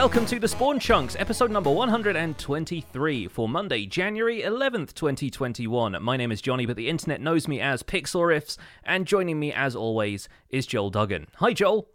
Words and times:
welcome 0.00 0.24
to 0.24 0.40
the 0.40 0.48
Spawn 0.48 0.80
Chunks, 0.80 1.14
episode 1.18 1.50
number 1.50 1.70
123 1.70 3.28
for 3.28 3.46
Monday, 3.46 3.84
January 3.84 4.40
11th, 4.40 4.94
2021. 4.94 6.02
My 6.02 6.16
name 6.16 6.32
is 6.32 6.40
Jonny, 6.40 6.64
but 6.64 6.76
the 6.76 6.88
internet 6.88 7.20
knows 7.20 7.46
me 7.46 7.60
as 7.60 7.82
Pixel 7.82 8.56
and 8.82 9.06
joining 9.06 9.38
me 9.38 9.52
as 9.52 9.76
always 9.76 10.26
is 10.48 10.66
Joel 10.66 10.88
Duggan. 10.88 11.26
Hi, 11.36 11.52
Joel. 11.52 11.86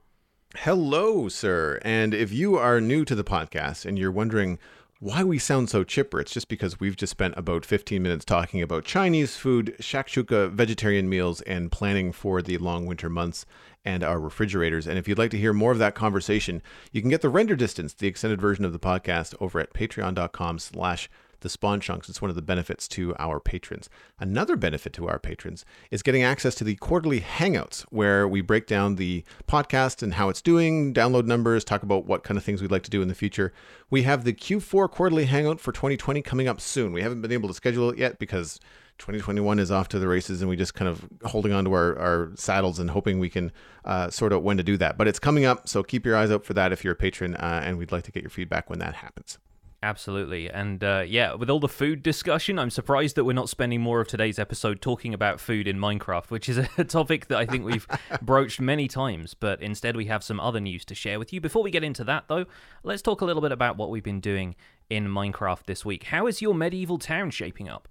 Hello, 0.55 1.29
sir. 1.29 1.79
And 1.81 2.13
if 2.13 2.31
you 2.31 2.57
are 2.57 2.79
new 2.79 3.05
to 3.05 3.15
the 3.15 3.23
podcast 3.23 3.87
and 3.87 3.97
you're 3.97 4.11
wondering 4.11 4.59
why 4.99 5.23
we 5.23 5.39
sound 5.39 5.71
so 5.71 5.83
chipper, 5.83 6.19
it's 6.19 6.31
just 6.31 6.47
because 6.47 6.79
we've 6.79 6.95
just 6.95 7.09
spent 7.09 7.33
about 7.35 7.65
15 7.65 8.03
minutes 8.03 8.23
talking 8.23 8.61
about 8.61 8.85
Chinese 8.85 9.35
food, 9.35 9.75
shakshuka 9.79 10.51
vegetarian 10.51 11.09
meals, 11.09 11.41
and 11.41 11.71
planning 11.71 12.11
for 12.11 12.43
the 12.43 12.59
long 12.59 12.85
winter 12.85 13.09
months 13.09 13.47
and 13.85 14.03
our 14.03 14.19
refrigerators. 14.19 14.87
And 14.87 14.97
if 14.97 15.07
you'd 15.07 15.17
like 15.17 15.31
to 15.31 15.37
hear 15.37 15.53
more 15.53 15.71
of 15.71 15.77
that 15.77 15.95
conversation, 15.95 16.61
you 16.91 17.01
can 17.01 17.09
get 17.09 17.21
the 17.21 17.29
render 17.29 17.55
distance, 17.55 17.93
the 17.93 18.07
extended 18.07 18.41
version 18.41 18.65
of 18.65 18.73
the 18.73 18.79
podcast, 18.79 19.35
over 19.39 19.59
at 19.59 19.73
patreon.com 19.73 20.59
slash 20.59 21.09
the 21.41 21.49
spawn 21.49 21.79
chunks. 21.79 22.09
It's 22.09 22.23
one 22.23 22.29
of 22.29 22.35
the 22.35 22.41
benefits 22.41 22.87
to 22.87 23.15
our 23.17 23.39
patrons. 23.39 23.87
Another 24.19 24.55
benefit 24.55 24.93
to 24.93 25.07
our 25.07 25.19
patrons 25.19 25.63
is 25.91 26.01
getting 26.01 26.23
access 26.23 26.55
to 26.55 26.63
the 26.63 26.75
quarterly 26.75 27.21
hangouts 27.21 27.81
where 27.91 28.27
we 28.27 28.41
break 28.41 28.65
down 28.65 28.95
the 28.95 29.23
podcast 29.47 30.01
and 30.01 30.15
how 30.15 30.29
it's 30.29 30.41
doing, 30.41 30.91
download 30.91 31.25
numbers, 31.25 31.63
talk 31.63 31.83
about 31.83 32.07
what 32.07 32.23
kind 32.23 32.37
of 32.37 32.43
things 32.43 32.63
we'd 32.63 32.71
like 32.71 32.83
to 32.83 32.89
do 32.89 33.03
in 33.03 33.09
the 33.09 33.13
future. 33.13 33.53
We 33.91 34.01
have 34.03 34.23
the 34.23 34.33
Q4 34.33 34.89
quarterly 34.89 35.25
hangout 35.25 35.59
for 35.59 35.71
2020 35.71 36.23
coming 36.23 36.47
up 36.47 36.59
soon. 36.59 36.91
We 36.91 37.03
haven't 37.03 37.21
been 37.21 37.31
able 37.31 37.49
to 37.49 37.53
schedule 37.53 37.91
it 37.91 37.99
yet 37.99 38.17
because 38.17 38.59
2021 38.97 39.59
is 39.59 39.71
off 39.71 39.89
to 39.89 39.99
the 39.99 40.07
races 40.07 40.41
and 40.41 40.49
we 40.49 40.55
just 40.55 40.73
kind 40.73 40.87
of 40.87 41.07
holding 41.23 41.51
on 41.51 41.65
to 41.65 41.73
our, 41.73 41.97
our 41.99 42.31
saddles 42.35 42.79
and 42.79 42.89
hoping 42.89 43.19
we 43.19 43.29
can 43.29 43.51
uh, 43.83 44.09
sort 44.09 44.33
out 44.33 44.43
when 44.43 44.57
to 44.57 44.63
do 44.63 44.77
that. 44.77 44.97
But 44.97 45.07
it's 45.07 45.19
coming 45.19 45.45
up, 45.45 45.67
so 45.67 45.83
keep 45.83 46.05
your 46.05 46.15
eyes 46.15 46.31
out 46.31 46.45
for 46.45 46.53
that 46.53 46.71
if 46.71 46.83
you're 46.83 46.93
a 46.93 46.97
patron, 46.97 47.35
uh, 47.35 47.61
and 47.63 47.77
we'd 47.77 47.91
like 47.91 48.03
to 48.03 48.11
get 48.11 48.23
your 48.23 48.29
feedback 48.29 48.69
when 48.69 48.79
that 48.79 48.95
happens. 48.95 49.37
Absolutely. 49.85 50.49
And 50.49 50.83
uh, 50.83 51.03
yeah, 51.05 51.35
with 51.35 51.47
all 51.47 51.59
the 51.59 51.67
food 51.67 52.01
discussion, 52.01 52.57
I'm 52.57 52.71
surprised 52.71 53.15
that 53.17 53.23
we're 53.23 53.33
not 53.33 53.49
spending 53.49 53.81
more 53.81 54.01
of 54.01 54.07
today's 54.07 54.39
episode 54.39 54.81
talking 54.81 55.13
about 55.13 55.39
food 55.39 55.67
in 55.67 55.77
Minecraft, 55.77 56.31
which 56.31 56.49
is 56.49 56.57
a 56.77 56.83
topic 56.83 57.27
that 57.27 57.37
I 57.37 57.45
think 57.45 57.65
we've 57.65 57.87
broached 58.23 58.59
many 58.59 58.87
times. 58.87 59.35
But 59.35 59.61
instead, 59.61 59.95
we 59.95 60.05
have 60.05 60.23
some 60.23 60.39
other 60.39 60.59
news 60.59 60.85
to 60.85 60.95
share 60.95 61.19
with 61.19 61.31
you. 61.31 61.39
Before 61.39 61.61
we 61.61 61.69
get 61.69 61.83
into 61.83 62.03
that, 62.05 62.23
though, 62.27 62.45
let's 62.81 63.03
talk 63.03 63.21
a 63.21 63.25
little 63.25 63.43
bit 63.43 63.51
about 63.51 63.77
what 63.77 63.91
we've 63.91 64.03
been 64.03 64.21
doing 64.21 64.55
in 64.89 65.07
Minecraft 65.07 65.65
this 65.65 65.85
week. 65.85 66.05
How 66.05 66.25
is 66.25 66.41
your 66.41 66.55
medieval 66.55 66.97
town 66.97 67.29
shaping 67.29 67.69
up? 67.69 67.87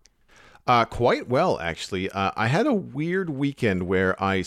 Uh, 0.66 0.84
quite 0.84 1.28
well, 1.28 1.60
actually. 1.60 2.10
Uh, 2.10 2.30
I 2.36 2.46
had 2.46 2.66
a 2.66 2.72
weird 2.72 3.30
weekend 3.30 3.84
where 3.84 4.20
I 4.22 4.44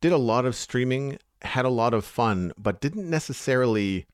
did 0.00 0.12
a 0.12 0.18
lot 0.18 0.46
of 0.46 0.56
streaming, 0.56 1.18
had 1.42 1.64
a 1.64 1.70
lot 1.70 1.92
of 1.92 2.04
fun, 2.04 2.52
but 2.56 2.80
didn't 2.80 3.08
necessarily 3.08 4.06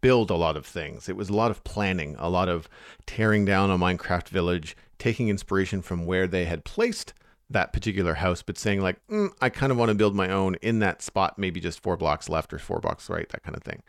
build 0.00 0.30
a 0.30 0.34
lot 0.34 0.56
of 0.56 0.66
things. 0.66 1.08
It 1.08 1.16
was 1.16 1.28
a 1.28 1.34
lot 1.34 1.50
of 1.50 1.62
planning, 1.62 2.16
a 2.18 2.30
lot 2.30 2.48
of 2.48 2.68
tearing 3.06 3.44
down 3.44 3.70
a 3.70 3.78
Minecraft 3.78 4.28
village, 4.28 4.76
taking 4.98 5.28
inspiration 5.28 5.82
from 5.82 6.06
where 6.06 6.26
they 6.26 6.46
had 6.46 6.64
placed 6.64 7.12
that 7.50 7.72
particular 7.72 8.14
house, 8.14 8.42
but 8.42 8.58
saying 8.58 8.80
like, 8.80 8.96
mm, 9.08 9.28
I 9.40 9.50
kind 9.50 9.70
of 9.70 9.78
want 9.78 9.90
to 9.90 9.94
build 9.94 10.14
my 10.14 10.30
own 10.30 10.56
in 10.56 10.78
that 10.78 11.02
spot, 11.02 11.38
maybe 11.38 11.60
just 11.60 11.82
four 11.82 11.96
blocks 11.96 12.28
left 12.28 12.52
or 12.52 12.58
four 12.58 12.80
blocks 12.80 13.10
right, 13.10 13.28
that 13.28 13.42
kind 13.42 13.56
of 13.56 13.62
thing. 13.62 13.82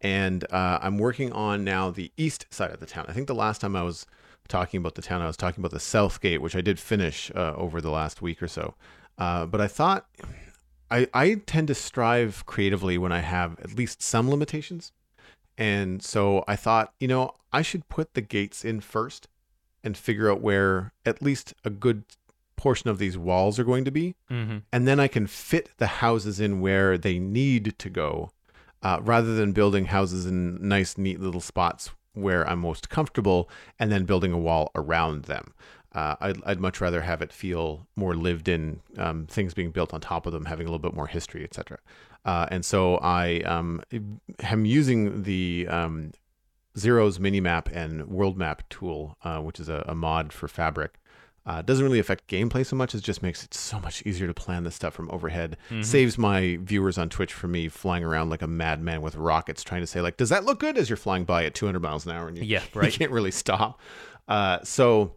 And 0.00 0.50
uh, 0.50 0.78
I'm 0.82 0.98
working 0.98 1.30
on 1.32 1.62
now 1.62 1.90
the 1.90 2.10
east 2.16 2.46
side 2.50 2.70
of 2.70 2.80
the 2.80 2.86
town. 2.86 3.04
I 3.08 3.12
think 3.12 3.26
the 3.26 3.34
last 3.34 3.60
time 3.60 3.76
I 3.76 3.82
was 3.82 4.06
talking 4.48 4.78
about 4.78 4.94
the 4.94 5.02
town. 5.02 5.22
I 5.22 5.26
was 5.26 5.36
talking 5.36 5.60
about 5.60 5.72
the 5.72 5.80
South 5.80 6.20
Gate, 6.20 6.40
which 6.42 6.56
I 6.56 6.60
did 6.60 6.78
finish 6.78 7.30
uh, 7.34 7.54
over 7.56 7.80
the 7.80 7.90
last 7.90 8.22
week 8.22 8.42
or 8.42 8.48
so. 8.48 8.74
Uh, 9.18 9.46
but 9.46 9.60
I 9.60 9.68
thought 9.68 10.06
I, 10.90 11.08
I 11.14 11.34
tend 11.46 11.68
to 11.68 11.74
strive 11.74 12.44
creatively 12.46 12.98
when 12.98 13.12
I 13.12 13.20
have 13.20 13.58
at 13.60 13.74
least 13.74 14.02
some 14.02 14.30
limitations. 14.30 14.92
And 15.56 16.02
so 16.02 16.44
I 16.48 16.56
thought, 16.56 16.92
you 16.98 17.08
know, 17.08 17.32
I 17.52 17.62
should 17.62 17.88
put 17.88 18.14
the 18.14 18.20
gates 18.20 18.64
in 18.64 18.80
first 18.80 19.28
and 19.82 19.96
figure 19.96 20.30
out 20.30 20.40
where 20.40 20.92
at 21.06 21.22
least 21.22 21.54
a 21.64 21.70
good 21.70 22.04
portion 22.56 22.90
of 22.90 22.98
these 22.98 23.16
walls 23.16 23.58
are 23.58 23.64
going 23.64 23.84
to 23.84 23.90
be. 23.90 24.14
Mm-hmm. 24.30 24.58
And 24.72 24.88
then 24.88 24.98
I 24.98 25.08
can 25.08 25.26
fit 25.26 25.70
the 25.78 25.86
houses 25.86 26.40
in 26.40 26.60
where 26.60 26.98
they 26.98 27.18
need 27.18 27.74
to 27.78 27.90
go 27.90 28.30
uh, 28.82 28.98
rather 29.02 29.34
than 29.34 29.52
building 29.52 29.86
houses 29.86 30.26
in 30.26 30.66
nice, 30.66 30.98
neat 30.98 31.20
little 31.20 31.40
spots 31.40 31.90
where 32.14 32.48
I'm 32.48 32.60
most 32.60 32.88
comfortable 32.88 33.48
and 33.78 33.92
then 33.92 34.04
building 34.04 34.32
a 34.32 34.38
wall 34.38 34.70
around 34.74 35.24
them. 35.24 35.52
Uh, 35.94 36.16
I'd, 36.20 36.42
I'd, 36.44 36.60
much 36.60 36.80
rather 36.80 37.02
have 37.02 37.22
it 37.22 37.32
feel 37.32 37.86
more 37.94 38.16
lived 38.16 38.48
in, 38.48 38.80
um, 38.98 39.26
things 39.26 39.54
being 39.54 39.70
built 39.70 39.94
on 39.94 40.00
top 40.00 40.26
of 40.26 40.32
them, 40.32 40.46
having 40.46 40.66
a 40.66 40.70
little 40.70 40.80
bit 40.80 40.94
more 40.94 41.06
history, 41.06 41.44
etc. 41.44 41.78
Uh, 42.24 42.46
and 42.50 42.64
so 42.64 42.96
I 42.96 43.40
um, 43.42 43.80
am 44.40 44.64
using 44.64 45.22
the 45.22 45.68
um, 45.68 46.10
Xaero's 46.76 47.18
Minimap 47.18 47.70
and 47.72 48.08
World 48.08 48.36
Map 48.36 48.68
tool, 48.68 49.16
uh, 49.22 49.38
which 49.38 49.60
is 49.60 49.68
a, 49.68 49.84
a, 49.86 49.94
mod 49.94 50.32
for 50.32 50.48
Fabric, 50.48 50.98
uh, 51.46 51.60
doesn't 51.62 51.84
really 51.84 51.98
affect 51.98 52.26
gameplay 52.26 52.64
so 52.64 52.74
much. 52.74 52.94
It 52.94 53.02
just 53.02 53.22
makes 53.22 53.44
it 53.44 53.52
so 53.52 53.78
much 53.78 54.02
easier 54.06 54.26
to 54.26 54.34
plan 54.34 54.64
this 54.64 54.74
stuff 54.74 54.94
from 54.94 55.10
overhead. 55.10 55.56
Mm-hmm. 55.68 55.82
Saves 55.82 56.16
my 56.16 56.58
viewers 56.62 56.96
on 56.96 57.10
Twitch 57.10 57.32
from 57.32 57.52
me 57.52 57.68
flying 57.68 58.02
around 58.02 58.30
like 58.30 58.40
a 58.42 58.46
madman 58.46 59.02
with 59.02 59.14
rockets, 59.16 59.62
trying 59.62 59.82
to 59.82 59.86
say 59.86 60.00
like, 60.00 60.16
"Does 60.16 60.30
that 60.30 60.44
look 60.44 60.60
good?" 60.60 60.78
As 60.78 60.88
you're 60.88 60.96
flying 60.96 61.24
by 61.24 61.44
at 61.44 61.54
200 61.54 61.80
miles 61.80 62.06
an 62.06 62.12
hour, 62.12 62.28
and 62.28 62.38
you, 62.38 62.44
yeah, 62.44 62.62
right. 62.74 62.90
you 62.90 62.98
can't 62.98 63.10
really 63.10 63.30
stop. 63.30 63.80
Uh, 64.26 64.58
so, 64.62 65.16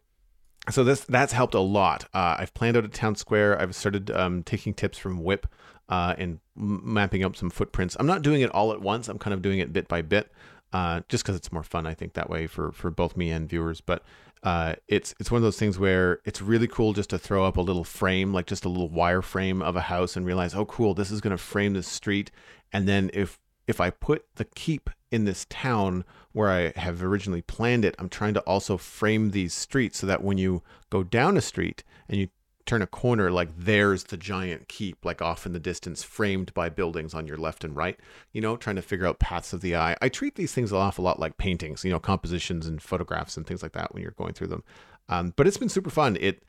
so 0.70 0.84
this 0.84 1.02
that's 1.06 1.32
helped 1.32 1.54
a 1.54 1.62
lot. 1.62 2.06
Uh, 2.14 2.36
I've 2.40 2.54
planned 2.54 2.76
out 2.76 2.84
a 2.84 2.90
town 2.90 3.16
square. 3.16 3.60
I've 3.60 3.74
started 3.74 4.12
um, 4.12 4.44
taking 4.44 4.74
tips 4.74 4.98
from 4.98 5.24
Whip 5.24 5.48
uh, 5.88 6.16
and 6.18 6.40
mapping 6.56 7.24
up 7.24 7.36
some 7.36 7.50
footprints. 7.50 7.96
I'm 8.00 8.08
not 8.08 8.22
doing 8.22 8.42
it 8.42 8.50
all 8.52 8.74
at 8.74 8.82
once. 8.82 9.08
I'm 9.08 9.18
kind 9.18 9.34
of 9.34 9.42
doing 9.42 9.60
it 9.60 9.72
bit 9.72 9.88
by 9.88 10.02
bit, 10.02 10.30
uh, 10.74 11.02
just 11.10 11.24
because 11.24 11.36
it's 11.36 11.52
more 11.52 11.64
fun. 11.64 11.86
I 11.86 11.94
think 11.94 12.14
that 12.14 12.30
way 12.30 12.48
for 12.48 12.72
for 12.72 12.92
both 12.92 13.18
me 13.18 13.32
and 13.32 13.50
viewers, 13.50 13.82
but 13.82 14.04
uh, 14.44 14.76
it's 14.88 15.16
it's 15.20 15.32
one 15.32 15.38
of 15.38 15.44
those 15.44 15.58
things 15.58 15.80
where 15.80 16.20
it's 16.26 16.42
really 16.42 16.68
cool 16.68 16.94
just 16.94 17.10
to 17.10 17.18
throw 17.18 17.46
up 17.46 17.58
a 17.58 17.62
little 17.62 17.84
frame, 17.84 18.34
like 18.34 18.46
just 18.46 18.66
a 18.66 18.70
little 18.70 18.90
wire 18.90 19.22
frame 19.22 19.62
of 19.62 19.76
a 19.76 19.82
house, 19.82 20.16
and 20.16 20.26
realize, 20.26 20.54
oh, 20.54 20.66
cool, 20.66 20.94
this 20.94 21.12
is 21.12 21.22
going 21.22 21.32
to 21.32 21.38
frame 21.38 21.74
this 21.74 21.88
street. 21.88 22.32
And 22.72 22.88
then 22.88 23.10
if 23.14 23.40
if 23.68 23.82
I 23.82 23.90
put 23.90 24.26
the 24.36 24.46
keep 24.46 24.90
in 25.12 25.26
this 25.26 25.46
town 25.50 26.06
where 26.32 26.50
I 26.50 26.80
have 26.80 27.04
originally 27.04 27.42
planned 27.42 27.84
it, 27.84 27.96
I'm 27.98 28.10
trying 28.10 28.34
to 28.36 28.42
also 28.42 28.78
frame 28.78 29.32
these 29.32 29.54
streets 29.54 30.00
so 30.00 30.08
that 30.08 30.24
when 30.24 30.38
you 30.38 30.64
go 30.90 31.04
down 31.04 31.38
a 31.38 31.42
street 31.42 31.84
and 32.08 32.20
you 32.20 32.28
turn 32.68 32.82
a 32.82 32.88
corner, 32.88 33.32
like 33.32 33.50
there's 33.58 34.06
the 34.06 34.18
giant 34.18 34.68
keep, 34.68 35.04
like 35.04 35.22
off 35.22 35.46
in 35.46 35.54
the 35.54 35.60
distance, 35.60 36.04
framed 36.04 36.54
by 36.54 36.70
buildings 36.70 37.16
on 37.16 37.26
your 37.26 37.38
left 37.38 37.64
and 37.64 37.76
right, 37.76 38.00
you 38.34 38.42
know, 38.42 38.56
trying 38.56 38.76
to 38.76 38.82
figure 38.82 39.08
out 39.08 39.20
paths 39.20 39.54
of 39.54 39.62
the 39.62 39.76
eye. 39.76 39.98
I 40.02 40.10
treat 40.10 40.36
these 40.36 40.54
things 40.54 40.72
an 40.72 40.78
awful 40.78 41.04
lot 41.04 41.20
like 41.20 41.38
paintings, 41.38 41.84
you 41.84 41.90
know, 41.90 42.00
compositions 42.00 42.68
and 42.68 42.82
photographs 42.82 43.38
and 43.38 43.48
things 43.48 43.64
like 43.64 43.72
that 43.72 43.94
when 43.94 44.04
you're 44.04 44.12
going 44.12 44.34
through 44.34 44.48
them. 44.48 44.64
Um, 45.10 45.34
but 45.36 45.48
it's 45.48 45.58
been 45.58 45.70
super 45.70 45.90
fun. 45.90 46.18
It 46.20 46.44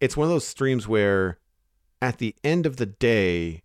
it's 0.00 0.16
one 0.16 0.26
of 0.26 0.30
those 0.30 0.46
streams 0.46 0.86
where 0.86 1.38
at 2.00 2.18
the 2.18 2.36
end 2.44 2.66
of 2.66 2.76
the 2.76 2.86
day, 2.86 3.63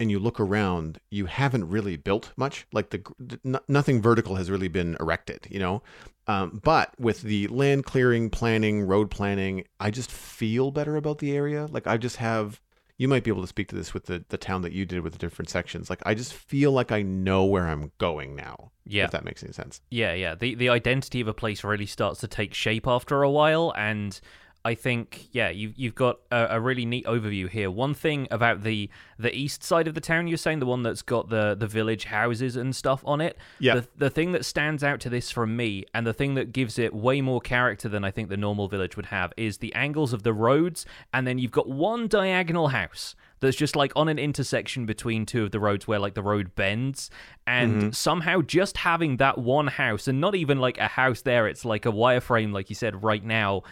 and 0.00 0.10
you 0.10 0.18
look 0.18 0.40
around, 0.40 0.98
you 1.10 1.26
haven't 1.26 1.68
really 1.68 1.96
built 1.96 2.32
much. 2.36 2.66
Like 2.72 2.90
the 2.90 3.02
n- 3.44 3.60
nothing 3.68 4.02
vertical 4.02 4.36
has 4.36 4.50
really 4.50 4.68
been 4.68 4.96
erected, 5.00 5.46
you 5.50 5.58
know. 5.58 5.82
Um, 6.26 6.60
but 6.64 6.98
with 6.98 7.22
the 7.22 7.46
land 7.48 7.84
clearing, 7.84 8.30
planning, 8.30 8.82
road 8.82 9.10
planning, 9.10 9.64
I 9.78 9.90
just 9.90 10.10
feel 10.10 10.70
better 10.70 10.96
about 10.96 11.18
the 11.18 11.36
area. 11.36 11.66
Like 11.70 11.86
I 11.86 11.96
just 11.96 12.16
have. 12.16 12.60
You 12.96 13.08
might 13.08 13.24
be 13.24 13.30
able 13.30 13.40
to 13.40 13.48
speak 13.48 13.66
to 13.68 13.74
this 13.74 13.92
with 13.92 14.06
the 14.06 14.24
the 14.28 14.38
town 14.38 14.62
that 14.62 14.72
you 14.72 14.86
did 14.86 15.00
with 15.00 15.14
the 15.14 15.18
different 15.18 15.50
sections. 15.50 15.90
Like 15.90 16.00
I 16.06 16.14
just 16.14 16.32
feel 16.32 16.70
like 16.70 16.92
I 16.92 17.02
know 17.02 17.44
where 17.44 17.66
I'm 17.66 17.90
going 17.98 18.36
now. 18.36 18.70
Yeah, 18.86 19.06
if 19.06 19.10
that 19.10 19.24
makes 19.24 19.42
any 19.42 19.52
sense. 19.52 19.80
Yeah, 19.90 20.14
yeah. 20.14 20.36
The 20.36 20.54
the 20.54 20.68
identity 20.68 21.20
of 21.20 21.26
a 21.26 21.34
place 21.34 21.64
really 21.64 21.86
starts 21.86 22.20
to 22.20 22.28
take 22.28 22.54
shape 22.54 22.86
after 22.86 23.24
a 23.24 23.30
while, 23.30 23.72
and 23.76 24.20
I 24.66 24.74
think 24.74 25.28
yeah, 25.32 25.50
you 25.50 25.74
you've 25.76 25.94
got 25.94 26.20
a, 26.32 26.46
a, 26.56 26.60
really 26.60 26.86
neat 26.86 27.04
overview 27.04 27.50
here. 27.50 27.70
One 27.70 27.92
thing 27.92 28.26
about 28.30 28.62
the 28.62 28.88
the 29.18 29.34
east 29.36 29.62
side 29.62 29.86
of 29.86 29.94
the 29.94 30.00
town, 30.00 30.26
you're 30.26 30.38
saying 30.38 30.60
the 30.60 30.66
one 30.66 30.82
that's 30.82 31.02
got 31.02 31.28
the 31.28 31.54
the 31.54 31.66
village 31.66 32.04
houses 32.04 32.56
and 32.56 32.74
stuff 32.74 33.02
on 33.04 33.20
it. 33.20 33.36
Yeah. 33.58 33.74
The, 33.74 33.88
the 33.98 34.10
thing 34.10 34.32
that 34.32 34.46
stands 34.46 34.82
out 34.82 35.00
to 35.00 35.10
this 35.10 35.30
from 35.30 35.54
me, 35.54 35.84
and 35.92 36.06
the 36.06 36.14
thing 36.14 36.34
that 36.34 36.52
gives 36.52 36.78
it 36.78 36.94
way 36.94 37.20
more 37.20 37.42
character 37.42 37.90
than 37.90 38.04
I 38.04 38.10
think 38.10 38.30
the 38.30 38.38
normal 38.38 38.68
village 38.68 38.96
would 38.96 39.06
have, 39.06 39.34
is 39.36 39.58
the 39.58 39.74
angles 39.74 40.14
of 40.14 40.22
the 40.22 40.32
roads, 40.32 40.86
and 41.12 41.26
then 41.26 41.38
you've 41.38 41.52
got 41.52 41.68
one 41.68 42.08
diagonal 42.08 42.68
house 42.68 43.14
that's 43.40 43.56
just 43.56 43.76
like 43.76 43.92
on 43.94 44.08
an 44.08 44.18
intersection 44.18 44.86
between 44.86 45.26
two 45.26 45.44
of 45.44 45.50
the 45.50 45.60
roads 45.60 45.86
where 45.86 45.98
like 45.98 46.14
the 46.14 46.22
road 46.22 46.54
bends 46.54 47.10
and 47.46 47.74
mm-hmm. 47.74 47.90
somehow 47.90 48.40
just 48.40 48.78
having 48.78 49.18
that 49.18 49.36
one 49.36 49.66
house 49.66 50.08
and 50.08 50.20
not 50.20 50.34
even 50.34 50.58
like 50.58 50.78
a 50.78 50.88
house 50.88 51.20
there 51.20 51.46
it's 51.46 51.64
like 51.64 51.84
a 51.84 51.92
wireframe 51.92 52.52
like 52.52 52.70
you 52.70 52.74
said 52.74 53.02
right 53.02 53.22
now 53.22 53.62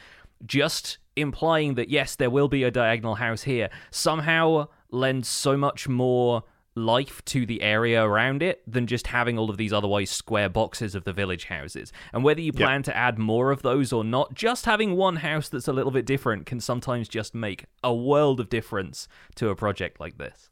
just 0.46 0.98
implying 1.16 1.74
that 1.74 1.88
yes, 1.88 2.16
there 2.16 2.30
will 2.30 2.48
be 2.48 2.64
a 2.64 2.70
diagonal 2.70 3.16
house 3.16 3.42
here 3.42 3.68
somehow 3.90 4.66
lends 4.90 5.28
so 5.28 5.56
much 5.56 5.88
more 5.88 6.44
life 6.74 7.22
to 7.26 7.44
the 7.44 7.60
area 7.62 8.02
around 8.02 8.42
it 8.42 8.62
than 8.66 8.86
just 8.86 9.08
having 9.08 9.38
all 9.38 9.50
of 9.50 9.56
these 9.56 9.72
otherwise 9.72 10.10
square 10.10 10.48
boxes 10.48 10.94
of 10.94 11.04
the 11.04 11.12
village 11.12 11.44
houses. 11.44 11.92
And 12.12 12.24
whether 12.24 12.40
you 12.40 12.52
plan 12.52 12.78
yep. 12.78 12.84
to 12.84 12.96
add 12.96 13.18
more 13.18 13.50
of 13.50 13.62
those 13.62 13.92
or 13.92 14.04
not, 14.04 14.34
just 14.34 14.64
having 14.64 14.96
one 14.96 15.16
house 15.16 15.48
that's 15.48 15.68
a 15.68 15.72
little 15.72 15.90
bit 15.90 16.06
different 16.06 16.46
can 16.46 16.60
sometimes 16.60 17.08
just 17.08 17.34
make 17.34 17.66
a 17.84 17.94
world 17.94 18.40
of 18.40 18.48
difference 18.48 19.06
to 19.34 19.50
a 19.50 19.56
project 19.56 20.00
like 20.00 20.16
this. 20.16 20.48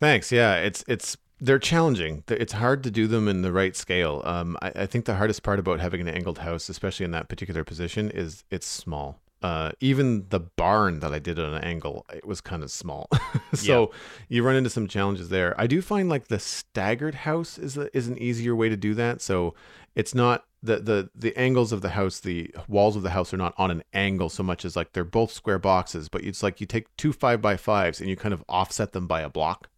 Thanks. 0.00 0.32
Yeah, 0.32 0.56
it's 0.56 0.84
it's 0.88 1.16
they're 1.42 1.58
challenging. 1.58 2.22
It's 2.28 2.52
hard 2.52 2.84
to 2.84 2.90
do 2.90 3.08
them 3.08 3.26
in 3.26 3.42
the 3.42 3.50
right 3.50 3.74
scale. 3.74 4.22
Um, 4.24 4.56
I, 4.62 4.72
I, 4.76 4.86
think 4.86 5.06
the 5.06 5.16
hardest 5.16 5.42
part 5.42 5.58
about 5.58 5.80
having 5.80 6.00
an 6.00 6.06
angled 6.06 6.38
house, 6.38 6.68
especially 6.68 7.04
in 7.04 7.10
that 7.10 7.28
particular 7.28 7.64
position, 7.64 8.12
is 8.12 8.44
it's 8.50 8.66
small. 8.66 9.18
Uh, 9.42 9.72
even 9.80 10.24
the 10.28 10.38
barn 10.38 11.00
that 11.00 11.12
I 11.12 11.18
did 11.18 11.40
at 11.40 11.52
an 11.52 11.64
angle, 11.64 12.06
it 12.14 12.24
was 12.24 12.40
kind 12.40 12.62
of 12.62 12.70
small. 12.70 13.08
so 13.54 13.80
yeah. 13.80 13.98
you 14.28 14.44
run 14.44 14.54
into 14.54 14.70
some 14.70 14.86
challenges 14.86 15.30
there. 15.30 15.60
I 15.60 15.66
do 15.66 15.82
find 15.82 16.08
like 16.08 16.28
the 16.28 16.38
staggered 16.38 17.16
house 17.16 17.58
is 17.58 17.76
a, 17.76 17.94
is 17.96 18.06
an 18.06 18.18
easier 18.18 18.54
way 18.54 18.68
to 18.68 18.76
do 18.76 18.94
that. 18.94 19.20
So 19.20 19.54
it's 19.96 20.14
not 20.14 20.44
the 20.62 20.76
the 20.76 21.10
the 21.12 21.36
angles 21.36 21.72
of 21.72 21.80
the 21.82 21.88
house, 21.88 22.20
the 22.20 22.54
walls 22.68 22.94
of 22.94 23.02
the 23.02 23.10
house 23.10 23.34
are 23.34 23.36
not 23.36 23.54
on 23.58 23.72
an 23.72 23.82
angle 23.92 24.28
so 24.28 24.44
much 24.44 24.64
as 24.64 24.76
like 24.76 24.92
they're 24.92 25.02
both 25.02 25.32
square 25.32 25.58
boxes, 25.58 26.08
but 26.08 26.22
it's 26.22 26.44
like 26.44 26.60
you 26.60 26.66
take 26.68 26.86
two 26.96 27.12
five 27.12 27.42
by 27.42 27.56
fives 27.56 28.00
and 28.00 28.08
you 28.08 28.14
kind 28.14 28.32
of 28.32 28.44
offset 28.48 28.92
them 28.92 29.08
by 29.08 29.22
a 29.22 29.28
block. 29.28 29.68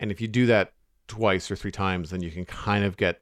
And 0.00 0.10
if 0.10 0.22
you 0.22 0.26
do 0.26 0.46
that 0.46 0.72
twice 1.12 1.50
or 1.50 1.56
three 1.56 1.70
times, 1.70 2.08
then 2.08 2.22
you 2.22 2.30
can 2.30 2.46
kind 2.46 2.84
of 2.84 2.96
get 2.96 3.20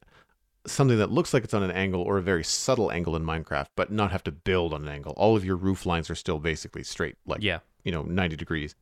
something 0.65 0.99
that 0.99 1.11
looks 1.11 1.35
like 1.35 1.43
it's 1.43 1.55
on 1.55 1.65
an 1.65 1.73
angle 1.73 2.03
or 2.03 2.19
a 2.19 2.23
very 2.23 2.45
subtle 2.45 2.93
angle 2.93 3.17
in 3.17 3.25
Minecraft, 3.25 3.67
but 3.75 3.91
not 3.91 4.13
have 4.13 4.23
to 4.23 4.31
build 4.31 4.73
on 4.73 4.83
an 4.83 4.89
angle. 4.89 5.13
All 5.17 5.35
of 5.35 5.45
your 5.45 5.57
roof 5.57 5.87
lines 5.87 6.09
are 6.09 6.15
still 6.15 6.39
basically 6.39 6.85
straight, 6.85 7.17
like 7.27 7.43
yeah. 7.43 7.59
you 7.83 7.91
know, 7.91 8.03
90 8.03 8.37
degrees. 8.37 8.77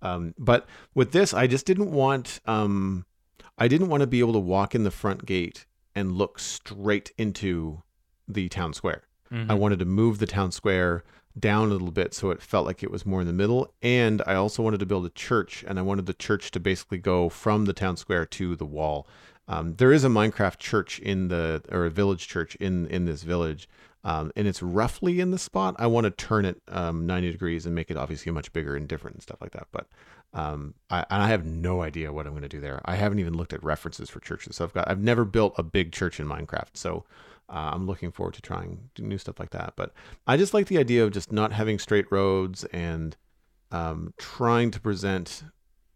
Um, 0.00 0.32
but 0.38 0.68
with 0.94 1.10
this, 1.10 1.34
I 1.34 1.48
just 1.48 1.66
didn't 1.66 1.90
want 1.90 2.40
um, 2.46 3.04
I 3.58 3.66
didn't 3.66 3.88
want 3.88 4.02
to 4.02 4.06
be 4.06 4.20
able 4.20 4.32
to 4.34 4.38
walk 4.38 4.76
in 4.76 4.84
the 4.84 4.90
front 4.92 5.26
gate 5.26 5.66
and 5.96 6.12
look 6.12 6.38
straight 6.38 7.12
into 7.18 7.82
the 8.28 8.48
town 8.48 8.74
square. 8.74 9.02
Mm-hmm. 9.32 9.50
I 9.50 9.54
wanted 9.54 9.80
to 9.80 9.84
move 9.84 10.18
the 10.18 10.26
town 10.26 10.52
square 10.52 11.02
down 11.38 11.68
a 11.68 11.72
little 11.72 11.90
bit 11.90 12.14
so 12.14 12.30
it 12.30 12.42
felt 12.42 12.66
like 12.66 12.82
it 12.82 12.90
was 12.90 13.06
more 13.06 13.20
in 13.20 13.26
the 13.26 13.32
middle. 13.32 13.72
And 13.82 14.22
I 14.26 14.34
also 14.34 14.62
wanted 14.62 14.80
to 14.80 14.86
build 14.86 15.06
a 15.06 15.10
church, 15.10 15.64
and 15.66 15.78
I 15.78 15.82
wanted 15.82 16.06
the 16.06 16.14
church 16.14 16.50
to 16.52 16.60
basically 16.60 16.98
go 16.98 17.28
from 17.28 17.64
the 17.64 17.72
town 17.72 17.96
square 17.96 18.26
to 18.26 18.56
the 18.56 18.66
wall. 18.66 19.06
Um, 19.48 19.74
there 19.74 19.92
is 19.92 20.04
a 20.04 20.08
Minecraft 20.08 20.58
church 20.58 20.98
in 21.00 21.28
the 21.28 21.62
or 21.70 21.84
a 21.84 21.90
village 21.90 22.28
church 22.28 22.54
in 22.56 22.86
in 22.86 23.06
this 23.06 23.22
village, 23.22 23.68
um, 24.04 24.32
and 24.36 24.46
it's 24.46 24.62
roughly 24.62 25.20
in 25.20 25.30
the 25.30 25.38
spot. 25.38 25.74
I 25.78 25.86
want 25.88 26.04
to 26.04 26.10
turn 26.10 26.44
it 26.44 26.62
um, 26.68 27.06
90 27.06 27.32
degrees 27.32 27.66
and 27.66 27.74
make 27.74 27.90
it 27.90 27.96
obviously 27.96 28.30
much 28.32 28.52
bigger 28.52 28.76
and 28.76 28.88
different 28.88 29.16
and 29.16 29.22
stuff 29.22 29.40
like 29.40 29.52
that. 29.52 29.66
But 29.72 29.88
um, 30.32 30.74
I, 30.90 31.04
I 31.10 31.28
have 31.28 31.44
no 31.44 31.82
idea 31.82 32.12
what 32.12 32.26
I'm 32.26 32.32
going 32.32 32.42
to 32.42 32.48
do 32.48 32.60
there. 32.60 32.80
I 32.84 32.94
haven't 32.94 33.18
even 33.18 33.34
looked 33.34 33.52
at 33.52 33.62
references 33.62 34.08
for 34.08 34.20
churches. 34.20 34.56
So 34.56 34.64
I've 34.64 34.72
got 34.72 34.88
I've 34.88 35.02
never 35.02 35.24
built 35.24 35.54
a 35.58 35.62
big 35.62 35.92
church 35.92 36.20
in 36.20 36.26
Minecraft. 36.26 36.74
So 36.74 37.04
uh, 37.52 37.70
I'm 37.74 37.86
looking 37.86 38.10
forward 38.10 38.34
to 38.34 38.42
trying 38.42 38.90
new 38.98 39.18
stuff 39.18 39.38
like 39.38 39.50
that. 39.50 39.74
But 39.76 39.92
I 40.26 40.36
just 40.36 40.54
like 40.54 40.66
the 40.66 40.78
idea 40.78 41.04
of 41.04 41.12
just 41.12 41.30
not 41.30 41.52
having 41.52 41.78
straight 41.78 42.10
roads 42.10 42.64
and 42.64 43.16
um, 43.70 44.14
trying 44.16 44.70
to 44.70 44.80
present 44.80 45.44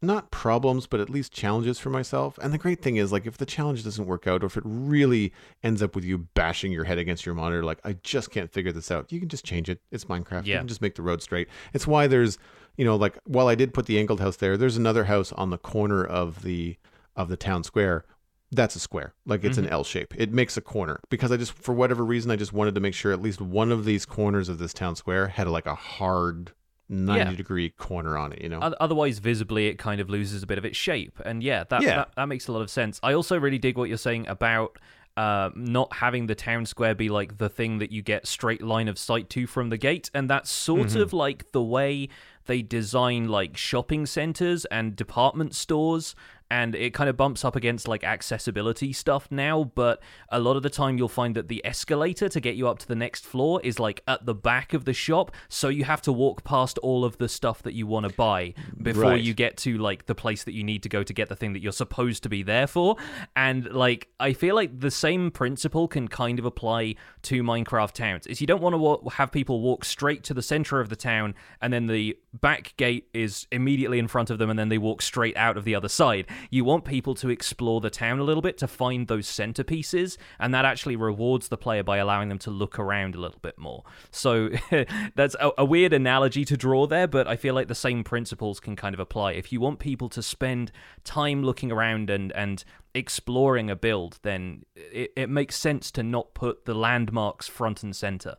not 0.03 0.31
problems, 0.31 0.87
but 0.87 1.01
at 1.01 1.09
least 1.09 1.33
challenges 1.33 1.79
for 1.79 1.89
myself. 1.89 2.39
And 2.43 2.53
the 2.53 2.59
great 2.59 2.83
thing 2.83 2.97
is, 2.97 3.13
like, 3.13 3.27
if 3.27 3.39
the 3.39 3.47
challenge 3.47 3.83
doesn't 3.83 4.07
work 4.07 4.27
out, 4.27 4.43
or 4.43 4.47
if 4.47 4.57
it 4.59 4.63
really 4.67 5.33
ends 5.63 5.83
up 5.83 5.95
with 5.95 6.05
you 6.05 6.19
bashing 6.19 6.71
your 6.71 6.85
head 6.85 6.99
against 6.99 7.25
your 7.25 7.35
monitor, 7.35 7.65
like, 7.65 7.81
I 7.83 7.95
just 8.03 8.31
can't 8.31 8.53
figure 8.53 8.73
this 8.73 8.91
out, 8.91 9.11
you 9.11 9.19
can 9.19 9.31
just 9.31 9.45
change 9.45 9.71
it. 9.71 9.81
It's 9.91 10.05
Minecraft. 10.05 10.45
Yeah. 10.45 10.57
You 10.57 10.59
can 10.61 10.69
just 10.69 10.83
make 10.83 10.97
the 10.97 11.03
road 11.03 11.23
straight. 11.23 11.49
It's 11.73 11.87
why 11.87 12.07
there's, 12.07 12.39
you 12.77 12.85
know, 12.85 12.95
like, 12.95 13.19
while 13.25 13.49
I 13.49 13.55
did 13.55 13.73
put 13.73 13.87
the 13.87 13.99
angled 13.99 14.21
house 14.21 14.37
there, 14.37 14.59
there's 14.59 14.77
another 14.77 15.05
house 15.05 15.33
on 15.33 15.49
the 15.51 15.59
corner 15.59 16.05
of 16.05 16.43
the 16.43 16.77
of 17.17 17.29
the 17.29 17.37
town 17.37 17.65
square 17.65 18.05
that's 18.53 18.77
a 18.77 18.81
square 18.81 19.13
like 19.25 19.45
it's 19.45 19.59
mm-hmm. 19.59 19.67
an 19.67 19.73
l 19.73 19.83
shape 19.83 20.15
it 20.17 20.33
makes 20.33 20.57
a 20.57 20.61
corner 20.61 21.01
because 21.11 21.33
i 21.33 21.37
just 21.37 21.53
for 21.53 21.75
whatever 21.75 22.05
reason 22.05 22.31
i 22.31 22.37
just 22.37 22.53
wanted 22.53 22.75
to 22.75 22.81
make 22.81 22.95
sure 22.95 23.13
at 23.13 23.21
least 23.21 23.41
one 23.41 23.73
of 23.73 23.85
these 23.85 24.07
corners 24.07 24.49
of 24.49 24.59
this 24.59 24.73
town 24.73 24.95
square 24.95 25.29
had 25.29 25.49
like 25.49 25.67
a 25.67 25.75
hard 25.75 26.53
90 26.89 27.19
yeah. 27.19 27.37
degree 27.37 27.71
corner 27.71 28.17
on 28.17 28.33
it 28.33 28.41
you 28.41 28.49
know 28.49 28.61
otherwise 28.61 29.19
visibly 29.19 29.67
it 29.67 29.79
kind 29.79 30.01
of 30.01 30.09
loses 30.09 30.43
a 30.43 30.47
bit 30.47 30.59
of 30.59 30.65
its 30.65 30.77
shape 30.77 31.19
and 31.25 31.43
yeah 31.43 31.65
that, 31.69 31.83
yeah. 31.83 31.97
that 31.97 32.11
that 32.15 32.27
makes 32.27 32.47
a 32.47 32.53
lot 32.53 32.63
of 32.63 32.71
sense 32.71 33.01
i 33.03 33.13
also 33.13 33.39
really 33.39 33.59
dig 33.59 33.77
what 33.77 33.89
you're 33.89 33.99
saying 33.99 34.27
about 34.29 34.79
uh, 35.17 35.49
not 35.55 35.95
having 35.95 36.27
the 36.27 36.35
town 36.35 36.67
square 36.67 36.95
be 36.95 37.09
like 37.09 37.39
the 37.39 37.49
thing 37.49 37.79
that 37.79 37.91
you 37.91 38.03
get 38.03 38.27
straight 38.27 38.61
line 38.63 38.87
of 38.87 38.99
sight 38.99 39.31
to 39.31 39.47
from 39.47 39.71
the 39.71 39.79
gate 39.79 40.11
and 40.13 40.29
that's 40.29 40.51
sort 40.51 40.89
mm-hmm. 40.89 41.01
of 41.01 41.15
like 41.15 41.53
the 41.53 41.63
way 41.63 42.07
they 42.45 42.61
design 42.61 43.27
like 43.27 43.57
shopping 43.57 44.05
centers 44.05 44.67
and 44.67 44.95
department 44.95 45.55
stores 45.55 46.15
and 46.51 46.75
it 46.75 46.95
kind 46.95 47.11
of 47.11 47.17
bumps 47.17 47.45
up 47.45 47.57
against 47.57 47.89
like 47.89 48.05
accessibility 48.05 48.93
stuff 48.93 49.29
now 49.31 49.65
but 49.75 50.03
a 50.31 50.39
lot 50.39 50.57
of 50.57 50.63
the 50.63 50.71
time 50.71 50.97
you'll 50.97 51.09
find 51.09 51.35
that 51.35 51.49
the 51.49 51.65
escalator 51.65 52.29
to 52.29 52.41
get 52.41 52.55
you 52.55 52.69
up 52.69 52.79
to 52.79 52.87
the 52.87 52.95
next 52.95 53.25
floor 53.25 53.61
is 53.63 53.79
like 53.79 54.03
at 54.07 54.25
the 54.27 54.35
back 54.35 54.73
of 54.73 54.85
the 54.85 54.93
shop 54.93 55.33
so 55.49 55.69
you 55.69 55.85
have 55.85 56.01
to 56.03 56.13
walk 56.13 56.45
past 56.45 56.79
all 56.79 57.05
of 57.05 57.19
the 57.19 57.29
stuff 57.29 57.63
that 57.63 57.75
you 57.75 57.87
want 57.87 58.09
to 58.09 58.15
buy 58.15 58.55
before 58.83 59.03
right. 59.03 59.23
you 59.23 59.35
get 59.35 59.57
to 59.57 59.79
like 59.79 60.07
the 60.07 60.15
place 60.15 60.45
that 60.45 60.53
you 60.53 60.63
need 60.63 60.83
to 60.83 60.89
go 60.89 61.03
to 61.03 61.13
get 61.13 61.29
the 61.29 61.37
thing 61.37 61.53
that 61.53 61.63
you're 61.63 61.73
supposed 61.73 62.23
to 62.23 62.29
be 62.29 62.43
there 62.43 62.67
for 62.67 62.97
and 63.35 63.73
like 63.73 64.09
i 64.21 64.33
feel 64.33 64.55
like 64.55 64.81
the 64.81 64.91
same 64.91 65.31
principle 65.31 65.89
can 65.89 66.09
kind 66.09 66.39
of 66.39 66.45
apply 66.45 66.95
to 67.27 67.43
minecraft 67.43 67.93
towns 67.93 68.27
is 68.27 68.41
you 68.41 68.47
don't 68.47 68.63
want 68.63 68.73
to 68.73 68.79
wa- 68.79 69.09
have 69.11 69.31
people 69.31 69.61
walk 69.61 69.85
straight 69.85 70.25
to 70.25 70.35
the 70.35 70.43
center 70.43 70.81
of 70.81 70.89
the 70.89 70.97
town 70.97 71.35
and 71.61 71.73
then 71.73 71.87
the 71.87 72.17
back 72.33 72.75
gate 72.77 73.09
is 73.15 73.47
immediately 73.53 73.99
in 73.99 74.09
front 74.09 74.31
of 74.31 74.39
them 74.39 74.51
and 74.51 74.59
then 74.59 74.69
they 74.69 74.79
walk 74.79 75.03
straight 75.03 75.37
out 75.37 75.57
of 75.57 75.65
the 75.65 75.75
other 75.75 75.89
side 75.89 76.27
you 76.51 76.65
want 76.65 76.85
people 76.85 77.15
to 77.17 77.29
explore 77.29 77.81
the 77.81 77.91
town 77.91 78.19
a 78.19 78.25
little 78.25 78.43
bit 78.43 78.59
to 78.59 78.67
find 78.67 79.09
those 79.09 79.27
centerpieces, 79.27 80.17
and 80.39 80.55
that 80.55 80.65
actually 80.65 80.97
rewards 80.97 81.49
the 81.49 81.57
player 81.57 81.83
by 81.83 81.99
allowing 81.99 82.29
them 82.29 82.39
to 82.39 82.51
look 82.51 82.79
around 82.79 83.15
a 83.15 83.21
little 83.21 83.39
bit 83.41 83.59
more. 83.59 83.85
So 84.11 84.51
that's 85.15 85.37
a, 85.41 85.51
a 85.59 85.65
weird 85.65 85.93
analogy 85.93 86.45
to 86.45 86.57
draw 86.57 86.87
there, 86.87 87.07
but 87.07 87.27
I 87.27 87.37
feel 87.37 87.55
like 87.55 87.69
the 87.69 87.75
same 87.75 88.05
principles 88.05 88.61
can 88.61 88.77
kind 88.77 88.95
of 88.95 89.01
apply. 89.01 89.33
If 89.33 89.53
you 89.53 89.61
want 89.61 89.79
people 89.79 90.09
to 90.11 90.23
spend 90.23 90.73
time 91.05 91.43
looking 91.43 91.73
around 91.73 92.11
and 92.11 92.33
and 92.33 92.65
exploring 92.97 93.71
a 93.71 93.77
build, 93.77 94.19
then 94.23 94.65
it, 94.75 95.13
it 95.17 95.31
makes 95.31 95.57
sense 95.57 95.91
to 95.93 96.03
not 96.03 96.35
put 96.35 96.65
the 96.65 96.75
landmarks 96.75 97.47
front 97.47 97.83
and 97.83 97.95
center. 97.95 98.37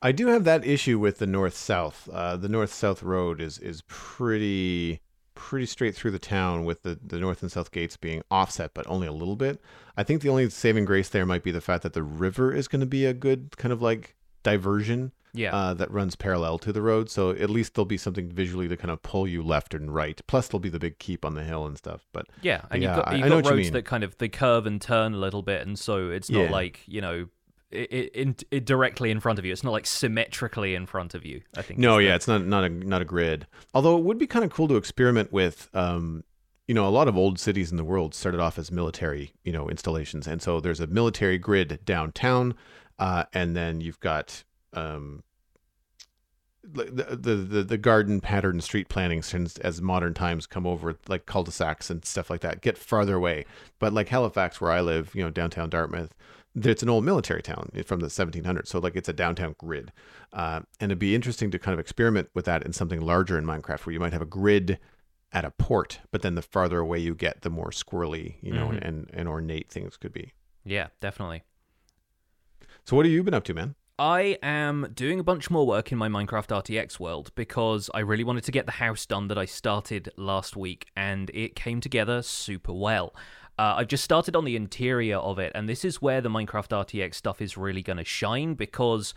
I 0.00 0.12
do 0.12 0.28
have 0.28 0.44
that 0.44 0.66
issue 0.66 0.98
with 0.98 1.18
the 1.18 1.26
north 1.26 1.54
south. 1.54 2.08
Uh, 2.12 2.36
the 2.36 2.48
north 2.48 2.72
south 2.72 3.02
road 3.02 3.40
is 3.40 3.58
is 3.58 3.82
pretty 3.86 5.00
pretty 5.34 5.66
straight 5.66 5.94
through 5.94 6.10
the 6.10 6.18
town 6.18 6.64
with 6.64 6.82
the, 6.82 6.98
the 7.04 7.18
north 7.18 7.42
and 7.42 7.50
south 7.50 7.70
gates 7.70 7.96
being 7.96 8.22
offset, 8.30 8.72
but 8.74 8.86
only 8.86 9.06
a 9.06 9.12
little 9.12 9.36
bit. 9.36 9.60
I 9.96 10.02
think 10.02 10.22
the 10.22 10.28
only 10.28 10.48
saving 10.50 10.84
grace 10.84 11.08
there 11.08 11.26
might 11.26 11.42
be 11.42 11.50
the 11.50 11.60
fact 11.60 11.82
that 11.84 11.94
the 11.94 12.02
river 12.02 12.52
is 12.52 12.68
going 12.68 12.80
to 12.80 12.86
be 12.86 13.06
a 13.06 13.14
good 13.14 13.56
kind 13.56 13.72
of 13.72 13.80
like 13.80 14.14
diversion 14.42 15.12
yeah. 15.34 15.54
Uh, 15.54 15.74
that 15.74 15.90
runs 15.90 16.14
parallel 16.14 16.58
to 16.58 16.72
the 16.72 16.82
road. 16.82 17.10
So 17.10 17.30
at 17.30 17.48
least 17.48 17.74
there'll 17.74 17.86
be 17.86 17.96
something 17.96 18.28
visually 18.28 18.68
to 18.68 18.76
kind 18.76 18.90
of 18.90 19.02
pull 19.02 19.26
you 19.26 19.42
left 19.42 19.74
and 19.74 19.92
right. 19.92 20.20
Plus 20.26 20.48
there'll 20.48 20.60
be 20.60 20.68
the 20.68 20.78
big 20.78 20.98
keep 20.98 21.24
on 21.24 21.34
the 21.34 21.42
hill 21.42 21.66
and 21.66 21.76
stuff. 21.78 22.06
But 22.12 22.26
yeah, 22.42 22.62
and 22.70 22.82
yeah, 22.82 22.96
you've 22.96 23.04
got, 23.04 23.18
you've 23.18 23.44
got 23.44 23.50
roads 23.50 23.70
that 23.70 23.84
kind 23.84 24.04
of 24.04 24.18
they 24.18 24.28
curve 24.28 24.66
and 24.66 24.80
turn 24.80 25.14
a 25.14 25.18
little 25.18 25.42
bit, 25.42 25.66
and 25.66 25.78
so 25.78 26.10
it's 26.10 26.30
not 26.30 26.44
yeah. 26.44 26.50
like 26.50 26.80
you 26.86 27.00
know 27.00 27.28
it, 27.70 28.10
it, 28.14 28.44
it, 28.50 28.66
directly 28.66 29.10
in 29.10 29.20
front 29.20 29.38
of 29.38 29.44
you. 29.46 29.52
It's 29.52 29.64
not 29.64 29.72
like 29.72 29.86
symmetrically 29.86 30.74
in 30.74 30.86
front 30.86 31.14
of 31.14 31.24
you. 31.24 31.40
I 31.56 31.62
think. 31.62 31.80
No, 31.80 31.98
yeah, 31.98 32.14
it's 32.14 32.28
not 32.28 32.44
not 32.44 32.64
a 32.64 32.68
not 32.68 33.00
a 33.00 33.06
grid. 33.06 33.46
Although 33.72 33.96
it 33.96 34.04
would 34.04 34.18
be 34.18 34.26
kind 34.26 34.44
of 34.44 34.50
cool 34.50 34.68
to 34.68 34.76
experiment 34.76 35.32
with. 35.32 35.68
Um, 35.74 36.24
you 36.68 36.76
know, 36.76 36.86
a 36.86 36.90
lot 36.90 37.08
of 37.08 37.16
old 37.18 37.40
cities 37.40 37.72
in 37.72 37.76
the 37.76 37.84
world 37.84 38.14
started 38.14 38.40
off 38.40 38.56
as 38.56 38.70
military, 38.70 39.34
you 39.42 39.52
know, 39.52 39.68
installations, 39.68 40.28
and 40.28 40.40
so 40.40 40.60
there's 40.60 40.78
a 40.78 40.86
military 40.86 41.36
grid 41.36 41.80
downtown, 41.84 42.54
uh, 42.98 43.24
and 43.32 43.56
then 43.56 43.80
you've 43.80 44.00
got 44.00 44.44
um, 44.72 45.22
the, 46.64 46.84
the 46.84 47.34
the 47.34 47.62
the 47.64 47.78
garden 47.78 48.20
pattern 48.20 48.60
street 48.60 48.88
planning 48.88 49.22
since 49.22 49.58
as 49.58 49.82
modern 49.82 50.14
times 50.14 50.46
come 50.46 50.66
over 50.66 50.96
like 51.08 51.26
cul-de-sacs 51.26 51.90
and 51.90 52.04
stuff 52.04 52.30
like 52.30 52.40
that 52.40 52.60
get 52.60 52.78
farther 52.78 53.16
away. 53.16 53.44
But 53.78 53.92
like 53.92 54.08
halifax 54.08 54.60
where 54.60 54.70
i 54.70 54.80
live 54.80 55.14
you 55.14 55.22
know 55.22 55.30
downtown 55.30 55.68
dartmouth 55.68 56.14
it's 56.54 56.82
an 56.82 56.88
old 56.90 57.04
military 57.04 57.42
town 57.42 57.70
from 57.86 58.00
the 58.00 58.08
1700s 58.08 58.68
so 58.68 58.78
like 58.78 58.94
it's 58.94 59.08
a 59.08 59.12
downtown 59.12 59.54
grid. 59.58 59.90
Uh, 60.32 60.60
and 60.80 60.92
it'd 60.92 60.98
be 60.98 61.14
interesting 61.14 61.50
to 61.50 61.58
kind 61.58 61.72
of 61.72 61.80
experiment 61.80 62.28
with 62.34 62.44
that 62.44 62.62
in 62.62 62.72
something 62.72 63.00
larger 63.00 63.38
in 63.38 63.44
minecraft 63.44 63.86
where 63.86 63.92
you 63.92 64.00
might 64.00 64.12
have 64.12 64.22
a 64.22 64.26
grid 64.26 64.78
at 65.32 65.44
a 65.44 65.50
port 65.50 66.00
but 66.10 66.22
then 66.22 66.34
the 66.34 66.42
farther 66.42 66.78
away 66.78 66.98
you 66.98 67.14
get 67.14 67.40
the 67.42 67.50
more 67.50 67.70
squirrely 67.70 68.36
you 68.40 68.52
know 68.52 68.68
mm-hmm. 68.68 68.86
and, 68.86 69.10
and 69.12 69.28
ornate 69.28 69.70
things 69.70 69.96
could 69.96 70.12
be. 70.12 70.32
Yeah 70.64 70.88
definitely 71.00 71.42
so 72.84 72.96
what 72.96 73.04
have 73.06 73.12
you 73.12 73.22
been 73.22 73.34
up 73.34 73.44
to 73.44 73.54
man 73.54 73.74
I 73.98 74.38
am 74.42 74.88
doing 74.94 75.20
a 75.20 75.22
bunch 75.22 75.48
more 75.50 75.66
work 75.66 75.92
in 75.92 75.98
my 75.98 76.08
Minecraft 76.08 76.48
RTX 76.48 76.98
world 76.98 77.30
because 77.36 77.88
I 77.94 78.00
really 78.00 78.24
wanted 78.24 78.42
to 78.44 78.50
get 78.50 78.66
the 78.66 78.72
house 78.72 79.06
done 79.06 79.28
that 79.28 79.38
I 79.38 79.44
started 79.44 80.10
last 80.16 80.56
week, 80.56 80.86
and 80.96 81.30
it 81.34 81.54
came 81.54 81.80
together 81.80 82.22
super 82.22 82.72
well. 82.72 83.14
Uh, 83.58 83.74
I've 83.76 83.88
just 83.88 84.02
started 84.02 84.34
on 84.34 84.44
the 84.44 84.56
interior 84.56 85.18
of 85.18 85.38
it, 85.38 85.52
and 85.54 85.68
this 85.68 85.84
is 85.84 86.02
where 86.02 86.20
the 86.20 86.30
Minecraft 86.30 86.70
RTX 86.70 87.14
stuff 87.14 87.40
is 87.40 87.56
really 87.56 87.82
going 87.82 87.98
to 87.98 88.04
shine 88.04 88.54
because 88.54 89.14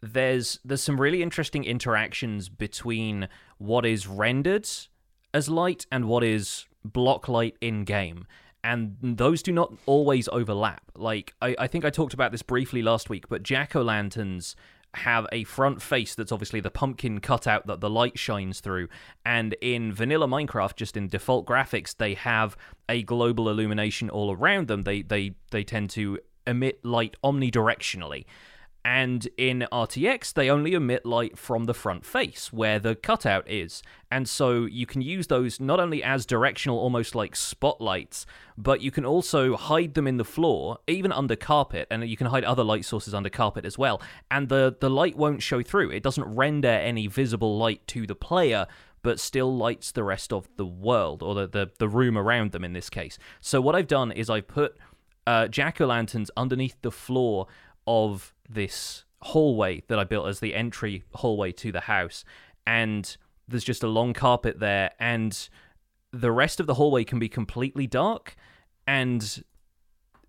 there's 0.00 0.58
there's 0.64 0.82
some 0.82 1.00
really 1.00 1.22
interesting 1.22 1.64
interactions 1.64 2.48
between 2.48 3.28
what 3.58 3.86
is 3.86 4.06
rendered 4.06 4.68
as 5.32 5.48
light 5.48 5.86
and 5.92 6.06
what 6.06 6.24
is 6.24 6.66
block 6.84 7.28
light 7.28 7.56
in 7.60 7.84
game. 7.84 8.26
And 8.64 8.96
those 9.02 9.42
do 9.42 9.52
not 9.52 9.74
always 9.84 10.26
overlap. 10.28 10.82
Like, 10.96 11.34
I, 11.42 11.54
I 11.58 11.66
think 11.66 11.84
I 11.84 11.90
talked 11.90 12.14
about 12.14 12.32
this 12.32 12.42
briefly 12.42 12.82
last 12.82 13.10
week, 13.10 13.28
but 13.28 13.42
jack 13.42 13.76
o' 13.76 13.82
lanterns 13.82 14.56
have 14.94 15.26
a 15.32 15.44
front 15.44 15.82
face 15.82 16.14
that's 16.14 16.32
obviously 16.32 16.60
the 16.60 16.70
pumpkin 16.70 17.20
cutout 17.20 17.66
that 17.66 17.80
the 17.80 17.90
light 17.90 18.18
shines 18.18 18.60
through. 18.60 18.88
And 19.24 19.54
in 19.60 19.92
vanilla 19.92 20.26
Minecraft, 20.26 20.76
just 20.76 20.96
in 20.96 21.08
default 21.08 21.46
graphics, 21.46 21.94
they 21.94 22.14
have 22.14 22.56
a 22.88 23.02
global 23.02 23.50
illumination 23.50 24.08
all 24.08 24.32
around 24.32 24.68
them. 24.68 24.82
They 24.82 25.02
they 25.02 25.34
they 25.50 25.62
tend 25.62 25.90
to 25.90 26.18
emit 26.46 26.84
light 26.84 27.16
omnidirectionally. 27.22 28.24
And 28.84 29.26
in 29.38 29.66
RTX, 29.72 30.34
they 30.34 30.50
only 30.50 30.74
emit 30.74 31.06
light 31.06 31.38
from 31.38 31.64
the 31.64 31.72
front 31.72 32.04
face, 32.04 32.52
where 32.52 32.78
the 32.78 32.94
cutout 32.94 33.48
is. 33.50 33.82
And 34.10 34.28
so 34.28 34.66
you 34.66 34.84
can 34.84 35.00
use 35.00 35.28
those 35.28 35.58
not 35.58 35.80
only 35.80 36.02
as 36.02 36.26
directional, 36.26 36.78
almost 36.78 37.14
like 37.14 37.34
spotlights, 37.34 38.26
but 38.58 38.82
you 38.82 38.90
can 38.90 39.06
also 39.06 39.56
hide 39.56 39.94
them 39.94 40.06
in 40.06 40.18
the 40.18 40.24
floor, 40.24 40.78
even 40.86 41.12
under 41.12 41.34
carpet, 41.34 41.88
and 41.90 42.06
you 42.06 42.16
can 42.18 42.26
hide 42.26 42.44
other 42.44 42.62
light 42.62 42.84
sources 42.84 43.14
under 43.14 43.30
carpet 43.30 43.64
as 43.64 43.78
well. 43.78 44.02
And 44.30 44.50
the, 44.50 44.76
the 44.78 44.90
light 44.90 45.16
won't 45.16 45.42
show 45.42 45.62
through. 45.62 45.90
It 45.90 46.02
doesn't 46.02 46.34
render 46.34 46.68
any 46.68 47.06
visible 47.06 47.56
light 47.56 47.86
to 47.88 48.06
the 48.06 48.14
player, 48.14 48.66
but 49.00 49.18
still 49.18 49.56
lights 49.56 49.92
the 49.92 50.04
rest 50.04 50.30
of 50.30 50.46
the 50.56 50.66
world, 50.66 51.22
or 51.22 51.34
the, 51.34 51.46
the, 51.46 51.70
the 51.78 51.88
room 51.88 52.18
around 52.18 52.52
them 52.52 52.64
in 52.64 52.74
this 52.74 52.90
case. 52.90 53.18
So 53.40 53.62
what 53.62 53.74
I've 53.74 53.88
done 53.88 54.12
is 54.12 54.28
I've 54.28 54.48
put 54.48 54.76
uh, 55.26 55.48
jack 55.48 55.80
o' 55.80 55.86
lanterns 55.86 56.30
underneath 56.36 56.76
the 56.82 56.90
floor 56.90 57.46
of 57.86 58.34
this 58.48 59.04
hallway 59.22 59.82
that 59.88 59.98
I 59.98 60.04
built 60.04 60.28
as 60.28 60.40
the 60.40 60.54
entry 60.54 61.04
hallway 61.14 61.52
to 61.52 61.72
the 61.72 61.80
house. 61.80 62.24
And 62.66 63.16
there's 63.48 63.64
just 63.64 63.82
a 63.82 63.88
long 63.88 64.12
carpet 64.12 64.60
there, 64.60 64.92
and 64.98 65.48
the 66.12 66.32
rest 66.32 66.60
of 66.60 66.66
the 66.66 66.74
hallway 66.74 67.04
can 67.04 67.18
be 67.18 67.28
completely 67.28 67.86
dark. 67.86 68.36
And 68.86 69.44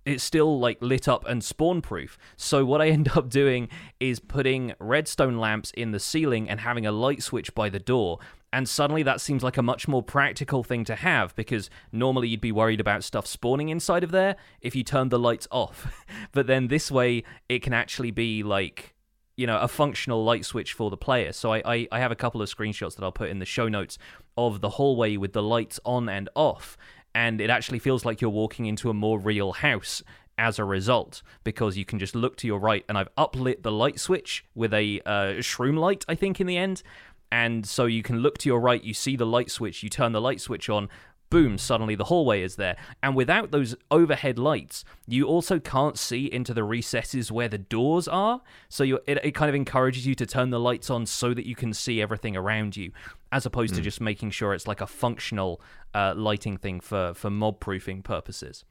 it's 0.05 0.23
still 0.23 0.59
like 0.59 0.77
lit 0.81 1.07
up 1.07 1.27
and 1.27 1.43
spawn 1.43 1.81
proof. 1.81 2.17
So 2.37 2.63
what 2.63 2.81
I 2.81 2.89
end 2.89 3.09
up 3.15 3.29
doing 3.29 3.69
is 3.99 4.19
putting 4.19 4.73
redstone 4.79 5.37
lamps 5.37 5.71
in 5.71 5.91
the 5.91 5.99
ceiling 5.99 6.49
and 6.49 6.59
having 6.59 6.85
a 6.85 6.91
light 6.91 7.23
switch 7.23 7.53
by 7.55 7.69
the 7.69 7.79
door. 7.79 8.19
And 8.55 8.69
suddenly 8.69 9.03
that 9.03 9.19
seems 9.19 9.43
like 9.43 9.57
a 9.57 9.61
much 9.61 9.85
more 9.85 10.01
practical 10.01 10.63
thing 10.63 10.85
to 10.85 10.95
have 10.95 11.35
because 11.35 11.69
normally 11.91 12.29
you'd 12.29 12.39
be 12.39 12.53
worried 12.53 12.79
about 12.79 13.03
stuff 13.03 13.27
spawning 13.27 13.67
inside 13.67 14.01
of 14.01 14.11
there 14.11 14.37
if 14.61 14.77
you 14.77 14.81
turned 14.81 15.11
the 15.11 15.19
lights 15.19 15.45
off. 15.51 16.05
but 16.31 16.47
then 16.47 16.69
this 16.69 16.89
way 16.89 17.25
it 17.49 17.61
can 17.61 17.73
actually 17.73 18.11
be 18.11 18.43
like 18.43 18.95
you 19.35 19.45
know 19.45 19.59
a 19.59 19.67
functional 19.67 20.23
light 20.23 20.45
switch 20.45 20.71
for 20.71 20.89
the 20.89 20.95
player 20.95 21.33
so 21.33 21.51
I, 21.51 21.61
I, 21.65 21.87
I 21.91 21.99
have 21.99 22.13
a 22.13 22.15
couple 22.15 22.41
of 22.41 22.47
screenshots 22.47 22.95
that 22.95 23.03
i'll 23.03 23.11
put 23.11 23.29
in 23.29 23.39
the 23.39 23.45
show 23.45 23.67
notes 23.67 23.97
of 24.37 24.61
the 24.61 24.69
hallway 24.69 25.17
with 25.17 25.33
the 25.33 25.43
lights 25.43 25.77
on 25.83 26.07
and 26.07 26.29
off 26.35 26.77
and 27.13 27.41
it 27.41 27.49
actually 27.49 27.79
feels 27.79 28.05
like 28.05 28.21
you're 28.21 28.29
walking 28.29 28.65
into 28.65 28.89
a 28.89 28.93
more 28.93 29.19
real 29.19 29.51
house 29.51 30.01
as 30.37 30.57
a 30.57 30.63
result 30.63 31.21
because 31.43 31.77
you 31.77 31.83
can 31.83 31.99
just 31.99 32.15
look 32.15 32.37
to 32.37 32.47
your 32.47 32.59
right 32.59 32.85
and 32.87 32.97
I've 32.97 33.13
uplit 33.15 33.63
the 33.63 33.71
light 33.71 33.99
switch 33.99 34.45
with 34.53 34.73
a 34.73 35.01
uh, 35.05 35.39
shroom 35.39 35.77
light 35.77 36.05
I 36.07 36.15
think 36.15 36.39
in 36.39 36.47
the 36.47 36.57
end 36.57 36.83
and 37.31 37.65
so 37.65 37.85
you 37.85 38.03
can 38.03 38.19
look 38.19 38.37
to 38.37 38.49
your 38.49 38.59
right 38.59 38.83
you 38.83 38.93
see 38.93 39.15
the 39.15 39.25
light 39.25 39.51
switch 39.51 39.83
you 39.83 39.89
turn 39.89 40.11
the 40.11 40.21
light 40.21 40.41
switch 40.41 40.69
on 40.69 40.89
boom 41.31 41.57
suddenly 41.57 41.95
the 41.95 42.05
hallway 42.05 42.41
is 42.41 42.55
there 42.55 42.77
and 43.01 43.15
without 43.15 43.49
those 43.49 43.75
overhead 43.89 44.37
lights 44.37 44.85
you 45.07 45.25
also 45.25 45.59
can't 45.59 45.97
see 45.97 46.31
into 46.31 46.53
the 46.53 46.63
recesses 46.63 47.31
where 47.31 47.49
the 47.49 47.57
doors 47.57 48.07
are 48.07 48.41
so 48.69 48.83
you 48.83 48.99
it, 49.07 49.17
it 49.25 49.31
kind 49.31 49.49
of 49.49 49.55
encourages 49.55 50.05
you 50.05 50.13
to 50.13 50.25
turn 50.25 50.51
the 50.51 50.59
lights 50.59 50.89
on 50.89 51.05
so 51.05 51.33
that 51.33 51.47
you 51.47 51.55
can 51.55 51.73
see 51.73 51.99
everything 51.99 52.37
around 52.37 52.77
you 52.77 52.91
as 53.31 53.45
opposed 53.45 53.73
mm. 53.73 53.77
to 53.77 53.81
just 53.81 53.99
making 53.99 54.29
sure 54.29 54.53
it's 54.53 54.67
like 54.67 54.81
a 54.81 54.87
functional 54.87 55.59
uh, 55.93 56.13
lighting 56.15 56.57
thing 56.57 56.79
for 56.79 57.13
for 57.13 57.29
mob 57.29 57.59
proofing 57.59 58.01
purposes. 58.01 58.65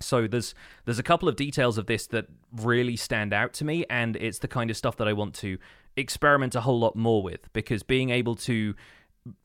So 0.00 0.26
there's 0.26 0.54
there's 0.84 0.98
a 0.98 1.02
couple 1.02 1.28
of 1.28 1.36
details 1.36 1.78
of 1.78 1.86
this 1.86 2.06
that 2.08 2.26
really 2.52 2.96
stand 2.96 3.32
out 3.32 3.52
to 3.54 3.64
me, 3.64 3.84
and 3.88 4.16
it's 4.16 4.40
the 4.40 4.48
kind 4.48 4.70
of 4.70 4.76
stuff 4.76 4.96
that 4.96 5.08
I 5.08 5.12
want 5.12 5.34
to 5.36 5.58
experiment 5.96 6.54
a 6.54 6.60
whole 6.60 6.78
lot 6.78 6.96
more 6.96 7.22
with 7.22 7.52
because 7.52 7.82
being 7.82 8.10
able 8.10 8.34
to 8.34 8.74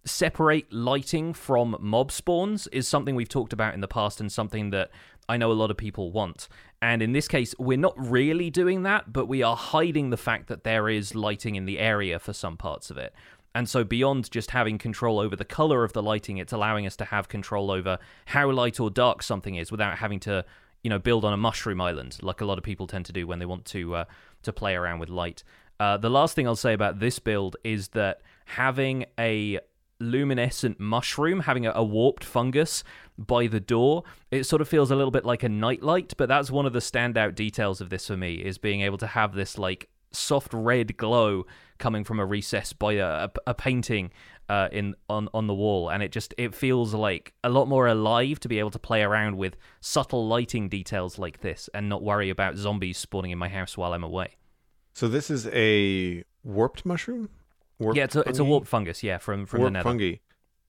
separate 0.05 0.72
lighting 0.72 1.34
from 1.34 1.75
mob 1.79 2.12
spawns 2.12 2.67
is 2.67 2.88
something 2.88 3.15
we've 3.15 3.29
talked 3.29 3.53
about 3.53 3.74
in 3.74 3.81
the 3.81 3.88
past 3.88 4.20
and 4.20 4.31
something 4.31 4.70
that 4.70 4.91
I 5.27 5.38
know 5.38 5.51
a 5.51 5.53
lot 5.53 5.72
of 5.72 5.77
people 5.77 6.12
want. 6.12 6.48
And 6.81 7.01
in 7.01 7.13
this 7.13 7.27
case, 7.27 7.55
we're 7.58 7.77
not 7.77 7.93
really 7.98 8.50
doing 8.50 8.84
that, 8.84 9.13
but 9.13 9.27
we 9.27 9.43
are 9.43 9.55
hiding 9.55 10.10
the 10.10 10.17
fact 10.17 10.48
that 10.48 10.63
there 10.63 10.89
is 10.89 11.15
lighting 11.15 11.55
in 11.55 11.65
the 11.65 11.79
area 11.79 12.20
for 12.20 12.34
some 12.34 12.58
parts 12.58 12.89
of 12.89 12.98
it. 12.98 13.13
And 13.53 13.67
so, 13.67 13.84
beyond 13.84 14.31
just 14.31 14.51
having 14.51 14.77
control 14.77 15.20
over 15.20 15.36
the 15.36 15.46
color 15.46 15.84
of 15.84 15.93
the 15.93 16.01
lighting, 16.01 16.38
it's 16.38 16.53
allowing 16.53 16.88
us 16.88 16.96
to 16.98 17.05
have 17.05 17.27
control 17.27 17.70
over 17.70 17.98
how 18.25 18.50
light 18.50 18.79
or 18.79 18.89
dark 18.89 19.22
something 19.22 19.55
is 19.55 19.72
without 19.72 19.98
having 19.98 20.22
to, 20.22 20.46
you 20.84 20.89
know, 20.89 21.00
build 21.00 21.25
on 21.25 21.34
a 21.34 21.38
mushroom 21.38 21.81
island 21.81 22.17
like 22.22 22.39
a 22.39 22.46
lot 22.46 22.58
of 22.58 22.63
people 22.63 22.88
tend 22.88 23.05
to 23.05 23.13
do 23.13 23.27
when 23.27 23.39
they 23.39 23.46
want 23.46 23.65
to 23.65 23.96
uh, 23.96 24.05
to 24.43 24.53
play 24.53 24.74
around 24.74 25.00
with 25.00 25.10
light. 25.10 25.43
Uh, 25.82 25.98
the 25.98 26.12
last 26.12 26.36
thing 26.36 26.46
I'll 26.46 26.56
say 26.56 26.74
about 26.74 27.00
this 27.00 27.18
build 27.18 27.58
is 27.64 27.88
that 27.88 28.22
having 28.46 29.08
a 29.20 29.60
luminescent 30.00 30.80
mushroom, 30.80 31.40
having 31.40 31.66
a, 31.66 31.72
a, 31.74 31.84
warped 31.84 32.24
fungus 32.24 32.84
by 33.18 33.48
the 33.48 33.60
door, 33.60 34.04
it 34.30 34.44
sort 34.44 34.62
of 34.62 34.68
feels 34.68 34.92
a 34.92 34.96
little 34.96 35.10
bit 35.10 35.26
like 35.26 35.42
a 35.42 35.50
nightlight. 35.50 36.14
But 36.18 36.30
that's 36.30 36.52
one 36.52 36.68
of 36.68 36.74
the 36.74 36.82
standout 36.82 37.34
details 37.34 37.82
of 37.82 37.90
this 37.90 38.06
for 38.06 38.16
me 38.16 38.36
is 38.36 38.60
being 38.60 38.82
able 38.82 39.00
to 39.00 39.08
have 39.08 39.34
this 39.34 39.58
like 39.58 39.90
soft 40.12 40.54
red 40.54 40.98
glow 40.98 41.48
coming 41.80 42.04
from 42.04 42.20
a 42.20 42.26
recess 42.28 42.74
by 42.74 42.94
a, 42.94 43.30
a 43.48 43.56
painting 43.56 44.12
uh, 44.50 44.70
in 44.72 44.94
on 45.10 45.30
on 45.34 45.48
the 45.48 45.56
wall, 45.56 45.90
and 45.90 46.04
it 46.04 46.12
just 46.12 46.36
it 46.38 46.54
feels 46.54 46.94
like 46.94 47.34
a 47.44 47.50
lot 47.50 47.68
more 47.68 47.88
alive 47.88 48.40
to 48.42 48.48
be 48.48 48.60
able 48.60 48.70
to 48.70 48.78
play 48.78 49.02
around 49.02 49.36
with 49.36 49.58
subtle 49.80 50.28
lighting 50.28 50.70
details 50.70 51.18
like 51.18 51.42
this, 51.42 51.72
and 51.74 51.90
not 51.90 52.04
worry 52.04 52.30
about 52.30 52.56
zombies 52.56 53.00
spawning 53.00 53.32
in 53.32 53.40
my 53.40 53.50
house 53.50 53.76
while 53.76 53.94
I'm 53.94 54.04
away. 54.04 54.36
So 54.93 55.07
this 55.07 55.29
is 55.29 55.48
a 55.48 56.24
warped 56.43 56.86
mushroom. 56.86 57.29
Warped 57.79 57.98
yeah, 57.98 58.03
it's 58.03 58.15
a, 58.15 58.21
it's 58.21 58.39
a 58.39 58.43
warped 58.43 58.67
fungus. 58.67 59.03
Yeah, 59.03 59.17
from 59.17 59.45
from 59.45 59.62
warped 59.62 59.74
the 59.74 59.79
nether. 59.79 59.89
fungi. 59.89 60.13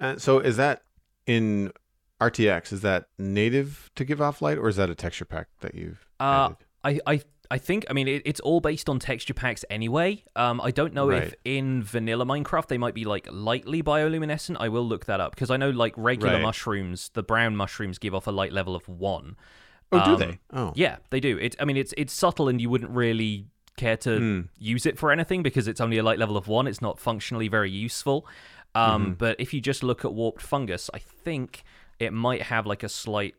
And 0.00 0.20
so 0.20 0.38
is 0.38 0.56
that 0.56 0.82
in 1.26 1.72
RTX? 2.20 2.72
Is 2.72 2.80
that 2.82 3.06
native 3.18 3.90
to 3.96 4.04
give 4.04 4.20
off 4.20 4.40
light, 4.40 4.58
or 4.58 4.68
is 4.68 4.76
that 4.76 4.90
a 4.90 4.94
texture 4.94 5.24
pack 5.24 5.48
that 5.60 5.74
you've? 5.74 6.06
Uh, 6.20 6.50
added? 6.50 6.56
I 6.84 7.00
I 7.14 7.22
I 7.52 7.58
think, 7.58 7.84
I 7.90 7.92
mean, 7.92 8.08
it, 8.08 8.22
it's 8.24 8.40
all 8.40 8.60
based 8.60 8.88
on 8.88 8.98
texture 8.98 9.34
packs 9.34 9.62
anyway. 9.68 10.24
Um, 10.34 10.58
I 10.58 10.70
don't 10.70 10.94
know 10.94 11.10
right. 11.10 11.24
if 11.24 11.34
in 11.44 11.82
vanilla 11.82 12.24
Minecraft 12.24 12.68
they 12.68 12.78
might 12.78 12.94
be 12.94 13.04
like 13.04 13.28
lightly 13.30 13.82
bioluminescent. 13.82 14.56
I 14.58 14.70
will 14.70 14.88
look 14.88 15.04
that 15.04 15.20
up 15.20 15.34
because 15.34 15.50
I 15.50 15.58
know 15.58 15.68
like 15.68 15.92
regular 15.98 16.32
right. 16.32 16.42
mushrooms, 16.42 17.10
the 17.12 17.22
brown 17.22 17.54
mushrooms 17.54 17.98
give 17.98 18.14
off 18.14 18.26
a 18.26 18.30
light 18.30 18.54
level 18.54 18.74
of 18.74 18.88
one. 18.88 19.36
Oh, 19.92 19.98
um, 19.98 20.16
do 20.16 20.24
they? 20.24 20.38
Oh, 20.50 20.72
yeah, 20.74 20.96
they 21.10 21.20
do. 21.20 21.36
It. 21.36 21.54
I 21.60 21.66
mean, 21.66 21.76
it's 21.76 21.92
it's 21.98 22.14
subtle, 22.14 22.48
and 22.48 22.58
you 22.58 22.70
wouldn't 22.70 22.90
really 22.90 23.48
care 23.76 23.96
to 23.98 24.10
mm. 24.10 24.48
use 24.58 24.86
it 24.86 24.98
for 24.98 25.10
anything 25.10 25.42
because 25.42 25.68
it's 25.68 25.80
only 25.80 25.98
a 25.98 26.02
light 26.02 26.18
level 26.18 26.36
of 26.36 26.48
one. 26.48 26.66
It's 26.66 26.82
not 26.82 26.98
functionally 26.98 27.48
very 27.48 27.70
useful. 27.70 28.26
Um, 28.74 29.02
mm-hmm. 29.02 29.12
But 29.14 29.40
if 29.40 29.52
you 29.52 29.60
just 29.60 29.82
look 29.82 30.04
at 30.04 30.12
warped 30.12 30.42
fungus, 30.42 30.90
I 30.94 30.98
think 30.98 31.62
it 31.98 32.12
might 32.12 32.42
have 32.42 32.66
like 32.66 32.82
a 32.82 32.88
slight 32.88 33.34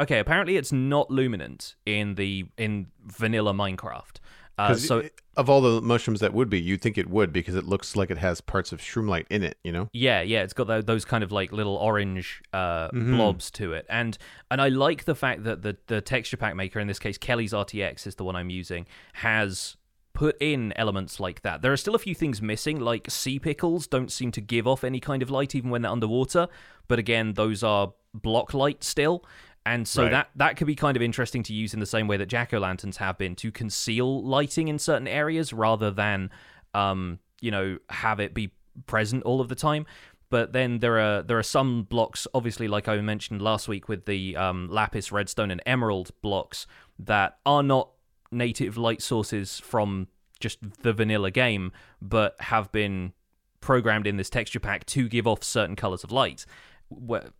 Okay, 0.00 0.18
apparently 0.18 0.56
it's 0.56 0.72
not 0.72 1.10
luminant 1.10 1.74
in 1.84 2.14
the 2.14 2.46
in 2.56 2.86
vanilla 3.04 3.52
Minecraft. 3.52 4.16
Uh, 4.60 4.74
so 4.74 5.08
of 5.36 5.48
all 5.48 5.60
the 5.60 5.80
mushrooms 5.80 6.20
that 6.20 6.34
would 6.34 6.50
be, 6.50 6.60
you'd 6.60 6.82
think 6.82 6.98
it 6.98 7.08
would 7.08 7.32
because 7.32 7.54
it 7.54 7.64
looks 7.64 7.96
like 7.96 8.10
it 8.10 8.18
has 8.18 8.40
parts 8.40 8.72
of 8.72 8.80
shroomlight 8.80 9.26
in 9.30 9.42
it. 9.42 9.58
You 9.64 9.72
know? 9.72 9.88
Yeah, 9.92 10.20
yeah. 10.20 10.42
It's 10.42 10.52
got 10.52 10.86
those 10.86 11.04
kind 11.04 11.24
of 11.24 11.32
like 11.32 11.52
little 11.52 11.76
orange 11.76 12.42
uh, 12.52 12.88
mm-hmm. 12.88 13.16
blobs 13.16 13.50
to 13.52 13.72
it, 13.72 13.86
and 13.88 14.18
and 14.50 14.60
I 14.60 14.68
like 14.68 15.04
the 15.04 15.14
fact 15.14 15.44
that 15.44 15.62
the 15.62 15.76
the 15.86 16.00
texture 16.00 16.36
pack 16.36 16.56
maker, 16.56 16.78
in 16.78 16.88
this 16.88 16.98
case 16.98 17.16
Kelly's 17.16 17.52
RTX 17.52 18.06
is 18.06 18.16
the 18.16 18.24
one 18.24 18.36
I'm 18.36 18.50
using, 18.50 18.86
has 19.14 19.76
put 20.12 20.36
in 20.40 20.72
elements 20.76 21.20
like 21.20 21.42
that. 21.42 21.62
There 21.62 21.72
are 21.72 21.76
still 21.76 21.94
a 21.94 21.98
few 21.98 22.14
things 22.14 22.42
missing, 22.42 22.78
like 22.80 23.10
sea 23.10 23.38
pickles 23.38 23.86
don't 23.86 24.12
seem 24.12 24.32
to 24.32 24.40
give 24.40 24.66
off 24.66 24.84
any 24.84 25.00
kind 25.00 25.22
of 25.22 25.30
light 25.30 25.54
even 25.54 25.70
when 25.70 25.82
they're 25.82 25.90
underwater. 25.90 26.48
But 26.88 26.98
again, 26.98 27.34
those 27.34 27.62
are 27.62 27.94
block 28.12 28.52
light 28.52 28.82
still. 28.84 29.24
And 29.66 29.86
so 29.86 30.04
right. 30.04 30.10
that 30.10 30.30
that 30.36 30.56
could 30.56 30.66
be 30.66 30.74
kind 30.74 30.96
of 30.96 31.02
interesting 31.02 31.42
to 31.44 31.52
use 31.52 31.74
in 31.74 31.80
the 31.80 31.86
same 31.86 32.08
way 32.08 32.16
that 32.16 32.26
jack 32.26 32.54
o' 32.54 32.58
lanterns 32.58 32.96
have 32.96 33.18
been 33.18 33.36
to 33.36 33.52
conceal 33.52 34.22
lighting 34.22 34.68
in 34.68 34.78
certain 34.78 35.06
areas 35.06 35.52
rather 35.52 35.90
than, 35.90 36.30
um, 36.74 37.18
you 37.40 37.50
know, 37.50 37.78
have 37.90 38.20
it 38.20 38.32
be 38.32 38.52
present 38.86 39.22
all 39.24 39.40
of 39.40 39.48
the 39.48 39.54
time. 39.54 39.86
But 40.30 40.52
then 40.52 40.78
there 40.78 40.98
are 40.98 41.22
there 41.22 41.38
are 41.38 41.42
some 41.42 41.82
blocks, 41.82 42.26
obviously, 42.32 42.68
like 42.68 42.88
I 42.88 43.00
mentioned 43.00 43.42
last 43.42 43.68
week 43.68 43.88
with 43.88 44.06
the 44.06 44.36
um, 44.36 44.68
lapis, 44.70 45.12
redstone, 45.12 45.50
and 45.50 45.60
emerald 45.66 46.10
blocks 46.22 46.66
that 46.98 47.38
are 47.44 47.62
not 47.62 47.90
native 48.30 48.76
light 48.76 49.02
sources 49.02 49.58
from 49.58 50.06
just 50.38 50.58
the 50.82 50.92
vanilla 50.92 51.30
game, 51.30 51.72
but 52.00 52.36
have 52.40 52.72
been 52.72 53.12
programmed 53.60 54.06
in 54.06 54.16
this 54.16 54.30
texture 54.30 54.60
pack 54.60 54.86
to 54.86 55.08
give 55.08 55.26
off 55.26 55.42
certain 55.42 55.76
colors 55.76 56.02
of 56.02 56.10
light 56.10 56.46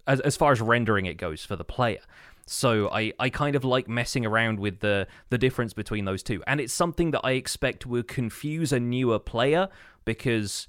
as, 0.07 0.21
as 0.21 0.37
far 0.37 0.52
as 0.52 0.61
rendering 0.61 1.07
it 1.07 1.14
goes 1.14 1.45
for 1.45 1.57
the 1.57 1.64
player. 1.64 2.00
So 2.47 2.88
I, 2.90 3.12
I 3.19 3.30
kind 3.30 3.54
of 3.54 3.64
like 3.64 3.88
messing 3.88 4.26
around 4.26 4.59
with 4.59 4.80
the 4.80 5.07
the 5.28 5.38
difference 5.38 5.73
between 5.73 6.04
those 6.04 6.23
two. 6.23 6.42
And 6.47 6.61
it's 6.61 6.73
something 6.73 7.12
that 7.12 7.21
I 7.23 7.33
expect 7.33 7.87
will 7.87 8.02
confuse 8.02 8.73
a 8.73 8.80
newer 8.80 9.19
player 9.19 9.69
because 10.04 10.66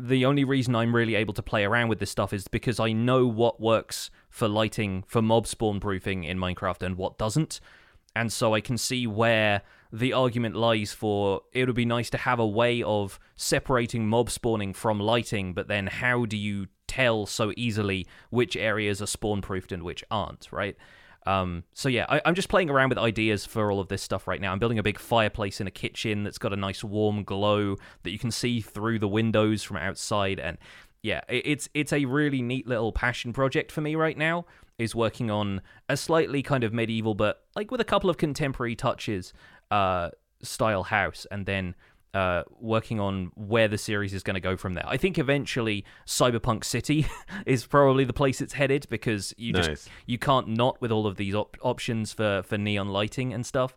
the 0.00 0.24
only 0.24 0.44
reason 0.44 0.74
I'm 0.76 0.94
really 0.94 1.16
able 1.16 1.34
to 1.34 1.42
play 1.42 1.64
around 1.64 1.88
with 1.88 1.98
this 1.98 2.10
stuff 2.10 2.32
is 2.32 2.46
because 2.48 2.78
I 2.78 2.92
know 2.92 3.26
what 3.26 3.60
works 3.60 4.10
for 4.30 4.48
lighting 4.48 5.04
for 5.06 5.20
mob 5.20 5.46
spawn 5.46 5.80
proofing 5.80 6.24
in 6.24 6.38
Minecraft 6.38 6.82
and 6.82 6.96
what 6.96 7.18
doesn't. 7.18 7.60
And 8.14 8.32
so 8.32 8.54
I 8.54 8.60
can 8.60 8.78
see 8.78 9.06
where 9.06 9.62
the 9.92 10.12
argument 10.12 10.54
lies 10.54 10.92
for 10.92 11.42
it 11.52 11.66
would 11.66 11.74
be 11.74 11.84
nice 11.84 12.10
to 12.10 12.18
have 12.18 12.38
a 12.38 12.46
way 12.46 12.82
of 12.82 13.18
separating 13.36 14.06
mob 14.06 14.30
spawning 14.30 14.72
from 14.72 15.00
lighting, 15.00 15.52
but 15.52 15.68
then 15.68 15.88
how 15.88 16.24
do 16.26 16.36
you 16.36 16.68
tell 16.88 17.26
so 17.26 17.52
easily 17.56 18.06
which 18.30 18.56
areas 18.56 19.00
are 19.00 19.06
spawn 19.06 19.40
proofed 19.40 19.70
and 19.70 19.82
which 19.82 20.02
aren't, 20.10 20.48
right? 20.50 20.76
Um, 21.26 21.64
so 21.74 21.90
yeah, 21.90 22.06
I, 22.08 22.22
am 22.24 22.34
just 22.34 22.48
playing 22.48 22.70
around 22.70 22.88
with 22.88 22.98
ideas 22.98 23.44
for 23.44 23.70
all 23.70 23.80
of 23.80 23.88
this 23.88 24.02
stuff 24.02 24.26
right 24.26 24.40
now. 24.40 24.50
I'm 24.50 24.58
building 24.58 24.78
a 24.78 24.82
big 24.82 24.98
fireplace 24.98 25.60
in 25.60 25.66
a 25.66 25.70
kitchen 25.70 26.22
that's 26.22 26.38
got 26.38 26.54
a 26.54 26.56
nice 26.56 26.82
warm 26.82 27.22
glow 27.22 27.76
that 28.02 28.10
you 28.10 28.18
can 28.18 28.30
see 28.30 28.62
through 28.62 28.98
the 28.98 29.08
windows 29.08 29.62
from 29.62 29.76
outside, 29.76 30.40
and 30.40 30.56
yeah, 31.02 31.20
it, 31.28 31.46
it's 31.46 31.68
it's 31.74 31.92
a 31.92 32.06
really 32.06 32.40
neat 32.40 32.66
little 32.66 32.92
passion 32.92 33.34
project 33.34 33.70
for 33.70 33.82
me 33.82 33.94
right 33.94 34.16
now. 34.16 34.46
Is 34.78 34.94
working 34.94 35.30
on 35.30 35.60
a 35.88 35.98
slightly 35.98 36.42
kind 36.42 36.64
of 36.64 36.72
medieval, 36.72 37.14
but 37.14 37.42
like 37.54 37.70
with 37.70 37.80
a 37.80 37.84
couple 37.84 38.08
of 38.08 38.16
contemporary 38.16 38.76
touches, 38.76 39.34
uh, 39.70 40.10
style 40.42 40.84
house, 40.84 41.26
and 41.30 41.44
then 41.44 41.74
uh, 42.14 42.42
working 42.60 43.00
on 43.00 43.30
where 43.34 43.68
the 43.68 43.78
series 43.78 44.14
is 44.14 44.22
going 44.22 44.34
to 44.34 44.40
go 44.40 44.56
from 44.56 44.74
there. 44.74 44.84
I 44.86 44.96
think 44.96 45.18
eventually 45.18 45.84
Cyberpunk 46.06 46.64
City 46.64 47.06
is 47.46 47.66
probably 47.66 48.04
the 48.04 48.12
place 48.12 48.40
it's 48.40 48.54
headed 48.54 48.86
because 48.88 49.34
you 49.36 49.52
just 49.52 49.88
you 50.06 50.18
can't 50.18 50.48
not 50.48 50.80
with 50.80 50.90
all 50.90 51.06
of 51.06 51.16
these 51.16 51.34
op- 51.34 51.56
options 51.62 52.12
for 52.12 52.42
for 52.42 52.56
neon 52.56 52.88
lighting 52.88 53.32
and 53.32 53.44
stuff. 53.44 53.76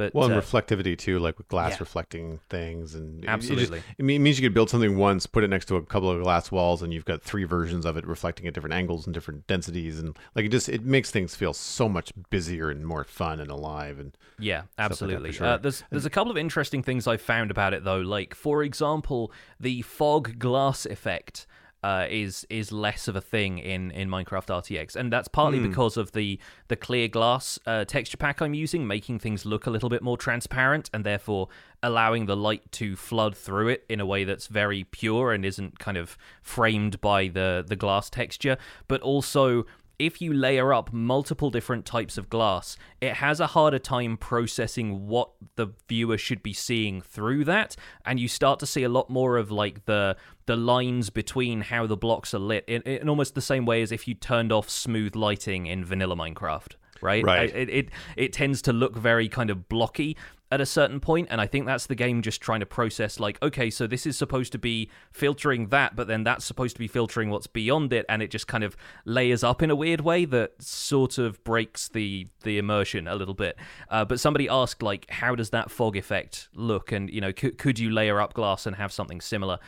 But 0.00 0.14
well, 0.14 0.24
and 0.24 0.34
uh, 0.34 0.40
reflectivity 0.40 0.96
too, 0.96 1.18
like 1.18 1.36
with 1.36 1.46
glass 1.48 1.72
yeah. 1.72 1.76
reflecting 1.80 2.40
things, 2.48 2.94
and 2.94 3.22
absolutely, 3.28 3.80
it, 3.80 3.82
just, 3.82 3.98
it, 3.98 4.02
means 4.02 4.38
you 4.38 4.46
could 4.48 4.54
build 4.54 4.70
something 4.70 4.96
once, 4.96 5.26
put 5.26 5.44
it 5.44 5.48
next 5.48 5.66
to 5.66 5.76
a 5.76 5.82
couple 5.82 6.10
of 6.10 6.22
glass 6.22 6.50
walls, 6.50 6.80
and 6.80 6.90
you've 6.94 7.04
got 7.04 7.20
three 7.20 7.44
versions 7.44 7.84
of 7.84 7.98
it 7.98 8.06
reflecting 8.06 8.46
at 8.46 8.54
different 8.54 8.72
angles 8.72 9.06
and 9.06 9.12
different 9.12 9.46
densities, 9.46 9.98
and 9.98 10.18
like 10.34 10.46
it 10.46 10.48
just 10.48 10.70
it 10.70 10.86
makes 10.86 11.10
things 11.10 11.34
feel 11.34 11.52
so 11.52 11.86
much 11.86 12.14
busier 12.30 12.70
and 12.70 12.86
more 12.86 13.04
fun 13.04 13.40
and 13.40 13.50
alive. 13.50 13.98
And 13.98 14.16
yeah, 14.38 14.62
absolutely. 14.78 15.28
Like 15.28 15.34
sure. 15.34 15.46
uh, 15.46 15.56
there's 15.58 15.84
there's 15.90 16.06
a 16.06 16.10
couple 16.10 16.30
of 16.30 16.38
interesting 16.38 16.82
things 16.82 17.06
I 17.06 17.18
found 17.18 17.50
about 17.50 17.74
it 17.74 17.84
though, 17.84 18.00
like 18.00 18.34
for 18.34 18.62
example, 18.62 19.30
the 19.60 19.82
fog 19.82 20.38
glass 20.38 20.86
effect 20.86 21.46
uh, 21.82 22.06
is 22.10 22.46
is 22.50 22.72
less 22.72 23.08
of 23.08 23.16
a 23.16 23.20
thing 23.20 23.58
in, 23.58 23.90
in 23.92 24.08
Minecraft 24.08 24.46
RTX, 24.46 24.96
and 24.96 25.12
that's 25.12 25.28
partly 25.28 25.58
mm. 25.58 25.68
because 25.68 25.96
of 25.96 26.12
the 26.12 26.38
the 26.68 26.76
clear 26.76 27.08
glass 27.08 27.58
uh, 27.66 27.84
texture 27.84 28.16
pack 28.16 28.40
I'm 28.40 28.54
using, 28.54 28.86
making 28.86 29.18
things 29.18 29.46
look 29.46 29.66
a 29.66 29.70
little 29.70 29.88
bit 29.88 30.02
more 30.02 30.18
transparent, 30.18 30.90
and 30.92 31.04
therefore 31.04 31.48
allowing 31.82 32.26
the 32.26 32.36
light 32.36 32.70
to 32.72 32.94
flood 32.96 33.34
through 33.34 33.68
it 33.68 33.84
in 33.88 34.00
a 34.00 34.06
way 34.06 34.24
that's 34.24 34.46
very 34.46 34.84
pure 34.84 35.32
and 35.32 35.44
isn't 35.44 35.78
kind 35.78 35.96
of 35.96 36.18
framed 36.42 37.00
by 37.00 37.28
the 37.28 37.64
the 37.66 37.76
glass 37.76 38.10
texture, 38.10 38.58
but 38.86 39.00
also 39.00 39.64
if 40.00 40.22
you 40.22 40.32
layer 40.32 40.72
up 40.72 40.92
multiple 40.94 41.50
different 41.50 41.84
types 41.84 42.16
of 42.16 42.30
glass, 42.30 42.78
it 43.02 43.12
has 43.14 43.38
a 43.38 43.48
harder 43.48 43.78
time 43.78 44.16
processing 44.16 45.06
what 45.06 45.30
the 45.56 45.68
viewer 45.88 46.16
should 46.16 46.42
be 46.42 46.54
seeing 46.54 47.02
through 47.02 47.44
that, 47.44 47.76
and 48.06 48.18
you 48.18 48.26
start 48.26 48.58
to 48.60 48.66
see 48.66 48.82
a 48.82 48.88
lot 48.88 49.10
more 49.10 49.36
of 49.36 49.50
like 49.50 49.84
the 49.84 50.16
the 50.46 50.56
lines 50.56 51.10
between 51.10 51.60
how 51.60 51.86
the 51.86 51.96
blocks 51.96 52.32
are 52.34 52.38
lit 52.38 52.64
in, 52.66 52.82
in 52.82 53.08
almost 53.08 53.34
the 53.34 53.42
same 53.42 53.66
way 53.66 53.82
as 53.82 53.92
if 53.92 54.08
you 54.08 54.14
turned 54.14 54.50
off 54.50 54.68
smooth 54.68 55.14
lighting 55.14 55.66
in 55.66 55.84
vanilla 55.84 56.16
Minecraft 56.16 56.72
right? 57.02 57.24
Right. 57.24 57.54
It, 57.54 57.68
it 57.68 57.88
it 58.16 58.32
tends 58.32 58.62
to 58.62 58.72
look 58.72 58.96
very 58.96 59.28
kind 59.28 59.50
of 59.50 59.68
blocky, 59.68 60.16
at 60.52 60.60
a 60.60 60.66
certain 60.66 60.98
point 60.98 61.28
and 61.30 61.40
i 61.40 61.46
think 61.46 61.64
that's 61.64 61.86
the 61.86 61.94
game 61.94 62.22
just 62.22 62.40
trying 62.40 62.60
to 62.60 62.66
process 62.66 63.20
like 63.20 63.40
okay 63.42 63.70
so 63.70 63.86
this 63.86 64.04
is 64.04 64.16
supposed 64.16 64.50
to 64.52 64.58
be 64.58 64.90
filtering 65.12 65.68
that 65.68 65.94
but 65.94 66.08
then 66.08 66.24
that's 66.24 66.44
supposed 66.44 66.74
to 66.74 66.80
be 66.80 66.88
filtering 66.88 67.30
what's 67.30 67.46
beyond 67.46 67.92
it 67.92 68.04
and 68.08 68.22
it 68.22 68.30
just 68.30 68.48
kind 68.48 68.64
of 68.64 68.76
layers 69.04 69.44
up 69.44 69.62
in 69.62 69.70
a 69.70 69.76
weird 69.76 70.00
way 70.00 70.24
that 70.24 70.60
sort 70.60 71.18
of 71.18 71.42
breaks 71.44 71.88
the 71.88 72.26
the 72.42 72.58
immersion 72.58 73.06
a 73.06 73.14
little 73.14 73.34
bit 73.34 73.56
uh, 73.90 74.04
but 74.04 74.18
somebody 74.18 74.48
asked 74.48 74.82
like 74.82 75.08
how 75.10 75.34
does 75.34 75.50
that 75.50 75.70
fog 75.70 75.96
effect 75.96 76.48
look 76.54 76.90
and 76.90 77.10
you 77.10 77.20
know 77.20 77.32
could, 77.32 77.56
could 77.56 77.78
you 77.78 77.90
layer 77.90 78.20
up 78.20 78.34
glass 78.34 78.66
and 78.66 78.76
have 78.76 78.92
something 78.92 79.20
similar 79.20 79.58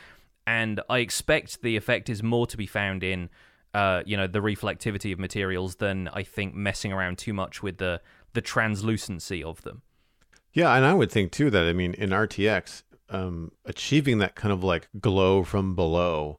and 0.46 0.80
i 0.90 0.98
expect 0.98 1.62
the 1.62 1.76
effect 1.76 2.08
is 2.08 2.22
more 2.22 2.46
to 2.46 2.56
be 2.56 2.66
found 2.66 3.04
in 3.04 3.30
uh, 3.74 4.02
you 4.04 4.16
know 4.16 4.26
the 4.26 4.40
reflectivity 4.40 5.12
of 5.12 5.18
materials 5.18 5.76
than 5.76 6.08
i 6.08 6.22
think 6.22 6.54
messing 6.54 6.92
around 6.92 7.18
too 7.18 7.32
much 7.32 7.62
with 7.62 7.78
the 7.78 8.00
the 8.34 8.40
translucency 8.40 9.42
of 9.42 9.62
them 9.62 9.82
yeah, 10.52 10.74
and 10.74 10.84
I 10.84 10.94
would 10.94 11.10
think 11.10 11.32
too 11.32 11.50
that 11.50 11.64
I 11.64 11.72
mean 11.72 11.94
in 11.94 12.10
RTX, 12.10 12.82
um, 13.08 13.52
achieving 13.64 14.18
that 14.18 14.34
kind 14.34 14.52
of 14.52 14.62
like 14.62 14.88
glow 15.00 15.44
from 15.44 15.74
below, 15.74 16.38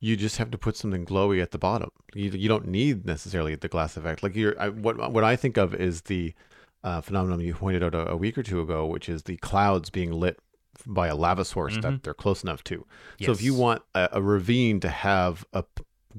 you 0.00 0.16
just 0.16 0.38
have 0.38 0.50
to 0.50 0.58
put 0.58 0.76
something 0.76 1.04
glowy 1.04 1.40
at 1.40 1.52
the 1.52 1.58
bottom. 1.58 1.90
You 2.14 2.30
you 2.30 2.48
don't 2.48 2.66
need 2.66 3.06
necessarily 3.06 3.54
the 3.54 3.68
glass 3.68 3.96
effect. 3.96 4.22
Like 4.22 4.34
you're 4.34 4.60
I, 4.60 4.68
what 4.68 5.12
what 5.12 5.24
I 5.24 5.36
think 5.36 5.56
of 5.56 5.74
is 5.74 6.02
the 6.02 6.34
uh, 6.82 7.00
phenomenon 7.00 7.40
you 7.40 7.54
pointed 7.54 7.82
out 7.82 7.94
a, 7.94 8.10
a, 8.10 8.16
week 8.16 8.38
or 8.38 8.42
two 8.42 8.60
ago, 8.60 8.86
which 8.86 9.08
is 9.08 9.24
the 9.24 9.36
clouds 9.38 9.90
being 9.90 10.12
lit 10.12 10.38
by 10.86 11.08
a 11.08 11.16
lava 11.16 11.44
source 11.44 11.72
mm-hmm. 11.72 11.82
that 11.82 12.02
they're 12.04 12.14
close 12.14 12.44
enough 12.44 12.62
to. 12.64 12.86
Yes. 13.18 13.26
So 13.26 13.32
if 13.32 13.42
you 13.42 13.54
want 13.54 13.82
a, 13.96 14.08
a 14.12 14.22
ravine 14.22 14.78
to 14.80 14.88
have 14.88 15.44
a 15.52 15.64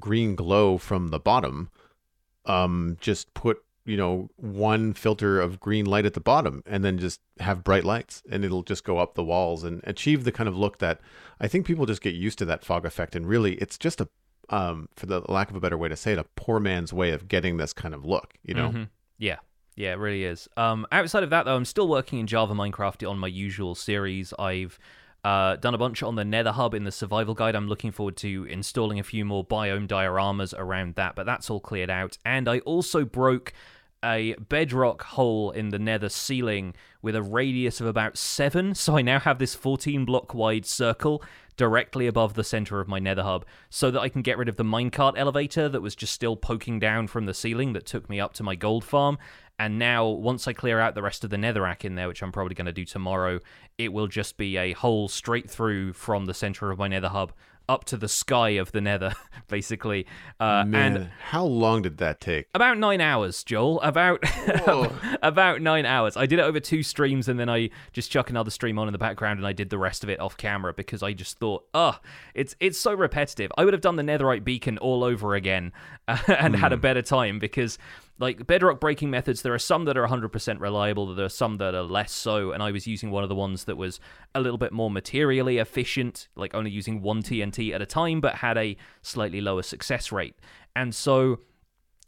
green 0.00 0.34
glow 0.34 0.78
from 0.78 1.08
the 1.08 1.20
bottom, 1.20 1.70
um, 2.46 2.96
just 3.00 3.32
put 3.34 3.62
you 3.90 3.96
know, 3.96 4.28
one 4.36 4.92
filter 4.92 5.40
of 5.40 5.58
green 5.58 5.86
light 5.86 6.06
at 6.06 6.14
the 6.14 6.20
bottom 6.20 6.62
and 6.66 6.84
then 6.84 6.98
just 6.98 7.20
have 7.40 7.64
bright 7.64 7.84
lights 7.84 8.22
and 8.30 8.44
it'll 8.44 8.62
just 8.62 8.84
go 8.84 8.98
up 8.98 9.14
the 9.14 9.24
walls 9.24 9.64
and 9.64 9.80
achieve 9.84 10.24
the 10.24 10.32
kind 10.32 10.48
of 10.48 10.56
look 10.56 10.78
that 10.78 11.00
I 11.40 11.48
think 11.48 11.66
people 11.66 11.86
just 11.86 12.02
get 12.02 12.14
used 12.14 12.38
to 12.38 12.44
that 12.44 12.64
fog 12.64 12.84
effect. 12.84 13.16
And 13.16 13.26
really, 13.26 13.54
it's 13.54 13.78
just 13.78 14.00
a, 14.00 14.08
um, 14.50 14.88
for 14.96 15.06
the 15.06 15.22
lack 15.28 15.50
of 15.50 15.56
a 15.56 15.60
better 15.60 15.78
way 15.78 15.88
to 15.88 15.96
say 15.96 16.12
it, 16.12 16.18
a 16.18 16.24
poor 16.36 16.60
man's 16.60 16.92
way 16.92 17.10
of 17.10 17.26
getting 17.26 17.56
this 17.56 17.72
kind 17.72 17.94
of 17.94 18.04
look, 18.04 18.34
you 18.44 18.54
know? 18.54 18.68
Mm-hmm. 18.68 18.82
Yeah. 19.18 19.38
Yeah, 19.76 19.92
it 19.92 19.98
really 19.98 20.24
is. 20.24 20.46
Um, 20.56 20.86
outside 20.92 21.22
of 21.22 21.30
that, 21.30 21.46
though, 21.46 21.56
I'm 21.56 21.64
still 21.64 21.88
working 21.88 22.18
in 22.18 22.26
Java 22.26 22.54
Minecraft 22.54 23.08
on 23.08 23.18
my 23.18 23.28
usual 23.28 23.74
series. 23.74 24.34
I've 24.38 24.78
uh, 25.24 25.56
done 25.56 25.74
a 25.74 25.78
bunch 25.78 26.02
on 26.02 26.14
the 26.14 26.24
Nether 26.24 26.52
Hub 26.52 26.74
in 26.74 26.84
the 26.84 26.92
survival 26.92 27.34
guide. 27.34 27.54
I'm 27.54 27.68
looking 27.68 27.92
forward 27.92 28.16
to 28.18 28.44
installing 28.44 28.98
a 28.98 29.04
few 29.04 29.24
more 29.24 29.44
biome 29.44 29.86
dioramas 29.86 30.54
around 30.56 30.94
that, 30.94 31.14
but 31.14 31.26
that's 31.26 31.50
all 31.50 31.60
cleared 31.60 31.90
out. 31.90 32.18
And 32.24 32.48
I 32.48 32.60
also 32.60 33.04
broke 33.04 33.52
a 34.02 34.34
bedrock 34.48 35.02
hole 35.02 35.50
in 35.50 35.68
the 35.68 35.78
nether 35.78 36.08
ceiling 36.08 36.74
with 37.02 37.14
a 37.14 37.22
radius 37.22 37.80
of 37.80 37.86
about 37.86 38.16
7 38.16 38.74
so 38.74 38.96
i 38.96 39.02
now 39.02 39.18
have 39.18 39.38
this 39.38 39.54
14 39.54 40.04
block 40.04 40.32
wide 40.32 40.64
circle 40.64 41.22
directly 41.56 42.06
above 42.06 42.32
the 42.32 42.44
center 42.44 42.80
of 42.80 42.88
my 42.88 42.98
nether 42.98 43.22
hub 43.22 43.44
so 43.68 43.90
that 43.90 44.00
i 44.00 44.08
can 44.08 44.22
get 44.22 44.38
rid 44.38 44.48
of 44.48 44.56
the 44.56 44.64
minecart 44.64 45.12
elevator 45.18 45.68
that 45.68 45.82
was 45.82 45.94
just 45.94 46.14
still 46.14 46.34
poking 46.34 46.78
down 46.78 47.06
from 47.06 47.26
the 47.26 47.34
ceiling 47.34 47.74
that 47.74 47.84
took 47.84 48.08
me 48.08 48.18
up 48.18 48.32
to 48.32 48.42
my 48.42 48.54
gold 48.54 48.84
farm 48.84 49.18
and 49.60 49.78
now 49.78 50.06
once 50.06 50.48
i 50.48 50.52
clear 50.52 50.80
out 50.80 50.94
the 50.94 51.02
rest 51.02 51.22
of 51.22 51.30
the 51.30 51.36
netherrack 51.36 51.84
in 51.84 51.94
there 51.94 52.08
which 52.08 52.22
i'm 52.22 52.32
probably 52.32 52.54
going 52.54 52.66
to 52.66 52.72
do 52.72 52.84
tomorrow 52.84 53.38
it 53.78 53.92
will 53.92 54.08
just 54.08 54.36
be 54.36 54.56
a 54.56 54.72
hole 54.72 55.06
straight 55.06 55.48
through 55.48 55.92
from 55.92 56.24
the 56.24 56.34
center 56.34 56.70
of 56.70 56.78
my 56.78 56.88
nether 56.88 57.08
hub 57.08 57.32
up 57.70 57.84
to 57.84 57.96
the 57.96 58.08
sky 58.08 58.50
of 58.50 58.72
the 58.72 58.80
nether, 58.80 59.14
basically. 59.48 60.04
Uh, 60.40 60.64
Man, 60.66 60.96
and 60.96 61.10
how 61.28 61.44
long 61.44 61.82
did 61.82 61.98
that 61.98 62.20
take? 62.20 62.48
About 62.52 62.76
nine 62.78 63.00
hours, 63.00 63.44
Joel. 63.44 63.80
About 63.80 64.24
about 65.22 65.62
nine 65.62 65.86
hours. 65.86 66.16
I 66.16 66.26
did 66.26 66.40
it 66.40 66.42
over 66.42 66.58
two 66.58 66.82
streams, 66.82 67.28
and 67.28 67.38
then 67.38 67.48
I 67.48 67.70
just 67.92 68.10
chuck 68.10 68.28
another 68.28 68.50
stream 68.50 68.76
on 68.78 68.88
in 68.88 68.92
the 68.92 68.98
background, 68.98 69.38
and 69.38 69.46
I 69.46 69.52
did 69.52 69.70
the 69.70 69.78
rest 69.78 70.02
of 70.02 70.10
it 70.10 70.18
off 70.18 70.36
camera 70.36 70.74
because 70.74 71.00
I 71.00 71.12
just 71.12 71.38
thought, 71.38 71.64
oh, 71.72 71.96
it's 72.34 72.56
it's 72.58 72.78
so 72.78 72.92
repetitive. 72.92 73.52
I 73.56 73.64
would 73.64 73.72
have 73.72 73.82
done 73.82 73.94
the 73.94 74.02
netherite 74.02 74.42
beacon 74.42 74.76
all 74.78 75.04
over 75.04 75.36
again 75.36 75.72
uh, 76.08 76.18
and 76.26 76.56
mm. 76.56 76.58
had 76.58 76.72
a 76.72 76.76
hmm. 76.76 76.82
better 76.82 77.02
time 77.02 77.38
because 77.38 77.78
like 78.20 78.46
bedrock 78.46 78.78
breaking 78.78 79.10
methods 79.10 79.42
there 79.42 79.54
are 79.54 79.58
some 79.58 79.86
that 79.86 79.96
are 79.96 80.06
100% 80.06 80.60
reliable 80.60 81.14
there 81.14 81.26
are 81.26 81.28
some 81.28 81.56
that 81.56 81.74
are 81.74 81.82
less 81.82 82.12
so 82.12 82.52
and 82.52 82.62
i 82.62 82.70
was 82.70 82.86
using 82.86 83.10
one 83.10 83.22
of 83.22 83.28
the 83.28 83.34
ones 83.34 83.64
that 83.64 83.76
was 83.76 83.98
a 84.34 84.40
little 84.40 84.58
bit 84.58 84.72
more 84.72 84.90
materially 84.90 85.58
efficient 85.58 86.28
like 86.36 86.54
only 86.54 86.70
using 86.70 87.02
one 87.02 87.22
tnt 87.22 87.74
at 87.74 87.82
a 87.82 87.86
time 87.86 88.20
but 88.20 88.36
had 88.36 88.56
a 88.56 88.76
slightly 89.02 89.40
lower 89.40 89.62
success 89.62 90.12
rate. 90.12 90.36
And 90.76 90.94
so 90.94 91.40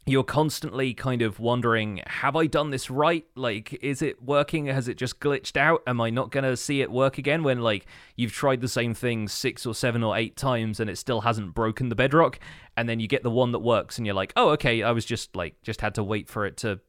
you're 0.05 0.23
constantly 0.23 0.93
kind 0.93 1.21
of 1.21 1.39
wondering 1.39 2.01
have 2.05 2.35
i 2.35 2.45
done 2.45 2.71
this 2.71 2.89
right? 2.89 3.25
Like 3.35 3.73
is 3.81 4.01
it 4.01 4.21
working? 4.21 4.65
Has 4.65 4.87
it 4.87 4.97
just 4.97 5.19
glitched 5.19 5.57
out? 5.57 5.81
Am 5.87 6.01
i 6.01 6.09
not 6.09 6.31
going 6.31 6.43
to 6.43 6.57
see 6.57 6.81
it 6.81 6.91
work 6.91 7.17
again 7.17 7.43
when 7.43 7.61
like 7.61 7.85
you've 8.15 8.33
tried 8.33 8.61
the 8.61 8.67
same 8.67 8.93
thing 8.93 9.27
six 9.27 9.65
or 9.65 9.73
seven 9.73 10.03
or 10.03 10.17
eight 10.17 10.35
times 10.35 10.79
and 10.79 10.89
it 10.89 10.97
still 10.97 11.21
hasn't 11.21 11.53
broken 11.53 11.89
the 11.89 11.95
bedrock? 11.95 12.39
And 12.75 12.89
then 12.89 12.99
you 12.99 13.07
get 13.07 13.23
the 13.23 13.29
one 13.29 13.51
that 13.51 13.59
works 13.59 13.97
and 13.97 14.05
you're 14.05 14.15
like 14.15 14.33
oh 14.35 14.49
okay 14.51 14.83
i 14.83 14.91
was 14.91 15.05
just 15.05 15.35
like 15.35 15.61
just 15.61 15.81
had 15.81 15.95
to 15.95 16.03
wait 16.03 16.27
for 16.27 16.45
it 16.45 16.57
to 16.57 16.79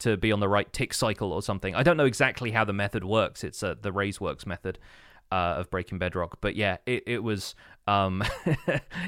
to 0.00 0.16
be 0.16 0.32
on 0.32 0.40
the 0.40 0.48
right 0.48 0.72
tick 0.72 0.94
cycle 0.94 1.30
or 1.32 1.42
something. 1.42 1.74
I 1.74 1.82
don't 1.82 1.98
know 1.98 2.06
exactly 2.06 2.52
how 2.52 2.64
the 2.64 2.72
method 2.72 3.04
works. 3.04 3.44
It's 3.44 3.62
uh, 3.62 3.74
the 3.80 3.92
RaysWorks 3.92 4.46
method 4.46 4.78
uh, 5.32 5.56
of 5.58 5.70
breaking 5.70 5.98
bedrock 5.98 6.38
but 6.40 6.56
yeah 6.56 6.78
it, 6.86 7.02
it 7.06 7.22
was 7.22 7.54
um, 7.90 8.22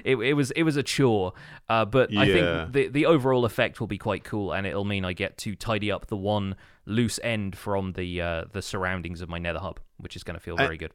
it, 0.05 0.17
it 0.17 0.35
was 0.35 0.51
it 0.53 0.63
was 0.65 0.77
a 0.77 0.83
chore, 0.83 1.35
uh, 1.69 1.85
but 1.85 2.11
yeah. 2.11 2.21
I 2.21 2.27
think 2.27 2.73
the 2.73 2.89
the 2.89 3.07
overall 3.07 3.45
effect 3.45 3.81
will 3.81 3.87
be 3.87 3.99
quite 3.99 4.25
cool, 4.25 4.53
and 4.53 4.67
it'll 4.67 4.85
mean 4.85 5.05
I 5.05 5.13
get 5.13 5.37
to 5.39 5.55
tidy 5.55 5.93
up 5.93 6.07
the 6.07 6.17
one 6.17 6.57
loose 6.85 7.21
end 7.23 7.57
from 7.57 7.93
the 7.93 8.21
uh, 8.21 8.45
the 8.53 8.63
surroundings 8.63 9.21
of 9.21 9.29
my 9.29 9.39
Nether 9.39 9.61
hub, 9.61 9.81
which 9.99 10.17
is 10.17 10.25
going 10.25 10.35
to 10.35 10.41
feel 10.41 10.57
very 10.57 10.75
I, 10.75 10.79
good. 10.79 10.93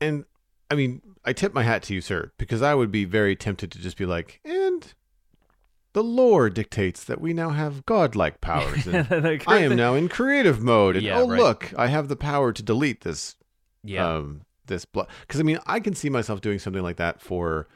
And 0.00 0.24
I 0.70 0.74
mean, 0.74 1.02
I 1.24 1.32
tip 1.32 1.54
my 1.54 1.62
hat 1.62 1.82
to 1.84 1.94
you, 1.94 2.00
sir, 2.00 2.30
because 2.38 2.62
I 2.62 2.74
would 2.74 2.92
be 2.92 3.04
very 3.04 3.34
tempted 3.34 3.72
to 3.72 3.78
just 3.78 3.96
be 3.96 4.06
like, 4.06 4.40
and 4.44 4.92
the 5.94 6.04
lore 6.04 6.50
dictates 6.50 7.02
that 7.04 7.20
we 7.20 7.32
now 7.32 7.50
have 7.50 7.84
godlike 7.84 8.40
powers. 8.40 8.86
And 8.86 9.26
I 9.46 9.58
am 9.58 9.74
now 9.74 9.94
in 9.94 10.08
creative 10.08 10.62
mode, 10.62 10.94
and 10.96 11.04
Yeah, 11.04 11.18
oh 11.18 11.28
right. 11.28 11.40
look, 11.40 11.72
I 11.76 11.88
have 11.88 12.08
the 12.08 12.16
power 12.16 12.52
to 12.52 12.62
delete 12.62 13.00
this 13.00 13.34
yeah. 13.82 14.16
um 14.16 14.42
this 14.68 14.84
blood 14.84 15.08
because 15.22 15.40
i 15.40 15.42
mean 15.42 15.58
i 15.66 15.80
can 15.80 15.94
see 15.94 16.08
myself 16.08 16.40
doing 16.40 16.58
something 16.58 16.82
like 16.82 16.96
that 16.96 17.20
for 17.20 17.66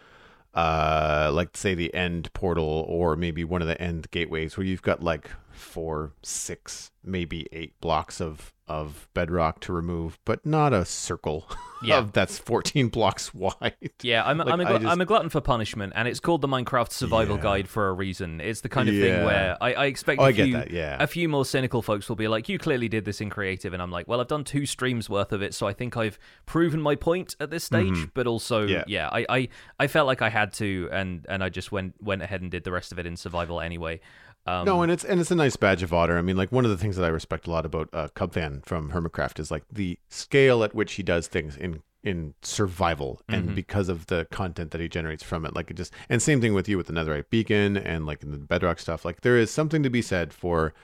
uh 0.55 1.31
like 1.33 1.57
say 1.57 1.75
the 1.75 1.93
end 1.95 2.33
portal 2.35 2.85
or 2.89 3.17
maybe 3.17 3.43
one 3.43 3.63
of 3.63 3.69
the 3.69 3.81
end 3.81 4.11
gateways 4.11 4.57
where 4.57 4.65
you've 4.65 4.83
got 4.83 5.03
like 5.03 5.31
four 5.55 6.13
six 6.23 6.91
maybe 7.05 7.47
eight 7.53 7.79
blocks 7.81 8.21
of 8.21 8.53
of 8.69 9.09
bedrock 9.13 9.61
to 9.61 9.73
remove 9.73 10.19
but 10.25 10.47
not 10.47 10.73
a 10.73 10.85
circle 10.85 11.49
Yeah. 11.83 11.99
of 11.99 12.13
that's 12.13 12.39
14 12.39 12.89
blocks 12.91 13.35
wide 13.35 13.75
Yeah, 14.03 14.23
I'm, 14.25 14.41
a 14.41 14.45
Like, 14.45 14.53
I'm, 14.53 14.61
a 14.61 14.65
glut- 14.65 14.81
just- 14.83 14.93
I'm 14.93 15.01
a 15.01 15.05
glutton 15.05 15.29
for 15.31 15.41
punishment, 15.41 15.93
and 15.97 16.07
it's 16.07 16.21
called 16.21 16.41
the 16.41 16.47
Minecraft 16.47 16.93
Survival 16.93 17.35
Yeah. 17.37 17.43
Guide 17.43 17.69
for 17.69 17.89
a 17.89 17.93
reason. 17.93 18.41
It's 18.41 18.61
the 18.61 18.69
kind 18.69 18.89
of 18.89 18.95
thing 18.95 19.25
where 19.25 19.57
I, 19.61 19.73
I 19.73 19.85
expect 19.87 20.21
Oh, 20.21 20.25
a 20.25 20.29
I 20.29 20.33
few, 20.33 20.53
that, 20.53 20.71
yeah. 20.71 20.97
a 21.01 21.09
few 21.09 21.29
more 21.29 21.45
cynical 21.45 21.83
folks 21.83 22.09
will 22.09 22.15
be 22.15 22.29
like, 22.29 22.49
"You 22.49 22.57
clearly 22.57 22.89
did 22.89 23.05
this 23.05 23.21
in 23.21 23.31
creative," 23.31 23.73
and 23.73 23.83
I'm 23.83 23.91
like, 23.91 24.07
"Well, 24.07 24.21
I've 24.21 24.29
done 24.29 24.45
two 24.45 24.65
streams 24.65 25.11
worth 25.11 25.33
of 25.33 25.43
it, 25.43 25.55
so 25.55 25.67
I 25.67 25.73
think 25.73 25.97
I've 25.97 26.21
proven 26.47 26.81
my 26.81 26.95
point 26.95 27.35
at 27.41 27.51
this 27.51 27.65
stage." 27.65 28.07
But 28.15 28.29
also, 28.29 28.61
Mm-hmm. 28.65 28.73
Yeah. 28.73 28.85
yeah, 28.87 29.09
I, 29.11 29.27
I, 29.29 29.49
I 29.81 29.87
felt 29.89 30.07
like 30.07 30.23
I 30.23 30.29
had 30.29 30.53
to, 30.55 30.89
and 30.93 31.27
and 31.29 31.43
I 31.43 31.49
just 31.49 31.73
went 31.73 31.97
went 32.01 32.23
ahead 32.23 32.43
and 32.43 32.51
did 32.51 32.63
the 32.63 32.71
rest 32.71 32.93
of 32.93 33.01
it 33.01 33.07
in 33.07 33.17
survival 33.17 33.61
anyway. 33.61 34.01
Um, 34.47 34.65
no, 34.67 34.83
and 34.83 34.91
it's 34.91 35.05
and 35.05 35.21
it's 35.21 35.31
a 35.31 35.37
nice 35.37 35.57
badge 35.57 35.83
of 35.83 35.93
honor. 35.93 36.19
I 36.19 36.23
mean, 36.23 36.37
like 36.37 36.51
one 36.51 36.65
of 36.65 36.71
the 36.71 36.77
things 36.77 36.97
that 36.97 37.05
I 37.05 37.09
respect 37.09 37.47
a 37.47 37.51
lot 37.51 37.65
about 37.65 37.89
uh, 37.93 38.09
Cubfan 38.17 38.65
from 38.65 38.91
Hermitcraft 38.91 39.39
is 39.39 39.51
like 39.51 39.65
the 39.71 39.99
scale 40.09 40.65
at 40.65 40.75
which 40.75 40.95
he 40.95 41.03
does 41.03 41.29
things 41.29 41.57
in 41.57 41.83
in 42.03 42.35
survival, 42.43 43.21
and 43.29 43.55
because 43.55 43.89
of 43.89 44.07
the 44.07 44.27
content 44.33 44.73
that 44.73 44.81
he 44.81 44.89
generates 44.89 45.23
from 45.23 45.47
it, 45.47 45.55
like 45.55 45.71
it 45.71 45.75
just 45.75 45.93
and 46.09 46.21
same 46.21 46.41
thing 46.41 46.55
with 46.55 46.69
you 46.69 46.77
with 46.77 46.89
the 46.89 46.93
Netherite 46.93 47.31
Beacon 47.31 47.77
and 47.77 48.05
like 48.05 48.25
in 48.25 48.33
the 48.33 48.39
Bedrock 48.39 48.81
stuff. 48.81 49.05
Like 49.05 49.21
there 49.21 49.39
is 49.39 49.51
something 49.51 49.85
to 49.85 49.91
be 49.91 50.03
said 50.03 50.33
for 50.33 50.75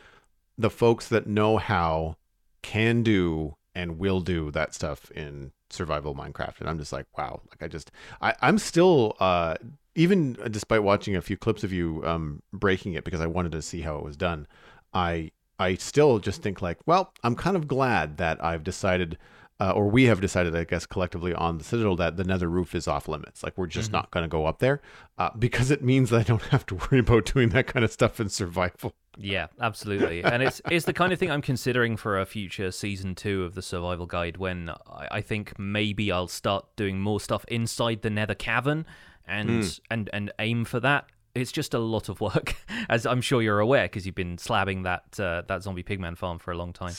the 0.57 0.71
folks 0.71 1.09
that 1.09 1.27
know 1.27 1.57
how, 1.57 2.16
can 2.62 3.03
do, 3.03 3.57
and 3.75 3.99
will 3.99 4.21
do 4.21 4.51
that 4.51 4.75
stuff 4.75 5.11
in 5.12 5.53
survival 5.71 6.14
Minecraft. 6.14 6.61
And 6.61 6.68
I'm 6.68 6.79
just 6.79 6.92
like, 6.92 7.07
wow. 7.16 7.40
Like 7.51 7.62
I 7.62 7.68
just, 7.68 7.90
I, 8.21 8.35
I'm 8.42 8.59
still, 8.59 9.16
uh, 9.21 9.55
even 9.98 10.37
despite 10.50 10.84
watching 10.84 11.16
a 11.16 11.20
few 11.20 11.37
clips 11.37 11.64
of 11.64 11.72
you 11.72 12.02
um, 12.06 12.40
breaking 12.52 12.94
it 12.94 13.02
because 13.02 13.20
I 13.20 13.26
wanted 13.26 13.52
to 13.52 13.61
see 13.61 13.80
how 13.80 13.96
it 13.96 14.04
was 14.04 14.16
done, 14.16 14.46
I, 14.94 15.32
I 15.58 15.74
still 15.74 16.20
just 16.20 16.40
think 16.40 16.62
like, 16.62 16.78
well, 16.87 17.12
I'm 17.24 17.34
kind 17.34 17.56
of 17.56 17.66
glad 17.66 18.16
that 18.18 18.42
I've 18.42 18.64
decided. 18.64 19.18
Uh, 19.61 19.72
or 19.72 19.88
we 19.88 20.04
have 20.04 20.20
decided, 20.20 20.54
I 20.54 20.62
guess, 20.62 20.87
collectively 20.87 21.34
on 21.34 21.58
the 21.58 21.64
Citadel 21.64 21.96
that 21.96 22.16
the 22.16 22.22
Nether 22.22 22.48
roof 22.48 22.76
is 22.76 22.87
off 22.87 23.08
limits. 23.08 23.42
Like 23.42 23.58
we're 23.58 23.66
just 23.66 23.90
not 23.90 24.08
going 24.12 24.22
to 24.22 24.28
go 24.28 24.46
up 24.46 24.61
there 24.61 24.80
uh, 25.18 25.30
because 25.37 25.72
it 25.72 25.82
means 25.82 26.11
that 26.11 26.20
I 26.20 26.22
don't 26.22 26.42
have 26.52 26.64
to 26.66 26.76
worry 26.76 27.00
about 27.00 27.24
doing 27.24 27.48
that 27.48 27.66
kind 27.66 27.84
of 27.84 27.90
stuff 27.90 28.20
in 28.20 28.28
survival. 28.28 28.94
Yeah, 29.16 29.48
absolutely, 29.61 30.22
and 30.22 30.44
it's 30.44 30.62
it's 30.70 30.87
the 30.87 30.92
kind 30.92 31.12
of 31.12 31.18
thing 31.18 31.32
I'm 31.32 31.42
considering 31.42 31.96
for 31.96 32.20
a 32.20 32.24
future 32.24 32.70
season 32.70 33.16
two 33.16 33.42
of 33.42 33.56
the 33.56 33.62
Survival 33.62 34.06
Guide. 34.06 34.37
When 34.37 34.70
I, 34.70 35.08
I 35.11 35.20
think 35.22 35.58
maybe 35.58 36.12
I'll 36.12 36.28
start 36.28 36.64
doing 36.76 37.00
more 37.00 37.18
stuff 37.18 37.44
inside 37.48 38.02
the 38.02 38.11
Nether 38.11 38.37
Cavern, 38.37 38.87
and 39.29 39.81
and 39.91 40.11
and 40.12 40.33
aim 40.38 40.64
for 40.64 40.81
that. 40.81 41.07
It's 41.35 41.53
just 41.53 41.75
a 41.75 41.79
lot 41.79 42.09
of 42.09 42.21
work, 42.21 42.57
as 42.88 43.07
I'm 43.07 43.21
sure 43.21 43.43
you're 43.43 43.61
aware, 43.61 43.85
because 43.85 44.07
you've 44.07 44.14
been 44.14 44.37
slabbing 44.38 44.85
that 44.85 45.21
uh, 45.21 45.43
that 45.49 45.62
zombie 45.62 45.83
pigman 45.85 46.17
farm 46.17 46.38
for 46.38 46.51
a 46.53 46.57
long 46.57 46.73
time. 46.73 46.95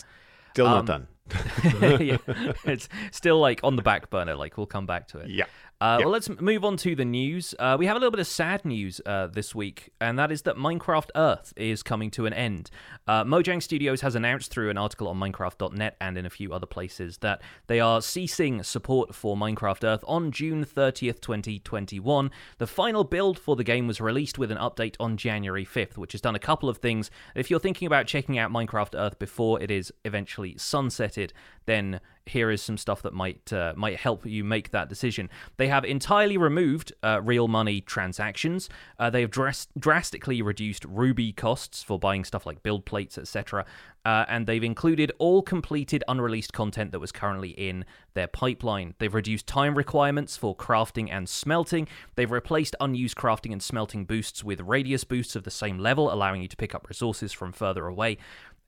Still 0.53 0.67
Um, 0.67 0.73
not 0.73 0.85
done. 0.85 1.07
yeah, 2.01 2.17
it's 2.65 2.89
still 3.11 3.39
like 3.39 3.59
on 3.63 3.75
the 3.75 3.81
back 3.83 4.09
burner. 4.09 4.35
Like 4.35 4.57
we'll 4.57 4.65
come 4.65 4.85
back 4.85 5.07
to 5.09 5.19
it. 5.19 5.29
Yeah. 5.29 5.45
Uh, 5.81 5.97
Yep. 5.99 6.05
Well, 6.05 6.11
let's 6.11 6.29
move 6.41 6.65
on 6.65 6.75
to 6.77 6.93
the 6.95 7.05
news. 7.05 7.55
Uh, 7.57 7.77
we 7.79 7.85
have 7.85 7.95
a 7.95 7.99
little 7.99 8.11
bit 8.11 8.19
of 8.19 8.27
sad 8.27 8.65
news 8.65 8.99
uh, 9.05 9.27
this 9.27 9.55
week, 9.55 9.91
and 10.01 10.19
that 10.19 10.29
is 10.31 10.41
that 10.41 10.57
Minecraft 10.57 11.09
Earth 11.15 11.53
is 11.55 11.83
coming 11.83 12.11
to 12.11 12.25
an 12.25 12.33
end. 12.33 12.69
Uh, 13.07 13.23
Mojang 13.23 13.63
Studios 13.63 14.01
has 14.01 14.13
announced 14.13 14.51
through 14.51 14.69
an 14.69 14.77
article 14.77 15.07
on 15.07 15.17
Minecraft.net 15.17 15.95
and 16.01 16.17
in 16.17 16.25
a 16.25 16.29
few 16.29 16.51
other 16.53 16.65
places 16.65 17.19
that 17.19 17.41
they 17.67 17.79
are 17.79 18.01
ceasing 18.01 18.61
support 18.61 19.15
for 19.15 19.37
Minecraft 19.37 19.83
Earth 19.85 20.03
on 20.05 20.31
June 20.31 20.65
30th, 20.65 21.21
2021. 21.21 22.29
The 22.57 22.67
final 22.67 23.05
build 23.05 23.39
for 23.39 23.55
the 23.55 23.63
game 23.63 23.87
was 23.87 24.01
released 24.01 24.37
with 24.37 24.51
an 24.51 24.57
update 24.57 24.95
on 24.99 25.15
January 25.15 25.65
5th, 25.65 25.97
which 25.97 26.11
has 26.11 26.21
done 26.21 26.35
a 26.35 26.39
couple 26.39 26.67
of 26.67 26.79
things. 26.79 27.09
If 27.35 27.49
you're 27.49 27.59
thinking 27.59 27.85
about 27.85 28.05
checking 28.05 28.37
out 28.37 28.51
Minecraft 28.51 28.99
Earth 28.99 29.17
before 29.17 29.61
it 29.61 29.71
is 29.71 29.93
eventually 30.03 30.55
sunsetted, 30.55 31.31
then 31.65 32.01
here 32.29 32.49
is 32.49 32.61
some 32.61 32.77
stuff 32.77 33.01
that 33.01 33.13
might 33.13 33.51
uh, 33.51 33.73
might 33.75 33.97
help 33.97 34.25
you 34.25 34.43
make 34.43 34.71
that 34.71 34.89
decision. 34.89 35.29
They 35.57 35.67
have 35.67 35.85
entirely 35.85 36.37
removed 36.37 36.93
uh, 37.03 37.21
real 37.23 37.47
money 37.47 37.81
transactions. 37.81 38.69
Uh, 38.97 39.09
they 39.09 39.21
have 39.21 39.31
dras- 39.31 39.67
drastically 39.77 40.41
reduced 40.41 40.85
Ruby 40.85 41.33
costs 41.33 41.83
for 41.83 41.99
buying 41.99 42.23
stuff 42.23 42.45
like 42.45 42.63
build 42.63 42.85
plates, 42.85 43.17
etc. 43.17 43.65
Uh, 44.05 44.25
and 44.29 44.47
they've 44.47 44.63
included 44.63 45.11
all 45.19 45.41
completed 45.41 46.03
unreleased 46.07 46.53
content 46.53 46.91
that 46.91 46.99
was 46.99 47.11
currently 47.11 47.49
in 47.49 47.83
their 48.13 48.27
pipeline. 48.27 48.95
They've 48.97 49.13
reduced 49.13 49.45
time 49.45 49.75
requirements 49.75 50.37
for 50.37 50.55
crafting 50.55 51.09
and 51.11 51.27
smelting. 51.27 51.87
They've 52.15 52.31
replaced 52.31 52.75
unused 52.79 53.17
crafting 53.17 53.51
and 53.51 53.61
smelting 53.61 54.05
boosts 54.05 54.43
with 54.43 54.61
radius 54.61 55.03
boosts 55.03 55.35
of 55.35 55.43
the 55.43 55.51
same 55.51 55.79
level, 55.79 56.11
allowing 56.11 56.41
you 56.41 56.47
to 56.47 56.55
pick 56.57 56.73
up 56.73 56.87
resources 56.87 57.33
from 57.33 57.51
further 57.51 57.87
away 57.87 58.17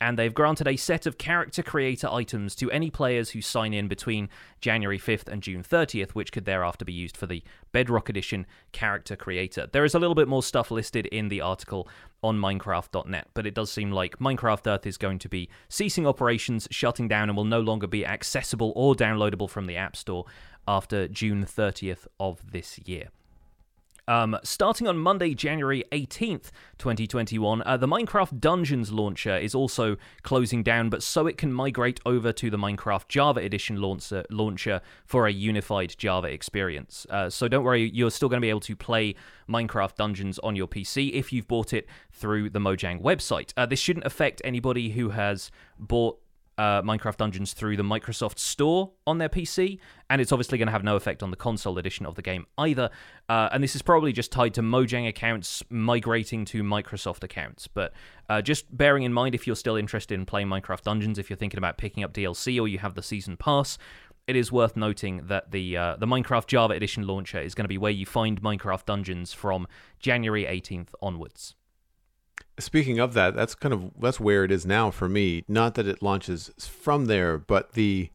and 0.02 0.18
they've 0.18 0.34
granted 0.34 0.68
a 0.68 0.76
set 0.76 1.06
of 1.06 1.20
character 1.20 1.62
creator 1.62 2.10
items 2.10 2.56
to 2.56 2.72
any 2.72 2.90
players 2.90 3.30
who 3.30 3.42
sign 3.42 3.72
in 3.72 3.88
between 3.88 4.30
January 4.60 4.98
5th 4.98 5.28
and 5.28 5.44
June 5.44 5.62
30th, 5.62 6.12
which 6.12 6.32
could 6.32 6.46
thereafter 6.46 6.84
be 6.84 6.92
used 6.92 7.16
for 7.16 7.28
the 7.28 7.44
Bedrock 7.72 8.10
Edition 8.10 8.48
character 8.72 9.16
creator. 9.16 9.70
There 9.72 9.86
is 9.86 9.94
a 9.94 10.00
little 10.00 10.16
bit 10.16 10.28
more 10.28 10.42
stuff 10.42 10.72
listed 10.72 11.06
in 11.06 11.30
the 11.30 11.40
article 11.40 11.88
on 12.24 12.40
Minecraft.net, 12.40 13.28
but 13.36 13.46
it 13.46 13.54
does 13.54 13.72
seem 13.72 13.92
like 13.92 14.18
Minecraft 14.18 14.66
Earth 14.66 14.88
is 14.88 14.98
going 14.98 15.20
to 15.20 15.30
be 15.30 15.50
ceasing 15.70 16.08
operations, 16.08 16.68
shutting 16.72 17.08
down, 17.08 17.30
and 17.30 17.38
will 17.38 17.46
no 17.46 17.62
longer 17.62 17.86
be 17.86 18.04
accessible 18.04 18.74
or 18.76 18.96
downloadable 18.96 19.50
from 19.50 19.68
the 19.68 19.78
App 19.78 19.96
Store 19.96 20.26
after 20.68 21.08
June 21.08 21.46
30th 21.46 22.08
of 22.20 22.52
this 22.52 22.80
year. 22.80 23.10
Um, 24.08 24.38
starting 24.44 24.88
on 24.88 24.98
Monday, 24.98 25.34
January 25.34 25.84
18th, 25.92 26.52
2021, 26.80 27.62
uh, 27.62 27.78
the 27.78 27.88
Minecraft 27.88 28.40
Dungeons 28.40 28.92
launcher 28.92 29.38
is 29.38 29.54
also 29.54 29.96
closing 30.24 30.64
down, 30.64 30.90
but 30.90 31.04
so 31.04 31.28
it 31.28 31.38
can 31.38 31.54
migrate 31.54 32.00
over 32.06 32.34
to 32.34 32.50
the 32.50 32.58
Minecraft 32.58 33.08
Java 33.08 33.40
Edition 33.40 33.82
launcher, 33.82 34.26
launcher 34.30 34.82
for 35.06 35.28
a 35.28 35.32
unified 35.32 35.96
Java 35.98 36.28
experience. 36.28 37.06
Uh, 37.10 37.30
so 37.30 37.48
don't 37.48 37.64
worry, 37.64 37.90
you're 37.94 38.12
still 38.12 38.30
going 38.30 38.42
to 38.42 38.46
be 38.46 38.50
able 38.50 38.60
to 38.62 38.76
play 38.76 39.16
Minecraft 39.48 39.96
Dungeons 39.96 40.40
on 40.40 40.56
your 40.56 40.68
PC 40.68 41.12
if 41.14 41.32
you've 41.32 41.48
bought 41.48 41.74
it 41.74 41.88
through 42.12 42.50
the 42.50 42.60
Mojang 42.60 43.02
website. 43.02 43.54
Uh, 43.56 43.66
this 43.66 43.80
shouldn't 43.80 44.06
affect 44.06 44.42
anybody 44.44 44.90
who 44.92 45.10
has 45.10 45.52
bought 45.78 46.21
uh, 46.62 46.80
Minecraft 46.84 47.18
Dungeons 47.18 47.54
through 47.54 47.76
the 47.76 47.84
Microsoft 47.84 48.38
Store 48.38 48.92
on 49.08 49.18
their 49.18 49.30
PC, 49.30 49.80
and 50.12 50.22
it's 50.22 50.32
obviously 50.32 50.60
going 50.60 50.68
to 50.68 50.72
have 50.72 50.84
no 50.84 50.96
effect 50.96 51.24
on 51.24 51.32
the 51.32 51.36
console 51.36 51.80
edition 51.80 52.06
of 52.06 52.14
the 52.14 52.22
game 52.22 52.46
either. 52.60 52.92
Uh, 53.28 53.50
and 53.52 53.64
this 53.64 53.76
is 53.76 53.82
probably 53.82 54.14
just 54.14 54.32
tied 54.32 54.54
to 54.54 54.62
Mojang 54.62 55.08
accounts 55.08 55.64
migrating 55.72 56.46
to 56.46 56.62
Microsoft 56.62 57.24
accounts. 57.24 57.66
But 57.66 57.94
uh, 58.30 58.44
just 58.44 58.78
bearing 58.78 59.02
in 59.02 59.12
mind, 59.12 59.34
if 59.34 59.48
you're 59.48 59.56
still 59.56 59.76
interested 59.76 60.14
in 60.14 60.28
playing 60.28 60.50
Minecraft 60.50 60.84
Dungeons, 60.84 61.18
if 61.18 61.32
you're 61.32 61.38
thinking 61.38 61.58
about 61.58 61.80
picking 61.80 62.04
up 62.04 62.14
DLC 62.14 62.62
or 62.62 62.68
you 62.68 62.78
have 62.78 62.94
the 62.94 63.02
season 63.02 63.38
pass, 63.38 63.80
it 64.28 64.36
is 64.36 64.52
worth 64.52 64.78
noting 64.78 65.26
that 65.26 65.50
the 65.50 65.76
uh, 65.76 65.96
the 65.96 66.06
Minecraft 66.06 66.46
Java 66.46 66.76
Edition 66.76 67.08
launcher 67.08 67.42
is 67.42 67.56
going 67.56 67.66
to 67.66 67.70
be 67.70 67.80
where 67.80 67.92
you 67.92 68.06
find 68.06 68.40
Minecraft 68.40 68.86
Dungeons 68.86 69.34
from 69.34 69.68
January 70.00 70.46
18th 70.46 70.90
onwards. 71.02 71.56
Speaking 72.60 73.00
of 73.00 73.14
that, 73.14 73.36
that's 73.36 73.56
kind 73.56 73.74
of 73.74 73.92
that's 74.00 74.20
where 74.20 74.44
it 74.44 74.52
is 74.52 74.66
now 74.66 74.92
for 74.92 75.08
me. 75.10 75.44
Not 75.48 75.76
that 75.76 75.88
it 75.88 76.02
launches 76.04 76.52
from 76.60 77.06
there, 77.06 77.38
but 77.38 77.74
the 77.74 78.10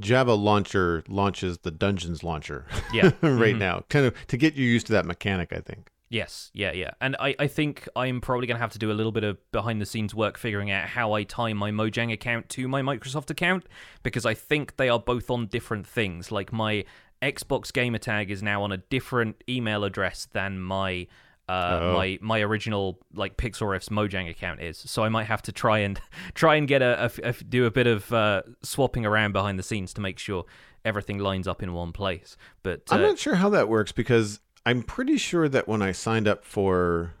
Java 0.00 0.34
launcher 0.34 1.04
launches 1.08 1.58
the 1.58 1.70
Dungeons 1.70 2.22
launcher 2.24 2.66
Yeah. 2.92 3.10
right 3.22 3.54
Mhm. 3.54 3.58
now, 3.58 3.84
kind 3.88 4.06
of 4.06 4.14
to 4.28 4.36
get 4.36 4.54
you 4.54 4.66
used 4.66 4.86
to 4.86 4.92
that 4.94 5.04
mechanic. 5.06 5.52
I 5.52 5.60
think. 5.60 5.88
Yes, 6.10 6.50
yeah, 6.54 6.70
yeah. 6.72 6.92
And 7.00 7.16
I, 7.18 7.34
I 7.40 7.46
think 7.48 7.88
I'm 7.96 8.20
probably 8.20 8.46
going 8.46 8.56
to 8.56 8.60
have 8.60 8.70
to 8.72 8.78
do 8.78 8.92
a 8.92 8.94
little 8.94 9.10
bit 9.10 9.24
of 9.24 9.36
behind 9.50 9.80
the 9.80 9.86
scenes 9.86 10.14
work 10.14 10.38
figuring 10.38 10.70
out 10.70 10.86
how 10.86 11.12
I 11.12 11.24
tie 11.24 11.52
my 11.54 11.72
Mojang 11.72 12.12
account 12.12 12.48
to 12.50 12.68
my 12.68 12.82
Microsoft 12.82 13.30
account 13.30 13.66
because 14.04 14.24
I 14.24 14.34
think 14.34 14.76
they 14.76 14.88
are 14.88 15.00
both 15.00 15.28
on 15.30 15.46
different 15.46 15.86
things. 15.88 16.30
Like 16.30 16.52
my 16.52 16.84
Xbox 17.20 17.72
gamer 17.72 17.98
tag 17.98 18.30
is 18.30 18.42
now 18.42 18.62
on 18.62 18.70
a 18.70 18.76
different 18.76 19.42
email 19.48 19.82
address 19.82 20.28
than 20.32 20.60
my 20.60 21.08
uh, 21.48 21.78
Oh. 21.82 21.92
my 21.94 22.18
my 22.22 22.40
original 22.40 22.98
like 23.14 23.36
Pixel 23.36 23.66
Riffs 23.68 23.88
Mojang 23.90 24.28
account 24.30 24.60
is. 24.62 24.78
So 24.78 25.02
I 25.04 25.08
might 25.08 25.24
have 25.24 25.42
to 25.42 25.52
try 25.52 25.78
and 25.80 26.00
try 26.34 26.56
and 26.56 26.66
get 26.68 26.82
a 26.82 27.10
do 27.48 27.66
a 27.66 27.70
bit 27.70 27.86
of 27.86 28.12
uh, 28.12 28.42
swapping 28.62 29.04
around 29.06 29.32
behind 29.32 29.58
the 29.58 29.62
scenes 29.62 29.92
to 29.94 30.00
make 30.00 30.18
sure 30.18 30.44
everything 30.84 31.18
lines 31.18 31.46
up 31.48 31.62
in 31.62 31.72
one 31.72 31.92
place. 31.92 32.36
But 32.62 32.82
uh, 32.90 32.96
I'm 32.96 33.02
not 33.02 33.18
sure 33.18 33.34
how 33.36 33.48
that 33.50 33.68
works 33.68 33.92
because 33.92 34.40
I'm 34.66 34.82
pretty 34.82 35.16
sure 35.18 35.48
that 35.48 35.68
when 35.68 35.82
I 35.82 35.92
signed 35.92 36.26
up 36.28 36.44
for 36.44 37.12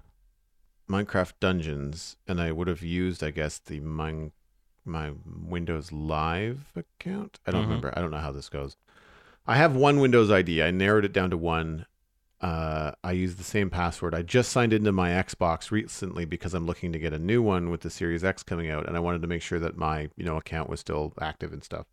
Minecraft 0.90 1.32
Dungeons, 1.40 2.16
and 2.28 2.40
I 2.40 2.52
would 2.52 2.68
have 2.68 2.82
used, 2.82 3.22
I 3.24 3.30
guess, 3.30 3.58
the 3.58 3.80
Min- 3.80 4.32
my 4.84 5.12
Windows 5.26 5.92
Live 5.92 6.72
account. 6.76 7.40
I 7.46 7.50
don't 7.52 7.62
Mhm. 7.62 7.68
remember. 7.68 7.92
I 7.96 8.00
don't 8.02 8.10
know 8.10 8.18
how 8.18 8.32
this 8.32 8.50
goes. 8.50 8.76
I 9.46 9.56
have 9.56 9.74
one 9.74 9.98
Windows 9.98 10.30
ID. 10.30 10.62
I 10.62 10.70
narrowed 10.70 11.04
it 11.06 11.12
down 11.12 11.30
to 11.30 11.38
one. 11.38 11.86
Uh, 12.44 12.92
I 13.02 13.12
use 13.12 13.36
the 13.36 13.42
same 13.42 13.70
password. 13.70 14.14
I 14.14 14.20
just 14.20 14.52
signed 14.52 14.74
into 14.74 14.92
my 14.92 15.12
Xbox 15.12 15.70
recently 15.70 16.26
because 16.26 16.52
I'm 16.52 16.66
looking 16.66 16.92
to 16.92 16.98
get 16.98 17.14
a 17.14 17.18
new 17.18 17.40
one 17.40 17.70
with 17.70 17.80
the 17.80 17.88
Series 17.88 18.22
X 18.22 18.42
coming 18.42 18.68
out, 18.68 18.86
and 18.86 18.98
I 18.98 19.00
wanted 19.00 19.22
to 19.22 19.28
make 19.28 19.40
sure 19.40 19.58
that 19.60 19.78
my 19.78 20.10
you 20.14 20.26
know 20.26 20.36
account 20.36 20.68
was 20.68 20.78
still 20.78 21.14
active 21.22 21.54
and 21.54 21.64
stuff. 21.64 21.86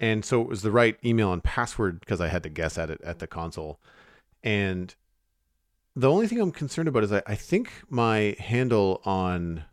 And 0.00 0.24
so 0.24 0.42
it 0.42 0.48
was 0.48 0.62
the 0.62 0.72
right 0.72 0.98
email 1.04 1.32
and 1.32 1.42
password 1.42 2.00
because 2.00 2.20
I 2.20 2.26
had 2.26 2.42
to 2.42 2.48
guess 2.48 2.76
at 2.76 2.90
it 2.90 3.00
at 3.02 3.20
the 3.20 3.28
console. 3.28 3.78
And 4.42 4.92
the 5.94 6.10
only 6.10 6.26
thing 6.26 6.40
I'm 6.40 6.50
concerned 6.50 6.88
about 6.88 7.04
is 7.04 7.12
I, 7.12 7.22
I 7.24 7.36
think 7.36 7.70
my 7.88 8.34
handle 8.40 9.00
on 9.04 9.66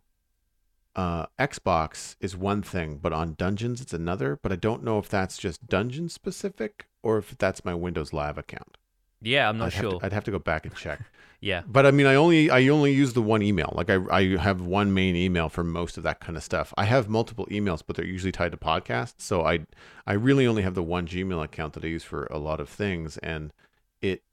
uh, 0.95 1.25
Xbox 1.39 2.17
is 2.19 2.37
one 2.37 2.61
thing, 2.61 2.99
but 3.01 3.13
on 3.13 3.33
Dungeons 3.33 3.81
it's 3.81 3.93
another. 3.93 4.37
But 4.39 4.51
I 4.51 4.57
don't 4.57 4.83
know 4.83 4.99
if 4.99 5.09
that's 5.09 5.39
just 5.39 5.65
Dungeon 5.65 6.07
specific 6.07 6.85
or 7.01 7.17
if 7.17 7.35
that's 7.35 7.65
my 7.65 7.73
Windows 7.73 8.13
Live 8.13 8.37
account. 8.37 8.77
Yeah, 9.23 9.49
I'm 9.49 9.57
not 9.57 9.67
I'd 9.67 9.73
sure. 9.73 9.91
Have 9.91 9.99
to, 9.99 10.05
I'd 10.05 10.13
have 10.13 10.23
to 10.25 10.31
go 10.31 10.39
back 10.39 10.65
and 10.65 10.75
check. 10.75 10.99
yeah. 11.41 11.63
But 11.65 11.85
I 11.85 11.91
mean, 11.91 12.05
I 12.05 12.15
only 12.15 12.49
I 12.49 12.67
only 12.67 12.93
use 12.93 13.13
the 13.13 13.21
one 13.21 13.41
email. 13.41 13.71
Like 13.75 13.89
I 13.89 13.99
I 14.11 14.37
have 14.37 14.61
one 14.61 14.93
main 14.93 15.15
email 15.15 15.49
for 15.49 15.63
most 15.63 15.97
of 15.97 16.03
that 16.03 16.19
kind 16.19 16.37
of 16.37 16.43
stuff. 16.43 16.73
I 16.77 16.85
have 16.85 17.07
multiple 17.09 17.47
emails, 17.47 17.81
but 17.85 17.95
they're 17.95 18.05
usually 18.05 18.31
tied 18.31 18.51
to 18.51 18.57
podcasts. 18.57 19.15
So 19.17 19.45
I 19.45 19.65
I 20.05 20.13
really 20.13 20.45
only 20.45 20.61
have 20.63 20.75
the 20.75 20.83
one 20.83 21.07
Gmail 21.07 21.43
account 21.43 21.73
that 21.73 21.83
I 21.83 21.87
use 21.87 22.03
for 22.03 22.25
a 22.25 22.37
lot 22.37 22.59
of 22.59 22.69
things, 22.69 23.17
and 23.17 23.53
it 24.01 24.23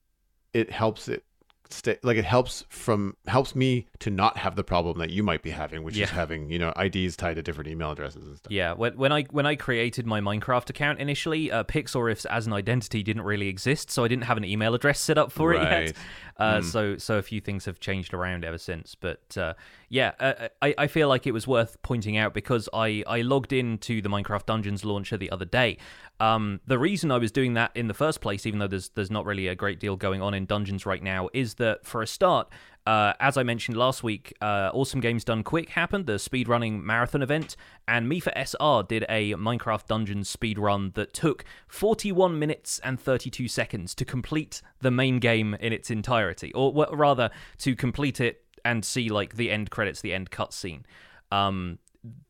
it 0.52 0.70
helps 0.70 1.08
it 1.08 1.24
stay 1.72 1.98
like 2.02 2.16
it 2.16 2.24
helps 2.24 2.64
from 2.68 3.16
helps 3.26 3.54
me 3.54 3.86
to 4.00 4.10
not 4.10 4.36
have 4.36 4.56
the 4.56 4.64
problem 4.64 4.98
that 4.98 5.10
you 5.10 5.22
might 5.22 5.42
be 5.42 5.50
having, 5.50 5.82
which 5.82 5.96
is 6.04 6.10
having 6.10 6.50
you 6.50 6.58
know 6.58 6.72
IDs 6.78 7.16
tied 7.16 7.34
to 7.34 7.42
different 7.42 7.68
email 7.70 7.90
addresses 7.92 8.26
and 8.26 8.36
stuff. 8.36 8.52
Yeah, 8.52 8.72
when, 8.72 8.96
when 8.96 9.12
I 9.12 9.22
when 9.30 9.46
I 9.46 9.54
created 9.56 10.06
my 10.06 10.20
Minecraft 10.20 10.70
account 10.70 10.98
initially, 10.98 11.50
uh, 11.50 11.64
Pixelriffs 11.64 12.26
as 12.26 12.46
an 12.46 12.52
identity 12.52 13.02
didn't 13.02 13.22
really 13.22 13.48
exist, 13.48 13.90
so 13.90 14.04
I 14.04 14.08
didn't 14.08 14.24
have 14.24 14.36
an 14.36 14.44
email 14.44 14.74
address 14.74 15.00
set 15.00 15.18
up 15.18 15.32
for 15.32 15.52
it 15.54 15.62
yet. 15.62 15.96
Uh, 16.36 16.62
So 16.62 16.96
so 16.96 17.18
a 17.18 17.22
few 17.22 17.40
things 17.40 17.64
have 17.66 17.80
changed 17.80 18.14
around 18.14 18.44
ever 18.44 18.58
since. 18.58 18.94
But 18.94 19.36
uh, 19.36 19.54
yeah, 19.88 20.12
uh, 20.20 20.48
I 20.62 20.74
I 20.78 20.86
feel 20.86 21.08
like 21.08 21.26
it 21.26 21.32
was 21.32 21.46
worth 21.46 21.80
pointing 21.82 22.16
out 22.16 22.34
because 22.34 22.68
I 22.72 23.04
I 23.06 23.22
logged 23.22 23.52
into 23.52 24.00
the 24.00 24.08
Minecraft 24.08 24.46
Dungeons 24.46 24.84
launcher 24.84 25.16
the 25.16 25.30
other 25.30 25.44
day. 25.44 25.76
Um, 26.18 26.60
the 26.66 26.78
reason 26.78 27.10
I 27.10 27.16
was 27.18 27.32
doing 27.32 27.54
that 27.54 27.70
in 27.74 27.88
the 27.88 27.94
first 27.94 28.20
place, 28.20 28.44
even 28.46 28.58
though 28.58 28.66
there's 28.68 28.90
there's 28.90 29.10
not 29.10 29.24
really 29.26 29.48
a 29.48 29.54
great 29.54 29.80
deal 29.80 29.96
going 29.96 30.20
on 30.22 30.34
in 30.34 30.46
Dungeons 30.46 30.84
right 30.86 31.02
now, 31.02 31.28
is 31.32 31.54
that 31.60 31.86
for 31.86 32.02
a 32.02 32.06
start. 32.06 32.48
Uh, 32.86 33.12
as 33.20 33.36
I 33.36 33.42
mentioned 33.42 33.76
last 33.76 34.02
week, 34.02 34.34
uh, 34.40 34.70
Awesome 34.72 35.00
Games 35.00 35.22
Done 35.22 35.44
Quick 35.44 35.70
happened, 35.70 36.06
the 36.06 36.14
speedrunning 36.14 36.82
marathon 36.82 37.22
event, 37.22 37.54
and 37.86 38.08
for 38.22 38.32
SR 38.34 38.82
did 38.88 39.04
a 39.08 39.34
Minecraft 39.34 39.86
Dungeons 39.86 40.34
speedrun 40.34 40.94
that 40.94 41.12
took 41.12 41.44
41 41.68 42.38
minutes 42.38 42.80
and 42.82 42.98
32 42.98 43.48
seconds 43.48 43.94
to 43.94 44.04
complete 44.04 44.62
the 44.80 44.90
main 44.90 45.18
game 45.18 45.54
in 45.60 45.72
its 45.72 45.90
entirety, 45.90 46.52
or 46.54 46.86
rather, 46.92 47.30
to 47.58 47.76
complete 47.76 48.20
it 48.20 48.44
and 48.64 48.84
see 48.84 49.08
like 49.08 49.36
the 49.36 49.50
end 49.50 49.70
credits, 49.70 50.00
the 50.00 50.14
end 50.14 50.30
cutscene. 50.30 50.82
Um, 51.30 51.78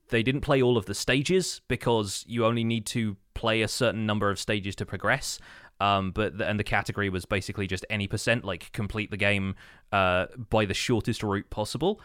they 0.09 0.23
didn't 0.23 0.41
play 0.43 0.61
all 0.61 0.77
of 0.77 0.87
the 0.87 0.95
stages 0.95 1.61
because 1.69 2.25
you 2.27 2.45
only 2.45 2.65
need 2.65 2.87
to 2.87 3.17
play 3.35 3.63
a 3.63 3.69
certain 3.69 4.05
number 4.05 4.29
of 4.31 4.39
stages 4.39 4.75
to 4.77 4.85
progress. 4.85 5.39
Um, 5.81 6.11
but 6.11 6.39
the, 6.39 6.47
and 6.47 6.59
the 6.59 6.65
category 6.65 7.09
was 7.09 7.25
basically 7.25 7.67
just 7.67 7.87
any 7.89 8.07
percent, 8.07 8.45
like 8.45 8.71
complete 8.73 9.11
the 9.11 9.17
game 9.17 9.55
uh, 9.93 10.27
by 10.51 10.65
the 10.65 10.75
shortest 10.75 11.23
route 11.23 11.49
possible. 11.51 12.01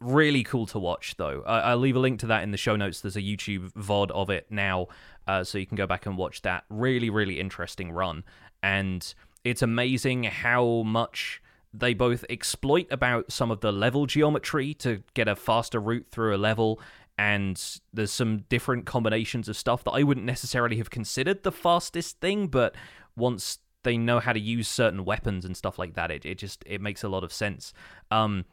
Really 0.00 0.44
cool 0.44 0.66
to 0.66 0.78
watch, 0.78 1.16
though. 1.16 1.42
I, 1.46 1.58
I'll 1.60 1.78
leave 1.78 1.96
a 1.96 1.98
link 1.98 2.20
to 2.20 2.26
that 2.28 2.44
in 2.44 2.52
the 2.52 2.56
show 2.56 2.76
notes. 2.76 3.00
There's 3.00 3.16
a 3.16 3.22
YouTube 3.22 3.72
VOD 3.72 4.12
of 4.12 4.30
it 4.30 4.46
now, 4.50 4.86
uh, 5.26 5.42
so 5.42 5.58
you 5.58 5.66
can 5.66 5.76
go 5.76 5.86
back 5.86 6.06
and 6.06 6.16
watch 6.16 6.42
that. 6.42 6.64
Really, 6.70 7.10
really 7.10 7.40
interesting 7.40 7.90
run. 7.90 8.22
And 8.62 9.12
it's 9.44 9.62
amazing 9.62 10.24
how 10.24 10.82
much 10.82 11.42
they 11.72 11.94
both 11.94 12.24
exploit 12.30 12.86
about 12.90 13.30
some 13.30 13.50
of 13.50 13.60
the 13.60 13.72
level 13.72 14.06
geometry 14.06 14.74
to 14.74 15.02
get 15.14 15.28
a 15.28 15.36
faster 15.36 15.80
route 15.80 16.06
through 16.10 16.34
a 16.34 16.38
level 16.38 16.80
and 17.18 17.80
there's 17.92 18.12
some 18.12 18.44
different 18.48 18.86
combinations 18.86 19.48
of 19.48 19.56
stuff 19.56 19.82
that 19.84 19.90
I 19.90 20.04
wouldn't 20.04 20.24
necessarily 20.24 20.76
have 20.76 20.90
considered 20.90 21.42
the 21.42 21.52
fastest 21.52 22.20
thing 22.20 22.46
but 22.46 22.74
once 23.18 23.58
they 23.84 23.96
know 23.96 24.20
how 24.20 24.32
to 24.32 24.40
use 24.40 24.68
certain 24.68 25.04
weapons 25.04 25.44
and 25.44 25.56
stuff 25.56 25.78
like 25.78 25.94
that 25.94 26.10
it, 26.10 26.26
it 26.26 26.38
just 26.38 26.62
it 26.66 26.80
makes 26.80 27.02
a 27.02 27.08
lot 27.08 27.24
of 27.24 27.32
sense. 27.32 27.72
Um 28.10 28.44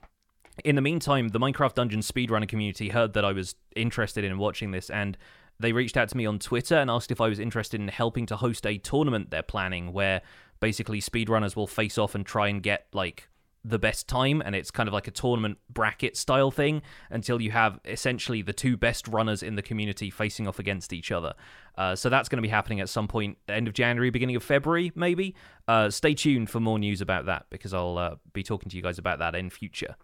in 0.63 0.75
the 0.75 0.81
meantime, 0.81 1.29
the 1.29 1.39
Minecraft 1.39 1.73
Dungeon 1.73 1.99
speedrunner 1.99 2.47
community 2.47 2.87
heard 2.87 3.11
that 3.13 3.25
I 3.25 3.33
was 3.33 3.55
interested 3.75 4.23
in 4.23 4.37
watching 4.37 4.71
this 4.71 4.89
and 4.89 5.17
they 5.59 5.73
reached 5.73 5.97
out 5.97 6.09
to 6.09 6.17
me 6.17 6.25
on 6.25 6.39
Twitter 6.39 6.75
and 6.75 6.89
asked 6.89 7.11
if 7.11 7.21
I 7.21 7.27
was 7.27 7.39
interested 7.39 7.79
in 7.79 7.87
helping 7.87 8.25
to 8.27 8.37
host 8.37 8.65
a 8.65 8.77
tournament 8.77 9.31
they're 9.31 9.43
planning 9.43 9.93
where 9.93 10.21
basically 10.59 11.01
speedrunners 11.01 11.55
will 11.55 11.67
face 11.67 11.97
off 11.97 12.15
and 12.15 12.25
try 12.25 12.47
and 12.47 12.63
get 12.63 12.87
like 12.93 13.29
the 13.67 13.79
best 13.79 14.07
time 14.07 14.43
and 14.45 14.55
it's 14.55 14.69
kind 14.69 14.87
of 14.87 14.93
like 14.93 15.07
a 15.07 15.11
tournament 15.11 15.57
bracket 15.69 16.15
style 16.15 16.51
thing 16.51 16.83
until 17.09 17.41
you 17.41 17.49
have 17.49 17.79
essentially 17.85 18.43
the 18.43 18.53
two 18.53 18.77
best 18.77 19.07
runners 19.07 19.41
in 19.41 19.55
the 19.55 19.61
community 19.63 20.11
facing 20.11 20.47
off 20.47 20.59
against 20.59 20.93
each 20.93 21.11
other 21.11 21.33
uh, 21.77 21.95
so 21.95 22.07
that's 22.07 22.29
going 22.29 22.37
to 22.37 22.43
be 22.43 22.49
happening 22.49 22.79
at 22.79 22.87
some 22.89 23.07
point 23.07 23.37
end 23.49 23.67
of 23.67 23.73
january 23.73 24.11
beginning 24.11 24.35
of 24.35 24.43
february 24.43 24.91
maybe 24.93 25.33
uh, 25.67 25.89
stay 25.89 26.13
tuned 26.13 26.47
for 26.47 26.59
more 26.59 26.77
news 26.77 27.01
about 27.01 27.25
that 27.25 27.47
because 27.49 27.73
i'll 27.73 27.97
uh, 27.97 28.15
be 28.33 28.43
talking 28.43 28.69
to 28.69 28.77
you 28.77 28.83
guys 28.83 28.99
about 28.99 29.17
that 29.17 29.33
in 29.33 29.49
future 29.49 29.95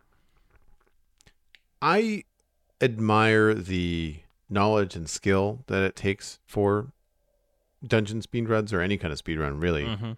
I 1.81 2.25
admire 2.79 3.53
the 3.53 4.17
knowledge 4.49 4.95
and 4.95 5.09
skill 5.09 5.63
that 5.67 5.83
it 5.83 5.95
takes 5.95 6.39
for 6.45 6.91
dungeon 7.85 8.21
speedruns 8.21 8.71
or 8.71 8.81
any 8.81 8.97
kind 8.97 9.11
of 9.11 9.19
speedrun, 9.23 9.61
really. 9.61 9.85
Mhm. 9.85 10.17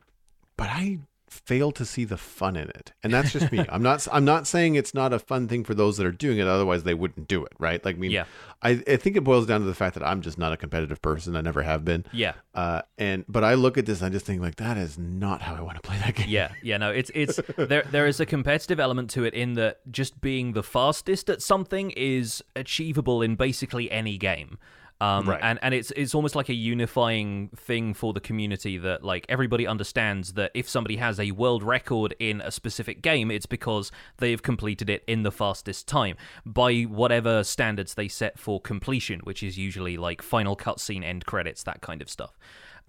But 0.58 0.70
I 0.70 1.00
fail 1.34 1.72
to 1.72 1.86
see 1.86 2.06
the 2.06 2.18
fun 2.18 2.56
in 2.56 2.70
it, 2.70 2.94
and 3.04 3.12
that's 3.14 3.32
just 3.34 3.52
me. 3.52 3.66
I'm 3.70 3.82
not. 3.84 4.08
I'm 4.12 4.26
not 4.26 4.48
saying 4.48 4.76
it's 4.76 4.94
not 4.94 5.12
a 5.14 5.20
fun 5.20 5.48
thing 5.48 5.64
for 5.64 5.74
those 5.74 5.98
that 5.98 6.06
are 6.06 6.12
doing 6.12 6.38
it. 6.38 6.48
Otherwise, 6.48 6.84
they 6.84 6.94
wouldn't 6.94 7.28
do 7.28 7.44
it, 7.44 7.54
right? 7.60 7.84
Like, 7.84 7.96
I 7.96 8.00
mean, 8.00 8.12
Yeah. 8.12 8.26
I, 8.62 8.82
I 8.88 8.96
think 8.96 9.18
it 9.18 9.26
boils 9.26 9.46
down 9.46 9.60
to 9.60 9.66
the 9.66 9.74
fact 9.74 9.94
that 9.96 10.04
I'm 10.04 10.22
just 10.22 10.38
not 10.38 10.54
a 10.54 10.58
competitive 10.58 11.02
person. 11.02 11.36
I 11.36 11.42
never 11.42 11.64
have 11.64 11.84
been. 11.84 12.06
yeah 12.14 12.34
Uh, 12.54 12.82
and 12.98 13.26
but 13.28 13.44
I 13.44 13.56
look 13.56 13.78
at 13.78 13.86
this, 13.86 14.00
and 14.02 14.08
I 14.08 14.12
just 14.12 14.26
think 14.26 14.42
like 14.42 14.56
that 14.56 14.78
is 14.78 14.98
not 14.98 15.42
how 15.42 15.56
I 15.56 15.62
want 15.62 15.76
to 15.76 15.82
play 15.82 15.98
that 15.98 16.16
game. 16.16 16.30
yeah 16.30 16.52
yeah 16.62 16.78
no 16.78 16.90
it's 16.92 17.12
it's 17.14 17.40
there 17.58 17.84
there 17.92 18.08
is 18.08 18.20
a 18.20 18.26
competitive 18.26 18.80
element 18.80 19.10
to 19.12 19.24
it 19.26 19.34
in 19.34 19.54
that 19.56 19.80
just 19.92 20.22
being 20.22 20.54
the 20.54 20.64
fastest 20.64 21.30
at 21.30 21.42
something 21.42 21.92
is 21.92 22.44
achievable 22.56 23.22
in 23.22 23.36
basically 23.36 23.92
any 23.92 24.18
game 24.18 24.58
um, 25.04 25.28
Right. 25.30 25.40
and 25.44 25.60
and 25.62 25.74
it's 25.74 25.92
it's 25.96 26.16
almost 26.16 26.36
like 26.36 26.50
a 26.50 26.54
unifying 26.54 27.50
thing 27.56 27.94
for 27.94 28.14
the 28.14 28.20
community 28.20 28.78
that 28.78 29.04
like 29.04 29.26
everybody 29.30 29.66
understands 29.68 30.34
that 30.34 30.52
if 30.54 30.68
somebody 30.70 30.96
has 30.98 31.20
a 31.20 31.32
world 31.32 31.64
record 31.64 32.16
in 32.20 32.42
a 32.42 32.52
specific 32.52 33.02
game 33.02 33.30
it's 33.32 33.46
because 33.46 33.92
they've 34.18 34.42
completed 34.42 34.90
it 34.90 35.04
in 35.08 35.24
the 35.24 35.32
fastest 35.32 35.88
time 35.88 36.16
by 36.46 36.82
whatever 36.84 37.44
standards 37.44 37.96
they 37.96 38.08
set 38.08 38.40
for 38.40 38.62
completion 38.62 39.20
which 39.24 39.44
is 39.44 39.58
usually 39.58 39.98
like 39.98 40.22
final 40.22 40.56
cutscene 40.56 41.04
end 41.04 41.26
credits 41.26 41.64
that 41.64 41.82
kind 41.82 42.02
of 42.02 42.10
stuff 42.10 42.38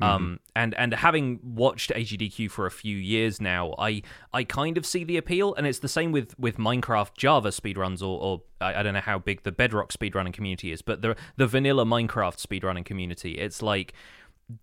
um, 0.01 0.41
and 0.57 0.75
and 0.75 0.93
having 0.93 1.39
watched 1.43 1.91
AGDQ 1.91 2.51
for 2.51 2.67
a 2.67 2.71
few 2.71 2.97
years 2.97 3.41
now, 3.41 3.75
I 3.79 4.03
I 4.33 4.45
kind 4.45 4.77
of 4.77 4.85
see 4.85 5.05
the 5.05 5.17
appeal, 5.17 5.55
and 5.55 5.67
it's 5.67 5.79
the 5.79 5.89
same 5.89 6.11
with 6.11 6.39
with 6.39 6.57
Minecraft 6.57 7.17
Java 7.17 7.51
speedruns, 7.51 8.03
or, 8.03 8.21
or 8.21 8.43
I, 8.61 8.81
I 8.81 8.83
don't 8.83 8.95
know 8.95 9.01
how 9.01 9.19
big 9.19 9.45
the 9.45 9.53
Bedrock 9.53 9.93
speedrunning 9.93 10.33
community 10.33 10.73
is, 10.73 10.83
but 10.83 11.03
the 11.03 11.17
the 11.37 11.47
vanilla 11.47 11.85
Minecraft 11.85 12.45
speedrunning 12.45 12.85
community, 12.85 13.39
it's 13.39 13.63
like 13.63 13.95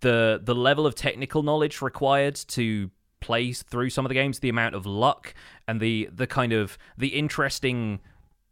the 0.01 0.39
the 0.43 0.55
level 0.55 0.85
of 0.85 0.95
technical 0.95 1.43
knowledge 1.43 1.81
required 1.81 2.35
to 2.35 2.91
play 3.21 3.53
through 3.53 3.89
some 3.89 4.05
of 4.05 4.09
the 4.09 4.15
games, 4.15 4.39
the 4.39 4.49
amount 4.49 4.75
of 4.75 4.85
luck, 4.85 5.33
and 5.67 5.79
the 5.79 6.09
the 6.13 6.27
kind 6.27 6.51
of 6.51 6.77
the 6.97 7.09
interesting 7.09 8.01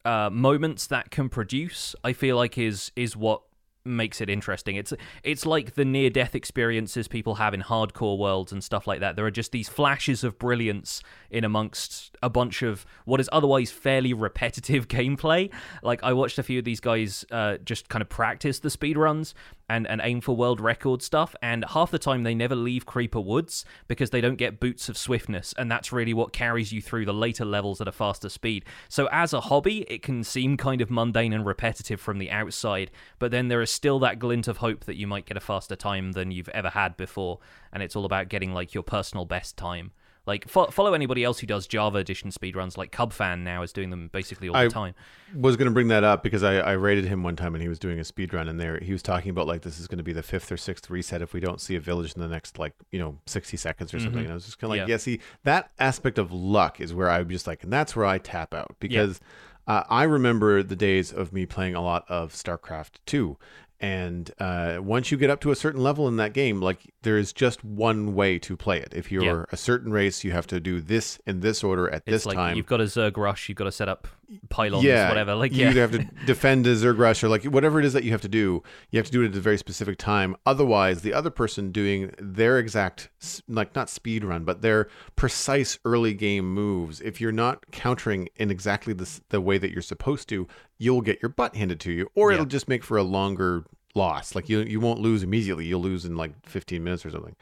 uh, 0.05 0.29
moments 0.31 0.87
that 0.87 1.11
can 1.11 1.27
produce, 1.27 1.93
I 2.05 2.13
feel 2.13 2.37
like 2.37 2.57
is 2.57 2.91
is 2.95 3.17
what 3.17 3.41
makes 3.85 4.21
it 4.21 4.29
interesting. 4.29 4.75
It's 4.75 4.93
it's 5.23 5.45
like 5.45 5.75
the 5.75 5.85
near 5.85 6.09
death 6.09 6.35
experiences 6.35 7.07
people 7.07 7.35
have 7.35 7.53
in 7.53 7.61
hardcore 7.61 8.17
worlds 8.17 8.51
and 8.51 8.63
stuff 8.63 8.87
like 8.87 8.99
that. 8.99 9.15
There 9.15 9.25
are 9.25 9.31
just 9.31 9.51
these 9.51 9.69
flashes 9.69 10.23
of 10.23 10.37
brilliance 10.37 11.01
in 11.29 11.43
amongst 11.43 12.15
a 12.21 12.29
bunch 12.29 12.61
of 12.61 12.85
what 13.05 13.19
is 13.19 13.29
otherwise 13.31 13.71
fairly 13.71 14.13
repetitive 14.13 14.87
gameplay. 14.89 15.51
Like 15.83 16.03
I 16.03 16.13
watched 16.13 16.39
a 16.39 16.43
few 16.43 16.59
of 16.59 16.65
these 16.65 16.79
guys 16.79 17.25
uh, 17.31 17.57
just 17.57 17.89
kind 17.89 18.01
of 18.01 18.09
practice 18.09 18.59
the 18.59 18.69
speed 18.69 18.97
runs 18.97 19.33
and, 19.69 19.87
and 19.87 20.01
aim 20.03 20.19
for 20.19 20.35
world 20.35 20.59
record 20.59 21.01
stuff, 21.01 21.35
and 21.41 21.63
half 21.69 21.91
the 21.91 21.99
time 21.99 22.23
they 22.23 22.33
never 22.33 22.55
leave 22.55 22.85
Creeper 22.85 23.21
Woods 23.21 23.63
because 23.87 24.09
they 24.09 24.21
don't 24.21 24.35
get 24.35 24.59
boots 24.59 24.89
of 24.89 24.97
swiftness, 24.97 25.53
and 25.57 25.71
that's 25.71 25.91
really 25.91 26.13
what 26.13 26.33
carries 26.33 26.71
you 26.71 26.81
through 26.81 27.05
the 27.05 27.13
later 27.13 27.45
levels 27.45 27.79
at 27.79 27.87
a 27.87 27.91
faster 27.91 28.29
speed. 28.29 28.65
So 28.87 29.07
as 29.11 29.33
a 29.33 29.41
hobby, 29.41 29.81
it 29.83 30.01
can 30.01 30.23
seem 30.23 30.57
kind 30.57 30.81
of 30.81 30.89
mundane 30.89 31.33
and 31.33 31.45
repetitive 31.45 32.01
from 32.01 32.17
the 32.17 32.31
outside, 32.31 32.91
but 33.19 33.31
then 33.31 33.47
there 33.47 33.61
is 33.61 33.71
still 33.71 33.99
that 33.99 34.19
glint 34.19 34.47
of 34.47 34.57
hope 34.57 34.85
that 34.85 34.97
you 34.97 35.07
might 35.07 35.25
get 35.25 35.37
a 35.37 35.41
faster 35.41 35.75
time 35.75 36.13
than 36.13 36.31
you've 36.31 36.49
ever 36.49 36.69
had 36.69 36.97
before, 36.97 37.39
and 37.71 37.83
it's 37.83 37.95
all 37.95 38.05
about 38.05 38.29
getting 38.29 38.53
like 38.53 38.73
your 38.73 38.83
personal 38.83 39.25
best 39.25 39.55
time 39.55 39.91
Like 40.25 40.47
fo- 40.47 40.67
follow 40.67 40.93
anybody 40.93 41.23
else 41.23 41.39
who 41.39 41.47
does 41.47 41.65
Java 41.65 41.97
Edition 41.97 42.29
speedruns. 42.29 42.77
Like 42.77 42.91
Cubfan 42.91 43.39
now 43.41 43.63
is 43.63 43.73
doing 43.73 43.89
them 43.89 44.09
basically 44.13 44.49
all 44.49 44.55
I- 44.55 44.65
the 44.65 44.69
time. 44.69 44.93
was 45.35 45.57
going 45.57 45.65
to 45.67 45.71
bring 45.73 45.87
that 45.87 46.03
up 46.03 46.21
because 46.23 46.43
I, 46.43 46.55
I 46.57 46.71
rated 46.73 47.05
him 47.05 47.23
one 47.23 47.35
time 47.35 47.55
and 47.55 47.61
he 47.61 47.67
was 47.67 47.79
doing 47.79 47.99
a 47.99 48.03
speed 48.03 48.33
run 48.33 48.47
and 48.47 48.59
there 48.59 48.79
he 48.79 48.91
was 48.91 49.01
talking 49.01 49.29
about 49.31 49.47
like 49.47 49.61
this 49.61 49.79
is 49.79 49.87
going 49.87 49.97
to 49.97 50.03
be 50.03 50.13
the 50.13 50.21
fifth 50.23 50.51
or 50.51 50.57
sixth 50.57 50.89
reset 50.89 51.21
if 51.21 51.33
we 51.33 51.39
don't 51.39 51.59
see 51.61 51.75
a 51.75 51.79
village 51.79 52.13
in 52.13 52.21
the 52.21 52.27
next 52.27 52.57
like 52.59 52.73
you 52.91 52.99
know 52.99 53.17
60 53.27 53.55
seconds 53.57 53.93
or 53.93 53.99
something 53.99 54.21
Mhm. 54.21 54.25
and 54.25 54.31
I 54.31 54.33
was 54.35 54.45
just 54.45 54.59
kind 54.59 54.67
of 54.73 54.77
like 54.77 54.87
Yeah. 54.87 54.93
yeah. 54.93 54.97
see 54.97 55.19
that 55.43 55.71
aspect 55.79 56.17
of 56.19 56.31
luck 56.31 56.79
is 56.81 56.93
where 56.93 57.09
I'm 57.09 57.29
just 57.29 57.47
like 57.47 57.63
and 57.63 57.71
that's 57.73 57.95
where 57.95 58.05
I 58.05 58.17
tap 58.17 58.53
out 58.53 58.75
because 58.79 59.19
uh, 59.67 59.83
I 59.89 60.03
remember 60.03 60.63
the 60.63 60.75
days 60.75 61.11
of 61.11 61.31
me 61.31 61.45
playing 61.45 61.75
a 61.75 61.81
lot 61.81 62.05
of 62.09 62.33
StarCraft 62.33 62.93
2 63.05 63.37
and 63.81 64.31
uh, 64.39 64.79
once 64.81 65.09
you 65.11 65.17
get 65.17 65.29
up 65.29 65.39
to 65.41 65.51
a 65.51 65.55
certain 65.55 65.81
level 65.81 66.07
in 66.07 66.17
that 66.17 66.33
game 66.33 66.59
like 66.61 66.91
there 67.03 67.17
is 67.17 67.31
just 67.33 67.63
one 67.63 68.13
way 68.13 68.37
to 68.39 68.57
play 68.57 68.77
it 68.79 68.93
if 68.93 69.11
you're 69.11 69.23
Yeah. 69.23 69.45
a 69.51 69.57
certain 69.57 69.91
race 69.91 70.23
you 70.23 70.31
have 70.31 70.47
to 70.47 70.59
do 70.59 70.81
this 70.81 71.19
in 71.25 71.39
this 71.39 71.63
order 71.63 71.89
at 71.89 72.03
It's 72.05 72.11
this 72.11 72.25
like 72.25 72.35
time 72.35 72.57
you've 72.57 72.65
got 72.65 72.81
a 72.81 72.85
Zerg 72.85 73.15
rush, 73.17 73.47
you've 73.49 73.57
got 73.57 73.65
to 73.65 73.71
set 73.71 73.87
up 73.89 74.07
pylons, 74.49 74.83
yeah, 74.83 75.07
whatever. 75.09 75.33
Like 75.35 75.53
you 75.53 75.63
yeah, 75.63 75.69
either 75.71 75.81
have 75.81 75.91
to 75.91 76.03
defend 76.25 76.67
a 76.67 76.75
Zerg 76.75 76.97
rush 76.99 77.23
or 77.23 77.29
like 77.29 77.43
whatever 77.45 77.79
it 77.79 77.85
is 77.85 77.93
that 77.93 78.03
you 78.03 78.11
have 78.11 78.21
to 78.21 78.27
do. 78.27 78.61
You 78.91 78.97
have 78.99 79.05
to 79.07 79.11
do 79.11 79.23
it 79.23 79.29
at 79.31 79.35
a 79.35 79.39
very 79.39 79.57
specific 79.57 79.97
time. 79.97 80.35
Otherwise, 80.45 81.01
the 81.01 81.13
other 81.13 81.29
person 81.31 81.71
doing 81.71 82.11
their 82.19 82.59
exact 82.59 83.09
like 83.47 83.73
not 83.75 83.89
speed 83.89 84.23
run, 84.23 84.43
but 84.43 84.61
their 84.61 84.87
precise 85.15 85.79
early 85.85 86.13
game 86.13 86.53
moves. 86.53 87.01
If 87.01 87.19
you're 87.19 87.31
not 87.31 87.71
countering 87.71 88.29
in 88.35 88.51
exactly 88.51 88.93
the 88.93 89.09
the 89.29 89.41
way 89.41 89.57
that 89.57 89.71
you're 89.71 89.81
supposed 89.81 90.29
to, 90.29 90.47
you'll 90.77 91.01
get 91.01 91.21
your 91.21 91.29
butt 91.29 91.55
handed 91.55 91.79
to 91.81 91.91
you, 91.91 92.09
or 92.13 92.29
Yeah. 92.31 92.35
it'll 92.35 92.45
just 92.45 92.67
make 92.67 92.83
for 92.83 92.97
a 92.97 93.03
longer 93.03 93.63
loss. 93.95 94.35
Like 94.35 94.49
you 94.49 94.59
you 94.61 94.79
won't 94.79 94.99
lose 94.99 95.23
immediately. 95.23 95.65
You'll 95.65 95.81
lose 95.81 96.05
in 96.05 96.15
like 96.15 96.31
15 96.45 96.83
minutes 96.83 97.05
or 97.05 97.11
something. 97.11 97.35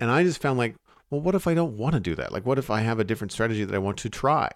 And 0.00 0.10
I 0.10 0.22
just 0.22 0.40
found 0.40 0.58
like, 0.58 0.76
well, 1.10 1.20
what 1.20 1.34
if 1.34 1.46
I 1.46 1.54
don't 1.54 1.76
want 1.76 1.94
to 1.94 2.00
do 2.00 2.14
that? 2.14 2.32
Like, 2.32 2.46
what 2.46 2.58
if 2.58 2.70
I 2.70 2.80
have 2.80 2.98
a 3.00 3.04
different 3.04 3.32
strategy 3.32 3.64
that 3.64 3.74
I 3.74 3.78
want 3.78 3.98
to 3.98 4.10
try? 4.10 4.50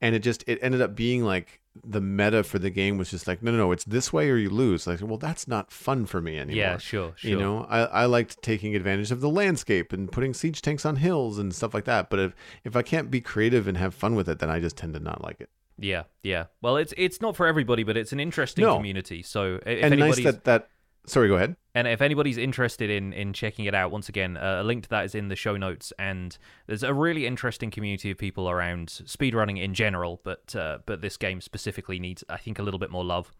And 0.00 0.14
it 0.14 0.20
just 0.20 0.42
it 0.46 0.58
ended 0.62 0.80
up 0.80 0.94
being 0.94 1.24
like 1.24 1.60
the 1.84 2.00
meta 2.00 2.42
for 2.42 2.58
the 2.58 2.70
game 2.70 2.98
was 2.98 3.10
just 3.10 3.28
like, 3.28 3.40
no, 3.40 3.52
no, 3.52 3.58
no, 3.58 3.72
it's 3.72 3.84
this 3.84 4.12
way 4.12 4.28
or 4.30 4.36
you 4.36 4.50
lose. 4.50 4.86
Like, 4.88 5.00
well, 5.00 5.18
that's 5.18 5.46
not 5.46 5.70
fun 5.70 6.06
for 6.06 6.20
me 6.20 6.36
anymore. 6.36 6.56
yeah, 6.56 6.78
sure, 6.78 7.12
sure. 7.14 7.30
You 7.30 7.38
know, 7.38 7.66
I, 7.70 7.80
I 7.82 8.04
liked 8.06 8.42
taking 8.42 8.74
advantage 8.74 9.12
of 9.12 9.20
the 9.20 9.28
landscape 9.28 9.92
and 9.92 10.10
putting 10.10 10.34
siege 10.34 10.60
tanks 10.60 10.84
on 10.84 10.96
hills 10.96 11.38
and 11.38 11.54
stuff 11.54 11.74
like 11.74 11.84
that. 11.84 12.10
But 12.10 12.18
if, 12.18 12.34
if 12.64 12.74
I 12.74 12.82
can't 12.82 13.12
be 13.12 13.20
creative 13.20 13.68
and 13.68 13.76
have 13.76 13.94
fun 13.94 14.16
with 14.16 14.28
it, 14.28 14.40
then 14.40 14.50
I 14.50 14.58
just 14.58 14.76
tend 14.76 14.94
to 14.94 15.00
not 15.00 15.22
like 15.22 15.40
it. 15.40 15.50
Yeah, 15.78 16.04
yeah. 16.24 16.46
Well, 16.60 16.76
it's 16.76 16.92
it's 16.96 17.20
not 17.20 17.36
for 17.36 17.46
everybody, 17.46 17.84
but 17.84 17.96
it's 17.96 18.12
an 18.12 18.18
interesting 18.18 18.64
No. 18.64 18.74
community. 18.76 19.22
So 19.22 19.60
if 19.64 19.84
and 19.84 19.96
nice 20.00 20.20
that 20.24 20.42
that. 20.44 20.68
Sorry, 21.08 21.28
go 21.28 21.36
ahead. 21.36 21.56
and 21.74 21.88
if 21.88 22.02
anybody's 22.02 22.38
interested 22.38 22.90
in 22.90 23.12
in 23.12 23.32
checking 23.32 23.64
it 23.64 23.74
out, 23.74 23.90
once 23.90 24.08
again, 24.08 24.36
uh, 24.36 24.58
a 24.60 24.64
link 24.64 24.84
to 24.84 24.88
that 24.90 25.04
is 25.04 25.14
in 25.14 25.28
the 25.28 25.36
show 25.36 25.56
notes. 25.56 25.92
And 25.98 26.36
there's 26.66 26.82
a 26.82 26.92
really 26.92 27.26
interesting 27.26 27.70
community 27.70 28.10
of 28.10 28.18
people 28.18 28.48
around 28.48 28.88
speedrunning 28.88 29.62
in 29.62 29.74
general, 29.74 30.20
but 30.22 30.54
uh, 30.54 30.78
but 30.86 31.00
this 31.00 31.16
game 31.16 31.40
specifically 31.40 31.98
needs, 31.98 32.22
I 32.28 32.36
think, 32.36 32.58
a 32.58 32.62
little 32.62 32.78
bit 32.78 32.90
more 32.90 33.04
love. 33.04 33.32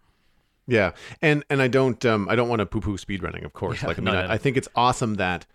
Yeah, 0.66 0.92
and 1.22 1.44
and 1.48 1.62
I 1.62 1.68
don't 1.68 2.04
um 2.04 2.28
I 2.28 2.36
don't 2.36 2.48
want 2.48 2.60
to 2.60 2.66
poo 2.66 2.80
poo 2.80 2.96
speedrunning, 2.96 3.44
of 3.44 3.52
course. 3.52 3.82
Yeah, 3.82 3.88
like 3.88 3.98
I 3.98 4.02
mean, 4.02 4.14
no, 4.14 4.20
I, 4.20 4.26
no. 4.26 4.32
I 4.32 4.38
think 4.38 4.56
it's 4.56 4.68
awesome 4.74 5.14
that 5.14 5.46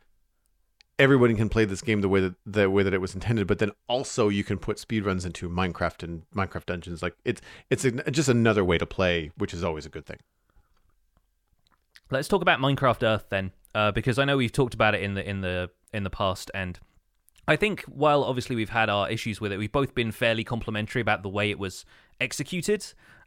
everybody 0.99 1.33
can 1.33 1.49
play 1.49 1.65
this 1.65 1.81
game 1.81 2.01
the 2.01 2.09
way 2.09 2.19
that 2.19 2.35
the 2.45 2.69
way 2.69 2.83
that 2.83 2.93
it 2.93 3.01
was 3.01 3.13
intended, 3.13 3.47
but 3.47 3.59
then 3.59 3.71
also 3.87 4.29
you 4.29 4.43
can 4.43 4.57
put 4.57 4.77
speedruns 4.77 5.25
into 5.25 5.49
Minecraft 5.49 6.03
and 6.03 6.23
Minecraft 6.35 6.65
Dungeons. 6.65 7.01
Like 7.01 7.15
it's 7.23 7.41
it's 7.69 7.85
a, 7.85 7.91
just 8.11 8.29
another 8.29 8.63
way 8.63 8.77
to 8.77 8.85
play, 8.85 9.31
which 9.37 9.53
is 9.53 9.63
always 9.63 9.85
a 9.85 9.89
good 9.89 10.05
thing. 10.05 10.17
Let's 12.11 12.27
talk 12.27 12.41
about 12.41 12.59
Minecraft 12.59 13.03
Earth 13.03 13.25
then, 13.29 13.51
uh, 13.73 13.91
because 13.91 14.19
I 14.19 14.25
know 14.25 14.37
we've 14.37 14.51
talked 14.51 14.73
about 14.73 14.95
it 14.95 15.01
in 15.01 15.13
the 15.15 15.27
in 15.27 15.41
the 15.41 15.69
in 15.93 16.03
the 16.03 16.09
past, 16.09 16.51
and 16.53 16.79
I 17.47 17.55
think 17.55 17.81
while 17.83 18.23
obviously 18.23 18.55
we've 18.55 18.69
had 18.69 18.89
our 18.89 19.09
issues 19.09 19.41
with 19.41 19.51
it, 19.51 19.57
we've 19.57 19.71
both 19.71 19.93
been 19.95 20.11
fairly 20.11 20.43
complimentary 20.43 21.01
about 21.01 21.23
the 21.23 21.29
way 21.29 21.49
it 21.49 21.59
was 21.59 21.85
executed. 22.21 22.85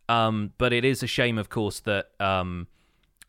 Um, 0.08 0.52
but 0.56 0.72
it 0.72 0.84
is 0.84 1.02
a 1.02 1.06
shame, 1.06 1.36
of 1.36 1.48
course, 1.48 1.80
that 1.80 2.10
um, 2.20 2.68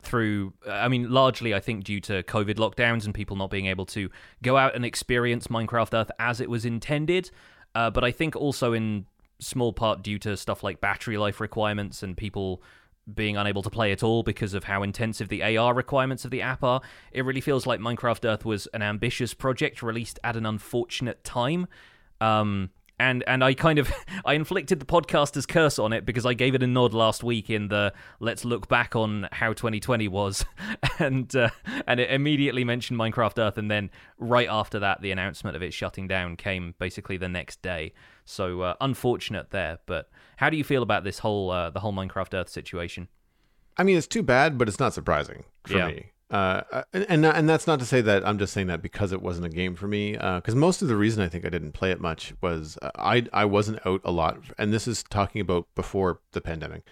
through, 0.02 0.54
I 0.68 0.88
mean, 0.88 1.10
largely 1.10 1.54
I 1.54 1.60
think 1.60 1.84
due 1.84 2.00
to 2.02 2.24
COVID 2.24 2.56
lockdowns 2.56 3.06
and 3.06 3.14
people 3.14 3.36
not 3.36 3.50
being 3.50 3.66
able 3.66 3.86
to 3.88 4.10
go 4.44 4.58
out 4.58 4.76
and 4.76 4.86
experience 4.86 5.48
Minecraft 5.48 5.94
Earth 5.94 6.12
as 6.20 6.40
it 6.40 6.50
was 6.50 6.66
intended. 6.66 7.32
Uh, 7.76 7.90
but 7.90 8.04
I 8.04 8.12
think 8.12 8.36
also 8.36 8.74
in 8.74 9.06
small 9.40 9.74
part 9.74 10.02
due 10.02 10.20
to 10.20 10.38
stuff 10.38 10.64
like 10.64 10.82
battery 10.82 11.18
life 11.18 11.40
requirements 11.40 12.02
and 12.04 12.16
people 12.16 12.62
being 13.14 13.38
unable 13.38 13.62
to 13.64 13.70
play 13.70 13.92
at 13.92 14.04
all 14.04 14.24
because 14.24 14.54
of 14.54 14.66
how 14.66 14.84
intensive 14.84 15.30
the 15.30 15.58
AR 15.58 15.74
requirements 15.74 16.26
of 16.26 16.32
the 16.32 16.42
app 16.42 16.64
are. 16.64 16.82
It 17.12 17.24
really 17.24 17.42
feels 17.42 17.66
like 17.66 17.80
Minecraft 17.80 18.26
Earth 18.26 18.46
was 18.46 18.68
an 18.68 18.82
ambitious 18.82 19.34
project 19.34 19.82
released 19.82 20.20
at 20.24 20.36
an 20.36 20.46
unfortunate 20.46 21.24
time. 21.24 21.68
Um, 22.20 22.72
and 23.00 23.24
and 23.28 23.44
I 23.44 23.54
kind 23.54 23.80
of 23.80 23.92
I 24.26 24.34
inflicted 24.34 24.80
the 24.80 24.86
podcaster's 24.86 25.46
curse 25.46 25.78
on 25.80 25.94
it 25.94 26.06
because 26.06 26.26
I 26.26 26.34
gave 26.34 26.56
it 26.56 26.64
a 26.64 26.68
nod 26.68 26.94
last 26.94 27.24
week 27.24 27.50
in 27.50 27.68
the 27.68 27.94
let's 28.20 28.44
look 28.46 28.68
back 28.68 28.96
on 28.96 29.28
how 29.32 29.54
2020 29.54 30.08
was, 30.08 30.46
and 31.00 31.34
uh, 31.36 31.50
and 31.86 32.00
it 32.00 32.10
immediately 32.12 32.64
mentioned 32.64 33.00
Minecraft 33.00 33.38
Earth, 33.40 33.58
and 33.58 33.70
then 33.70 33.90
right 34.18 34.48
after 34.50 34.80
that 34.80 35.02
the 35.02 35.12
announcement 35.12 35.56
of 35.56 35.62
it 35.62 35.74
shutting 35.74 36.08
down 36.08 36.36
came 36.36 36.74
basically 36.80 37.18
the 37.18 37.30
next 37.30 37.62
day. 37.62 37.94
So 38.26 38.62
uh, 38.62 38.74
unfortunate 38.82 39.52
there. 39.52 39.80
But 39.86 40.10
how 40.38 40.50
do 40.50 40.58
you 40.58 40.64
feel 40.64 40.84
about 40.84 41.04
this 41.04 41.20
whole 41.20 41.52
uh, 41.52 41.70
the 41.70 41.80
whole 41.80 41.94
Minecraft 41.94 42.34
Earth 42.34 42.50
situation? 42.50 43.08
I 43.78 43.84
mean, 43.84 43.96
it's 43.98 44.08
too 44.08 44.24
bad, 44.24 44.58
but 44.58 44.68
it's 44.68 44.80
not 44.80 44.94
surprising 44.94 45.44
for 45.66 45.78
Yeah. 45.78 45.88
me. 45.88 46.12
Uh, 46.30 46.84
and 46.92 47.06
and 47.10 47.26
and 47.26 47.50
that's 47.50 47.68
not 47.68 47.80
to 47.80 47.86
say 47.86 48.02
that 48.02 48.28
I'm 48.28 48.38
just 48.38 48.52
saying 48.52 48.68
that 48.68 48.82
because 48.82 49.14
it 49.14 49.22
wasn't 49.22 49.46
a 49.46 49.50
game 49.50 49.76
for 49.76 49.88
me. 49.88 50.12
Because 50.12 50.56
most 50.56 50.82
of 50.82 50.90
the 50.90 50.98
reason 50.98 51.24
I 51.24 51.30
think 51.30 51.46
I 51.46 51.50
didn't 51.50 51.72
play 51.72 51.92
it 51.92 52.02
much 52.02 52.34
was 52.42 52.78
uh, 52.82 52.92
I 52.96 53.26
I 53.32 53.46
wasn't 53.46 53.86
out 53.86 54.02
a 54.04 54.12
lot, 54.12 54.38
and 54.58 54.74
this 54.74 54.88
is 54.88 55.04
talking 55.04 55.42
about 55.42 55.68
before 55.76 56.20
the 56.34 56.42
pandemic. 56.42 56.84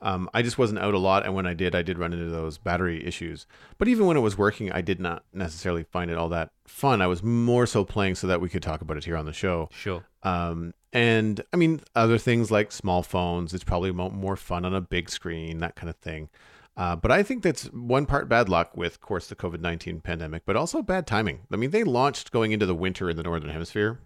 Um, 0.00 0.28
I 0.34 0.42
just 0.42 0.58
wasn't 0.58 0.80
out 0.80 0.92
a 0.92 0.98
lot, 0.98 1.24
and 1.24 1.34
when 1.34 1.46
I 1.46 1.54
did, 1.54 1.74
I 1.74 1.80
did 1.80 1.98
run 1.98 2.12
into 2.12 2.26
those 2.26 2.58
battery 2.58 3.04
issues. 3.06 3.46
But 3.78 3.88
even 3.88 4.06
when 4.06 4.18
it 4.18 4.20
was 4.20 4.36
working, 4.36 4.70
I 4.70 4.82
did 4.82 5.00
not 5.00 5.24
necessarily 5.32 5.82
find 5.82 6.10
it 6.10 6.18
all 6.18 6.28
that 6.28 6.50
fun. 6.66 7.00
I 7.00 7.06
was 7.06 7.22
more 7.22 7.66
so 7.66 7.84
playing 7.84 8.16
so 8.16 8.26
that 8.26 8.40
we 8.40 8.50
could 8.50 8.62
talk 8.62 8.82
about 8.82 8.98
it 8.98 9.04
here 9.04 9.16
on 9.16 9.24
the 9.24 9.32
show. 9.32 9.70
Sure. 9.72 10.04
Um, 10.22 10.74
and 10.92 11.42
I 11.52 11.56
mean, 11.56 11.80
other 11.94 12.18
things 12.18 12.50
like 12.50 12.70
small 12.70 13.02
phones, 13.02 13.54
it's 13.54 13.64
probably 13.64 13.92
mo- 13.92 14.10
more 14.10 14.36
fun 14.36 14.66
on 14.66 14.74
a 14.74 14.80
big 14.80 15.08
screen, 15.08 15.58
that 15.60 15.74
kind 15.74 15.88
of 15.88 15.96
thing. 15.96 16.28
Uh, 16.76 16.96
but 16.96 17.10
I 17.10 17.22
think 17.22 17.42
that's 17.42 17.64
one 17.66 18.04
part 18.04 18.28
bad 18.28 18.48
luck 18.48 18.76
with, 18.76 18.94
of 18.94 19.00
course, 19.00 19.28
the 19.28 19.36
COVID 19.36 19.60
19 19.60 20.00
pandemic, 20.00 20.42
but 20.44 20.56
also 20.56 20.82
bad 20.82 21.06
timing. 21.06 21.40
I 21.52 21.56
mean, 21.56 21.70
they 21.70 21.84
launched 21.84 22.32
going 22.32 22.52
into 22.52 22.66
the 22.66 22.74
winter 22.74 23.08
in 23.08 23.16
the 23.16 23.22
Northern 23.22 23.50
Hemisphere. 23.50 24.00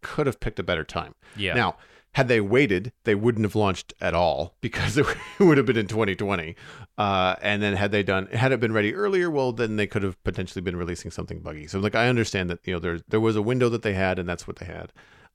Could 0.00 0.26
have 0.26 0.38
picked 0.38 0.58
a 0.58 0.62
better 0.62 0.84
time. 0.84 1.14
Yeah. 1.36 1.54
Now, 1.54 1.76
had 2.12 2.28
they 2.28 2.40
waited, 2.40 2.92
they 3.02 3.16
wouldn't 3.16 3.44
have 3.44 3.56
launched 3.56 3.92
at 4.00 4.14
all 4.14 4.54
because 4.60 4.96
it 4.96 5.06
would 5.40 5.56
have 5.56 5.66
been 5.66 5.76
in 5.76 5.88
2020. 5.88 6.54
Uh, 6.96 7.34
and 7.42 7.60
then 7.60 7.74
had 7.74 7.90
they 7.90 8.04
done, 8.04 8.26
had 8.28 8.52
it 8.52 8.60
been 8.60 8.72
ready 8.72 8.94
earlier, 8.94 9.28
well, 9.28 9.50
then 9.50 9.74
they 9.74 9.88
could 9.88 10.04
have 10.04 10.22
potentially 10.22 10.62
been 10.62 10.76
releasing 10.76 11.10
something 11.10 11.40
buggy. 11.40 11.66
So, 11.66 11.80
like, 11.80 11.96
I 11.96 12.08
understand 12.08 12.50
that 12.50 12.60
you 12.64 12.72
know 12.72 12.78
there 12.78 13.00
there 13.08 13.20
was 13.20 13.34
a 13.34 13.42
window 13.42 13.68
that 13.68 13.82
they 13.82 13.94
had, 13.94 14.20
and 14.20 14.28
that's 14.28 14.46
what 14.46 14.56
they 14.56 14.66
had. 14.66 14.92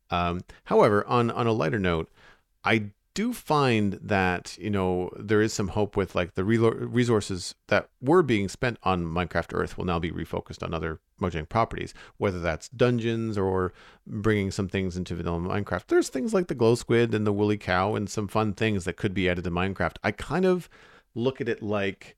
Um, 0.09 0.41
however, 0.63 1.05
on 1.05 1.29
on 1.31 1.47
a 1.47 1.51
lighter 1.51 1.79
note, 1.79 2.09
I 2.63 2.91
do 3.13 3.33
find 3.33 3.93
that 4.01 4.57
you 4.59 4.69
know 4.69 5.09
there 5.17 5.41
is 5.41 5.53
some 5.53 5.69
hope 5.69 5.97
with 5.97 6.15
like 6.15 6.35
the 6.35 6.43
relo- 6.43 6.75
resources 6.77 7.55
that 7.67 7.89
were 8.01 8.23
being 8.23 8.47
spent 8.47 8.77
on 8.83 9.05
Minecraft 9.05 9.53
Earth 9.53 9.77
will 9.77 9.85
now 9.85 9.99
be 9.99 10.11
refocused 10.11 10.63
on 10.63 10.73
other 10.73 10.99
Mojang 11.19 11.49
properties, 11.49 11.93
whether 12.17 12.39
that's 12.39 12.69
dungeons 12.69 13.37
or 13.37 13.73
bringing 14.07 14.51
some 14.51 14.69
things 14.69 14.95
into 14.95 15.15
vanilla 15.15 15.39
Minecraft. 15.39 15.87
There's 15.87 16.09
things 16.09 16.33
like 16.33 16.47
the 16.47 16.55
glow 16.55 16.75
squid 16.75 17.13
and 17.13 17.27
the 17.27 17.33
woolly 17.33 17.57
cow 17.57 17.95
and 17.95 18.09
some 18.09 18.27
fun 18.27 18.53
things 18.53 18.85
that 18.85 18.97
could 18.97 19.13
be 19.13 19.29
added 19.29 19.43
to 19.43 19.51
Minecraft. 19.51 19.97
I 20.03 20.11
kind 20.11 20.45
of 20.45 20.69
look 21.15 21.41
at 21.41 21.49
it 21.49 21.61
like 21.61 22.15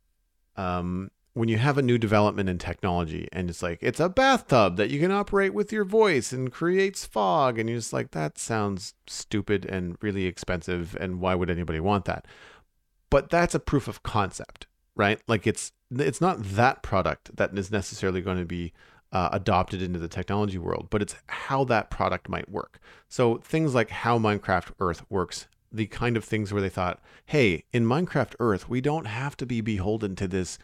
um, 0.55 1.09
when 1.33 1.47
you 1.47 1.57
have 1.57 1.77
a 1.77 1.81
new 1.81 1.97
development 1.97 2.49
in 2.49 2.57
technology 2.57 3.27
and 3.31 3.49
it's 3.49 3.63
like 3.63 3.79
it's 3.81 3.99
a 3.99 4.09
bathtub 4.09 4.75
that 4.75 4.89
you 4.89 4.99
can 4.99 5.11
operate 5.11 5.53
with 5.53 5.71
your 5.71 5.85
voice 5.85 6.33
and 6.33 6.51
creates 6.51 7.05
fog 7.05 7.57
and 7.57 7.69
you're 7.69 7.77
just 7.77 7.93
like 7.93 8.11
that 8.11 8.37
sounds 8.37 8.93
stupid 9.07 9.65
and 9.65 9.97
really 10.01 10.25
expensive 10.25 10.95
and 10.99 11.21
why 11.21 11.33
would 11.35 11.49
anybody 11.49 11.79
want 11.79 12.05
that? 12.05 12.25
But 13.09 13.29
that's 13.29 13.55
a 13.55 13.59
proof 13.59 13.87
of 13.87 14.03
concept 14.03 14.67
right? 14.95 15.21
Like 15.27 15.47
it's 15.47 15.71
it's 15.91 16.21
not 16.21 16.43
that 16.43 16.83
product 16.83 17.35
that 17.35 17.57
is 17.57 17.71
necessarily 17.71 18.21
going 18.21 18.37
to 18.37 18.45
be 18.45 18.73
uh, 19.11 19.29
adopted 19.33 19.81
into 19.81 19.99
the 19.99 20.07
technology 20.07 20.57
world 20.57 20.87
but 20.89 21.01
it's 21.01 21.15
how 21.27 21.63
that 21.65 21.89
product 21.89 22.29
might 22.29 22.49
work. 22.49 22.79
So 23.07 23.37
things 23.37 23.73
like 23.73 23.89
how 23.89 24.19
minecraft 24.19 24.71
earth 24.79 25.03
works 25.09 25.47
the 25.71 25.87
kind 25.87 26.17
of 26.17 26.25
things 26.25 26.51
where 26.51 26.61
they 26.61 26.69
thought 26.69 26.99
hey 27.27 27.63
in 27.71 27.85
minecraft 27.85 28.35
earth 28.41 28.67
we 28.67 28.81
don't 28.81 29.05
have 29.05 29.37
to 29.37 29.45
be 29.45 29.61
beholden 29.61 30.17
to 30.17 30.27
this 30.27 30.59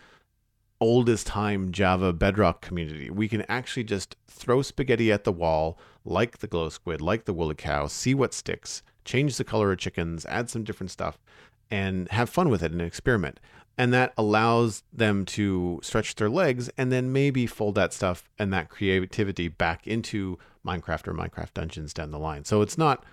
oldest 0.80 1.28
time 1.28 1.72
Java 1.72 2.14
bedrock 2.14 2.62
community. 2.62 3.10
We 3.10 3.28
can 3.28 3.44
actually 3.50 3.84
just 3.84 4.16
throw 4.28 4.62
spaghetti 4.62 5.12
at 5.12 5.24
the 5.24 5.32
wall, 5.32 5.78
like 6.06 6.38
the 6.38 6.48
glow 6.48 6.70
squid, 6.70 7.02
like 7.02 7.26
the 7.26 7.34
woolly 7.34 7.56
cow, 7.56 7.88
see 7.88 8.14
what 8.14 8.34
sticks, 8.34 8.84
change 9.06 9.38
the 9.38 9.44
color 9.44 9.72
of 9.72 9.80
chickens, 9.80 10.26
add 10.28 10.50
some 10.50 10.64
different 10.64 10.92
stuff, 10.92 11.18
and 11.72 12.10
have 12.12 12.30
fun 12.30 12.50
with 12.50 12.62
it 12.64 12.72
and 12.72 12.82
experiment. 12.82 13.40
and 13.78 13.94
that 13.94 14.14
allows 14.18 14.84
them 14.92 15.24
to 15.24 15.80
stretch 15.84 16.16
their 16.16 16.30
legs 16.30 16.70
and 16.78 16.92
then 16.92 17.14
maybe 17.14 17.46
fold 17.46 17.76
that 17.76 17.94
stuff 17.94 18.28
and 18.40 18.52
that 18.52 18.70
creativity 18.70 19.48
back 19.48 19.86
into 19.86 20.38
Minecraft 20.66 21.08
or 21.08 21.14
Minecraft 21.14 21.54
Dungeons 21.54 21.94
down 21.94 22.12
the 22.12 22.20
line. 22.20 22.44
So 22.44 22.62
it's 22.62 22.78
not 22.78 23.04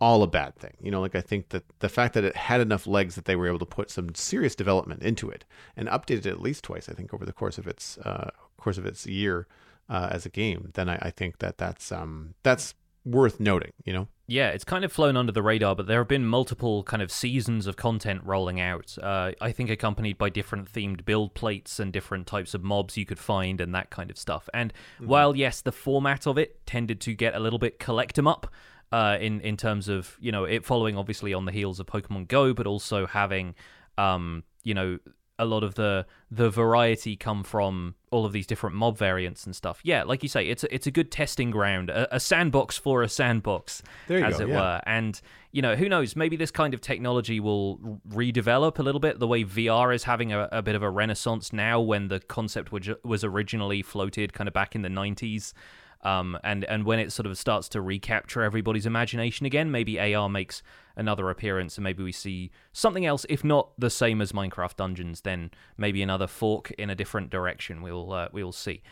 all 0.00 0.22
a 0.22 0.26
bad 0.26 0.56
thing. 0.56 0.76
You 0.80 0.90
know, 0.90 1.00
like 1.00 1.14
I 1.14 1.20
think 1.20 1.50
that 1.50 1.64
the 1.80 1.88
fact 1.88 2.14
that 2.14 2.24
it 2.24 2.34
had 2.34 2.60
enough 2.60 2.86
legs 2.86 3.14
that 3.14 3.26
they 3.26 3.36
were 3.36 3.48
able 3.48 3.58
to 3.58 3.66
put 3.66 3.90
some 3.90 4.14
serious 4.14 4.54
development 4.54 5.02
into 5.02 5.28
it 5.28 5.44
and 5.76 5.88
updated 5.88 6.26
it 6.26 6.26
at 6.26 6.40
least 6.40 6.64
twice, 6.64 6.88
I 6.88 6.92
think, 6.92 7.12
over 7.12 7.26
the 7.26 7.32
course 7.32 7.58
of 7.58 7.66
its 7.66 7.98
uh, 7.98 8.30
course 8.56 8.78
of 8.78 8.86
its 8.86 9.06
year 9.06 9.46
uh, 9.88 10.08
as 10.10 10.24
a 10.24 10.30
game, 10.30 10.70
then 10.74 10.88
I, 10.88 10.98
I 11.02 11.10
think 11.10 11.38
that 11.38 11.58
that's 11.58 11.92
um, 11.92 12.34
that's 12.42 12.74
worth 13.04 13.40
noting. 13.40 13.72
You 13.84 13.92
know. 13.92 14.08
Yeah, 14.26 14.50
it's 14.50 14.62
kind 14.62 14.84
of 14.84 14.92
flown 14.92 15.16
under 15.16 15.32
the 15.32 15.42
radar, 15.42 15.74
but 15.74 15.88
there 15.88 15.98
have 15.98 16.06
been 16.06 16.24
multiple 16.24 16.84
kind 16.84 17.02
of 17.02 17.10
seasons 17.10 17.66
of 17.66 17.76
content 17.76 18.20
rolling 18.24 18.60
out. 18.60 18.96
Uh, 19.02 19.32
I 19.40 19.50
think 19.50 19.70
accompanied 19.70 20.18
by 20.18 20.28
different 20.28 20.72
themed 20.72 21.04
build 21.04 21.34
plates 21.34 21.80
and 21.80 21.92
different 21.92 22.28
types 22.28 22.54
of 22.54 22.62
mobs 22.62 22.96
you 22.96 23.04
could 23.04 23.18
find 23.18 23.60
and 23.60 23.74
that 23.74 23.90
kind 23.90 24.08
of 24.08 24.16
stuff. 24.16 24.48
And 24.54 24.72
mm-hmm. 24.72 25.08
while 25.08 25.34
yes, 25.34 25.60
the 25.60 25.72
format 25.72 26.28
of 26.28 26.38
it 26.38 26.64
tended 26.64 27.00
to 27.00 27.12
get 27.12 27.34
a 27.34 27.40
little 27.40 27.58
bit 27.58 27.80
collect 27.80 28.16
'em 28.18 28.28
up, 28.28 28.46
uh, 28.92 29.16
in 29.20 29.40
in 29.40 29.56
terms 29.56 29.88
of 29.88 30.16
you 30.20 30.32
know 30.32 30.44
it 30.44 30.64
following 30.64 30.96
obviously 30.96 31.32
on 31.34 31.44
the 31.44 31.52
heels 31.52 31.80
of 31.80 31.86
Pokemon 31.86 32.28
Go, 32.28 32.52
but 32.52 32.66
also 32.66 33.06
having 33.06 33.54
um, 33.98 34.44
you 34.62 34.74
know 34.74 34.98
a 35.40 35.44
lot 35.46 35.64
of 35.64 35.74
the 35.74 36.06
the 36.30 36.50
variety 36.50 37.16
come 37.16 37.42
from 37.42 37.94
all 38.10 38.26
of 38.26 38.32
these 38.32 38.46
different 38.46 38.76
mob 38.76 38.98
variants 38.98 39.46
and 39.46 39.56
stuff. 39.56 39.80
Yeah, 39.82 40.02
like 40.02 40.22
you 40.22 40.28
say, 40.28 40.46
it's 40.46 40.64
a, 40.64 40.74
it's 40.74 40.86
a 40.86 40.90
good 40.90 41.10
testing 41.10 41.50
ground, 41.50 41.88
a, 41.88 42.14
a 42.14 42.20
sandbox 42.20 42.76
for 42.76 43.02
a 43.02 43.08
sandbox, 43.08 43.82
as 44.08 44.36
go, 44.36 44.44
it 44.44 44.48
yeah. 44.48 44.54
were. 44.54 44.80
And 44.84 45.20
you 45.50 45.62
know, 45.62 45.76
who 45.76 45.88
knows? 45.88 46.14
Maybe 46.14 46.36
this 46.36 46.50
kind 46.50 46.74
of 46.74 46.82
technology 46.82 47.40
will 47.40 48.00
redevelop 48.08 48.78
a 48.78 48.82
little 48.82 49.00
bit. 49.00 49.18
The 49.18 49.26
way 49.26 49.44
VR 49.44 49.94
is 49.94 50.04
having 50.04 50.32
a, 50.32 50.48
a 50.52 50.62
bit 50.62 50.74
of 50.74 50.82
a 50.82 50.90
renaissance 50.90 51.52
now, 51.52 51.80
when 51.80 52.08
the 52.08 52.20
concept 52.20 52.70
was 52.70 52.90
was 53.02 53.24
originally 53.24 53.80
floated 53.82 54.34
kind 54.34 54.46
of 54.46 54.52
back 54.52 54.74
in 54.74 54.82
the 54.82 54.90
'90s. 54.90 55.54
Um, 56.02 56.38
and 56.42 56.64
and 56.64 56.84
when 56.84 56.98
it 56.98 57.12
sort 57.12 57.26
of 57.26 57.36
starts 57.36 57.68
to 57.70 57.80
recapture 57.80 58.42
everybody's 58.42 58.86
imagination 58.86 59.46
again, 59.46 59.70
maybe 59.70 59.98
AR 60.00 60.28
makes 60.28 60.62
another 60.96 61.28
appearance, 61.30 61.76
and 61.76 61.84
maybe 61.84 62.02
we 62.02 62.12
see 62.12 62.50
something 62.72 63.04
else. 63.04 63.26
If 63.28 63.44
not 63.44 63.70
the 63.78 63.90
same 63.90 64.20
as 64.20 64.32
Minecraft 64.32 64.76
Dungeons, 64.76 65.22
then 65.22 65.50
maybe 65.76 66.02
another 66.02 66.26
fork 66.26 66.70
in 66.72 66.90
a 66.90 66.94
different 66.94 67.30
direction. 67.30 67.82
We'll 67.82 68.12
uh, 68.12 68.28
we'll 68.32 68.52
see. 68.52 68.82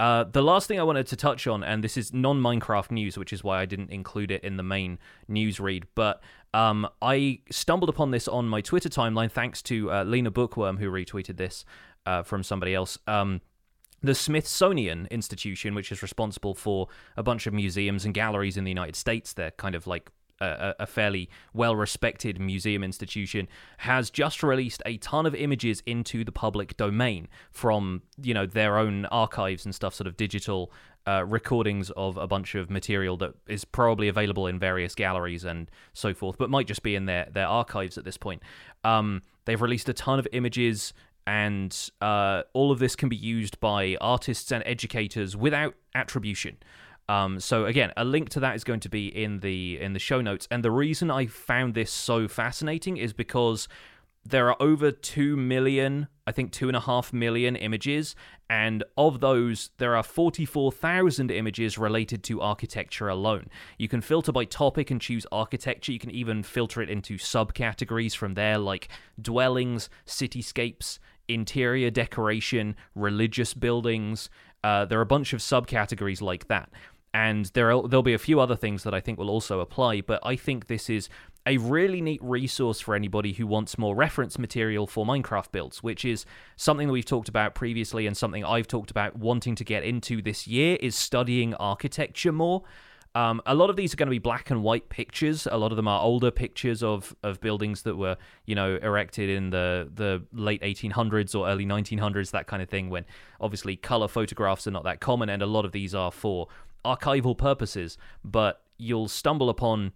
Uh, 0.00 0.24
the 0.24 0.42
last 0.42 0.66
thing 0.66 0.80
I 0.80 0.82
wanted 0.82 1.06
to 1.08 1.16
touch 1.16 1.46
on, 1.46 1.62
and 1.62 1.84
this 1.84 1.96
is 1.96 2.12
non 2.12 2.40
Minecraft 2.40 2.90
news, 2.90 3.16
which 3.16 3.32
is 3.32 3.44
why 3.44 3.60
I 3.60 3.66
didn't 3.66 3.90
include 3.90 4.30
it 4.30 4.42
in 4.42 4.56
the 4.56 4.62
main 4.62 4.98
news 5.28 5.60
read, 5.60 5.86
but 5.94 6.22
um, 6.52 6.88
I 7.00 7.40
stumbled 7.50 7.90
upon 7.90 8.10
this 8.10 8.26
on 8.26 8.48
my 8.48 8.60
Twitter 8.60 8.88
timeline 8.88 9.30
thanks 9.30 9.62
to 9.62 9.90
uh, 9.92 10.04
Lena 10.04 10.30
Bookworm, 10.30 10.78
who 10.78 10.90
retweeted 10.90 11.36
this 11.36 11.64
uh, 12.06 12.22
from 12.22 12.42
somebody 12.42 12.74
else. 12.74 12.98
Um, 13.06 13.40
the 14.04 14.14
Smithsonian 14.14 15.08
Institution, 15.10 15.74
which 15.74 15.90
is 15.90 16.02
responsible 16.02 16.54
for 16.54 16.88
a 17.16 17.22
bunch 17.22 17.46
of 17.46 17.54
museums 17.54 18.04
and 18.04 18.12
galleries 18.12 18.56
in 18.56 18.64
the 18.64 18.70
United 18.70 18.96
States, 18.96 19.32
they're 19.32 19.52
kind 19.52 19.74
of 19.74 19.86
like 19.86 20.10
a, 20.40 20.74
a, 20.80 20.86
fairly 20.86 21.30
well 21.52 21.74
respected 21.74 22.40
museum 22.40 22.84
institution, 22.84 23.48
has 23.78 24.10
just 24.10 24.42
released 24.42 24.82
a 24.84 24.96
ton 24.98 25.26
of 25.26 25.34
images 25.34 25.82
into 25.86 26.24
the 26.24 26.32
public 26.32 26.76
domain 26.76 27.28
from, 27.50 28.02
you 28.20 28.34
know, 28.34 28.46
their 28.46 28.76
own 28.78 29.06
archives 29.06 29.64
and 29.64 29.74
stuff, 29.74 29.94
sort 29.94 30.06
of 30.06 30.16
digital 30.16 30.72
uh, 31.06 31.24
recordings 31.26 31.90
of 31.90 32.16
a 32.16 32.26
bunch 32.26 32.54
of 32.54 32.70
material 32.70 33.16
that 33.16 33.34
is 33.46 33.64
probably 33.64 34.08
available 34.08 34.46
in 34.46 34.58
various 34.58 34.94
galleries 34.94 35.44
and 35.44 35.70
so 35.92 36.12
forth, 36.12 36.36
but 36.38 36.50
might 36.50 36.66
just 36.66 36.82
be 36.82 36.94
in 36.94 37.06
their, 37.06 37.28
their 37.32 37.46
archives 37.46 37.96
at 37.96 38.04
this 38.04 38.16
point. 38.16 38.42
Um, 38.84 39.22
they've 39.44 39.60
released 39.60 39.88
a 39.88 39.92
ton 39.92 40.18
of 40.18 40.26
images 40.32 40.92
and 41.26 41.90
uh, 42.00 42.42
all 42.52 42.70
of 42.70 42.78
this 42.78 42.96
can 42.96 43.08
be 43.08 43.16
used 43.16 43.58
by 43.60 43.96
artists 44.00 44.52
and 44.52 44.62
educators 44.66 45.36
without 45.36 45.74
attribution. 45.94 46.56
Um, 47.08 47.40
so 47.40 47.66
again, 47.66 47.92
a 47.96 48.04
link 48.04 48.30
to 48.30 48.40
that 48.40 48.56
is 48.56 48.64
going 48.64 48.80
to 48.80 48.88
be 48.88 49.08
in 49.08 49.40
the 49.40 49.80
in 49.80 49.92
the 49.92 49.98
show 49.98 50.20
notes. 50.20 50.48
And 50.50 50.64
the 50.64 50.70
reason 50.70 51.10
I 51.10 51.26
found 51.26 51.74
this 51.74 51.90
so 51.90 52.28
fascinating 52.28 52.96
is 52.96 53.12
because 53.12 53.68
there 54.26 54.48
are 54.48 54.56
over 54.58 54.90
two 54.90 55.36
million, 55.36 56.08
I 56.26 56.32
think 56.32 56.50
two 56.50 56.68
and 56.68 56.76
a 56.76 56.80
half 56.80 57.12
million 57.12 57.56
images, 57.56 58.16
and 58.48 58.82
of 58.96 59.20
those, 59.20 59.70
there 59.76 59.94
are 59.96 60.02
44,000 60.02 61.30
images 61.30 61.76
related 61.76 62.22
to 62.24 62.40
architecture 62.40 63.08
alone. 63.08 63.48
You 63.78 63.88
can 63.88 64.00
filter 64.00 64.32
by 64.32 64.46
topic 64.46 64.90
and 64.90 65.00
choose 65.00 65.26
architecture. 65.30 65.92
You 65.92 65.98
can 65.98 66.10
even 66.10 66.42
filter 66.42 66.80
it 66.80 66.88
into 66.88 67.18
subcategories 67.18 68.16
from 68.16 68.32
there, 68.34 68.56
like 68.56 68.88
dwellings, 69.20 69.90
cityscapes, 70.06 70.98
interior 71.28 71.90
decoration, 71.90 72.76
religious 72.94 73.54
buildings. 73.54 74.30
Uh, 74.62 74.84
there 74.84 74.98
are 74.98 75.02
a 75.02 75.06
bunch 75.06 75.32
of 75.32 75.40
subcategories 75.40 76.20
like 76.20 76.48
that. 76.48 76.70
And 77.12 77.46
there 77.54 77.70
are, 77.70 77.86
there'll 77.86 78.02
be 78.02 78.14
a 78.14 78.18
few 78.18 78.40
other 78.40 78.56
things 78.56 78.82
that 78.82 78.92
I 78.92 79.00
think 79.00 79.18
will 79.18 79.30
also 79.30 79.60
apply, 79.60 80.00
but 80.00 80.20
I 80.24 80.34
think 80.34 80.66
this 80.66 80.90
is 80.90 81.08
a 81.46 81.58
really 81.58 82.00
neat 82.00 82.20
resource 82.22 82.80
for 82.80 82.94
anybody 82.94 83.34
who 83.34 83.46
wants 83.46 83.78
more 83.78 83.94
reference 83.94 84.38
material 84.38 84.86
for 84.86 85.04
Minecraft 85.04 85.52
builds, 85.52 85.82
which 85.82 86.04
is 86.04 86.24
something 86.56 86.88
that 86.88 86.92
we've 86.92 87.04
talked 87.04 87.28
about 87.28 87.54
previously 87.54 88.06
and 88.06 88.16
something 88.16 88.44
I've 88.44 88.66
talked 88.66 88.90
about 88.90 89.16
wanting 89.16 89.54
to 89.56 89.64
get 89.64 89.84
into 89.84 90.22
this 90.22 90.46
year 90.46 90.76
is 90.80 90.96
studying 90.96 91.54
architecture 91.54 92.32
more. 92.32 92.64
Um, 93.16 93.40
a 93.46 93.54
lot 93.54 93.70
of 93.70 93.76
these 93.76 93.94
are 93.94 93.96
going 93.96 94.08
to 94.08 94.10
be 94.10 94.18
black 94.18 94.50
and 94.50 94.62
white 94.62 94.88
pictures. 94.88 95.46
A 95.50 95.56
lot 95.56 95.70
of 95.70 95.76
them 95.76 95.86
are 95.86 96.00
older 96.00 96.32
pictures 96.32 96.82
of, 96.82 97.14
of 97.22 97.40
buildings 97.40 97.82
that 97.82 97.96
were, 97.96 98.16
you 98.44 98.56
know, 98.56 98.76
erected 98.82 99.30
in 99.30 99.50
the, 99.50 99.88
the 99.94 100.24
late 100.32 100.60
1800s 100.62 101.38
or 101.38 101.48
early 101.48 101.64
1900s, 101.64 102.32
that 102.32 102.48
kind 102.48 102.60
of 102.60 102.68
thing, 102.68 102.90
when 102.90 103.04
obviously 103.40 103.76
color 103.76 104.08
photographs 104.08 104.66
are 104.66 104.72
not 104.72 104.82
that 104.82 105.00
common, 105.00 105.28
and 105.28 105.42
a 105.42 105.46
lot 105.46 105.64
of 105.64 105.70
these 105.70 105.94
are 105.94 106.10
for 106.10 106.48
archival 106.84 107.38
purposes. 107.38 107.96
But 108.24 108.62
you'll 108.78 109.08
stumble 109.08 109.48
upon 109.48 109.92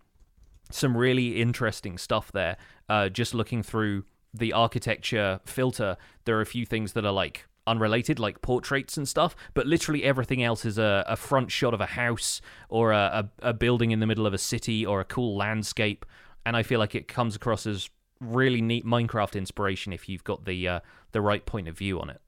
some 0.70 0.96
really 0.96 1.40
interesting 1.40 1.98
stuff 1.98 2.30
there. 2.30 2.56
Uh, 2.88 3.08
just 3.08 3.34
looking 3.34 3.64
through 3.64 4.04
the 4.32 4.52
architecture 4.52 5.40
filter, 5.44 5.96
there 6.24 6.38
are 6.38 6.42
a 6.42 6.46
few 6.46 6.64
things 6.64 6.92
that 6.92 7.04
are 7.04 7.12
like 7.12 7.46
unrelated, 7.68 8.18
like 8.18 8.42
portraits 8.42 8.96
and 8.96 9.08
stuff, 9.08 9.36
but 9.54 9.66
literally 9.66 10.04
everything 10.04 10.42
else 10.42 10.64
is 10.64 10.78
a, 10.78 11.04
a 11.06 11.16
front 11.16 11.50
shot 11.50 11.74
of 11.74 11.80
a 11.80 11.86
house 11.86 12.40
or 12.68 12.92
a, 12.92 13.28
a, 13.42 13.50
a 13.50 13.52
building 13.52 13.90
in 13.90 14.00
the 14.00 14.06
middle 14.06 14.26
of 14.26 14.34
a 14.34 14.38
city 14.38 14.84
or 14.84 15.00
a 15.00 15.04
cool 15.04 15.36
landscape. 15.36 16.04
And 16.44 16.56
I 16.56 16.62
feel 16.62 16.78
like 16.78 16.94
it 16.94 17.08
comes 17.08 17.36
across 17.36 17.66
as 17.66 17.90
really 18.20 18.60
neat 18.62 18.84
Minecraft 18.84 19.36
inspiration 19.36 19.92
if 19.92 20.08
you've 20.08 20.24
got 20.24 20.44
the 20.44 20.66
uh, 20.66 20.80
the 21.12 21.20
right 21.20 21.44
point 21.44 21.68
of 21.68 21.76
view 21.76 22.00
on 22.00 22.10
it. 22.10 22.20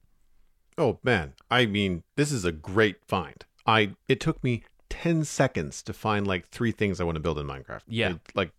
Oh 0.78 0.98
man, 1.02 1.34
I 1.50 1.66
mean, 1.66 2.02
this 2.16 2.32
is 2.32 2.44
a 2.44 2.52
great 2.52 3.04
find. 3.06 3.44
I 3.66 3.94
it 4.08 4.20
took 4.20 4.42
me 4.44 4.64
10 4.88 5.24
seconds 5.24 5.82
to 5.84 5.92
find 5.92 6.26
like 6.26 6.48
three 6.48 6.72
things 6.72 7.00
I 7.00 7.04
want 7.04 7.16
to 7.16 7.20
build 7.20 7.38
in 7.38 7.46
Minecraft. 7.46 7.82
Yeah. 7.88 8.10
It, 8.10 8.20
like 8.34 8.52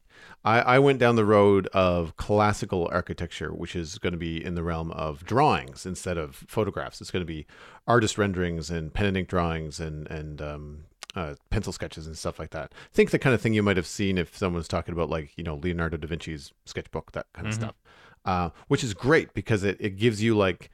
I, 0.44 0.60
I 0.62 0.80
went 0.80 1.00
down 1.00 1.16
the 1.16 1.26
road 1.26 1.68
of 1.68 2.18
classical 2.18 2.90
architecture, 2.92 3.50
which 3.50 3.76
is 3.76 3.98
going 3.98 4.14
to 4.14 4.20
be 4.20 4.44
in 4.44 4.56
the 4.56 4.64
realm 4.64 4.92
of 4.92 5.26
drawings 5.26 5.86
instead 5.86 6.18
of 6.18 6.44
photographs. 6.48 7.02
It's 7.02 7.12
going 7.12 7.22
to 7.22 7.34
be 7.34 7.46
artist 7.88 8.18
renderings 8.18 8.70
and 8.70 8.94
pen 8.94 9.06
and 9.08 9.18
ink 9.18 9.28
drawings 9.28 9.80
and 9.80 10.08
and 10.10 10.42
um, 10.42 10.84
uh, 11.16 11.36
pencil 11.50 11.74
sketches 11.74 12.08
and 12.08 12.18
stuff 12.18 12.40
like 12.40 12.52
that. 12.52 12.72
I 12.74 12.78
Think 12.94 13.12
the 13.12 13.20
kind 13.20 13.34
of 13.34 13.42
thing 13.42 13.54
you 13.54 13.64
might 13.64 13.78
have 13.78 13.88
seen 13.88 14.18
if 14.18 14.36
someone's 14.36 14.68
talking 14.68 14.94
about 14.94 15.10
like 15.10 15.32
you 15.38 15.44
know 15.44 15.56
Leonardo 15.56 15.98
da 15.98 16.08
Vinci's 16.08 16.54
sketchbook, 16.66 17.12
that 17.12 17.28
kind 17.34 17.48
of 17.48 17.54
mm-hmm. 17.54 17.64
stuff. 17.64 17.76
Uh, 18.24 18.50
which 18.68 18.84
is 18.84 18.94
great 18.94 19.34
because 19.34 19.64
it, 19.64 19.78
it 19.80 19.98
gives 19.98 20.22
you 20.22 20.38
like 20.38 20.70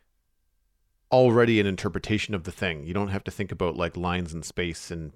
already 1.12 1.60
an 1.60 1.66
interpretation 1.66 2.34
of 2.36 2.44
the 2.44 2.52
thing. 2.52 2.84
You 2.84 2.94
don't 2.94 3.08
have 3.08 3.24
to 3.26 3.32
think 3.32 3.52
about 3.52 3.78
like 3.78 3.96
lines 3.96 4.34
and 4.34 4.44
space 4.44 4.92
and 4.92 5.14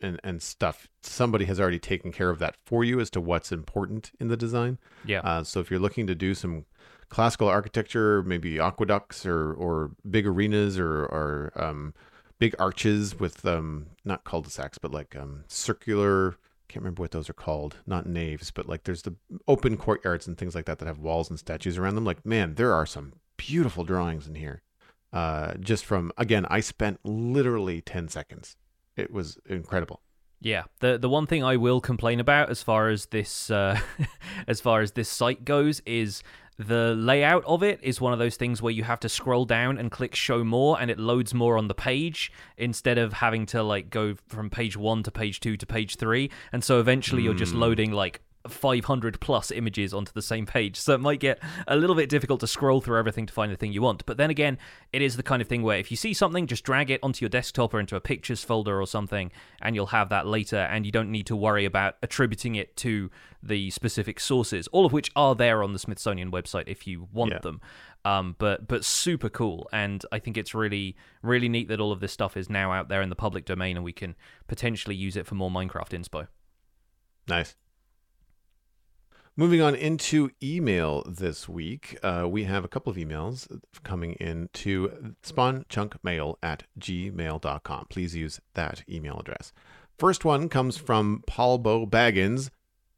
and 0.00 0.20
and 0.24 0.42
stuff 0.42 0.88
somebody 1.02 1.44
has 1.46 1.60
already 1.60 1.78
taken 1.78 2.12
care 2.12 2.30
of 2.30 2.38
that 2.38 2.56
for 2.64 2.84
you 2.84 3.00
as 3.00 3.10
to 3.10 3.20
what's 3.20 3.52
important 3.52 4.12
in 4.20 4.28
the 4.28 4.36
design. 4.36 4.78
Yeah. 5.04 5.20
Uh, 5.20 5.44
so 5.44 5.60
if 5.60 5.70
you're 5.70 5.80
looking 5.80 6.06
to 6.06 6.14
do 6.14 6.34
some 6.34 6.66
classical 7.08 7.48
architecture 7.48 8.22
maybe 8.22 8.58
aqueducts 8.58 9.24
or 9.24 9.52
or 9.54 9.92
big 10.08 10.26
arenas 10.26 10.78
or 10.78 11.04
or 11.06 11.52
um, 11.56 11.94
big 12.38 12.54
arches 12.58 13.18
with 13.18 13.44
um 13.46 13.86
not 14.04 14.24
cul-de-sacs 14.24 14.78
but 14.78 14.92
like 14.92 15.16
um 15.16 15.44
circular 15.48 16.36
can't 16.68 16.82
remember 16.82 17.00
what 17.00 17.12
those 17.12 17.30
are 17.30 17.34
called 17.34 17.76
not 17.86 18.06
naves 18.06 18.50
but 18.50 18.68
like 18.68 18.84
there's 18.84 19.02
the 19.02 19.14
open 19.46 19.76
courtyards 19.76 20.26
and 20.26 20.36
things 20.36 20.54
like 20.54 20.66
that 20.66 20.78
that 20.78 20.86
have 20.86 20.98
walls 20.98 21.30
and 21.30 21.38
statues 21.38 21.78
around 21.78 21.94
them. 21.94 22.04
Like 22.04 22.24
man 22.26 22.54
there 22.56 22.74
are 22.74 22.86
some 22.86 23.14
beautiful 23.38 23.84
drawings 23.84 24.26
in 24.28 24.34
here. 24.34 24.62
Uh 25.10 25.54
just 25.54 25.86
from 25.86 26.12
again 26.18 26.44
i 26.50 26.60
spent 26.60 27.00
literally 27.02 27.80
10 27.80 28.08
seconds 28.08 28.56
it 28.98 29.12
was 29.12 29.38
incredible. 29.48 30.00
Yeah, 30.40 30.64
the 30.80 30.98
the 30.98 31.08
one 31.08 31.26
thing 31.26 31.42
I 31.42 31.56
will 31.56 31.80
complain 31.80 32.20
about 32.20 32.50
as 32.50 32.62
far 32.62 32.88
as 32.88 33.06
this 33.06 33.50
uh, 33.50 33.80
as 34.46 34.60
far 34.60 34.80
as 34.80 34.92
this 34.92 35.08
site 35.08 35.44
goes 35.44 35.80
is 35.86 36.22
the 36.58 36.94
layout 36.96 37.44
of 37.44 37.62
it 37.62 37.78
is 37.82 38.00
one 38.00 38.12
of 38.12 38.18
those 38.18 38.36
things 38.36 38.60
where 38.60 38.72
you 38.72 38.82
have 38.82 38.98
to 39.00 39.08
scroll 39.08 39.44
down 39.44 39.78
and 39.78 39.92
click 39.92 40.14
show 40.14 40.42
more 40.42 40.80
and 40.80 40.90
it 40.90 40.98
loads 40.98 41.32
more 41.32 41.56
on 41.56 41.68
the 41.68 41.74
page 41.74 42.32
instead 42.56 42.98
of 42.98 43.12
having 43.12 43.46
to 43.46 43.62
like 43.62 43.90
go 43.90 44.16
from 44.26 44.50
page 44.50 44.76
1 44.76 45.04
to 45.04 45.10
page 45.12 45.38
2 45.38 45.56
to 45.56 45.66
page 45.66 45.94
3 45.94 46.28
and 46.52 46.64
so 46.64 46.80
eventually 46.80 47.22
mm. 47.22 47.26
you're 47.26 47.34
just 47.34 47.52
hmm. 47.52 47.60
loading 47.60 47.92
like 47.92 48.20
500 48.46 49.20
plus 49.20 49.50
images 49.50 49.92
onto 49.92 50.12
the 50.12 50.22
same 50.22 50.46
page. 50.46 50.76
So 50.76 50.94
it 50.94 51.00
might 51.00 51.20
get 51.20 51.38
a 51.66 51.76
little 51.76 51.96
bit 51.96 52.08
difficult 52.08 52.40
to 52.40 52.46
scroll 52.46 52.80
through 52.80 52.98
everything 52.98 53.26
to 53.26 53.32
find 53.32 53.50
the 53.50 53.56
thing 53.56 53.72
you 53.72 53.82
want. 53.82 54.06
But 54.06 54.16
then 54.16 54.30
again, 54.30 54.58
it 54.92 55.02
is 55.02 55.16
the 55.16 55.22
kind 55.22 55.42
of 55.42 55.48
thing 55.48 55.62
where 55.62 55.78
if 55.78 55.90
you 55.90 55.96
see 55.96 56.14
something, 56.14 56.46
just 56.46 56.64
drag 56.64 56.90
it 56.90 57.00
onto 57.02 57.24
your 57.24 57.30
desktop 57.30 57.74
or 57.74 57.80
into 57.80 57.96
a 57.96 58.00
pictures 58.00 58.44
folder 58.44 58.80
or 58.80 58.86
something, 58.86 59.32
and 59.60 59.74
you'll 59.74 59.86
have 59.86 60.08
that 60.10 60.26
later, 60.26 60.56
and 60.58 60.86
you 60.86 60.92
don't 60.92 61.10
need 61.10 61.26
to 61.26 61.36
worry 61.36 61.64
about 61.64 61.96
attributing 62.02 62.54
it 62.54 62.76
to 62.76 63.10
the 63.42 63.70
specific 63.70 64.18
sources, 64.20 64.66
all 64.68 64.84
of 64.86 64.92
which 64.92 65.10
are 65.14 65.34
there 65.34 65.62
on 65.62 65.72
the 65.72 65.78
Smithsonian 65.78 66.30
website 66.30 66.64
if 66.66 66.86
you 66.86 67.08
want 67.12 67.32
Yeah. 67.32 67.38
them. 67.40 67.60
Um, 68.04 68.36
but 68.38 68.68
but 68.68 68.84
super 68.84 69.28
cool, 69.28 69.68
and 69.72 70.04
I 70.12 70.18
think 70.20 70.36
it's 70.38 70.54
really 70.54 70.96
really 71.22 71.48
neat 71.48 71.68
that 71.68 71.80
all 71.80 71.92
of 71.92 72.00
this 72.00 72.12
stuff 72.12 72.36
is 72.36 72.48
now 72.48 72.72
out 72.72 72.88
there 72.88 73.02
in 73.02 73.08
the 73.10 73.16
public 73.16 73.44
domain, 73.44 73.76
and 73.76 73.84
we 73.84 73.92
can 73.92 74.14
potentially 74.46 74.94
use 74.94 75.16
it 75.16 75.26
for 75.26 75.34
more 75.34 75.50
Minecraft 75.50 75.90
inspo. 75.90 76.28
Nice. 77.28 77.56
Moving 79.38 79.62
on 79.62 79.76
into 79.76 80.32
email 80.42 81.04
this 81.06 81.48
week, 81.48 81.96
uh, 82.02 82.26
we 82.28 82.42
have 82.42 82.64
a 82.64 82.68
couple 82.68 82.90
of 82.90 82.96
emails 82.96 83.46
coming 83.84 84.14
in 84.14 84.48
to 84.54 85.14
spawnchunkmail 85.22 86.34
at 86.42 86.64
gmail.com. 86.80 87.86
Please 87.88 88.16
use 88.16 88.40
that 88.54 88.82
email 88.88 89.20
address. 89.20 89.52
First 89.96 90.24
one 90.24 90.48
comes 90.48 90.76
from 90.76 91.22
Paul 91.28 91.58
Bo 91.58 91.86
Baggins, 91.86 92.50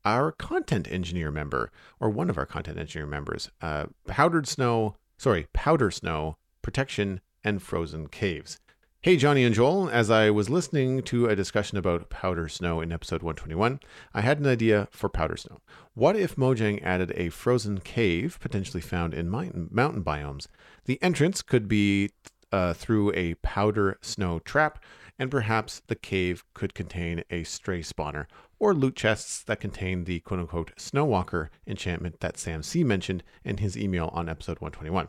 our 0.03 0.33
content 0.33 0.91
engineer 0.91 1.31
member, 1.31 1.71
or 2.01 2.09
one 2.09 2.31
of 2.31 2.39
our 2.39 2.47
content 2.47 2.79
engineer 2.79 3.07
members. 3.07 3.51
Uh, 3.61 3.89
powdered 4.07 4.49
snow, 4.49 4.97
sorry, 5.19 5.47
powder 5.53 5.91
snow, 5.91 6.39
protection, 6.63 7.21
and 7.45 7.61
frozen 7.61 8.09
caves. 8.09 8.59
Hey, 9.03 9.17
Jonny 9.17 9.45
and 9.45 9.55
Joel, 9.55 9.89
as 9.89 10.11
I 10.11 10.29
was 10.29 10.51
listening 10.51 11.01
to 11.05 11.27
a 11.27 11.35
discussion 11.35 11.79
about 11.79 12.11
powder 12.11 12.51
snow 12.51 12.83
in 12.83 12.93
episode 12.93 13.23
121, 13.23 13.81
I 14.13 14.21
had 14.21 14.39
an 14.39 14.47
idea 14.47 14.89
for 14.91 15.09
powder 15.09 15.39
snow. 15.39 15.63
What 15.95 16.17
if 16.17 16.37
Mojang 16.37 16.83
added 16.83 17.11
a 17.17 17.31
frozen 17.31 17.81
cave, 17.81 18.37
potentially 18.43 18.83
found 18.83 19.15
in 19.15 19.31
mountain, 19.31 19.71
biomes? 19.73 20.49
The 20.85 21.03
entrance 21.03 21.41
could 21.41 21.67
be 21.67 22.11
uh, 22.53 22.75
through 22.75 23.15
a 23.15 23.37
powder 23.37 23.97
snow 24.03 24.39
trap, 24.41 24.85
and 25.19 25.31
perhaps 25.31 25.81
the 25.87 25.97
cave 25.97 26.45
could 26.53 26.75
contain 26.75 27.25
a 27.31 27.45
stray 27.45 27.81
spawner 27.81 28.27
or 28.61 28.75
loot 28.75 28.95
chests 28.95 29.43
that 29.43 29.59
contain 29.59 30.05
the 30.05 30.21
quote 30.21 30.39
unquote 30.39 30.77
Snowwalker 30.77 31.49
enchantment 31.67 32.21
that 32.21 32.39
Sam 32.39 32.63
C 32.63 32.85
mentioned 32.85 33.25
in 33.43 33.57
his 33.57 33.77
email 33.77 34.11
on 34.13 34.29
episode 34.29 34.61
121. 34.61 35.09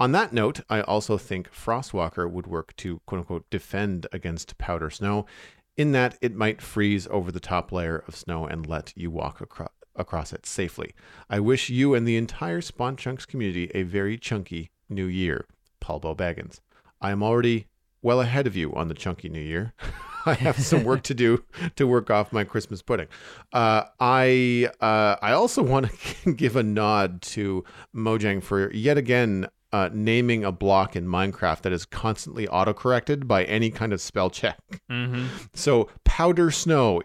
On 0.00 0.12
that 0.12 0.32
note, 0.32 0.60
I 0.68 0.80
also 0.80 1.16
think 1.16 1.52
Frostwalker 1.52 2.28
would 2.28 2.48
work 2.48 2.74
to 2.78 3.00
quote 3.06 3.20
unquote 3.20 3.48
defend 3.50 4.06
against 4.12 4.58
powder 4.58 4.90
snow, 4.90 5.26
in 5.76 5.92
that 5.92 6.18
it 6.20 6.34
might 6.34 6.62
freeze 6.62 7.06
over 7.08 7.30
the 7.30 7.38
top 7.38 7.70
layer 7.70 8.02
of 8.08 8.16
snow 8.16 8.46
and 8.46 8.66
let 8.66 8.92
you 8.96 9.10
walk 9.12 9.40
across. 9.40 9.70
Across 9.98 10.34
it 10.34 10.44
safely. 10.44 10.92
I 11.30 11.40
wish 11.40 11.70
you 11.70 11.94
and 11.94 12.06
the 12.06 12.18
entire 12.18 12.60
Spawn 12.60 12.96
Chunks 12.96 13.24
community 13.24 13.70
a 13.74 13.82
very 13.82 14.18
chunky 14.18 14.70
new 14.90 15.06
year. 15.06 15.46
Paul 15.80 16.00
Baggins. 16.00 16.60
I 17.00 17.12
am 17.12 17.22
already 17.22 17.66
well 18.06 18.20
ahead 18.20 18.46
of 18.46 18.56
you 18.56 18.72
on 18.72 18.86
the 18.86 18.94
chunky 18.94 19.28
new 19.28 19.40
year. 19.40 19.74
I 20.26 20.34
have 20.34 20.58
some 20.60 20.84
work 20.84 21.02
to 21.04 21.14
do 21.14 21.44
to 21.74 21.88
work 21.88 22.08
off 22.08 22.32
my 22.32 22.44
Christmas 22.44 22.80
pudding. 22.80 23.08
Uh, 23.52 23.82
I 23.98 24.70
uh, 24.80 25.16
I 25.20 25.32
also 25.32 25.60
want 25.62 25.90
to 25.90 26.32
give 26.32 26.54
a 26.54 26.62
nod 26.62 27.20
to 27.22 27.64
Mojang 27.94 28.42
for 28.42 28.72
yet 28.72 28.96
again 28.96 29.48
uh, 29.72 29.90
naming 29.92 30.44
a 30.44 30.52
block 30.52 30.94
in 30.94 31.06
Minecraft 31.06 31.62
that 31.62 31.72
is 31.72 31.84
constantly 31.84 32.46
autocorrected 32.46 33.26
by 33.26 33.42
any 33.44 33.70
kind 33.70 33.92
of 33.92 34.00
spell 34.00 34.30
check. 34.30 34.60
Mm-hmm. 34.88 35.26
So 35.54 35.88
powder 36.04 36.52
snow 36.52 37.02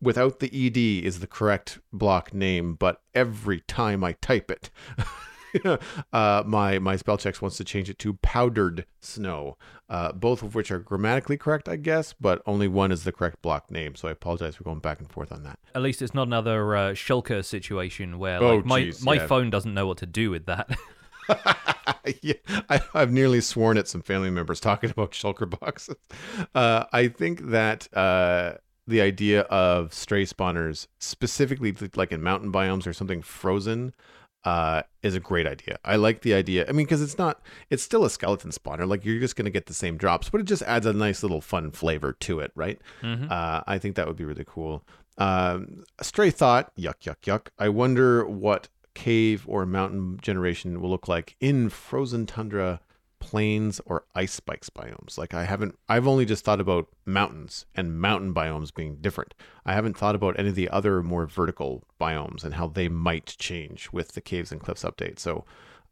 without 0.00 0.40
the 0.40 0.66
ed 0.66 0.76
is 0.76 1.20
the 1.20 1.26
correct 1.26 1.78
block 1.90 2.34
name, 2.34 2.74
but 2.74 3.00
every 3.14 3.60
time 3.60 4.04
I 4.04 4.12
type 4.12 4.50
it. 4.50 4.68
uh, 6.12 6.42
my 6.46 6.78
my 6.78 6.96
spell 6.96 7.18
checks 7.18 7.42
wants 7.42 7.56
to 7.58 7.64
change 7.64 7.90
it 7.90 7.98
to 8.00 8.14
powdered 8.14 8.86
snow, 9.00 9.56
uh, 9.88 10.12
both 10.12 10.42
of 10.42 10.54
which 10.54 10.70
are 10.70 10.78
grammatically 10.78 11.36
correct, 11.36 11.68
I 11.68 11.76
guess, 11.76 12.14
but 12.18 12.42
only 12.46 12.68
one 12.68 12.92
is 12.92 13.04
the 13.04 13.12
correct 13.12 13.42
block 13.42 13.70
name. 13.70 13.94
So 13.94 14.08
I 14.08 14.12
apologize 14.12 14.56
for 14.56 14.64
going 14.64 14.80
back 14.80 15.00
and 15.00 15.10
forth 15.10 15.32
on 15.32 15.42
that. 15.44 15.58
At 15.74 15.82
least 15.82 16.02
it's 16.02 16.14
not 16.14 16.26
another 16.26 16.76
uh, 16.76 16.90
Shulker 16.92 17.44
situation 17.44 18.18
where 18.18 18.42
Oh, 18.42 18.56
like 18.56 18.64
my 18.64 18.80
jeez, 18.82 19.04
my 19.04 19.14
yeah. 19.14 19.26
phone 19.26 19.50
doesn't 19.50 19.74
know 19.74 19.86
what 19.86 19.98
to 19.98 20.06
do 20.06 20.30
with 20.30 20.46
that. 20.46 20.70
yeah, 22.22 22.34
I, 22.68 22.80
I've 22.94 23.12
nearly 23.12 23.40
sworn 23.40 23.78
at 23.78 23.88
some 23.88 24.02
family 24.02 24.30
members 24.30 24.60
talking 24.60 24.90
about 24.90 25.12
shulker 25.12 25.48
boxes. 25.48 25.96
Uh, 26.54 26.84
I 26.92 27.08
think 27.08 27.50
that 27.50 27.88
uh, 27.96 28.54
the 28.86 29.00
idea 29.00 29.42
of 29.42 29.94
stray 29.94 30.24
spawners, 30.24 30.86
specifically 30.98 31.74
like 31.94 32.12
in 32.12 32.22
mountain 32.22 32.52
biomes 32.52 32.86
or 32.86 32.92
something 32.92 33.22
frozen, 33.22 33.94
uh, 34.44 34.82
is 35.02 35.14
a 35.14 35.20
great 35.20 35.46
idea. 35.46 35.78
I 35.84 35.96
like 35.96 36.22
the 36.22 36.34
idea. 36.34 36.64
I 36.68 36.72
mean, 36.72 36.86
because 36.86 37.02
it's 37.02 37.18
not, 37.18 37.40
it's 37.70 37.82
still 37.82 38.04
a 38.04 38.10
skeleton 38.10 38.50
spawner. 38.50 38.86
Like 38.88 39.04
you're 39.04 39.20
just 39.20 39.36
going 39.36 39.44
to 39.44 39.50
get 39.50 39.66
the 39.66 39.74
same 39.74 39.96
drops, 39.96 40.28
but 40.30 40.40
it 40.40 40.44
just 40.44 40.62
adds 40.62 40.86
a 40.86 40.92
nice 40.92 41.22
little 41.22 41.40
fun 41.40 41.70
flavor 41.70 42.12
to 42.20 42.40
it, 42.40 42.50
right? 42.54 42.80
Mhm. 43.02 43.30
Uh, 43.30 43.62
I 43.66 43.78
think 43.78 43.96
that 43.96 44.06
would 44.06 44.16
be 44.16 44.24
really 44.24 44.44
cool. 44.46 44.84
Um, 45.18 45.84
a 45.98 46.04
stray 46.04 46.30
thought, 46.30 46.74
yuck, 46.76 47.00
yuck, 47.04 47.20
yuck. 47.24 47.48
I 47.58 47.68
wonder 47.68 48.24
what 48.26 48.68
cave 48.94 49.44
or 49.46 49.64
mountain 49.64 50.18
generation 50.20 50.80
will 50.80 50.90
look 50.90 51.08
like 51.08 51.36
in 51.40 51.68
frozen 51.68 52.26
tundra, 52.26 52.80
plains, 53.22 53.80
or 53.86 54.04
ice 54.16 54.32
spikes 54.32 54.68
biomes. 54.68 55.16
Like 55.16 55.32
I 55.32 55.44
haven't, 55.44 55.78
I've 55.88 56.08
only 56.08 56.26
just 56.26 56.44
thought 56.44 56.60
about 56.60 56.88
mountains 57.06 57.66
and 57.76 58.00
mountain 58.00 58.34
biomes 58.34 58.74
being 58.74 58.96
different. 58.96 59.32
I 59.64 59.74
haven't 59.74 59.96
thought 59.96 60.16
about 60.16 60.36
any 60.40 60.48
of 60.48 60.56
the 60.56 60.68
other 60.68 61.04
more 61.04 61.26
vertical 61.26 61.84
biomes 62.00 62.42
and 62.42 62.54
how 62.54 62.66
they 62.66 62.88
might 62.88 63.36
change 63.38 63.90
with 63.92 64.08
the 64.12 64.20
caves 64.20 64.50
and 64.50 64.60
cliffs 64.60 64.82
update. 64.82 65.20
So, 65.20 65.44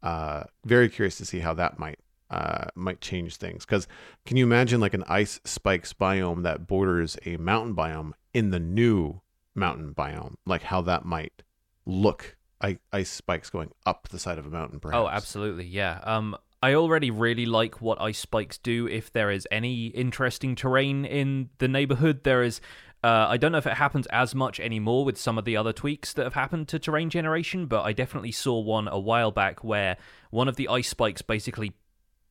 uh, 0.03 0.43
very 0.65 0.89
curious 0.89 1.17
to 1.19 1.25
see 1.25 1.39
how 1.39 1.53
that 1.53 1.79
might 1.79 1.99
uh, 2.29 2.65
might 2.75 2.99
change 2.99 3.37
things. 3.37 3.65
Because 3.65 3.87
can 4.25 4.35
you 4.35 4.43
imagine 4.43 4.81
like 4.81 4.93
an 4.93 5.05
ice 5.07 5.39
spikes 5.45 5.93
biome 5.93 6.43
that 6.43 6.67
borders 6.67 7.17
a 7.25 7.37
mountain 7.37 7.73
biome 7.73 8.11
in 8.33 8.49
the 8.49 8.59
new 8.59 9.21
mountain 9.55 9.93
biome? 9.93 10.35
Like 10.45 10.63
how 10.63 10.81
that 10.81 11.05
might 11.05 11.43
look. 11.85 12.35
I, 12.63 12.77
ice 12.93 13.09
spikes 13.09 13.49
going 13.49 13.71
up 13.85 14.09
the 14.09 14.19
side 14.19 14.37
of 14.37 14.45
a 14.45 14.49
mountain, 14.49 14.79
perhaps. 14.79 14.99
Oh, 14.99 15.07
absolutely, 15.07 15.65
yeah. 15.65 15.99
Um, 16.03 16.37
I 16.63 16.75
already 16.75 17.09
really 17.09 17.45
like 17.45 17.81
what 17.81 17.99
ice 17.99 18.19
spikes 18.19 18.57
do. 18.57 18.87
If 18.87 19.11
there 19.11 19.31
is 19.31 19.47
any 19.49 19.87
interesting 19.87 20.55
terrain 20.55 21.05
in 21.05 21.49
the 21.57 21.67
neighborhood, 21.67 22.23
there 22.23 22.43
is. 22.43 22.61
Uh, 23.03 23.25
I 23.29 23.37
don't 23.37 23.51
know 23.51 23.57
if 23.57 23.65
it 23.65 23.73
happens 23.73 24.05
as 24.07 24.35
much 24.35 24.59
anymore 24.59 25.03
with 25.03 25.17
some 25.17 25.39
of 25.39 25.45
the 25.45 25.57
other 25.57 25.73
tweaks 25.73 26.13
that 26.13 26.23
have 26.23 26.35
happened 26.35 26.67
to 26.67 26.77
terrain 26.77 27.09
generation, 27.09 27.65
but 27.65 27.81
I 27.81 27.93
definitely 27.93 28.31
saw 28.31 28.59
one 28.59 28.87
a 28.87 28.99
while 28.99 29.31
back 29.31 29.63
where 29.63 29.97
one 30.29 30.47
of 30.47 30.55
the 30.55 30.67
ice 30.67 30.89
spikes 30.89 31.23
basically 31.23 31.73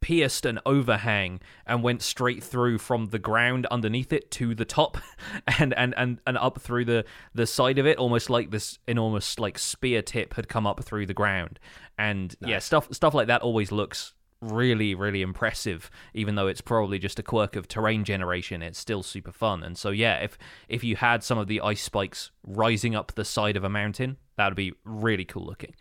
pierced 0.00 0.46
an 0.46 0.60
overhang 0.64 1.40
and 1.66 1.82
went 1.82 2.02
straight 2.02 2.42
through 2.42 2.78
from 2.78 3.06
the 3.06 3.18
ground 3.18 3.66
underneath 3.66 4.12
it 4.12 4.30
to 4.30 4.54
the 4.54 4.64
top 4.64 4.96
and 5.58 5.74
and 5.74 5.92
and, 5.96 6.20
and 6.26 6.38
up 6.38 6.60
through 6.60 6.84
the 6.84 7.04
the 7.34 7.46
side 7.46 7.78
of 7.78 7.86
it 7.86 7.98
almost 7.98 8.30
like 8.30 8.50
this 8.50 8.78
enormous 8.88 9.38
like 9.38 9.58
spear 9.58 10.00
tip 10.00 10.34
had 10.34 10.48
come 10.48 10.66
up 10.66 10.82
through 10.82 11.04
the 11.04 11.12
ground 11.12 11.58
and 11.98 12.34
yeah 12.40 12.58
stuff 12.58 12.88
stuff 12.92 13.12
like 13.12 13.26
that 13.26 13.42
always 13.42 13.70
looks 13.70 14.14
really 14.40 14.94
really 14.94 15.22
impressive. 15.22 15.90
Even 16.14 16.34
though 16.34 16.46
it's 16.46 16.60
probably 16.60 16.98
just 16.98 17.18
a 17.18 17.22
quirk 17.22 17.56
of 17.56 17.68
terrain 17.68 18.04
generation 18.04 18.62
it's 18.62 18.78
still 18.78 19.02
super 19.02 19.32
fun. 19.32 19.62
And 19.62 19.76
so 19.76 19.90
yeah 19.90 20.18
if 20.18 20.38
if 20.68 20.82
you 20.84 20.96
had 20.96 21.22
some 21.22 21.38
of 21.38 21.46
the 21.46 21.60
ice 21.60 21.82
spikes 21.82 22.30
rising 22.44 22.94
up 22.94 23.12
the 23.14 23.24
side 23.24 23.56
of 23.56 23.64
a 23.64 23.70
mountain 23.70 24.16
that 24.36 24.48
would 24.48 24.56
be 24.56 24.72
really 24.84 25.24
cool 25.24 25.44
looking. 25.44 25.74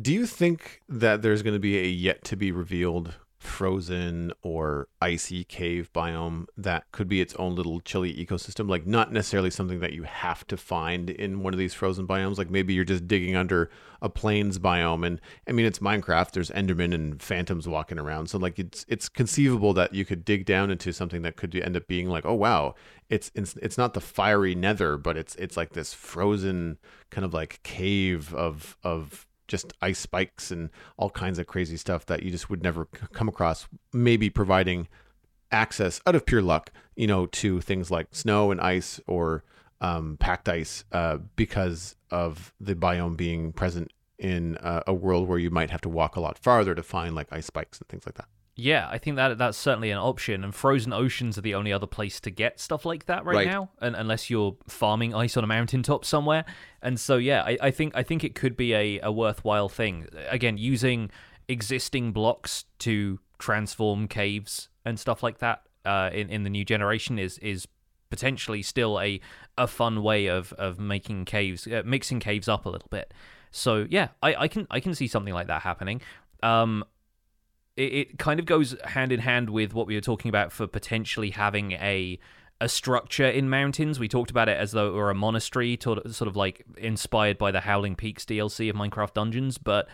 Do 0.00 0.12
you 0.12 0.26
think 0.26 0.82
that 0.88 1.22
there's 1.22 1.42
going 1.42 1.54
to 1.54 1.60
be 1.60 1.78
a 1.78 1.86
yet 1.86 2.22
to 2.24 2.36
be 2.36 2.52
revealed 2.52 3.14
frozen 3.38 4.32
or 4.42 4.88
icy 5.00 5.44
cave 5.44 5.90
biome 5.92 6.46
that 6.56 6.90
could 6.92 7.08
be 7.08 7.20
its 7.20 7.34
own 7.36 7.54
little 7.54 7.80
chilly 7.80 8.14
ecosystem? 8.14 8.68
Like, 8.68 8.86
not 8.86 9.12
necessarily 9.12 9.50
something 9.50 9.80
that 9.80 9.92
you 9.92 10.04
have 10.04 10.46
to 10.48 10.56
find 10.56 11.10
in 11.10 11.42
one 11.42 11.52
of 11.52 11.58
these 11.58 11.74
frozen 11.74 12.06
biomes. 12.06 12.38
Like, 12.38 12.50
maybe 12.50 12.74
you're 12.74 12.84
just 12.84 13.06
digging 13.06 13.36
under 13.36 13.70
a 14.02 14.08
plains 14.08 14.58
biome. 14.58 15.06
And 15.06 15.20
I 15.48 15.52
mean, 15.52 15.66
it's 15.66 15.78
Minecraft, 15.78 16.32
there's 16.32 16.50
Endermen 16.50 16.94
and 16.94 17.22
phantoms 17.22 17.68
walking 17.68 17.98
around. 17.98 18.28
So, 18.28 18.38
like, 18.38 18.58
it's 18.58 18.84
it's 18.88 19.08
conceivable 19.08 19.72
that 19.74 19.94
you 19.94 20.04
could 20.04 20.24
dig 20.24 20.46
down 20.46 20.70
into 20.70 20.92
something 20.92 21.22
that 21.22 21.36
could 21.36 21.54
end 21.54 21.76
up 21.76 21.86
being 21.86 22.08
like, 22.08 22.24
oh, 22.26 22.34
wow, 22.34 22.74
it's 23.08 23.30
it's, 23.34 23.56
it's 23.56 23.78
not 23.78 23.94
the 23.94 24.00
fiery 24.00 24.54
nether, 24.54 24.96
but 24.96 25.16
it's 25.16 25.34
it's 25.36 25.56
like 25.56 25.72
this 25.72 25.94
frozen 25.94 26.78
kind 27.10 27.24
of 27.24 27.32
like 27.32 27.60
cave 27.62 28.34
of 28.34 28.76
of 28.82 29.26
just 29.48 29.72
ice 29.80 29.98
spikes 29.98 30.50
and 30.50 30.70
all 30.96 31.10
kinds 31.10 31.38
of 31.38 31.46
crazy 31.46 31.76
stuff 31.76 32.06
that 32.06 32.22
you 32.22 32.30
just 32.30 32.50
would 32.50 32.62
never 32.62 32.86
come 32.86 33.28
across 33.28 33.68
maybe 33.92 34.30
providing 34.30 34.88
access 35.52 36.00
out 36.06 36.14
of 36.14 36.26
pure 36.26 36.42
luck 36.42 36.72
you 36.96 37.06
know 37.06 37.26
to 37.26 37.60
things 37.60 37.90
like 37.90 38.08
snow 38.10 38.50
and 38.50 38.60
ice 38.60 39.00
or 39.06 39.44
um, 39.80 40.16
packed 40.18 40.48
ice 40.48 40.84
uh, 40.92 41.18
because 41.36 41.96
of 42.10 42.52
the 42.60 42.74
biome 42.74 43.16
being 43.16 43.52
present 43.52 43.92
in 44.18 44.56
uh, 44.58 44.82
a 44.86 44.94
world 44.94 45.28
where 45.28 45.38
you 45.38 45.50
might 45.50 45.70
have 45.70 45.82
to 45.82 45.88
walk 45.88 46.16
a 46.16 46.20
lot 46.20 46.38
farther 46.38 46.74
to 46.74 46.82
find 46.82 47.14
like 47.14 47.28
ice 47.30 47.46
spikes 47.46 47.78
and 47.78 47.88
things 47.88 48.06
like 48.06 48.14
that 48.14 48.28
Yeah, 48.58 48.88
I 48.90 48.96
think 48.96 49.16
that 49.16 49.36
that's 49.36 49.58
certainly 49.58 49.90
an 49.90 49.98
option, 49.98 50.42
and 50.42 50.54
frozen 50.54 50.92
oceans 50.94 51.36
are 51.36 51.42
the 51.42 51.54
only 51.54 51.74
other 51.74 51.86
place 51.86 52.20
to 52.20 52.30
get 52.30 52.58
stuff 52.58 52.86
like 52.86 53.04
that 53.04 53.24
right, 53.26 53.36
Right. 53.36 53.46
now, 53.46 53.68
and, 53.80 53.94
unless 53.94 54.30
you're 54.30 54.56
farming 54.66 55.14
ice 55.14 55.36
on 55.36 55.44
a 55.44 55.46
mountaintop 55.46 56.06
somewhere. 56.06 56.46
And 56.80 56.98
so, 56.98 57.18
yeah, 57.18 57.42
I, 57.42 57.58
I 57.60 57.70
think 57.70 57.94
I 57.94 58.02
think 58.02 58.24
it 58.24 58.34
could 58.34 58.56
be 58.56 58.72
a, 58.74 59.00
a 59.00 59.12
worthwhile 59.12 59.68
thing. 59.68 60.06
Again, 60.30 60.56
using 60.56 61.10
existing 61.48 62.12
blocks 62.12 62.64
to 62.78 63.20
transform 63.38 64.08
caves 64.08 64.68
and 64.86 64.98
stuff 64.98 65.22
like 65.22 65.38
that 65.38 65.62
uh, 65.84 66.08
in 66.12 66.30
in 66.30 66.42
the 66.44 66.50
new 66.50 66.64
generation 66.64 67.18
is 67.18 67.36
is 67.38 67.68
potentially 68.08 68.62
still 68.62 68.98
a 69.00 69.20
a 69.58 69.66
fun 69.66 70.02
way 70.02 70.28
of 70.28 70.54
of 70.54 70.80
making 70.80 71.26
caves, 71.26 71.66
uh, 71.66 71.82
mixing 71.84 72.20
caves 72.20 72.48
up 72.48 72.64
a 72.64 72.70
little 72.70 72.88
bit. 72.90 73.12
So 73.50 73.86
yeah, 73.90 74.08
I, 74.22 74.34
I 74.34 74.48
can 74.48 74.66
I 74.70 74.80
can 74.80 74.94
see 74.94 75.08
something 75.08 75.34
like 75.34 75.48
that 75.48 75.60
happening. 75.60 76.00
Um, 76.42 76.84
it, 77.76 77.92
it 77.92 78.18
kind 78.18 78.40
of 78.40 78.46
goes 78.46 78.74
hand 78.84 79.12
in 79.12 79.20
hand 79.20 79.50
with 79.50 79.74
what 79.74 79.86
we 79.86 79.94
were 79.94 80.00
talking 80.00 80.28
about 80.28 80.52
for 80.52 80.66
potentially 80.66 81.30
having 81.30 81.72
a 81.72 82.18
a 82.60 82.68
structure 82.68 83.26
in 83.26 83.50
mountains. 83.50 84.00
We 84.00 84.08
talked 84.08 84.30
about 84.30 84.48
it 84.48 84.56
as 84.56 84.72
though 84.72 84.88
it 84.88 84.92
were 84.92 85.10
a 85.10 85.14
monastery, 85.14 85.78
sort 85.80 85.98
of, 85.98 86.16
sort 86.16 86.26
of 86.28 86.36
like 86.36 86.64
inspired 86.78 87.36
by 87.36 87.50
the 87.50 87.60
Howling 87.60 87.96
Peaks 87.96 88.24
DLC 88.24 88.70
of 88.70 88.76
Minecraft 88.76 89.12
Dungeons. 89.12 89.58
But 89.58 89.88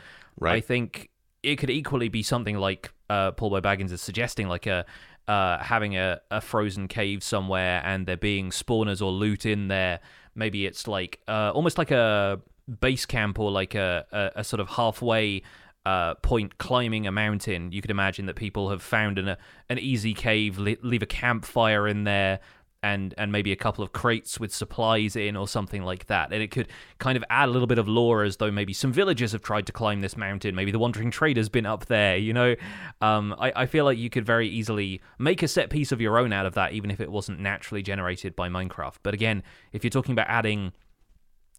I 0.54 0.60
think 0.60 1.10
it 1.42 1.56
could 1.56 1.70
equally 1.70 2.08
be 2.08 2.22
something 2.22 2.56
like 2.56 2.92
uh, 3.10 3.32
Paul 3.32 3.50
Boy 3.50 3.60
Baggins 3.60 3.90
is 3.90 4.00
suggesting, 4.00 4.46
like 4.48 4.66
a 4.66 4.86
uh, 5.28 5.58
having 5.58 5.96
a, 5.96 6.20
a 6.30 6.40
frozen 6.40 6.88
cave 6.88 7.22
somewhere 7.22 7.80
and 7.84 8.06
there 8.06 8.16
being 8.16 8.50
spawners 8.50 9.00
or 9.00 9.10
loot 9.10 9.46
in 9.46 9.68
there. 9.68 10.00
Maybe 10.34 10.66
it's 10.66 10.86
like 10.86 11.20
uh, 11.28 11.50
almost 11.54 11.78
like 11.78 11.90
a 11.90 12.40
base 12.80 13.06
camp 13.06 13.38
or 13.38 13.50
like 13.50 13.74
a, 13.74 14.06
a, 14.12 14.40
a 14.40 14.44
sort 14.44 14.60
of 14.60 14.68
halfway 14.68 15.42
uh, 15.84 16.14
point 16.16 16.58
climbing 16.58 17.06
a 17.06 17.12
mountain. 17.12 17.72
You 17.72 17.80
could 17.80 17.90
imagine 17.90 18.26
that 18.26 18.36
people 18.36 18.70
have 18.70 18.82
found 18.82 19.18
an, 19.18 19.36
an 19.68 19.78
easy 19.78 20.14
cave, 20.14 20.58
li- 20.58 20.78
leave 20.82 21.02
a 21.02 21.06
campfire 21.06 21.88
in 21.88 22.04
there. 22.04 22.40
And, 22.84 23.14
and 23.16 23.30
maybe 23.30 23.52
a 23.52 23.56
couple 23.56 23.84
of 23.84 23.92
crates 23.92 24.40
with 24.40 24.52
supplies 24.52 25.14
in 25.14 25.36
or 25.36 25.46
something 25.46 25.84
like 25.84 26.06
that. 26.06 26.32
And 26.32 26.42
it 26.42 26.50
could 26.50 26.66
kind 26.98 27.16
of 27.16 27.22
add 27.30 27.48
a 27.48 27.52
little 27.52 27.68
bit 27.68 27.78
of 27.78 27.86
lore 27.86 28.24
as 28.24 28.38
though 28.38 28.50
maybe 28.50 28.72
some 28.72 28.92
villagers 28.92 29.30
have 29.30 29.40
tried 29.40 29.66
to 29.66 29.72
climb 29.72 30.00
this 30.00 30.16
mountain. 30.16 30.56
Maybe 30.56 30.72
the 30.72 30.80
Wandering 30.80 31.12
Trader's 31.12 31.48
been 31.48 31.64
up 31.64 31.86
there, 31.86 32.16
you 32.16 32.32
know? 32.32 32.56
Um, 33.00 33.36
I, 33.38 33.52
I 33.54 33.66
feel 33.66 33.84
like 33.84 33.98
you 33.98 34.10
could 34.10 34.26
very 34.26 34.48
easily 34.48 35.00
make 35.20 35.44
a 35.44 35.46
set 35.48 35.70
piece 35.70 35.92
of 35.92 36.00
your 36.00 36.18
own 36.18 36.32
out 36.32 36.44
of 36.44 36.54
that, 36.54 36.72
even 36.72 36.90
if 36.90 37.00
it 37.00 37.12
wasn't 37.12 37.38
naturally 37.38 37.82
generated 37.84 38.34
by 38.34 38.48
Minecraft. 38.48 38.96
But 39.04 39.14
again, 39.14 39.44
if 39.70 39.84
you're 39.84 39.90
talking 39.92 40.10
about 40.10 40.26
adding 40.28 40.72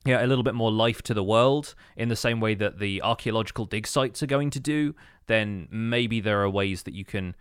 yeah, 0.05 0.23
a 0.23 0.27
little 0.27 0.43
bit 0.43 0.55
more 0.55 0.71
life 0.71 1.01
to 1.03 1.13
the 1.13 1.23
world 1.23 1.75
in 1.95 2.09
the 2.09 2.15
same 2.15 2.39
way 2.39 2.55
that 2.55 2.79
the 2.79 3.01
archaeological 3.01 3.65
dig 3.65 3.87
sites 3.87 4.21
are 4.21 4.27
going 4.27 4.49
to 4.49 4.59
do, 4.59 4.95
then 5.27 5.67
maybe 5.71 6.19
there 6.19 6.41
are 6.41 6.49
ways 6.49 6.83
that 6.83 6.93
you 6.93 7.05
can 7.05 7.35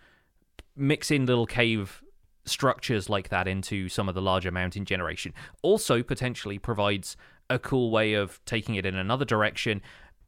mix 0.76 1.10
in 1.10 1.26
little 1.26 1.46
cave 1.46 2.02
structures 2.44 3.08
like 3.08 3.28
that 3.28 3.46
into 3.46 3.88
some 3.88 4.08
of 4.08 4.14
the 4.14 4.22
larger 4.22 4.50
mountain 4.50 4.84
generation. 4.84 5.34
Also, 5.62 6.02
potentially 6.02 6.58
provides 6.58 7.16
a 7.50 7.58
cool 7.58 7.90
way 7.90 8.14
of 8.14 8.40
taking 8.44 8.76
it 8.76 8.86
in 8.86 8.96
another 8.96 9.24
direction. 9.24 9.82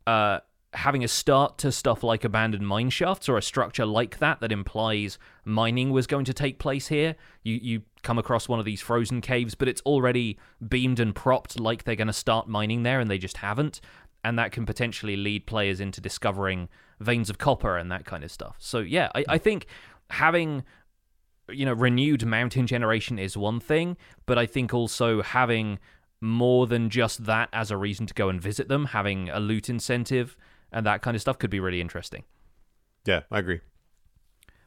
Uh, 0.07 0.41
having 0.75 1.05
a 1.05 1.09
start 1.09 1.57
to 1.59 1.70
stuff 1.70 2.03
like 2.03 2.25
abandoned 2.25 2.66
mine 2.66 2.91
shafts 2.91 3.29
or 3.29 3.39
a 3.39 3.43
structure 3.43 3.87
like 3.87 4.18
that 4.18 4.41
that 4.41 4.53
implies 4.53 5.18
mining 5.45 5.91
was 5.91 6.07
going 6.07 6.25
to 6.25 6.35
take 6.35 6.59
place 6.59 6.89
here. 6.89 7.16
You 7.43 7.59
you 7.62 7.83
come 8.03 8.18
across 8.18 8.49
one 8.49 8.59
of 8.59 8.64
these 8.64 8.81
frozen 8.81 9.20
caves, 9.20 9.55
but 9.55 9.68
it's 9.68 9.81
already 9.83 10.39
beamed 10.66 11.01
and 11.01 11.14
propped 11.14 11.59
like 11.59 11.85
they're 11.85 11.97
going 11.97 12.09
to 12.09 12.12
start 12.12 12.49
mining 12.49 12.83
there, 12.83 13.01
and 13.01 13.11
they 13.11 13.18
just 13.18 13.39
haven't. 13.39 13.81
And 14.22 14.39
that 14.39 14.53
can 14.53 14.64
potentially 14.64 15.16
lead 15.16 15.47
players 15.47 15.81
into 15.81 16.01
discovering 16.01 16.68
veins 16.99 17.29
of 17.29 17.39
copper 17.39 17.77
and 17.77 17.93
that 17.93 18.07
kind 18.07 18.25
of 18.25 18.31
stuff. 18.31 18.57
So 18.59 18.79
yeah, 18.79 19.11
I, 19.14 19.25
I 19.29 19.39
think 19.39 19.66
having 20.11 20.64
you 21.51 21.66
know 21.66 21.75
renewed 21.75 22.25
mountain 22.27 22.66
generation 22.66 23.18
is 23.18 23.37
one 23.37 23.61
thing, 23.61 23.97
but 24.27 24.39
I 24.39 24.47
think 24.47 24.75
also 24.75 25.22
having 25.22 25.79
more 26.20 26.66
than 26.66 26.89
just 26.89 27.27
that 27.27 27.51
as 27.53 27.70
a 27.70 27.77
reason 27.77 28.07
to 28.07 28.14
go 28.14 28.29
and 28.29 28.41
visit 28.41 28.68
them, 28.68 28.87
having 28.87 29.29
a 29.29 29.39
loot 29.39 29.68
incentive 29.68 30.37
and 30.75 30.85
that 30.85 31.01
kind 31.01 31.14
of 31.14 31.22
stuff 31.22 31.39
could 31.39 31.51
be 31.51 31.61
really 31.61 31.81
interesting. 31.81 32.25
Yeah, 33.07 33.20
I 33.31 33.39
agree. 33.39 33.61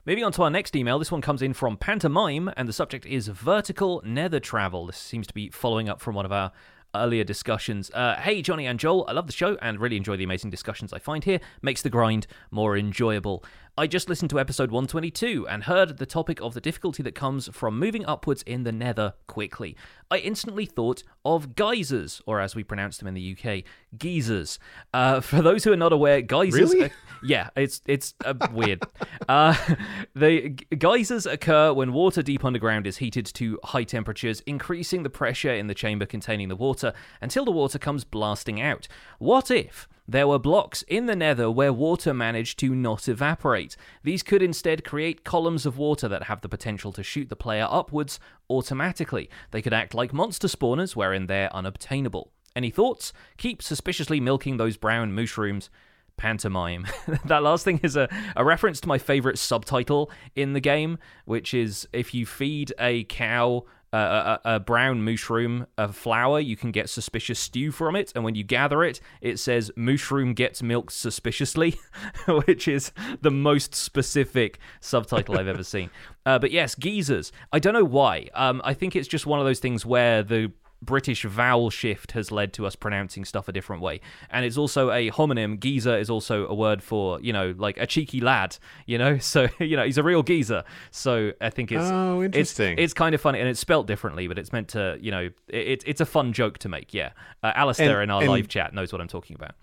Moving 0.06 0.24
on 0.24 0.32
to 0.32 0.44
our 0.44 0.50
next 0.50 0.76
email, 0.76 0.98
this 0.98 1.12
one 1.12 1.22
comes 1.22 1.42
in 1.42 1.54
from 1.54 1.76
Pantomime, 1.76 2.50
and 2.56 2.68
the 2.68 2.74
subject 2.74 3.06
is 3.06 3.28
vertical 3.28 4.02
nether 4.06 4.40
travel. 4.40 4.86
This 4.88 4.98
seems 4.98 5.28
to 5.28 5.34
be 5.34 5.50
following 5.50 5.90
up 5.90 6.00
from 6.00 6.16
one 6.16 6.26
of 6.26 6.32
our 6.32 6.54
earlier 6.96 7.26
discussions. 7.26 7.92
Uh, 7.94 8.16
hey, 8.16 8.42
Jonny 8.42 8.66
and 8.66 8.80
Joel, 8.80 9.06
I 9.10 9.12
love 9.12 9.28
the 9.28 9.34
show 9.34 9.58
and 9.62 9.82
really 9.82 9.98
enjoy 9.98 10.16
the 10.16 10.24
amazing 10.24 10.50
discussions 10.50 10.94
I 10.94 11.00
find 11.00 11.26
here. 11.26 11.42
Makes 11.62 11.82
the 11.82 11.90
grind 11.90 12.26
more 12.52 12.78
enjoyable. 12.78 13.44
I 13.80 13.86
just 13.86 14.10
listened 14.10 14.32
to 14.32 14.40
episode 14.40 14.72
122 14.72 15.48
and 15.48 15.66
heard 15.66 16.00
the 16.00 16.08
topic 16.08 16.42
of 16.42 16.56
the 16.56 16.60
difficulty 16.60 17.04
that 17.04 17.14
comes 17.14 17.48
from 17.54 17.78
moving 17.78 18.04
upwards 18.08 18.42
in 18.42 18.64
the 18.64 18.72
nether 18.72 19.14
quickly. 19.28 19.78
I 20.10 20.18
instantly 20.18 20.66
thought 20.66 21.04
of 21.24 21.54
geysers, 21.54 22.20
or 22.26 22.42
as 22.42 22.56
we 22.56 22.64
pronounce 22.64 22.98
them 22.98 23.08
in 23.08 23.14
the 23.14 23.38
UK, 23.38 23.64
geezers. 23.96 24.58
Uh, 24.96 25.20
for 25.22 25.44
those 25.44 25.64
who 25.64 25.72
are 25.72 25.78
not 25.78 25.94
aware, 25.94 26.24
geysers. 26.24 26.74
Really? 26.74 26.92
yeah, 27.24 27.52
it's 27.56 27.84
it's 27.86 28.16
uh, 28.26 28.34
weird. 28.52 28.82
Uh, 29.30 29.56
the 30.16 30.50
geysers 30.50 31.28
occur 31.28 31.72
when 31.72 31.94
water 31.94 32.24
deep 32.24 32.44
underground 32.44 32.88
is 32.88 32.98
heated 32.98 33.28
to 33.28 33.60
high 33.64 33.84
temperatures, 33.84 34.42
increasing 34.48 35.04
the 35.04 35.12
pressure 35.12 35.54
in 35.54 35.68
the 35.68 35.76
chamber 35.76 36.08
containing 36.08 36.48
the 36.48 36.56
water 36.56 36.94
until 37.22 37.46
the 37.46 37.52
water 37.52 37.78
comes 37.78 38.04
blasting 38.04 38.60
out. 38.60 38.88
What 39.20 39.52
if? 39.52 39.88
There 40.10 40.28
were 40.28 40.40
blocks 40.40 40.84
in 40.88 41.06
the 41.06 41.18
nether 41.18 41.52
where 41.52 41.74
water 41.74 42.14
managed 42.14 42.60
to 42.60 42.74
not 42.74 43.10
evaporate. 43.10 43.76
These 44.04 44.24
could 44.24 44.42
instead 44.42 44.86
create 44.86 45.26
columns 45.26 45.66
of 45.66 45.78
water 45.78 46.08
that 46.08 46.24
have 46.24 46.40
the 46.40 46.48
potential 46.48 46.94
to 46.94 47.04
shoot 47.04 47.28
the 47.28 47.36
player 47.36 47.68
upwards 47.70 48.18
automatically. 48.50 49.30
They 49.52 49.62
could 49.62 49.74
act 49.74 49.94
like 49.94 50.14
monster 50.14 50.48
spawners, 50.48 50.96
wherein 50.96 51.28
they're 51.28 51.54
unobtainable. 51.54 52.32
Any 52.56 52.70
thoughts? 52.70 53.12
Keep 53.38 53.62
suspiciously 53.62 54.22
milking 54.22 54.56
those 54.56 54.78
brown 54.78 55.14
mushrooms 55.14 55.70
pantomime. 56.16 56.88
that 57.26 57.44
last 57.44 57.66
thing 57.66 57.82
is 57.84 57.98
a, 57.98 58.08
a 58.36 58.46
reference 58.46 58.80
to 58.82 58.88
my 58.88 58.98
favorite 58.98 59.38
subtitle 59.38 60.10
in 60.36 60.54
the 60.54 60.62
game, 60.62 61.00
which 61.26 61.54
is 61.54 61.86
if 61.92 62.14
you 62.14 62.26
feed 62.26 62.74
a 62.80 63.04
cow 63.04 63.66
a, 63.94 64.40
a 64.46 64.60
brown 64.60 65.04
mushroom 65.04 65.66
a 65.78 65.92
flower, 65.92 66.40
you 66.40 66.58
can 66.58 66.72
get 66.72 66.90
suspicious 66.90 67.40
stew 67.40 67.72
from 67.72 67.96
it. 67.96 68.12
And 68.16 68.24
when 68.24 68.36
you 68.36 68.44
gather 68.44 68.84
it, 68.84 69.00
it 69.22 69.38
says 69.40 69.72
mushroom 69.76 70.34
gets 70.34 70.62
milked 70.62 70.94
suspiciously, 70.94 71.80
which 72.28 72.68
is 72.68 72.92
the 73.22 73.32
most 73.32 73.74
specific 73.74 74.60
subtitle 74.80 75.40
I've 75.40 75.48
ever 75.48 75.64
seen. 75.64 75.90
Uh, 76.26 76.40
but 76.40 76.52
yes, 76.52 76.76
geezers. 76.76 77.32
I 77.54 77.60
don't 77.60 77.74
know 77.74 77.84
why. 77.84 78.30
Um, 78.34 78.62
I 78.64 78.74
think 78.74 78.96
it's 78.96 79.08
just 79.08 79.26
one 79.26 79.40
of 79.40 79.46
those 79.46 79.60
things 79.60 79.86
where 79.86 80.24
the 80.24 80.52
British 80.82 81.24
vowel 81.24 81.70
shift 81.70 82.12
has 82.12 82.32
led 82.32 82.54
to 82.54 82.66
us 82.66 82.76
pronouncing 82.76 83.26
stuff 83.26 83.48
a 83.48 83.52
different 83.52 83.82
way. 83.82 84.00
And 84.30 84.46
it's 84.46 84.58
also 84.58 84.92
a 84.92 85.10
homonym. 85.12 85.60
Geezer 85.60 85.98
is 85.98 86.10
also 86.10 86.46
a 86.48 86.54
word 86.54 86.84
for, 86.84 87.20
you 87.22 87.34
know, 87.34 87.56
like 87.58 87.78
a 87.78 87.88
cheeky 87.88 88.22
lad, 88.22 88.58
you 88.86 88.98
know? 88.98 89.18
So, 89.28 89.48
you 89.60 89.76
know, 89.76 89.84
he's 89.84 89.98
a 89.98 90.04
real 90.04 90.24
geezer. 90.24 90.64
So 90.92 91.32
I 91.42 91.50
think 91.50 91.72
it's. 91.72 91.84
Oh, 91.84 92.22
it's, 92.22 92.36
interesting. 92.36 92.78
it's 92.78 92.94
kind 92.94 93.14
of 93.14 93.20
funny 93.22 93.40
and 93.40 93.50
it's 93.50 93.60
spelt 93.60 93.88
differently, 93.88 94.28
but 94.28 94.40
it's 94.40 94.54
meant 94.54 94.70
to, 94.70 94.98
you 95.02 95.12
know, 95.12 95.30
it, 95.50 95.84
it's 95.86 96.00
a 96.02 96.06
fun 96.06 96.32
joke 96.34 96.58
to 96.60 96.70
make. 96.70 96.94
Yeah. 96.94 97.12
Uh, 97.44 97.52
Alistair 97.56 98.02
And- 98.02 98.04
in 98.04 98.10
our 98.12 98.22
and- 98.22 98.32
live 98.32 98.48
chat 98.48 98.74
knows 98.74 98.92
what 98.92 99.02
I'm 99.02 99.08
talking 99.08 99.36
about. 99.36 99.56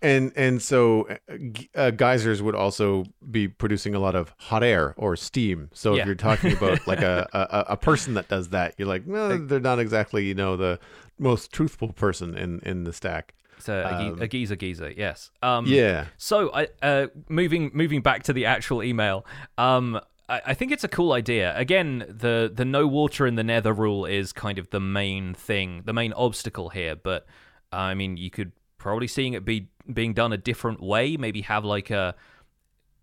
And 0.00 0.32
and 0.36 0.62
so 0.62 1.08
uh, 1.28 1.36
uh, 1.74 1.90
geysers 1.90 2.40
would 2.40 2.54
also 2.54 3.04
be 3.30 3.48
producing 3.48 3.94
a 3.94 3.98
lot 3.98 4.14
of 4.14 4.32
hot 4.38 4.62
air 4.62 4.94
or 4.96 5.16
steam. 5.16 5.70
So 5.72 5.94
Yeah. 5.94 6.02
if 6.02 6.06
you're 6.06 6.14
talking 6.14 6.52
about 6.52 6.86
like 6.86 7.02
a, 7.02 7.28
a 7.32 7.72
a 7.72 7.76
person 7.76 8.14
that 8.14 8.28
does 8.28 8.50
that, 8.50 8.74
you're 8.78 8.86
like, 8.88 9.06
no, 9.06 9.38
they're 9.38 9.58
not 9.60 9.78
exactly 9.80 10.24
you 10.26 10.34
know 10.34 10.56
the 10.56 10.78
most 11.18 11.52
truthful 11.52 11.92
person 11.92 12.36
in 12.36 12.60
in 12.60 12.84
the 12.84 12.92
stack. 12.92 13.34
It's 13.56 13.68
a, 13.68 13.92
Um, 13.92 14.22
a 14.22 14.28
geezer 14.28 14.54
geezer, 14.54 14.92
yes. 14.96 15.32
Um, 15.42 15.66
Yeah. 15.66 16.06
So, 16.16 16.52
I, 16.54 16.68
uh, 16.80 17.08
moving 17.28 17.72
moving 17.74 18.00
back 18.02 18.22
to 18.24 18.32
the 18.32 18.44
actual 18.46 18.84
email, 18.84 19.26
um, 19.56 19.98
I, 20.28 20.40
I 20.46 20.54
think 20.54 20.70
it's 20.70 20.84
a 20.84 20.88
cool 20.88 21.12
idea. 21.12 21.56
Again, 21.58 22.04
the 22.08 22.48
the 22.54 22.64
no 22.64 22.86
water 22.86 23.26
in 23.26 23.34
the 23.34 23.42
Nether 23.42 23.72
rule 23.72 24.04
is 24.04 24.32
kind 24.32 24.58
of 24.58 24.70
the 24.70 24.78
main 24.78 25.34
thing, 25.34 25.82
the 25.86 25.92
main 25.92 26.12
obstacle 26.12 26.68
here. 26.68 26.94
But 26.94 27.26
I 27.72 27.94
mean, 27.94 28.16
you 28.16 28.30
could 28.30 28.52
probably 28.78 29.08
seeing 29.08 29.32
it 29.32 29.44
be 29.44 29.66
being 29.92 30.14
done 30.14 30.32
a 30.32 30.36
different 30.36 30.82
way. 30.82 31.16
Maybe 31.16 31.42
have 31.42 31.64
like 31.64 31.90
a. 31.90 32.14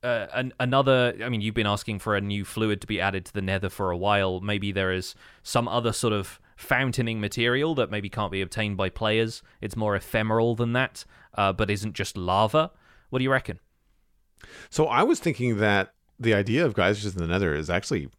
Uh, 0.04 0.28
an, 0.36 0.54
another 0.60 1.16
i 1.24 1.30
mean 1.30 1.42
you've 1.42 1.56
been 1.56 1.66
asking 1.66 1.98
for 1.98 2.16
a 2.16 2.22
new 2.22 2.46
fluid 2.46 2.80
to 2.80 2.86
be 2.86 3.02
added 3.02 3.26
to 3.26 3.34
the 3.34 3.42
nether 3.42 3.70
for 3.70 3.90
a 3.90 3.98
while 3.98 4.40
maybe 4.40 4.72
there 4.72 4.92
is 4.92 5.16
some 5.42 5.68
other 5.68 5.92
sort 5.92 6.14
of 6.14 6.40
fountaining 6.56 7.20
material 7.20 7.74
that 7.74 7.90
maybe 7.90 8.08
can't 8.08 8.32
be 8.32 8.40
obtained 8.40 8.78
by 8.78 8.88
players 8.88 9.42
it's 9.62 9.76
more 9.76 9.96
ephemeral 9.96 10.54
than 10.54 10.74
that 10.74 11.06
uh, 11.40 11.52
but 11.52 11.72
isn't 11.72 11.94
just 11.94 12.16
lava 12.16 12.70
what 13.10 13.18
do 13.18 13.24
you 13.24 13.32
reckon 13.32 13.60
So 14.70 14.86
I 14.86 15.04
was 15.04 15.20
thinking 15.20 15.58
that 15.58 15.94
the 16.20 16.34
idea 16.34 16.66
of 16.66 16.74
geysers 16.74 17.16
in 17.16 17.22
the 17.22 17.28
Nether 17.28 17.56
is 17.56 17.70
actually 17.70 18.10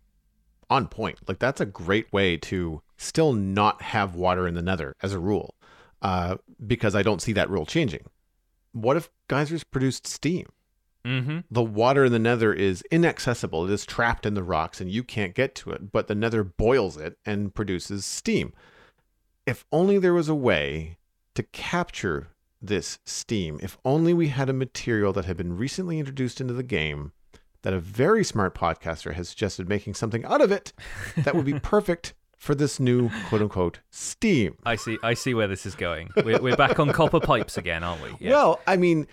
on 0.69 0.89
point. 0.89 1.19
Like 1.29 1.39
that's 1.39 1.61
a 1.61 1.67
great 1.67 2.13
way 2.13 2.37
to 2.39 2.83
still 2.97 3.33
not 3.33 3.83
have 3.83 4.15
water 4.15 4.47
in 4.47 4.55
the 4.55 4.63
Nether 4.63 4.95
as 5.03 5.13
a 5.13 5.19
rule, 5.19 5.55
uh, 6.03 6.37
because 6.67 6.95
I 6.95 7.03
don't 7.03 7.23
see 7.23 7.33
that 7.35 7.51
rule 7.51 7.67
changing. 7.67 8.07
What 8.77 8.97
if 8.97 9.11
geysers 9.29 9.65
produced 9.65 10.07
steam? 10.07 10.47
Mm-hmm. 11.05 11.39
the 11.53 11.63
water 11.63 12.07
in 12.07 12.11
the 12.11 12.19
nether 12.19 12.53
is 12.53 12.83
inaccessible. 12.91 13.65
It 13.65 13.73
is 13.73 13.87
trapped 13.87 14.27
in 14.27 14.35
the 14.35 14.43
rocks 14.43 14.81
and 14.81 14.91
you 14.91 15.05
can't 15.05 15.37
get 15.37 15.55
to 15.57 15.71
it, 15.71 15.93
but 15.93 16.09
the 16.09 16.17
nether 16.17 16.43
boils 16.43 16.97
it 16.97 17.17
and 17.25 17.55
produces 17.55 18.05
steam. 18.05 18.53
If 19.47 19.65
only 19.71 20.01
there 20.01 20.15
was 20.15 20.29
a 20.29 20.35
way 20.35 20.97
to 21.37 21.45
capture 21.45 22.31
this 22.61 22.99
steam, 23.05 23.61
if 23.63 23.79
only 23.85 24.13
we 24.15 24.29
had 24.29 24.49
a 24.49 24.53
material 24.53 25.13
that 25.13 25.27
had 25.27 25.37
been 25.37 25.57
recently 25.57 26.01
introduced 26.01 26.41
into 26.41 26.55
the 26.55 26.65
game 26.65 27.13
that 27.63 27.73
a 27.73 27.79
very 27.79 28.25
smart 28.25 28.57
podcaster 28.57 29.15
has 29.15 29.29
suggested 29.29 29.69
making 29.69 29.95
something 29.95 30.25
out 30.25 30.41
of 30.41 30.51
it 30.51 30.73
that 31.17 31.37
would 31.37 31.47
be 31.47 31.61
perfect 31.61 32.15
for 32.37 32.55
this 32.55 32.79
new 32.79 33.11
quote 33.29 33.43
unquote 33.43 33.81
steam. 33.91 34.57
I 34.65 34.77
see. 34.77 34.99
I 35.03 35.15
see 35.15 35.35
where 35.35 35.49
this 35.49 35.67
is 35.67 35.75
going. 35.75 36.11
We're, 36.17 36.41
we're 36.41 36.57
back 36.57 36.79
on 36.79 36.93
copper 36.93 37.21
pipes 37.21 37.57
again, 37.57 37.83
aren't 37.83 38.03
we? 38.03 38.11
Yeah. 38.21 38.33
Well, 38.33 38.61
I 38.67 38.77
mean, 38.77 39.07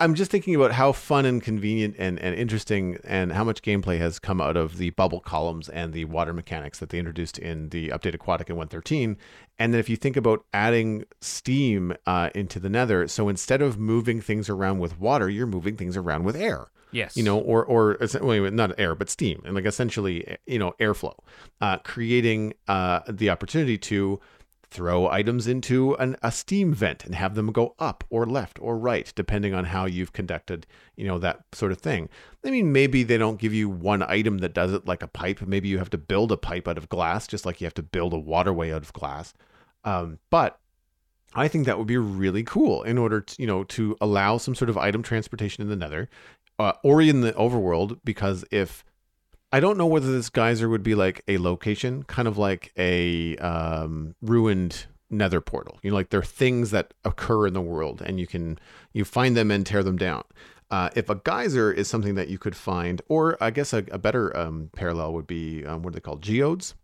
I'm 0.00 0.14
just 0.14 0.30
thinking 0.30 0.54
about 0.54 0.72
how 0.72 0.92
fun 0.92 1.24
and 1.24 1.42
convenient 1.42 1.94
and, 1.98 2.18
and 2.18 2.34
interesting 2.34 2.98
and 3.04 3.32
how 3.32 3.44
much 3.44 3.62
gameplay 3.62 3.98
has 3.98 4.18
come 4.18 4.40
out 4.40 4.56
of 4.56 4.76
the 4.76 4.90
bubble 4.90 5.20
columns 5.20 5.68
and 5.68 5.92
the 5.92 6.04
water 6.04 6.32
mechanics 6.32 6.80
that 6.80 6.88
they 6.88 6.98
introduced 6.98 7.38
in 7.38 7.68
the 7.68 7.88
update 7.88 8.14
Aquatic 8.14 8.50
in 8.50 8.56
113. 8.56 9.16
And 9.58 9.72
then 9.72 9.78
if 9.78 9.88
you 9.88 9.96
think 9.96 10.16
about 10.16 10.44
adding 10.52 11.04
steam 11.20 11.94
uh, 12.06 12.30
into 12.34 12.58
the 12.58 12.68
nether, 12.68 13.06
so 13.06 13.28
instead 13.28 13.62
of 13.62 13.78
moving 13.78 14.20
things 14.20 14.48
around 14.48 14.80
with 14.80 14.98
water, 14.98 15.30
you're 15.30 15.46
moving 15.46 15.76
things 15.76 15.96
around 15.96 16.24
with 16.24 16.36
air 16.36 16.68
yes. 16.94 17.16
you 17.16 17.22
know, 17.22 17.38
or 17.38 17.64
or 17.64 17.98
wait, 18.22 18.52
not 18.52 18.78
air, 18.78 18.94
but 18.94 19.10
steam, 19.10 19.42
and 19.44 19.54
like 19.54 19.66
essentially, 19.66 20.36
you 20.46 20.58
know, 20.58 20.72
airflow, 20.80 21.14
uh, 21.60 21.78
creating 21.78 22.54
uh, 22.68 23.00
the 23.08 23.30
opportunity 23.30 23.76
to 23.78 24.20
throw 24.74 25.08
items 25.08 25.46
into 25.46 25.94
an, 25.94 26.16
a 26.20 26.32
steam 26.32 26.74
vent 26.74 27.04
and 27.04 27.14
have 27.14 27.36
them 27.36 27.52
go 27.52 27.76
up 27.78 28.02
or 28.10 28.26
left 28.26 28.58
or 28.60 28.76
right, 28.76 29.12
depending 29.14 29.54
on 29.54 29.64
how 29.64 29.84
you've 29.84 30.12
conducted, 30.12 30.66
you 30.96 31.06
know, 31.06 31.16
that 31.16 31.40
sort 31.52 31.70
of 31.70 31.78
thing. 31.78 32.08
I 32.44 32.50
mean, 32.50 32.72
maybe 32.72 33.04
they 33.04 33.16
don't 33.16 33.38
give 33.38 33.54
you 33.54 33.68
one 33.68 34.02
item 34.02 34.38
that 34.38 34.52
does 34.52 34.72
it 34.72 34.84
like 34.84 35.02
a 35.02 35.06
pipe. 35.06 35.40
Maybe 35.42 35.68
you 35.68 35.78
have 35.78 35.90
to 35.90 35.98
build 35.98 36.32
a 36.32 36.36
pipe 36.36 36.66
out 36.66 36.76
of 36.76 36.88
glass, 36.88 37.28
just 37.28 37.46
like 37.46 37.60
you 37.60 37.66
have 37.66 37.74
to 37.74 37.84
build 37.84 38.12
a 38.12 38.18
waterway 38.18 38.72
out 38.72 38.82
of 38.82 38.92
glass. 38.92 39.32
Um, 39.84 40.18
but 40.30 40.58
I 41.36 41.46
think 41.46 41.66
that 41.66 41.78
would 41.78 41.86
be 41.86 41.96
really 41.96 42.42
cool 42.42 42.82
in 42.82 42.98
order 42.98 43.20
to, 43.20 43.42
you 43.42 43.46
know, 43.46 43.62
to 43.64 43.96
allow 44.00 44.38
some 44.38 44.56
sort 44.56 44.70
of 44.70 44.78
item 44.78 45.02
transportation 45.02 45.62
in 45.62 45.68
the 45.68 45.76
nether 45.76 46.08
uh, 46.58 46.72
or 46.82 47.00
in 47.00 47.20
the 47.20 47.32
overworld, 47.32 48.00
because 48.04 48.44
if 48.50 48.84
I 49.52 49.60
don't 49.60 49.78
know 49.78 49.86
whether 49.86 50.10
this 50.10 50.30
geyser 50.30 50.68
would 50.68 50.82
be 50.82 50.94
like 50.94 51.22
a 51.28 51.38
location, 51.38 52.02
kind 52.04 52.26
of 52.26 52.36
like 52.36 52.72
a 52.76 53.36
um, 53.36 54.14
ruined 54.20 54.86
nether 55.10 55.40
portal. 55.40 55.78
You 55.82 55.90
know, 55.90 55.96
like 55.96 56.10
there 56.10 56.20
are 56.20 56.24
things 56.24 56.70
that 56.72 56.92
occur 57.04 57.46
in 57.46 57.54
the 57.54 57.60
world 57.60 58.02
and 58.04 58.18
you 58.18 58.26
can 58.26 58.58
you 58.92 59.04
find 59.04 59.36
them 59.36 59.50
and 59.50 59.64
tear 59.64 59.82
them 59.82 59.96
down. 59.96 60.24
Uh, 60.70 60.90
if 60.96 61.08
a 61.08 61.14
geyser 61.14 61.70
is 61.70 61.86
something 61.86 62.16
that 62.16 62.28
you 62.28 62.38
could 62.38 62.56
find, 62.56 63.00
or 63.08 63.36
I 63.40 63.50
guess 63.50 63.72
a, 63.72 63.84
a 63.92 63.98
better 63.98 64.36
um, 64.36 64.70
parallel 64.74 65.12
would 65.12 65.26
be 65.26 65.64
um, 65.64 65.82
what 65.82 65.90
are 65.90 65.94
they 65.94 66.00
called? 66.00 66.22
Geodes. 66.22 66.74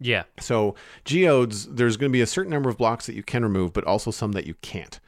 Yeah. 0.00 0.24
So 0.40 0.74
geodes, 1.04 1.66
there's 1.66 1.96
going 1.96 2.10
to 2.10 2.12
be 2.12 2.22
a 2.22 2.26
certain 2.26 2.50
number 2.50 2.70
of 2.70 2.78
blocks 2.78 3.06
that 3.06 3.14
you 3.14 3.22
can 3.22 3.42
remove, 3.42 3.72
but 3.72 3.84
also 3.84 4.10
some 4.10 4.32
that 4.32 4.46
you 4.46 4.54
can't. 4.62 4.98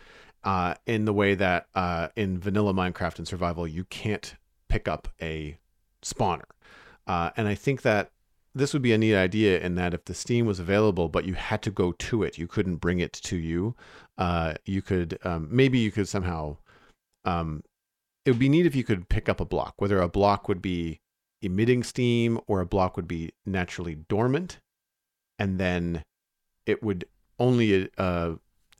Uh, 0.46 0.74
in 0.86 1.06
the 1.06 1.12
way 1.12 1.34
that 1.34 1.66
uh, 1.74 2.06
in 2.14 2.38
vanilla 2.38 2.72
Minecraft 2.72 3.18
and 3.18 3.26
survival, 3.26 3.66
you 3.66 3.82
can't 3.84 4.36
pick 4.68 4.86
up 4.86 5.08
a 5.20 5.58
spawner. 6.02 6.44
Uh, 7.04 7.30
and 7.36 7.48
I 7.48 7.56
think 7.56 7.82
that 7.82 8.12
this 8.54 8.72
would 8.72 8.80
be 8.80 8.92
a 8.92 8.98
neat 8.98 9.16
idea 9.16 9.58
in 9.58 9.74
that 9.74 9.92
if 9.92 10.04
the 10.04 10.14
Steam 10.14 10.46
was 10.46 10.60
available, 10.60 11.08
but 11.08 11.24
you 11.24 11.34
had 11.34 11.62
to 11.62 11.70
go 11.72 11.90
to 11.90 12.22
it, 12.22 12.38
you 12.38 12.46
couldn't 12.46 12.76
bring 12.76 13.00
it 13.00 13.12
to 13.12 13.36
you. 13.36 13.74
Uh, 14.18 14.54
you 14.64 14.82
could 14.82 15.18
um, 15.24 15.48
maybe 15.50 15.78
you 15.78 15.90
could 15.90 16.06
somehow. 16.08 16.56
Um, 17.24 17.64
it 18.24 18.30
would 18.30 18.38
be 18.38 18.48
neat 18.48 18.66
if 18.66 18.76
you 18.76 18.84
could 18.84 19.08
pick 19.08 19.28
up 19.28 19.40
a 19.40 19.44
block, 19.44 19.74
whether 19.78 20.00
a 20.00 20.08
block 20.08 20.48
would 20.48 20.62
be 20.62 21.00
emitting 21.42 21.82
steam 21.82 22.40
or 22.46 22.60
a 22.60 22.66
block 22.66 22.96
would 22.96 23.08
be 23.08 23.32
naturally 23.44 23.96
dormant, 24.08 24.58
and 25.40 25.58
then 25.58 26.04
it 26.66 26.84
would 26.84 27.04
only 27.38 27.90
uh, 27.98 28.34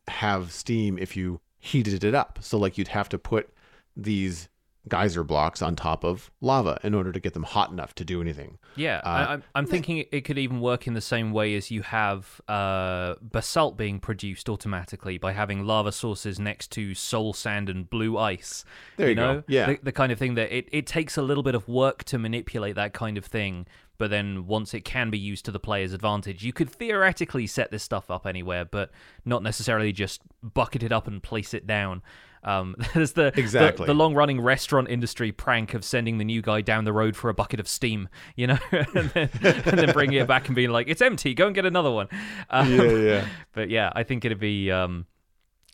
have 0.09 0.53
steam 0.53 0.97
if 0.97 1.17
you 1.17 1.41
heated 1.67 2.05
it 2.05 2.15
up. 2.15 2.39
So 2.41 2.59
like 2.59 2.79
you'd 2.79 2.89
have 2.89 3.09
to 3.11 3.19
put 3.19 3.51
these 3.97 4.49
geyser 4.89 5.25
blocks 5.25 5.63
on 5.63 5.75
top 5.75 6.05
of 6.05 6.31
lava 6.41 6.79
in 6.85 6.95
order 6.95 7.11
to 7.11 7.19
get 7.19 7.35
them 7.35 7.43
hot 7.43 7.71
enough 7.73 7.93
to 7.93 8.05
do 8.05 8.21
anything. 8.21 8.59
Yeah, 8.77 9.01
Uh, 9.05 9.09
I, 9.09 9.33
I'm, 9.33 9.43
I'm 9.57 9.67
thinking 9.67 10.05
it 10.13 10.21
could 10.21 10.39
even 10.39 10.61
work 10.61 10.87
in 10.87 10.95
the 10.95 11.01
same 11.01 11.33
way 11.33 11.57
as 11.57 11.71
you 11.73 11.83
have 11.83 12.41
uh, 12.47 13.17
basalt 13.21 13.77
being 13.77 13.99
produced 13.99 14.49
automatically 14.49 15.19
by 15.19 15.33
having 15.33 15.65
lava 15.65 15.91
sources 15.91 16.39
next 16.39 16.71
to 16.73 16.95
soul 16.95 17.33
sand 17.33 17.69
and 17.69 17.91
blue 17.91 18.17
ice. 18.17 18.65
There 18.97 19.09
you 19.09 19.17
go. 19.17 19.33
know? 19.35 19.43
Yeah. 19.49 19.67
the, 19.67 19.79
the 19.83 19.93
kind 19.93 20.13
of 20.13 20.19
thing 20.19 20.35
that 20.35 20.57
it, 20.57 20.69
it 20.71 20.87
takes 20.87 21.17
a 21.17 21.23
little 21.23 21.43
bit 21.43 21.57
of 21.57 21.67
work 21.67 22.05
to 22.05 22.19
manipulate 22.19 22.77
that 22.77 22.93
kind 22.93 23.19
of 23.19 23.25
thing. 23.25 23.67
But 23.99 24.11
then 24.11 24.47
once 24.47 24.75
it 24.75 24.85
can 24.85 25.11
be 25.11 25.19
used 25.19 25.45
to 25.47 25.51
the 25.51 25.61
player's 25.61 25.93
advantage, 25.93 26.45
you 26.45 26.53
could 26.53 26.71
theoretically 26.71 27.47
set 27.47 27.71
this 27.71 27.83
stuff 27.83 28.11
up 28.11 28.27
anywhere, 28.27 28.65
but 28.65 28.91
not 29.25 29.43
necessarily 29.43 29.93
just 29.93 30.21
bucket 30.43 30.83
it 30.83 30.93
up 30.93 31.07
and 31.07 31.23
place 31.23 31.55
it 31.55 31.67
down. 31.67 32.03
Um, 32.45 32.77
there's 32.95 33.13
the 33.13 33.33
the- 33.35 33.41
Exactly. 33.41 33.87
the, 33.87 33.95
long-running 33.95 34.41
restaurant 34.41 34.89
industry 34.89 35.33
prank 35.33 35.75
of 35.75 35.85
sending 35.85 36.19
the 36.19 36.25
new 36.25 36.43
guy 36.43 36.61
down 36.61 36.85
the 36.85 36.93
road 36.93 37.17
for 37.17 37.29
a 37.29 37.35
bucket 37.35 37.59
of 37.59 37.67
steam, 37.67 38.09
you 38.37 38.47
know, 38.47 38.59
and, 38.71 39.11
then, 39.11 39.31
and 39.43 39.79
then 39.79 39.93
bringing 39.93 40.21
it 40.21 40.29
back 40.29 40.47
and 40.47 40.55
being 40.55 40.71
like, 40.71 40.87
"It's 40.89 41.03
empty. 41.03 41.35
Go 41.35 41.47
and 41.47 41.55
get 41.55 41.65
another 41.67 41.91
one." 41.91 42.09
Um, 42.51 42.73
yeah. 42.73 43.27
but 43.53 43.69
yeah, 43.69 43.91
I 43.95 44.05
think 44.05 44.25
it'd 44.25 44.39
be 44.39 44.71
um, 44.71 45.07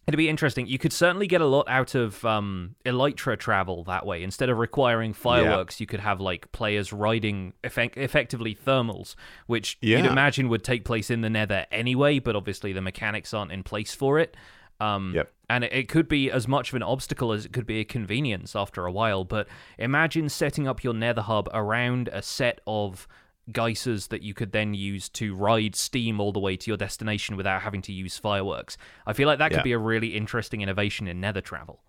it'd 0.06 0.18
be 0.18 0.28
interesting. 0.28 0.66
You 0.66 0.78
could 0.78 0.92
certainly 0.92 1.26
get 1.26 1.40
a 1.40 1.46
lot 1.46 1.68
out 1.68 1.94
of 1.94 2.24
um, 2.24 2.74
elytra 2.84 3.38
travel 3.38 3.84
that 3.84 4.04
way. 4.04 4.22
Instead 4.22 4.48
of 4.50 4.58
requiring 4.58 5.12
fireworks, 5.12 5.80
you 5.80 5.86
could 5.86 6.00
have 6.00 6.20
like 6.20 6.50
players 6.52 6.92
riding 6.92 7.52
effect- 7.62 7.96
effectively 7.96 8.54
thermals, 8.54 9.14
which 9.46 9.78
you'd 9.80 10.04
imagine 10.10 10.48
would 10.48 10.64
take 10.64 10.84
place 10.84 11.10
in 11.10 11.20
the 11.20 11.30
Nether 11.30 11.66
anyway. 11.70 12.18
But 12.18 12.36
obviously, 12.36 12.72
the 12.72 12.82
mechanics 12.82 13.32
aren't 13.32 13.52
in 13.52 13.62
place 13.62 13.94
for 13.94 14.18
it. 14.18 14.36
Um, 14.80 15.12
Yep. 15.14 15.32
And 15.48 15.64
it 15.64 15.86
could 15.86 16.08
be 16.08 16.30
as 16.30 16.48
much 16.48 16.70
of 16.70 16.76
an 16.76 16.82
obstacle 16.82 17.30
as 17.30 17.44
it 17.44 17.52
could 17.52 17.66
be 17.66 17.78
a 17.80 17.84
convenience 17.84 18.56
after 18.56 18.86
a 18.86 18.90
while. 18.90 19.22
But 19.22 19.48
imagine 19.78 20.30
setting 20.30 20.66
up 20.66 20.82
your 20.82 20.94
Nether 20.94 21.20
hub 21.20 21.50
around 21.52 22.08
a 22.08 22.22
set 22.22 22.62
of 22.66 23.06
geysers 23.50 24.08
that 24.08 24.22
you 24.22 24.34
could 24.34 24.52
then 24.52 24.74
use 24.74 25.08
to 25.10 25.34
ride 25.34 25.74
steam 25.74 26.20
all 26.20 26.32
the 26.32 26.38
way 26.38 26.56
to 26.56 26.70
your 26.70 26.76
destination 26.76 27.36
without 27.36 27.62
having 27.62 27.82
to 27.82 27.92
use 27.92 28.16
fireworks. 28.18 28.76
I 29.06 29.12
feel 29.14 29.26
like 29.26 29.38
that 29.38 29.48
could 29.50 29.58
Yeah. 29.58 29.62
be 29.62 29.72
a 29.72 29.78
really 29.78 30.14
interesting 30.16 30.60
innovation 30.60 31.08
in 31.08 31.20
Nether 31.20 31.40
travel. 31.40 31.80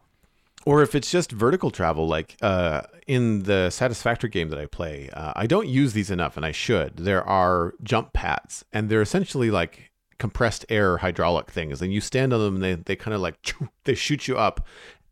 Or 0.66 0.82
if 0.82 0.96
it's 0.96 1.12
just 1.12 1.32
vertical 1.32 1.72
travel, 1.72 2.08
like 2.08 2.38
uh, 2.42 2.84
in 3.06 3.44
the 3.44 3.70
Satisfactory 3.70 4.30
game 4.30 4.48
that 4.50 4.58
I 4.58 4.66
play, 4.66 5.10
uh, 5.12 5.34
I 5.36 5.46
don't 5.46 5.68
use 5.68 5.92
these 5.92 6.10
enough, 6.10 6.38
and 6.38 6.46
I 6.46 6.54
should. 6.54 6.96
There 6.98 7.22
are 7.24 7.74
jump 7.84 8.14
pads, 8.14 8.64
and 8.72 8.88
they're 8.90 9.02
essentially 9.02 9.52
like 9.52 9.92
compressed 10.20 10.66
air 10.70 10.98
hydraulic 11.00 11.52
things, 11.52 11.82
and 11.82 11.92
you 11.94 12.00
stand 12.00 12.32
on 12.32 12.40
them, 12.40 12.56
and 12.56 12.64
they 12.64 12.76
they 12.76 12.96
kind 12.96 13.14
of 13.14 13.20
like 13.20 13.54
they 13.84 13.94
shoot 13.94 14.28
you 14.30 14.38
up. 14.38 14.66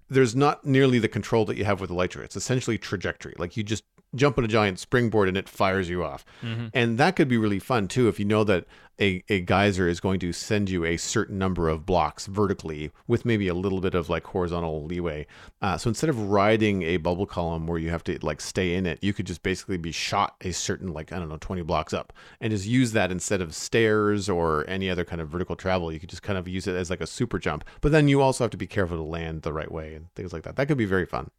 There's 0.10 0.36
not 0.38 0.66
nearly 0.66 1.00
the 1.00 1.10
control 1.10 1.44
that 1.46 1.58
you 1.58 1.66
have 1.66 1.82
with 1.82 1.89
Elytra. 1.89 2.24
It's 2.24 2.38
essentially 2.38 2.78
trajectory. 2.78 3.34
Like 3.38 3.58
you 3.58 3.64
just 3.64 3.84
jump 4.16 4.38
on 4.38 4.43
a 4.43 4.47
giant 4.47 4.80
springboard 4.80 5.28
and 5.28 5.38
it 5.38 5.47
fires 5.47 5.89
you 5.89 6.03
off. 6.03 6.26
And 6.74 6.97
that 6.97 7.16
could 7.16 7.28
be 7.28 7.38
really 7.38 7.59
fun 7.59 7.88
too 7.88 8.07
if 8.07 8.20
you 8.20 8.26
know 8.26 8.43
that 8.43 8.66
a, 8.99 9.24
a 9.30 9.41
geyser 9.41 9.88
is 9.88 9.99
going 9.99 10.20
to 10.20 10.32
send 10.32 10.70
you 10.70 10.86
a 10.86 10.95
certain 10.95 11.38
number 11.38 11.70
of 11.70 11.86
blocks 11.86 12.28
vertically 12.28 12.91
with 13.07 13.26
maybe 13.26 13.47
a 13.47 13.53
little 13.53 13.82
bit 13.82 13.95
of 13.95 14.09
like 14.09 14.26
horizontal 14.26 14.86
leeway. 14.86 15.26
Uh, 15.62 15.78
so 15.78 15.89
instead 15.89 16.09
of 16.09 16.30
riding 16.30 16.84
a 16.84 16.97
bubble 16.97 17.26
column 17.26 17.66
where 17.66 17.80
you 17.80 17.89
have 17.89 18.03
to 18.03 18.20
like 18.22 18.39
stay 18.39 18.76
in 18.76 18.86
it, 18.86 18.99
you 19.01 19.12
could 19.12 19.26
just 19.26 19.41
basically 19.41 19.78
be 19.78 19.91
shot 19.91 20.36
a 20.41 20.51
certain 20.51 20.93
like 20.93 21.12
I 21.12 21.18
don't 21.18 21.30
know 21.30 21.38
20 21.39 21.64
blocks 21.64 21.93
up 21.93 22.14
and 22.39 22.51
just 22.51 22.68
use 22.68 22.91
that 22.91 23.12
instead 23.12 23.41
of 23.41 23.55
stairs 23.55 24.30
or 24.30 24.66
any 24.70 24.89
other 24.89 25.03
kind 25.03 25.22
of 25.22 25.30
vertical 25.30 25.55
travel. 25.55 25.91
You 25.91 25.99
could 25.99 26.09
just 26.09 26.24
kind 26.24 26.38
of 26.38 26.47
use 26.47 26.68
it 26.68 26.76
as 26.76 26.89
like 26.89 27.01
a 27.01 27.07
super 27.07 27.39
jump. 27.39 27.64
But 27.82 27.91
then 27.91 28.07
you 28.07 28.22
also 28.22 28.43
have 28.43 28.51
to 28.51 28.57
be 28.57 28.68
careful 28.68 28.97
to 28.97 29.03
land 29.03 29.41
the 29.41 29.53
right 29.53 29.72
way 29.72 29.95
and 29.95 30.14
things 30.14 30.32
like 30.32 30.43
that. 30.43 30.57
That 30.57 30.68
could 30.68 30.78
be 30.78 30.86
very 30.86 31.05
fun. 31.07 31.32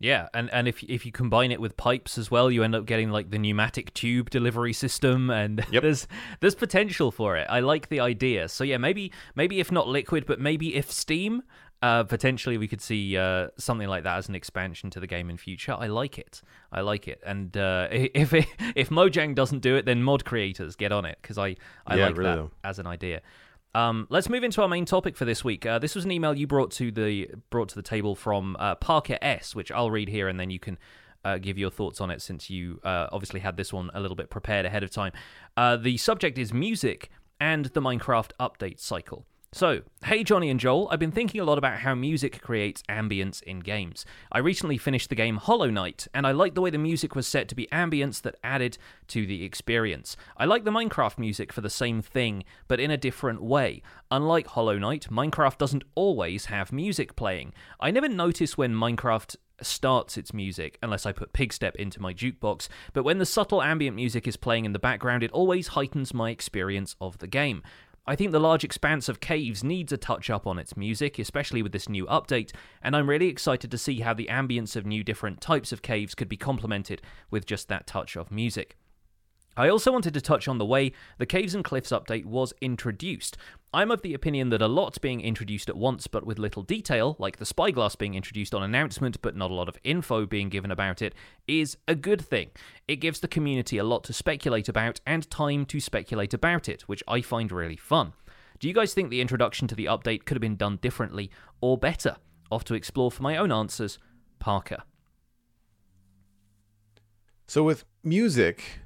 Yeah, 0.00 0.28
and, 0.32 0.48
and 0.52 0.68
if 0.68 0.82
if 0.84 1.04
you 1.04 1.10
combine 1.10 1.50
it 1.50 1.60
with 1.60 1.76
pipes 1.76 2.18
as 2.18 2.30
well, 2.30 2.50
you 2.52 2.62
end 2.62 2.74
up 2.76 2.86
getting 2.86 3.10
like 3.10 3.30
the 3.30 3.38
pneumatic 3.38 3.92
tube 3.94 4.30
delivery 4.30 4.72
system, 4.72 5.28
and 5.28 5.64
Yep. 5.72 5.82
there's 5.82 6.06
there's 6.40 6.54
potential 6.54 7.10
for 7.10 7.36
it. 7.36 7.46
I 7.50 7.60
like 7.60 7.88
the 7.88 7.98
idea. 8.00 8.48
So 8.48 8.62
yeah, 8.62 8.76
maybe 8.76 9.10
maybe 9.34 9.58
if 9.58 9.72
not 9.72 9.88
liquid, 9.88 10.24
but 10.24 10.38
maybe 10.38 10.76
if 10.76 10.88
steam, 10.92 11.42
uh, 11.82 12.04
potentially 12.04 12.58
we 12.58 12.68
could 12.68 12.80
see 12.80 13.16
uh, 13.16 13.48
something 13.58 13.88
like 13.88 14.04
that 14.04 14.18
as 14.18 14.28
an 14.28 14.36
expansion 14.36 14.88
to 14.90 15.00
the 15.00 15.08
game 15.08 15.30
in 15.30 15.36
future. 15.36 15.72
I 15.76 15.88
like 15.88 16.16
it. 16.16 16.42
I 16.70 16.80
like 16.82 17.08
it. 17.08 17.20
And 17.26 17.56
uh, 17.56 17.88
if 17.90 18.32
it, 18.32 18.46
if 18.76 18.90
Mojang 18.90 19.34
doesn't 19.34 19.60
do 19.60 19.74
it, 19.74 19.84
then 19.84 20.04
mod 20.04 20.24
creators 20.24 20.76
get 20.76 20.92
on 20.92 21.06
it 21.06 21.18
because 21.22 21.38
I 21.38 21.56
I 21.88 21.96
Yeah, 21.96 22.06
like 22.06 22.16
really 22.16 22.30
that 22.30 22.36
though. 22.36 22.50
as 22.62 22.78
an 22.78 22.86
idea. 22.86 23.20
Um, 23.74 24.06
let's 24.10 24.28
move 24.28 24.44
into 24.44 24.62
our 24.62 24.68
main 24.68 24.84
topic 24.84 25.16
for 25.16 25.24
this 25.24 25.44
week. 25.44 25.66
Uh, 25.66 25.78
this 25.78 25.94
was 25.94 26.04
an 26.04 26.10
email 26.10 26.34
you 26.34 26.46
brought 26.46 26.70
to 26.72 26.90
the 26.90 27.30
brought 27.50 27.68
to 27.70 27.74
the 27.74 27.82
table 27.82 28.14
from 28.14 28.56
uh, 28.58 28.74
Parker 28.76 29.18
S, 29.20 29.54
which 29.54 29.70
I'll 29.70 29.90
read 29.90 30.08
here, 30.08 30.28
and 30.28 30.40
then 30.40 30.50
you 30.50 30.58
can 30.58 30.78
uh, 31.24 31.38
give 31.38 31.58
your 31.58 31.70
thoughts 31.70 32.00
on 32.00 32.10
it 32.10 32.22
since 32.22 32.48
you 32.48 32.80
uh, 32.84 33.08
obviously 33.12 33.40
had 33.40 33.56
this 33.56 33.72
one 33.72 33.90
a 33.94 34.00
little 34.00 34.16
bit 34.16 34.30
prepared 34.30 34.64
ahead 34.64 34.82
of 34.82 34.90
time. 34.90 35.12
Uh, 35.56 35.76
the 35.76 35.96
subject 35.96 36.38
is 36.38 36.52
music 36.52 37.10
and 37.40 37.66
the 37.66 37.80
Minecraft 37.80 38.30
update 38.40 38.80
cycle. 38.80 39.26
So, 39.50 39.80
hey 40.04 40.24
Jonny 40.24 40.50
and 40.50 40.60
Joel, 40.60 40.88
I've 40.90 40.98
been 40.98 41.10
thinking 41.10 41.40
a 41.40 41.44
lot 41.44 41.56
about 41.56 41.78
how 41.78 41.94
music 41.94 42.42
creates 42.42 42.82
ambience 42.82 43.42
in 43.42 43.60
games. 43.60 44.04
I 44.30 44.40
recently 44.40 44.76
finished 44.76 45.08
the 45.08 45.14
game 45.14 45.38
Hollow 45.38 45.70
Knight, 45.70 46.06
and 46.12 46.26
I 46.26 46.32
liked 46.32 46.54
the 46.54 46.60
way 46.60 46.68
the 46.68 46.76
music 46.76 47.16
was 47.16 47.26
set 47.26 47.48
to 47.48 47.54
be 47.54 47.66
ambience 47.72 48.20
that 48.22 48.36
added 48.44 48.76
to 49.08 49.24
the 49.24 49.44
experience. 49.44 50.18
I 50.36 50.44
like 50.44 50.64
the 50.64 50.70
Minecraft 50.70 51.16
music 51.16 51.50
for 51.50 51.62
the 51.62 51.70
same 51.70 52.02
thing, 52.02 52.44
but 52.68 52.78
in 52.78 52.90
a 52.90 52.98
different 52.98 53.42
way. 53.42 53.80
Unlike 54.10 54.48
Hollow 54.48 54.78
Knight, 54.78 55.06
Minecraft 55.10 55.56
doesn't 55.56 55.84
always 55.94 56.46
have 56.46 56.70
music 56.70 57.16
playing. 57.16 57.54
I 57.80 57.90
never 57.90 58.08
notice 58.08 58.58
when 58.58 58.74
Minecraft 58.74 59.34
starts 59.62 60.16
its 60.16 60.32
music 60.32 60.78
unless 60.82 61.06
I 61.06 61.12
put 61.12 61.32
Pigstep 61.32 61.74
into 61.76 62.02
my 62.02 62.12
jukebox, 62.12 62.68
but 62.92 63.02
when 63.02 63.18
the 63.18 63.26
subtle 63.26 63.62
ambient 63.62 63.96
music 63.96 64.28
is 64.28 64.36
playing 64.36 64.66
in 64.66 64.72
the 64.72 64.78
background, 64.78 65.22
it 65.22 65.32
always 65.32 65.68
heightens 65.68 66.14
my 66.14 66.30
experience 66.30 66.94
of 67.00 67.18
the 67.18 67.26
game. 67.26 67.62
I 68.08 68.16
think 68.16 68.32
the 68.32 68.40
large 68.40 68.64
expanse 68.64 69.10
of 69.10 69.20
caves 69.20 69.62
needs 69.62 69.92
a 69.92 69.98
touch 69.98 70.30
up 70.30 70.46
on 70.46 70.58
its 70.58 70.78
music, 70.78 71.18
especially 71.18 71.62
with 71.62 71.72
this 71.72 71.90
new 71.90 72.06
update, 72.06 72.52
and 72.82 72.96
I'm 72.96 73.06
really 73.06 73.28
excited 73.28 73.70
to 73.70 73.76
see 73.76 74.00
how 74.00 74.14
the 74.14 74.28
ambience 74.30 74.76
of 74.76 74.86
new 74.86 75.04
different 75.04 75.42
types 75.42 75.72
of 75.72 75.82
caves 75.82 76.14
could 76.14 76.26
be 76.26 76.38
complemented 76.38 77.02
with 77.30 77.44
just 77.44 77.68
that 77.68 77.86
touch 77.86 78.16
of 78.16 78.30
music. 78.30 78.78
I 79.58 79.68
also 79.68 79.90
wanted 79.90 80.14
to 80.14 80.20
touch 80.20 80.46
on 80.46 80.58
the 80.58 80.64
way 80.64 80.92
the 81.18 81.26
Caves 81.26 81.52
and 81.52 81.64
Cliffs 81.64 81.90
update 81.90 82.24
was 82.24 82.54
introduced. 82.60 83.36
I'm 83.74 83.90
of 83.90 84.02
the 84.02 84.14
opinion 84.14 84.50
that 84.50 84.62
a 84.62 84.68
lot's 84.68 84.98
being 84.98 85.20
introduced 85.20 85.68
at 85.68 85.76
once 85.76 86.06
but 86.06 86.24
with 86.24 86.38
little 86.38 86.62
detail, 86.62 87.16
like 87.18 87.38
the 87.38 87.44
spyglass 87.44 87.96
being 87.96 88.14
introduced 88.14 88.54
on 88.54 88.62
announcement 88.62 89.20
but 89.20 89.34
not 89.34 89.50
a 89.50 89.54
lot 89.54 89.68
of 89.68 89.76
info 89.82 90.26
being 90.26 90.48
given 90.48 90.70
about 90.70 91.02
it, 91.02 91.12
is 91.48 91.76
a 91.88 91.96
good 91.96 92.24
thing. 92.24 92.50
It 92.86 92.96
gives 92.96 93.18
the 93.18 93.26
community 93.26 93.78
a 93.78 93.84
lot 93.84 94.04
to 94.04 94.12
speculate 94.12 94.68
about 94.68 95.00
and 95.04 95.28
time 95.28 95.66
to 95.66 95.80
speculate 95.80 96.32
about 96.32 96.68
it, 96.68 96.82
which 96.82 97.02
I 97.08 97.20
find 97.20 97.50
really 97.50 97.76
fun. 97.76 98.12
Do 98.60 98.68
you 98.68 98.74
guys 98.74 98.94
think 98.94 99.10
the 99.10 99.20
introduction 99.20 99.66
to 99.66 99.74
the 99.74 99.86
update 99.86 100.24
could 100.24 100.36
have 100.36 100.40
been 100.40 100.54
done 100.54 100.76
differently 100.76 101.32
or 101.60 101.76
better? 101.76 102.16
Off 102.52 102.62
to 102.62 102.74
explore 102.74 103.10
for 103.10 103.24
my 103.24 103.36
own 103.36 103.50
answers, 103.50 103.98
Parker. 104.38 104.84
So 107.48 107.64
with 107.64 107.84
music, 108.04 108.82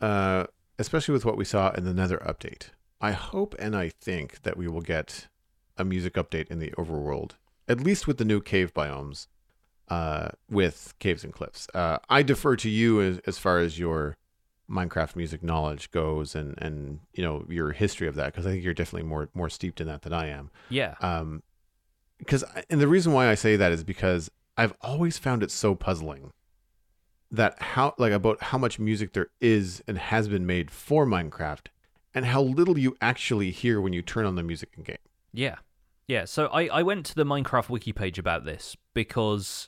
uh, 0.00 0.46
especially 0.78 1.12
with 1.12 1.24
what 1.24 1.36
we 1.36 1.44
saw 1.44 1.70
in 1.72 1.84
the 1.84 1.94
Nether 1.94 2.18
update. 2.18 2.70
I 3.00 3.12
hope 3.12 3.54
and 3.58 3.76
I 3.76 3.88
think 3.88 4.42
that 4.42 4.56
we 4.56 4.68
will 4.68 4.80
get 4.80 5.28
a 5.76 5.84
music 5.84 6.14
update 6.14 6.50
in 6.50 6.58
the 6.58 6.70
overworld, 6.72 7.32
at 7.68 7.80
least 7.80 8.06
with 8.06 8.18
the 8.18 8.24
new 8.24 8.40
cave 8.40 8.72
biomes, 8.72 9.26
uh, 9.88 10.30
with 10.50 10.94
caves 10.98 11.22
and 11.22 11.32
cliffs. 11.32 11.68
Uh, 11.74 11.98
I 12.08 12.22
defer 12.22 12.56
to 12.56 12.70
you 12.70 13.00
as, 13.02 13.18
as 13.26 13.38
far 13.38 13.58
as 13.58 13.78
your 13.78 14.16
Minecraft 14.68 15.14
music 15.14 15.44
knowledge 15.44 15.92
goes, 15.92 16.34
and 16.34 16.54
and 16.58 16.98
you 17.12 17.22
know 17.22 17.44
your 17.48 17.70
history 17.70 18.08
of 18.08 18.16
that, 18.16 18.32
because 18.32 18.46
I 18.46 18.50
think 18.50 18.64
you're 18.64 18.74
definitely 18.74 19.08
more 19.08 19.28
more 19.32 19.48
steeped 19.48 19.80
in 19.80 19.86
that 19.86 20.02
than 20.02 20.12
I 20.12 20.26
am. 20.28 20.50
Yeah. 20.70 20.96
Um, 21.00 21.44
because 22.18 22.42
and 22.68 22.80
the 22.80 22.88
reason 22.88 23.12
why 23.12 23.28
I 23.28 23.34
say 23.34 23.54
that 23.54 23.70
is 23.70 23.84
because 23.84 24.28
I've 24.56 24.74
always 24.80 25.18
found 25.18 25.42
it 25.42 25.52
so 25.52 25.74
puzzling 25.76 26.32
that 27.30 27.60
how 27.60 27.94
like 27.98 28.12
about 28.12 28.42
how 28.42 28.58
much 28.58 28.78
music 28.78 29.12
there 29.12 29.28
is 29.40 29.82
and 29.86 29.98
has 29.98 30.28
been 30.28 30.46
made 30.46 30.70
for 30.70 31.06
Minecraft 31.06 31.66
and 32.14 32.24
how 32.24 32.42
little 32.42 32.78
you 32.78 32.96
actually 33.00 33.50
hear 33.50 33.80
when 33.80 33.92
you 33.92 34.02
turn 34.02 34.24
on 34.24 34.36
the 34.36 34.42
music 34.42 34.70
in 34.76 34.84
game. 34.84 34.96
Yeah. 35.32 35.56
Yeah, 36.08 36.24
so 36.24 36.46
I, 36.46 36.68
I 36.68 36.82
went 36.82 37.04
to 37.06 37.14
the 37.16 37.24
Minecraft 37.24 37.68
wiki 37.68 37.92
page 37.92 38.16
about 38.18 38.44
this 38.44 38.76
because 38.94 39.66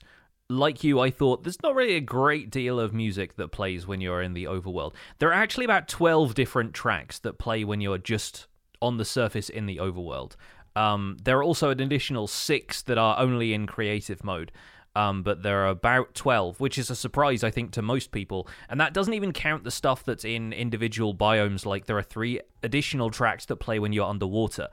like 0.49 0.83
you, 0.85 1.01
I 1.01 1.11
thought 1.11 1.43
there's 1.43 1.63
not 1.63 1.75
really 1.75 1.97
a 1.97 2.01
great 2.01 2.49
deal 2.51 2.79
of 2.81 2.95
music 2.95 3.37
that 3.37 3.49
plays 3.49 3.87
when 3.87 4.01
you're 4.01 4.23
in 4.23 4.35
the 4.35 4.45
overworld. 4.45 4.95
There 5.19 5.29
are 5.31 5.35
actually 5.35 5.65
about 5.65 5.89
12 5.89 6.35
different 6.35 6.75
tracks 6.75 7.19
that 7.21 7.39
play 7.39 7.65
when 7.65 7.81
you're 7.81 7.99
just 7.99 8.47
on 8.81 8.97
the 8.97 9.05
surface 9.05 9.49
in 9.49 9.67
the 9.67 9.77
overworld. 9.77 10.37
Um, 10.77 11.17
there 11.23 11.39
are 11.39 11.43
also 11.43 11.71
an 11.71 11.81
additional 11.81 12.29
six 12.29 12.83
that 12.83 12.99
are 12.99 13.19
only 13.19 13.53
in 13.53 13.67
creative 13.67 14.23
mode 14.23 14.53
um, 14.99 15.23
but 15.23 15.45
there 15.45 15.65
are 15.65 15.69
about 15.69 16.13
12, 16.17 16.59
which 16.59 16.77
is 16.77 16.91
a 16.91 16.97
surprise, 16.97 17.45
I 17.45 17.53
think, 17.53 17.71
to 17.73 17.83
most 17.83 18.11
people. 18.11 18.49
And 18.69 18.81
that 18.81 18.93
doesn't 18.93 19.15
even 19.15 19.33
count 19.33 19.63
the 19.63 19.71
stuff 19.71 20.03
that's 20.05 20.25
in 20.25 20.53
individual 20.53 21.15
biomes, 21.15 21.65
like 21.65 21.87
there 21.87 21.97
are 21.97 22.03
three 22.03 22.41
additional 22.65 23.09
tracks 23.09 23.47
that 23.47 23.57
play 23.57 23.79
when 23.79 23.93
you're 23.93 24.09
underwater. 24.09 24.67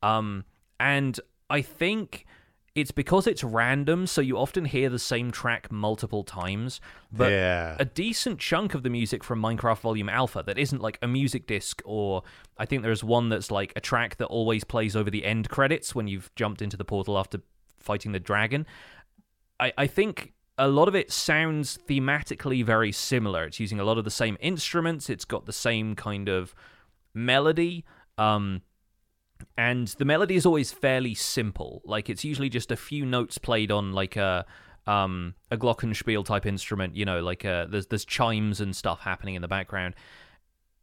Um, 0.00 0.44
and 0.78 1.18
I 1.50 1.60
think 1.60 2.24
it's 2.76 2.92
because 2.92 3.26
it's 3.26 3.42
random, 3.42 4.06
so 4.06 4.20
you 4.20 4.38
often 4.38 4.64
hear 4.64 4.88
the 4.88 4.98
same 5.00 5.32
track 5.32 5.72
multiple 5.72 6.22
times. 6.22 6.80
But 7.10 7.32
yeah. 7.32 7.74
a 7.76 7.84
decent 7.84 8.38
chunk 8.38 8.74
of 8.74 8.84
the 8.84 8.90
music 8.90 9.24
from 9.24 9.42
Minecraft 9.42 9.80
Volume 9.80 10.08
Alpha 10.08 10.44
that 10.46 10.56
isn't 10.56 10.82
like 10.82 11.00
a 11.02 11.08
music 11.08 11.48
disc, 11.48 11.82
or 11.84 12.22
I 12.58 12.64
think 12.64 12.84
there's 12.84 13.02
one 13.02 13.28
that's 13.28 13.50
like 13.50 13.72
a 13.74 13.80
track 13.80 14.18
that 14.18 14.26
always 14.26 14.62
plays 14.62 14.94
over 14.94 15.10
the 15.10 15.24
end 15.24 15.48
credits 15.48 15.96
when 15.96 16.06
you've 16.06 16.32
jumped 16.36 16.62
into 16.62 16.76
the 16.76 16.84
portal 16.84 17.18
after 17.18 17.40
fighting 17.80 18.12
the 18.12 18.20
dragon. 18.20 18.66
I, 19.60 19.72
I 19.78 19.86
think 19.86 20.32
a 20.58 20.68
lot 20.68 20.88
of 20.88 20.94
it 20.94 21.10
sounds 21.10 21.78
thematically 21.88 22.64
very 22.64 22.92
similar. 22.92 23.44
It's 23.44 23.58
using 23.58 23.80
a 23.80 23.84
lot 23.84 23.98
of 23.98 24.04
the 24.04 24.10
same 24.10 24.36
instruments. 24.40 25.10
It's 25.10 25.24
got 25.24 25.46
the 25.46 25.52
same 25.52 25.96
kind 25.96 26.28
of 26.28 26.54
melody. 27.12 27.84
Um, 28.18 28.62
and 29.56 29.88
the 29.88 30.04
melody 30.04 30.36
is 30.36 30.46
always 30.46 30.72
fairly 30.72 31.14
simple. 31.14 31.82
Like 31.84 32.08
it's 32.08 32.24
usually 32.24 32.48
just 32.48 32.70
a 32.70 32.76
few 32.76 33.04
notes 33.04 33.38
played 33.38 33.70
on 33.70 33.92
like 33.92 34.16
a 34.16 34.44
um 34.86 35.34
a 35.50 35.56
glockenspiel 35.56 36.24
type 36.24 36.46
instrument. 36.46 36.94
You 36.94 37.04
know, 37.04 37.20
like 37.20 37.44
a, 37.44 37.66
there's 37.68 37.86
there's 37.86 38.04
chimes 38.04 38.60
and 38.60 38.76
stuff 38.76 39.00
happening 39.00 39.34
in 39.34 39.42
the 39.42 39.48
background. 39.48 39.94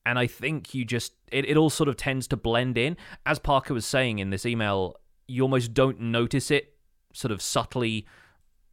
And 0.06 0.18
I 0.18 0.28
think 0.28 0.74
you 0.74 0.84
just 0.84 1.14
it, 1.32 1.46
it 1.46 1.58
all 1.58 1.70
sort 1.70 1.88
of 1.88 1.96
tends 1.96 2.28
to 2.28 2.38
blend 2.38 2.78
in. 2.78 2.98
As 3.26 3.40
Parker 3.40 3.74
was 3.74 3.86
saying 3.86 4.20
in 4.20 4.32
this 4.32 4.46
email, 4.46 4.98
you 5.28 5.44
almost 5.44 5.74
don't 5.74 6.00
notice 6.00 6.52
it 6.52 6.76
sort 7.14 7.32
of 7.32 7.42
subtly 7.42 8.06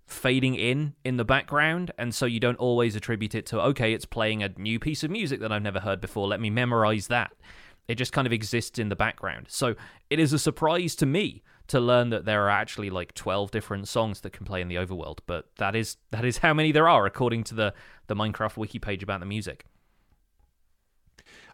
fading 0.09 0.55
in 0.55 0.95
in 1.05 1.19
the 1.19 1.25
background 1.25 1.91
and 1.99 2.15
so 2.15 2.25
you 2.25 2.41
don't 2.41 2.57
always 2.57 2.97
attribute 2.97 3.35
it 3.35 3.45
to 3.45 3.61
okay 3.61 3.93
it's 3.93 4.07
playing 4.07 4.43
a 4.43 4.49
new 4.57 4.79
piece 4.79 5.05
of 5.05 5.11
music 5.11 5.39
that 5.41 5.53
I've 5.53 5.63
never 5.63 5.81
heard 5.81 6.01
before. 6.01 6.27
Let 6.27 6.41
me 6.41 6.51
memorize 6.51 7.09
that. 7.09 7.33
It 7.87 7.97
just 7.97 8.13
kind 8.13 8.27
of 8.27 8.33
exists 8.33 8.79
in 8.79 8.89
the 8.89 8.97
background. 8.97 9.47
So 9.49 9.75
it 10.11 10.19
is 10.19 10.33
a 10.33 10.39
surprise 10.39 10.95
to 10.97 11.07
me 11.07 11.43
to 11.69 11.79
learn 11.79 12.09
that 12.11 12.25
there 12.25 12.45
are 12.45 12.51
actually 12.51 12.89
like 12.89 13.15
12 13.15 13.51
different 13.51 13.87
songs 13.87 14.23
that 14.23 14.33
can 14.33 14.47
play 14.47 14.63
in 14.63 14.69
the 14.69 14.77
overworld 14.77 15.19
but 15.27 15.51
that 15.57 15.77
is 15.77 15.99
that 16.11 16.25
is 16.25 16.39
how 16.39 16.55
many 16.55 16.73
there 16.73 16.89
are 16.89 17.05
according 17.05 17.45
to 17.45 17.55
the 17.55 17.75
the 18.07 18.17
Minecraft 18.17 18.57
wiki 18.57 18.79
page 18.79 19.03
about 19.03 19.21
the 19.21 19.27
music. 19.27 19.67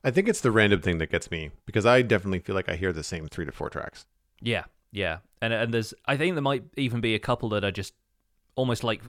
I 0.04 0.10
think 0.10 0.28
it's 0.28 0.40
the 0.40 0.52
random 0.52 0.80
thing 0.80 0.98
that 0.98 1.10
gets 1.10 1.30
me 1.30 1.50
because 1.66 1.84
I 1.84 2.02
definitely 2.02 2.38
feel 2.38 2.54
like 2.54 2.68
I 2.68 2.76
hear 2.76 2.92
the 2.92 3.02
same 3.02 3.26
3 3.26 3.46
to 3.46 3.52
4 3.52 3.70
tracks. 3.70 4.06
Yeah 4.40 4.64
yeah. 4.94 5.18
And 5.42 5.52
and 5.52 5.74
there's 5.74 5.92
I 6.06 6.16
think 6.16 6.34
there 6.34 6.42
might 6.42 6.64
even 6.76 7.00
be 7.02 7.14
a 7.14 7.18
couple 7.18 7.50
that 7.50 7.64
are 7.64 7.72
just 7.72 7.92
almost 8.56 8.84
like 8.84 9.02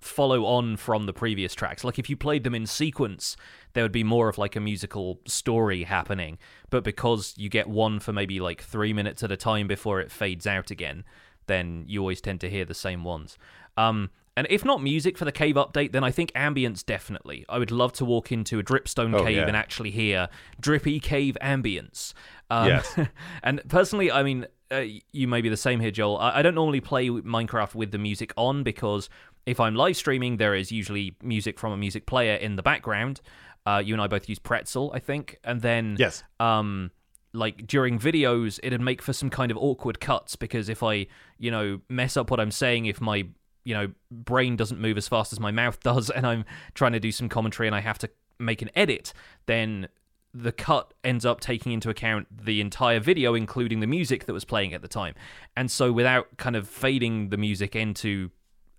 follow 0.00 0.44
on 0.44 0.76
from 0.76 1.06
the 1.06 1.12
previous 1.12 1.54
tracks. 1.54 1.84
Like 1.84 1.98
if 1.98 2.10
you 2.10 2.16
played 2.16 2.42
them 2.44 2.54
in 2.54 2.66
sequence, 2.66 3.36
there 3.72 3.84
would 3.84 3.92
be 3.92 4.02
more 4.04 4.28
of 4.28 4.36
like 4.36 4.56
a 4.56 4.60
musical 4.60 5.20
story 5.26 5.84
happening. 5.84 6.38
But 6.70 6.82
because 6.82 7.34
you 7.36 7.48
get 7.48 7.68
one 7.68 8.00
for 8.00 8.12
maybe 8.12 8.40
like 8.40 8.62
three 8.62 8.92
minutes 8.92 9.22
at 9.22 9.30
a 9.30 9.36
time 9.36 9.68
before 9.68 10.00
it 10.00 10.10
fades 10.10 10.46
out 10.46 10.70
again, 10.70 11.04
then 11.46 11.84
you 11.86 12.00
always 12.00 12.20
tend 12.20 12.40
to 12.40 12.50
hear 12.50 12.64
the 12.64 12.74
same 12.74 13.04
ones. 13.04 13.38
Um, 13.76 14.10
and 14.36 14.46
if 14.50 14.64
not 14.64 14.82
music 14.82 15.18
for 15.18 15.24
the 15.24 15.32
cave 15.32 15.56
update, 15.56 15.92
then 15.92 16.02
I 16.02 16.10
think 16.10 16.32
ambience 16.32 16.84
definitely. 16.84 17.44
I 17.48 17.58
would 17.58 17.70
love 17.70 17.92
to 17.94 18.04
walk 18.04 18.32
into 18.32 18.58
a 18.58 18.62
dripstone 18.62 19.14
Oh, 19.14 19.24
cave 19.24 19.36
yeah. 19.36 19.46
and 19.46 19.56
actually 19.56 19.90
hear 19.90 20.28
drippy 20.58 20.98
cave 21.00 21.36
ambience. 21.42 22.12
Um, 22.50 22.68
Yes. 22.68 22.98
and 23.44 23.60
personally, 23.68 24.10
I 24.10 24.22
mean, 24.22 24.46
uh, 24.72 24.84
you 25.12 25.28
may 25.28 25.40
be 25.40 25.48
the 25.48 25.56
same 25.56 25.80
here, 25.80 25.90
Joel. 25.90 26.18
I, 26.18 26.38
I 26.38 26.42
don't 26.42 26.54
normally 26.54 26.80
play 26.80 27.08
Minecraft 27.08 27.74
with 27.74 27.90
the 27.90 27.98
music 27.98 28.32
on 28.36 28.62
because 28.62 29.08
if 29.46 29.60
I'm 29.60 29.74
live 29.74 29.96
streaming, 29.96 30.36
there 30.38 30.54
is 30.54 30.72
usually 30.72 31.14
music 31.22 31.58
from 31.58 31.72
a 31.72 31.76
music 31.76 32.06
player 32.06 32.34
in 32.36 32.56
the 32.56 32.62
background. 32.62 33.20
Uh, 33.66 33.82
you 33.84 33.94
and 33.94 34.00
I 34.02 34.06
both 34.08 34.28
use 34.28 34.38
Pretzel, 34.38 34.90
I 34.94 34.98
think, 34.98 35.38
and 35.44 35.60
then 35.62 35.96
Yes. 35.98 36.24
um 36.40 36.90
like 37.34 37.66
during 37.66 37.98
videos 37.98 38.60
it'd 38.62 38.80
make 38.80 39.00
for 39.00 39.14
some 39.14 39.30
kind 39.30 39.50
of 39.50 39.56
awkward 39.56 39.98
cuts 40.00 40.36
because 40.36 40.68
if 40.68 40.82
i 40.82 41.06
you 41.38 41.50
know 41.50 41.80
mess 41.88 42.14
up 42.14 42.30
what 42.30 42.38
i'm 42.38 42.50
saying 42.50 42.84
if 42.84 43.00
my 43.00 43.26
you 43.64 43.72
know 43.72 43.90
brain 44.10 44.54
doesn't 44.54 44.78
move 44.78 44.98
as 44.98 45.08
fast 45.08 45.32
as 45.32 45.40
my 45.40 45.50
mouth 45.50 45.80
does 45.90 46.10
and 46.10 46.26
i'm 46.26 46.44
trying 46.74 46.92
to 46.92 47.00
do 47.00 47.10
some 47.10 47.30
commentary 47.30 47.66
and 47.66 47.74
i 47.74 47.80
have 47.80 47.96
to 47.96 48.10
make 48.38 48.60
an 48.60 48.68
edit 48.76 49.14
then 49.46 49.88
the 50.34 50.52
cut 50.52 50.94
ends 51.04 51.26
up 51.26 51.40
taking 51.40 51.72
into 51.72 51.90
account 51.90 52.26
the 52.44 52.60
entire 52.60 53.00
video 53.00 53.34
including 53.34 53.80
the 53.80 53.86
music 53.86 54.24
that 54.24 54.32
was 54.32 54.44
playing 54.44 54.72
at 54.72 54.80
the 54.80 54.88
time 54.88 55.14
and 55.56 55.70
so 55.70 55.92
without 55.92 56.36
kind 56.38 56.56
of 56.56 56.66
fading 56.66 57.28
the 57.28 57.36
music 57.36 57.76
into 57.76 58.30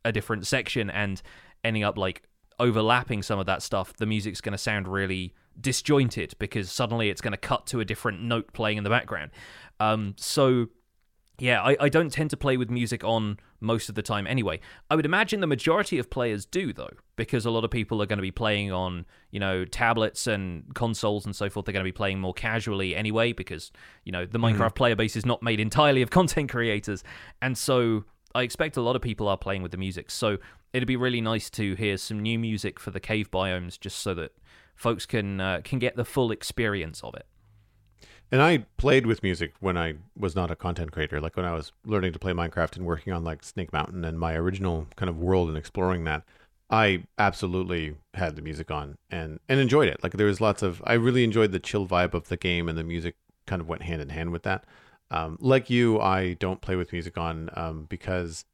a 0.05 0.11
different 0.11 0.47
section 0.47 0.89
and 0.89 1.21
ending 1.63 1.83
up 1.83 1.97
like 1.97 2.23
overlapping 2.59 3.23
some 3.23 3.39
of 3.39 3.45
that 3.45 3.61
stuff, 3.61 3.93
the 3.97 4.05
music's 4.05 4.41
going 4.41 4.51
to 4.51 4.57
sound 4.57 4.87
really 4.87 5.33
disjointed 5.59 6.33
because 6.39 6.71
suddenly 6.71 7.09
it's 7.09 7.21
going 7.21 7.31
to 7.31 7.37
cut 7.37 7.65
to 7.67 7.79
a 7.79 7.85
different 7.85 8.21
note 8.21 8.51
playing 8.53 8.77
in 8.77 8.83
the 8.83 8.89
background. 8.89 9.31
Um, 9.79 10.15
so 10.17 10.67
Yeah, 11.39 11.61
I, 11.61 11.75
I 11.79 11.89
don't 11.89 12.11
tend 12.11 12.29
to 12.29 12.37
play 12.37 12.57
with 12.57 12.69
music 12.69 13.03
on 13.03 13.39
most 13.63 13.89
of 13.89 13.95
the 13.95 14.01
time 14.01 14.27
anyway. 14.27 14.59
I 14.89 14.95
would 14.95 15.05
imagine 15.05 15.39
the 15.39 15.47
majority 15.47 15.97
of 15.97 16.09
players 16.09 16.45
do, 16.45 16.73
though, 16.73 16.93
because 17.15 17.45
a 17.45 17.51
lot 17.51 17.63
of 17.63 17.71
people 17.71 18.01
are 18.01 18.05
going 18.05 18.17
to 18.17 18.23
be 18.23 18.31
playing 18.31 18.71
on, 18.71 19.05
you 19.31 19.39
know, 19.39 19.65
tablets 19.65 20.27
and 20.27 20.73
consoles 20.75 21.25
and 21.25 21.35
so 21.35 21.49
forth. 21.49 21.65
They're 21.65 21.73
going 21.73 21.85
to 21.85 21.87
be 21.87 21.91
playing 21.91 22.19
more 22.19 22.33
casually 22.33 22.95
anyway, 22.95 23.33
because, 23.33 23.71
you 24.03 24.11
know, 24.11 24.25
the 24.25 24.39
Minecraft 24.39 24.57
mm-hmm. 24.57 24.73
player 24.73 24.95
base 24.95 25.15
is 25.15 25.25
not 25.25 25.41
made 25.41 25.59
entirely 25.59 26.01
of 26.01 26.09
content 26.11 26.51
creators. 26.51 27.03
And 27.41 27.57
so 27.57 28.05
I 28.35 28.43
expect 28.43 28.77
a 28.77 28.81
lot 28.81 28.95
of 28.95 29.01
people 29.01 29.27
are 29.27 29.37
playing 29.37 29.61
with 29.61 29.71
the 29.71 29.77
music. 29.77 30.11
So 30.11 30.37
it'd 30.73 30.87
be 30.87 30.95
really 30.95 31.21
nice 31.21 31.49
to 31.51 31.75
hear 31.75 31.97
some 31.97 32.19
new 32.19 32.39
music 32.39 32.79
for 32.79 32.91
the 32.91 32.99
cave 32.99 33.31
biomes 33.31 33.79
just 33.79 33.99
so 33.99 34.13
that 34.15 34.31
folks 34.75 35.05
can 35.05 35.39
uh, 35.39 35.61
can 35.63 35.79
get 35.79 35.95
the 35.95 36.05
full 36.05 36.31
experience 36.31 37.01
of 37.03 37.13
it. 37.15 37.25
And 38.33 38.41
I 38.41 38.65
played 38.77 39.05
with 39.05 39.21
music 39.21 39.53
when 39.59 39.77
I 39.77 39.93
was 40.17 40.35
not 40.35 40.49
a 40.49 40.55
content 40.55 40.91
creator, 40.91 41.21
like 41.21 41.37
when 41.37 41.45
I 41.45 41.53
was 41.53 41.71
learning 41.85 42.13
to 42.13 42.19
play 42.19 42.33
Minecraft 42.33 42.75
and 42.77 42.83
working 42.83 43.13
on 43.13 43.23
like 43.23 43.43
Snake 43.43 43.71
Mountain 43.71 44.03
and 44.03 44.19
my 44.19 44.33
original 44.33 44.87
kind 44.95 45.07
of 45.07 45.19
world 45.19 45.49
and 45.49 45.57
exploring 45.57 46.05
that. 46.05 46.23
I 46.67 47.03
absolutely 47.19 47.95
had 48.15 48.35
the 48.35 48.41
music 48.41 48.71
on 48.71 48.97
and 49.11 49.39
and 49.47 49.59
enjoyed 49.59 49.87
it. 49.87 50.01
Like 50.01 50.13
there 50.13 50.25
was 50.25 50.41
lots 50.41 50.63
of 50.63 50.81
I 50.83 50.93
really 50.93 51.23
enjoyed 51.23 51.51
the 51.51 51.59
chill 51.59 51.85
vibe 51.85 52.15
of 52.15 52.29
the 52.29 52.35
game 52.35 52.67
and 52.67 52.75
the 52.75 52.83
music 52.83 53.17
kind 53.45 53.61
of 53.61 53.69
went 53.69 53.83
hand 53.83 54.01
in 54.01 54.09
hand 54.09 54.31
with 54.31 54.41
that. 54.41 54.65
Um, 55.11 55.37
like 55.39 55.69
you, 55.69 56.01
I 56.01 56.33
don't 56.33 56.59
play 56.59 56.75
with 56.75 56.91
music 56.91 57.19
on 57.19 57.51
um, 57.53 57.85
because 57.87 58.45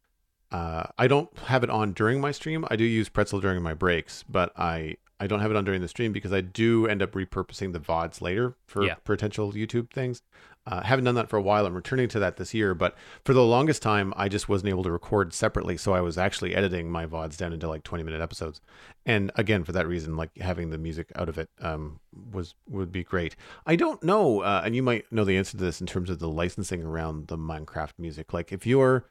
uh, 0.51 0.87
I 0.97 1.07
don't 1.07 1.29
have 1.45 1.63
it 1.63 1.69
on 1.69 1.93
during 1.93 2.19
my 2.19 2.31
stream. 2.31 2.65
I 2.69 2.75
do 2.75 2.83
use 2.83 3.07
Pretzel 3.07 3.39
during 3.39 3.63
my 3.63 3.75
breaks, 3.75 4.25
but 4.27 4.51
I 4.59 4.97
I 5.19 5.27
don't 5.27 5.41
have 5.41 5.51
it 5.51 5.57
on 5.57 5.65
during 5.65 5.81
the 5.81 5.87
stream 5.87 6.13
because 6.13 6.31
I 6.31 6.41
do 6.41 6.87
end 6.87 7.01
up 7.01 7.11
repurposing 7.11 7.73
the 7.73 7.79
VODs 7.79 8.21
later 8.21 8.55
for 8.65 8.85
yeah. 8.85 8.95
potential 9.03 9.51
YouTube 9.51 9.91
things. 9.91 10.21
Uh, 10.65 10.83
haven't 10.83 11.05
done 11.05 11.15
that 11.15 11.29
for 11.29 11.37
a 11.37 11.41
while. 11.41 11.65
I'm 11.65 11.73
returning 11.73 12.07
to 12.09 12.19
that 12.19 12.37
this 12.37 12.53
year, 12.53 12.75
but 12.75 12.95
for 13.25 13.33
the 13.33 13.43
longest 13.43 13.81
time, 13.81 14.13
I 14.15 14.29
just 14.29 14.47
wasn't 14.47 14.69
able 14.69 14.83
to 14.83 14.91
record 14.91 15.33
separately. 15.33 15.77
So 15.77 15.93
I 15.93 16.01
was 16.01 16.17
actually 16.17 16.53
editing 16.53 16.91
my 16.91 17.05
VODs 17.05 17.37
down 17.37 17.53
into 17.53 17.67
like 17.67 17.83
20 17.83 18.03
minute 18.03 18.21
episodes. 18.21 18.61
And 19.05 19.31
again, 19.35 19.63
for 19.63 19.71
that 19.71 19.87
reason, 19.87 20.15
like 20.15 20.37
having 20.37 20.69
the 20.69 20.77
music 20.77 21.11
out 21.15 21.27
of 21.27 21.37
it 21.37 21.49
um, 21.59 21.99
was 22.31 22.53
would 22.67 22.91
be 22.91 23.03
great. 23.03 23.35
I 23.65 23.75
don't 23.75 24.03
know, 24.03 24.41
uh, 24.41 24.61
and 24.63 24.75
you 24.75 24.83
might 24.83 25.11
know 25.11 25.25
the 25.25 25.37
answer 25.37 25.57
to 25.57 25.63
this 25.63 25.81
in 25.81 25.87
terms 25.87 26.09
of 26.09 26.19
the 26.19 26.29
licensing 26.29 26.83
around 26.83 27.27
the 27.27 27.37
Minecraft 27.37 27.93
music. 27.97 28.31
Like 28.31 28.51
if 28.51 28.67
you're 28.67 29.05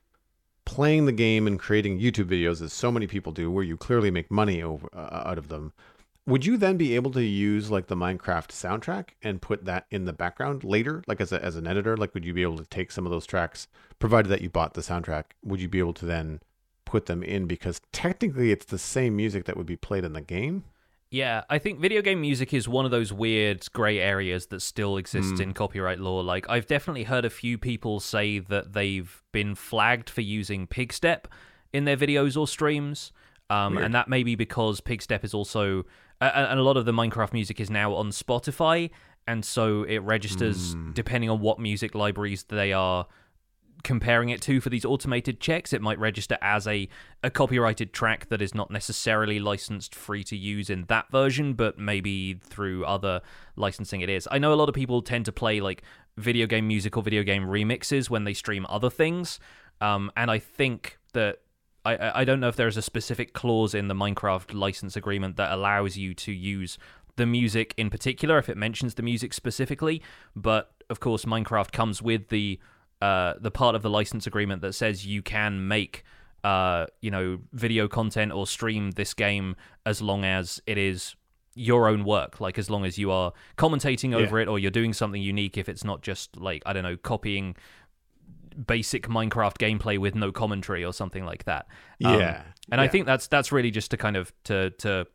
playing 0.65 1.07
the 1.07 1.13
game 1.13 1.47
and 1.47 1.59
creating 1.59 1.99
YouTube 1.99 2.27
videos, 2.27 2.63
as 2.63 2.73
so 2.73 2.93
many 2.93 3.07
people 3.07 3.33
do, 3.33 3.51
where 3.51 3.65
you 3.65 3.77
clearly 3.77 4.11
make 4.11 4.31
money 4.31 4.63
over, 4.63 4.89
uh, 4.93 5.23
out 5.25 5.39
of 5.39 5.49
them 5.49 5.73
would 6.29 6.45
you 6.45 6.59
then 6.59 6.77
be 6.77 6.95
able 6.95 7.11
to 7.13 7.25
use 7.25 7.71
like 7.71 7.87
the 7.87 7.97
Minecraft 7.97 8.49
soundtrack 8.49 9.11
and 9.23 9.41
put 9.41 9.65
that 9.65 9.87
in 9.91 10.05
the 10.05 10.13
background 10.13 10.63
later, 10.63 11.03
like 11.07 11.23
as 11.23 11.33
a, 11.33 11.43
as 11.43 11.57
an 11.57 11.67
editor? 11.67 11.97
Like, 11.97 12.13
would 12.13 12.25
you 12.25 12.35
be 12.35 12.43
able 12.43 12.59
to 12.59 12.67
take 12.67 12.93
some 12.93 13.07
of 13.07 13.11
those 13.11 13.25
tracks, 13.25 13.67
provided 13.99 14.29
that 14.29 14.43
you 14.43 14.51
bought 14.51 14.75
the 14.75 14.83
soundtrack? 14.83 15.25
Would 15.43 15.63
you 15.63 15.69
be 15.69 15.79
able 15.79 15.95
to 15.95 16.05
then 16.05 16.41
put 16.85 17.07
them 17.07 17.23
in 17.23 17.47
because 17.47 17.81
technically 17.93 18.53
it's 18.53 18.67
the 18.67 18.79
same 18.79 19.17
music 19.17 19.47
that 19.47 19.57
would 19.57 19.67
be 19.67 19.77
played 19.77 20.05
in 20.05 20.13
the 20.13 20.21
game? 20.21 20.65
Yeah, 21.11 21.45
I 21.49 21.57
think 21.59 21.81
video 21.81 22.03
game 22.03 22.21
music 22.21 22.53
is 22.53 22.69
one 22.69 22.85
of 22.85 22.91
those 22.91 23.11
weird 23.11 23.65
gray 23.73 23.99
areas 23.99 24.49
that 24.49 24.61
still 24.61 24.99
exists 24.99 25.33
mm. 25.33 25.41
in 25.41 25.55
copyright 25.55 25.99
law. 25.99 26.21
Like, 26.21 26.45
I've 26.51 26.67
definitely 26.67 27.05
heard 27.05 27.25
a 27.25 27.31
few 27.31 27.57
people 27.57 28.01
say 28.01 28.39
that 28.39 28.75
they've 28.75 29.23
been 29.33 29.55
flagged 29.55 30.11
for 30.11 30.21
using 30.21 30.67
Pigstep 30.67 31.25
in 31.73 31.87
their 31.87 31.97
videos 31.97 32.37
or 32.37 32.47
streams. 32.47 33.13
Um, 33.51 33.79
and 33.79 33.95
that 33.95 34.09
may 34.09 34.23
be 34.23 34.35
because 34.35 34.83
Pigstep 34.83 35.25
is 35.25 35.33
also 35.33 35.85
and 36.21 36.59
a 36.59 36.63
lot 36.63 36.77
of 36.77 36.85
the 36.85 36.93
Minecraft 36.93 37.33
music 37.33 37.61
is 37.61 37.71
now 37.71 37.95
on 37.95 38.11
Spotify, 38.11 38.91
and 39.27 39.45
so 39.45 39.83
it 39.85 39.99
registers 39.99 40.75
mm. 40.75 40.95
depending 40.95 41.31
on 41.31 41.41
what 41.41 41.59
music 41.59 41.95
libraries 41.95 42.45
they 42.45 42.73
are 42.73 43.07
comparing 43.85 44.29
it 44.29 44.41
to 44.43 44.61
for 44.61 44.71
these 44.71 44.85
automated 44.85 45.41
checks. 45.41 45.73
It 45.73 45.81
might 45.81 45.99
register 45.99 46.37
as 46.43 46.67
a, 46.67 46.89
a 47.23 47.31
copyrighted 47.31 47.93
track 47.93 48.29
that 48.29 48.43
is 48.43 48.55
not 48.55 48.71
necessarily 48.71 49.39
licensed 49.39 49.95
free 49.95 50.25
to 50.25 50.37
use 50.37 50.71
in 50.71 50.85
that 50.89 51.11
version, 51.11 51.55
but 51.55 51.79
maybe 51.79 52.35
through 52.35 52.85
other 52.85 53.21
licensing 53.57 54.01
it 54.01 54.09
is. 54.09 54.27
I 54.31 54.39
know 54.39 54.53
a 54.53 54.57
lot 54.57 54.69
of 54.69 54.75
people 54.75 55.03
tend 55.03 55.25
to 55.27 55.33
play 55.33 55.61
like 55.61 55.83
video 56.17 56.47
game 56.47 56.67
music 56.67 56.97
or 56.97 57.03
video 57.03 57.23
game 57.23 57.45
remixes 57.45 58.11
when 58.11 58.25
they 58.25 58.35
stream 58.35 58.67
other 58.69 58.91
things. 58.91 59.39
Um, 59.81 60.11
and 60.17 60.31
I 60.31 60.39
think 60.39 60.99
that 61.13 61.39
I 61.85 62.21
I 62.21 62.25
don't 62.25 62.41
know 62.41 62.49
if 62.49 62.57
there's 62.57 62.77
a 62.77 62.83
specific 62.83 63.33
clause 63.33 63.75
in 63.75 63.89
the 63.89 63.95
Minecraft 63.95 64.55
license 64.55 64.97
agreement 64.97 65.37
that 65.37 65.53
allows 65.53 65.97
you 65.97 66.15
to 66.15 66.33
use 66.33 66.79
the 67.17 67.27
music 67.27 67.75
in 67.77 67.91
particular 67.91 68.39
if 68.39 68.49
it 68.49 68.57
mentions 68.57 68.95
the 68.95 69.03
music 69.03 69.35
specifically, 69.35 70.03
but 70.35 70.73
of 70.89 71.01
course 71.01 71.25
Minecraft 71.25 71.73
comes 71.73 72.01
with 72.01 72.29
the 72.29 72.59
uh, 73.01 73.35
the 73.41 73.51
part 73.51 73.75
of 73.75 73.83
the 73.83 73.91
license 73.91 74.27
agreement 74.27 74.63
that 74.63 74.73
says 74.73 75.07
you 75.07 75.23
can 75.23 75.69
make 75.69 76.05
uh, 76.45 76.87
you 77.01 77.11
know 77.11 77.41
video 77.53 77.89
content 77.89 78.33
or 78.33 78.47
stream 78.47 78.93
this 78.93 79.15
game 79.15 79.57
as 79.85 80.01
long 80.01 80.25
as 80.25 80.61
it 80.67 80.79
is 80.79 81.15
your 81.55 81.89
own 81.89 82.05
work 82.05 82.41
like 82.41 82.57
as 82.57 82.71
long 82.71 82.85
as 82.85 82.99
you 82.99 83.11
are 83.11 83.33
commentating 83.57 84.15
over 84.15 84.39
yeah. 84.39 84.43
it 84.43 84.49
or 84.49 84.61
you're 84.61 84.71
doing 84.71 84.93
something 84.93 85.21
unique 85.21 85.59
if 85.59 85.69
it's 85.69 85.83
not 85.83 86.03
just 86.03 86.37
like 86.37 86.63
i 86.67 86.73
don't 86.73 86.85
know 86.85 86.97
copying 86.97 87.57
basic 88.67 89.09
Minecraft 89.09 89.57
gameplay 89.59 89.99
with 89.99 90.15
no 90.15 90.33
commentary 90.33 90.85
or 90.85 90.93
something 90.93 91.25
like 91.25 91.45
that. 91.45 91.67
Um, 92.05 92.19
yeah, 92.19 92.43
and 92.71 92.79
yeah. 92.79 92.83
I 92.83 92.89
think 92.89 93.07
that's 93.07 93.29
that's 93.29 93.53
really 93.53 93.71
just 93.71 93.91
to 93.93 93.97
kind 93.97 94.17
of 94.17 94.33
to 94.45 94.71
to 94.71 95.07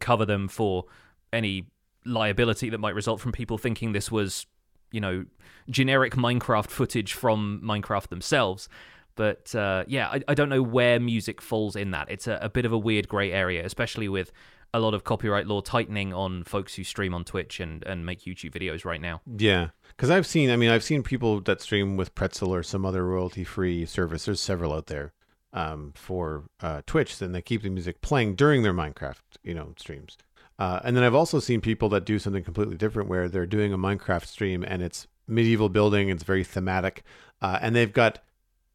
cover 0.00 0.24
them 0.24 0.48
for 0.48 0.84
any 1.32 1.66
liability 2.06 2.70
that 2.70 2.78
might 2.78 2.94
result 2.94 3.20
from 3.20 3.32
people 3.32 3.58
thinking 3.58 3.92
this 3.92 4.10
was 4.10 4.46
you 4.92 5.00
know 5.00 5.24
generic 5.70 6.14
Minecraft 6.14 6.68
footage 6.68 7.12
from 7.12 7.60
Minecraft 7.64 8.08
themselves. 8.08 8.68
But 9.16 9.54
uh, 9.54 9.84
yeah, 9.86 10.08
I, 10.08 10.20
I 10.28 10.34
don't 10.34 10.48
know 10.48 10.62
where 10.62 10.98
music 10.98 11.40
falls 11.40 11.76
in 11.76 11.92
that. 11.92 12.10
It's 12.10 12.26
a, 12.26 12.38
a 12.42 12.48
bit 12.48 12.64
of 12.64 12.72
a 12.72 12.78
weird 12.78 13.08
grey 13.08 13.30
area, 13.30 13.64
especially 13.64 14.08
with 14.08 14.32
a 14.74 14.80
lot 14.80 14.92
of 14.92 15.04
copyright 15.04 15.46
law 15.46 15.60
tightening 15.60 16.12
on 16.12 16.42
folks 16.42 16.74
who 16.74 16.82
stream 16.82 17.14
on 17.14 17.24
Twitch 17.24 17.60
and, 17.60 17.84
and 17.84 18.04
make 18.04 18.22
YouTube 18.22 18.50
videos 18.50 18.84
right 18.84 19.00
now. 19.00 19.22
Yeah. 19.24 19.68
Because 19.88 20.10
I've 20.10 20.26
seen, 20.26 20.50
I 20.50 20.56
mean, 20.56 20.68
I've 20.68 20.82
seen 20.82 21.04
people 21.04 21.40
that 21.42 21.62
stream 21.62 21.96
with 21.96 22.14
Pretzel 22.16 22.52
or 22.52 22.64
some 22.64 22.84
other 22.84 23.06
royalty 23.06 23.44
free 23.44 23.86
service. 23.86 24.24
There's 24.24 24.40
several 24.40 24.72
out 24.72 24.88
there 24.88 25.12
um, 25.52 25.92
for 25.94 26.46
uh, 26.60 26.82
Twitch, 26.86 27.22
and 27.22 27.32
they 27.32 27.40
keep 27.40 27.62
the 27.62 27.70
music 27.70 28.00
playing 28.00 28.34
during 28.34 28.64
their 28.64 28.74
Minecraft, 28.74 29.20
you 29.44 29.54
know, 29.54 29.74
streams. 29.78 30.18
Uh, 30.58 30.80
and 30.82 30.96
then 30.96 31.04
I've 31.04 31.14
also 31.14 31.38
seen 31.38 31.60
people 31.60 31.88
that 31.90 32.04
do 32.04 32.18
something 32.18 32.42
completely 32.42 32.76
different 32.76 33.08
where 33.08 33.28
they're 33.28 33.46
doing 33.46 33.72
a 33.72 33.78
Minecraft 33.78 34.26
stream 34.26 34.64
and 34.66 34.82
it's 34.82 35.06
medieval 35.28 35.68
building, 35.68 36.08
it's 36.08 36.24
very 36.24 36.42
thematic, 36.44 37.04
uh, 37.40 37.58
and 37.62 37.76
they've 37.76 37.92
got 37.92 38.18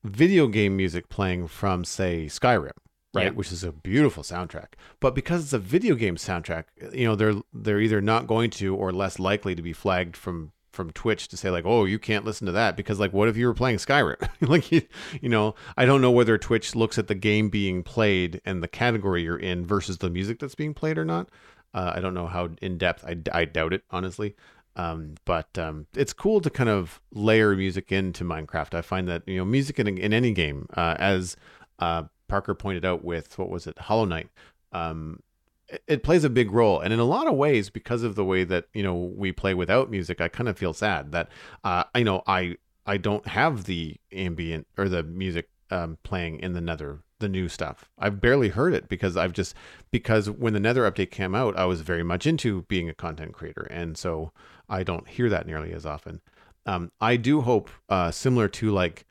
video 0.05 0.47
game 0.47 0.77
music 0.77 1.09
playing 1.09 1.47
from, 1.47 1.83
say, 1.83 2.27
Skyrim 2.27 2.71
right 3.13 3.25
yeah. 3.25 3.29
which 3.31 3.51
is 3.51 3.63
a 3.63 3.71
beautiful 3.71 4.23
soundtrack 4.23 4.73
but 4.99 5.15
because 5.15 5.43
it's 5.43 5.53
a 5.53 5.59
video 5.59 5.95
game 5.95 6.15
soundtrack 6.15 6.65
you 6.93 7.05
know 7.05 7.15
they're 7.15 7.35
they're 7.53 7.81
either 7.81 8.01
not 8.01 8.27
going 8.27 8.49
to 8.49 8.75
or 8.75 8.91
less 8.91 9.19
likely 9.19 9.55
to 9.55 9.61
be 9.61 9.73
flagged 9.73 10.15
from 10.15 10.51
from 10.71 10.91
Twitch 10.91 11.27
to 11.27 11.35
say 11.35 11.49
like, 11.49 11.65
oh, 11.65 11.83
you 11.83 11.99
can't 11.99 12.23
listen 12.23 12.45
to 12.45 12.53
that 12.53 12.77
because 12.77 12.99
like, 12.99 13.11
what 13.11 13.27
if 13.27 13.35
you 13.35 13.47
were 13.47 13.53
playing 13.53 13.77
Skyrim? 13.77 14.29
like, 14.47 14.71
you, 14.71 14.81
you 15.19 15.27
know, 15.27 15.55
I 15.75 15.85
don't 15.85 16.01
know 16.01 16.11
whether 16.11 16.37
Twitch 16.37 16.73
looks 16.73 16.97
at 16.97 17.07
the 17.07 17.15
game 17.15 17.49
being 17.49 17.83
played 17.83 18.39
and 18.45 18.63
the 18.63 18.67
category 18.67 19.23
you're 19.23 19.35
in 19.35 19.65
versus 19.65 19.97
the 19.97 20.09
music 20.09 20.39
that's 20.39 20.55
being 20.55 20.73
played 20.73 20.97
or 20.97 21.03
not. 21.03 21.29
Uh, 21.73 21.91
I 21.95 21.99
don't 21.99 22.13
know 22.13 22.27
how 22.27 22.49
in 22.61 22.77
depth. 22.77 23.03
I, 23.03 23.17
I 23.33 23.45
doubt 23.45 23.73
it 23.73 23.83
honestly. 23.91 24.35
Um, 24.75 25.15
but 25.25 25.57
um, 25.57 25.87
it's 25.93 26.13
cool 26.13 26.39
to 26.41 26.49
kind 26.49 26.69
of 26.69 27.01
layer 27.11 27.55
music 27.55 27.91
into 27.91 28.23
Minecraft. 28.23 28.73
I 28.73 28.81
find 28.81 29.07
that 29.09 29.23
you 29.27 29.37
know 29.37 29.45
music 29.45 29.79
in, 29.79 29.97
in 29.97 30.13
any 30.13 30.31
game, 30.31 30.67
uh, 30.77 30.95
as 30.97 31.35
uh, 31.79 32.03
Parker 32.29 32.53
pointed 32.55 32.85
out 32.85 33.03
with 33.03 33.37
what 33.37 33.49
was 33.49 33.67
it, 33.67 33.77
Hollow 33.77 34.05
Knight. 34.05 34.29
Um, 34.71 35.21
it, 35.67 35.83
it 35.87 36.03
plays 36.03 36.23
a 36.23 36.29
big 36.29 36.51
role, 36.51 36.79
and 36.79 36.93
in 36.93 36.99
a 36.99 37.05
lot 37.05 37.27
of 37.27 37.35
ways, 37.35 37.69
because 37.69 38.03
of 38.03 38.15
the 38.15 38.25
way 38.25 38.43
that 38.45 38.65
you 38.73 38.83
know 38.83 38.95
we 38.95 39.31
play 39.31 39.53
without 39.53 39.91
music, 39.91 40.21
I 40.21 40.27
kind 40.27 40.47
of 40.47 40.57
feel 40.57 40.73
sad 40.73 41.11
that 41.11 41.29
uh, 41.63 41.83
I 41.93 42.03
know 42.03 42.23
I 42.27 42.57
I 42.85 42.97
don't 42.97 43.27
have 43.27 43.65
the 43.65 43.97
ambient 44.11 44.67
or 44.77 44.89
the 44.89 45.03
music 45.03 45.49
um, 45.71 45.97
playing 46.03 46.39
in 46.39 46.53
the 46.53 46.61
Nether, 46.61 46.99
the 47.19 47.29
new 47.29 47.47
stuff. 47.49 47.89
I've 47.97 48.21
barely 48.21 48.49
heard 48.49 48.73
it 48.73 48.89
because 48.89 49.17
I've 49.17 49.33
just 49.33 49.55
because 49.91 50.29
when 50.29 50.53
the 50.53 50.59
Nether 50.59 50.89
update 50.89 51.11
came 51.11 51.35
out, 51.35 51.57
I 51.57 51.65
was 51.65 51.81
very 51.81 52.03
much 52.03 52.25
into 52.25 52.63
being 52.63 52.89
a 52.89 52.93
content 52.93 53.33
creator, 53.33 53.67
and 53.69 53.97
so 53.97 54.31
I 54.67 54.83
don't 54.83 55.07
hear 55.07 55.29
that 55.29 55.47
nearly 55.47 55.73
as 55.73 55.85
often. 55.85 56.21
Um, 56.65 56.91
I 57.01 57.15
do 57.15 57.41
hope, 57.41 57.69
uh, 57.87 58.11
similar 58.11 58.47
to 58.49 58.71
like 58.71 59.05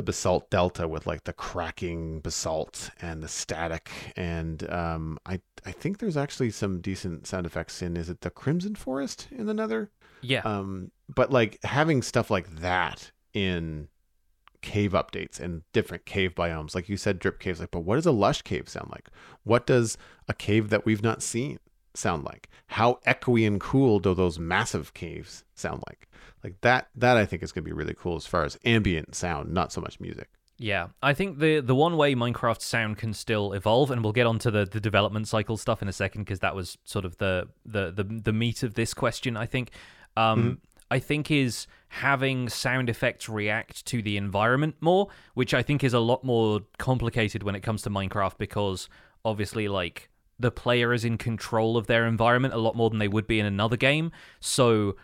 the 0.00 0.04
basalt 0.04 0.48
delta 0.48 0.88
with 0.88 1.06
like 1.06 1.24
the 1.24 1.32
cracking 1.34 2.20
basalt 2.20 2.88
and 3.02 3.22
the 3.22 3.28
static 3.28 3.90
and 4.16 4.66
um 4.70 5.18
i 5.26 5.38
i 5.66 5.72
think 5.72 5.98
there's 5.98 6.16
actually 6.16 6.50
some 6.50 6.80
decent 6.80 7.26
sound 7.26 7.44
effects 7.44 7.82
in 7.82 7.98
is 7.98 8.08
it 8.08 8.22
the 8.22 8.30
crimson 8.30 8.74
forest 8.74 9.28
in 9.30 9.44
the 9.44 9.52
nether? 9.52 9.90
Yeah. 10.22 10.40
Um 10.40 10.90
but 11.14 11.30
like 11.30 11.62
having 11.64 12.00
stuff 12.00 12.30
like 12.30 12.48
that 12.60 13.12
in 13.34 13.88
cave 14.62 14.92
updates 14.92 15.38
and 15.38 15.64
different 15.74 16.06
cave 16.06 16.34
biomes 16.34 16.74
like 16.74 16.88
you 16.88 16.96
said 16.96 17.18
drip 17.18 17.38
caves 17.38 17.60
like 17.60 17.70
but 17.70 17.80
what 17.80 17.96
does 17.96 18.06
a 18.06 18.10
lush 18.10 18.40
cave 18.40 18.70
sound 18.70 18.88
like? 18.90 19.08
What 19.44 19.66
does 19.66 19.98
a 20.28 20.32
cave 20.32 20.70
that 20.70 20.86
we've 20.86 21.02
not 21.02 21.22
seen 21.22 21.58
sound 21.94 22.24
like? 22.24 22.48
How 22.66 22.98
echoey 23.06 23.46
and 23.46 23.60
cool 23.60 23.98
do 23.98 24.14
those 24.14 24.38
massive 24.38 24.94
caves 24.94 25.44
sound 25.54 25.82
like? 25.88 26.08
Like 26.42 26.60
that 26.62 26.88
that 26.96 27.16
I 27.16 27.26
think 27.26 27.42
is 27.42 27.52
going 27.52 27.64
to 27.64 27.68
be 27.68 27.74
really 27.74 27.94
cool 27.94 28.16
as 28.16 28.26
far 28.26 28.44
as 28.44 28.58
ambient 28.64 29.14
sound, 29.14 29.52
not 29.52 29.72
so 29.72 29.80
much 29.80 30.00
music. 30.00 30.30
Yeah, 30.62 30.88
I 31.02 31.14
think 31.14 31.38
the 31.38 31.60
the 31.60 31.74
one 31.74 31.96
way 31.96 32.14
Minecraft 32.14 32.60
sound 32.60 32.98
can 32.98 33.14
still 33.14 33.54
evolve, 33.54 33.90
and 33.90 34.04
we'll 34.04 34.12
get 34.12 34.26
onto 34.26 34.50
the, 34.50 34.66
the 34.66 34.78
development 34.78 35.26
cycle 35.26 35.56
stuff 35.56 35.80
in 35.80 35.88
a 35.88 35.92
second 35.92 36.24
because 36.24 36.40
that 36.40 36.54
was 36.54 36.76
sort 36.84 37.06
of 37.06 37.16
the, 37.16 37.48
the 37.64 37.90
the 37.90 38.04
the 38.04 38.32
meat 38.34 38.62
of 38.62 38.74
this 38.74 38.92
question. 38.92 39.38
I 39.38 39.46
think, 39.46 39.70
um, 40.18 40.42
mm-hmm. 40.42 40.54
I 40.90 40.98
think 40.98 41.30
is 41.30 41.66
having 41.88 42.50
sound 42.50 42.90
effects 42.90 43.26
react 43.26 43.86
to 43.86 44.02
the 44.02 44.18
environment 44.18 44.76
more, 44.82 45.08
which 45.32 45.54
I 45.54 45.62
think 45.62 45.82
is 45.82 45.94
a 45.94 45.98
lot 45.98 46.24
more 46.24 46.60
complicated 46.76 47.42
when 47.42 47.54
it 47.54 47.62
comes 47.62 47.80
to 47.82 47.90
Minecraft 47.90 48.36
because 48.36 48.90
obviously, 49.24 49.66
like 49.66 50.09
the 50.40 50.50
player 50.50 50.92
is 50.92 51.04
in 51.04 51.18
control 51.18 51.76
of 51.76 51.86
their 51.86 52.06
environment 52.06 52.54
a 52.54 52.58
lot 52.58 52.74
more 52.74 52.90
than 52.90 52.98
they 52.98 53.08
would 53.08 53.26
be 53.26 53.38
in 53.38 53.46
another 53.46 53.76
game. 53.76 54.10
So 54.40 54.96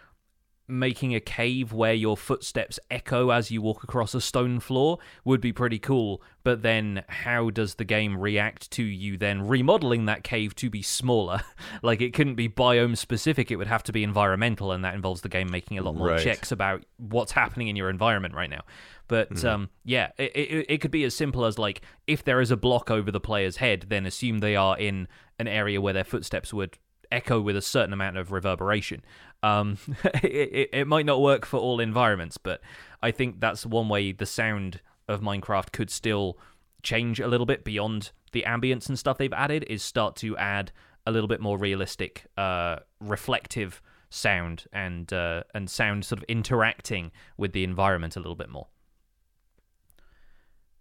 making 0.69 1.15
a 1.15 1.21
cave 1.21 1.73
where 1.73 1.95
your 1.95 2.17
footsteps 2.17 2.79
echo 2.91 3.31
as 3.31 3.51
you 3.51 3.63
walk 3.63 3.85
across 3.85 4.15
a 4.15 4.21
stone 4.21 4.61
floor 4.61 4.99
would 5.25 5.41
be 5.41 5.53
pretty 5.53 5.79
cool. 5.79 6.23
But 6.43 6.63
then, 6.63 7.05
how 7.09 7.51
does 7.51 7.75
the 7.75 7.85
game 7.85 8.19
react 8.19 8.71
to 8.73 8.83
you 8.83 9.17
then 9.17 9.47
remodeling 9.47 10.07
that 10.07 10.25
cave 10.25 10.55
to 10.57 10.71
be 10.71 10.83
smaller? 10.83 11.43
like, 11.83 12.01
it 12.01 12.15
couldn't 12.15 12.37
be 12.37 12.49
biome 12.49 12.97
specific, 12.97 13.51
it 13.51 13.57
would 13.57 13.67
have 13.67 13.83
to 13.85 13.93
be 13.93 14.05
environmental, 14.05 14.73
and 14.73 14.85
that 14.85 14.95
involves 14.95 15.23
the 15.23 15.29
game 15.29 15.51
making 15.51 15.79
a 15.79 15.83
lot 15.83 15.97
more 15.97 16.09
right. 16.09 16.21
checks 16.21 16.53
about 16.53 16.85
what's 16.99 17.33
happening 17.33 17.69
in 17.69 17.77
your 17.77 17.91
environment 17.91 18.35
right 18.35 18.51
now. 18.51 18.63
But 19.09 19.33
mm-hmm. 19.33 19.47
um, 19.47 19.71
yeah, 19.85 20.11
it, 20.19 20.35
it, 20.35 20.67
it 20.69 20.81
could 20.81 20.91
be 20.91 21.05
as 21.05 21.15
simple 21.15 21.45
as 21.45 21.59
like 21.59 21.83
if 22.07 22.25
there 22.25 22.41
is 22.41 22.51
a 22.51 22.57
block 22.57 22.91
over 22.91 23.11
the 23.11 23.21
player's 23.21 23.57
head, 23.57 23.87
then 23.89 24.07
assume 24.07 24.39
they 24.39 24.57
are 24.57 24.77
in 24.79 25.09
an 25.39 25.49
area 25.49 25.81
where 25.81 25.93
their 25.93 26.05
footsteps 26.05 26.53
would 26.53 26.79
echo 27.11 27.41
with 27.41 27.57
a 27.57 27.63
certain 27.63 27.93
amount 27.93 28.17
of 28.17 28.33
reverberation. 28.33 29.03
Um, 29.43 29.79
it, 30.23 30.71
it 30.73 30.87
might 30.87 31.07
not 31.07 31.21
work 31.21 31.47
for 31.47 31.59
all 31.59 31.81
environments, 31.81 32.37
but 32.39 32.61
I 33.03 33.11
think 33.11 33.41
that's 33.41 33.67
one 33.67 33.89
way 33.89 34.13
the 34.13 34.27
sound 34.27 34.81
of 35.09 35.21
Minecraft 35.21 35.73
could 35.73 35.91
still 35.91 36.39
change 36.83 37.21
a 37.21 37.29
little 37.29 37.47
bit 37.47 37.65
beyond 37.65 38.13
the 38.33 38.45
ambience 38.47 38.89
and 38.89 38.99
stuff 38.99 39.19
they've 39.19 39.33
added. 39.33 39.65
Is 39.69 39.83
start 39.83 40.17
to 40.17 40.37
add 40.37 40.73
a 41.07 41.13
little 41.13 41.29
bit 41.29 41.41
more 41.41 41.59
realistic, 41.59 42.27
uh, 42.37 42.77
reflective 43.01 43.81
sound 44.11 44.65
and 44.73 45.13
uh, 45.13 45.43
and 45.55 45.69
sound 45.71 46.05
sort 46.05 46.19
of 46.19 46.25
interacting 46.29 47.13
with 47.37 47.53
the 47.53 47.65
environment 47.65 48.17
a 48.17 48.21
little 48.21 48.37
bit 48.37 48.49
more. 48.49 48.67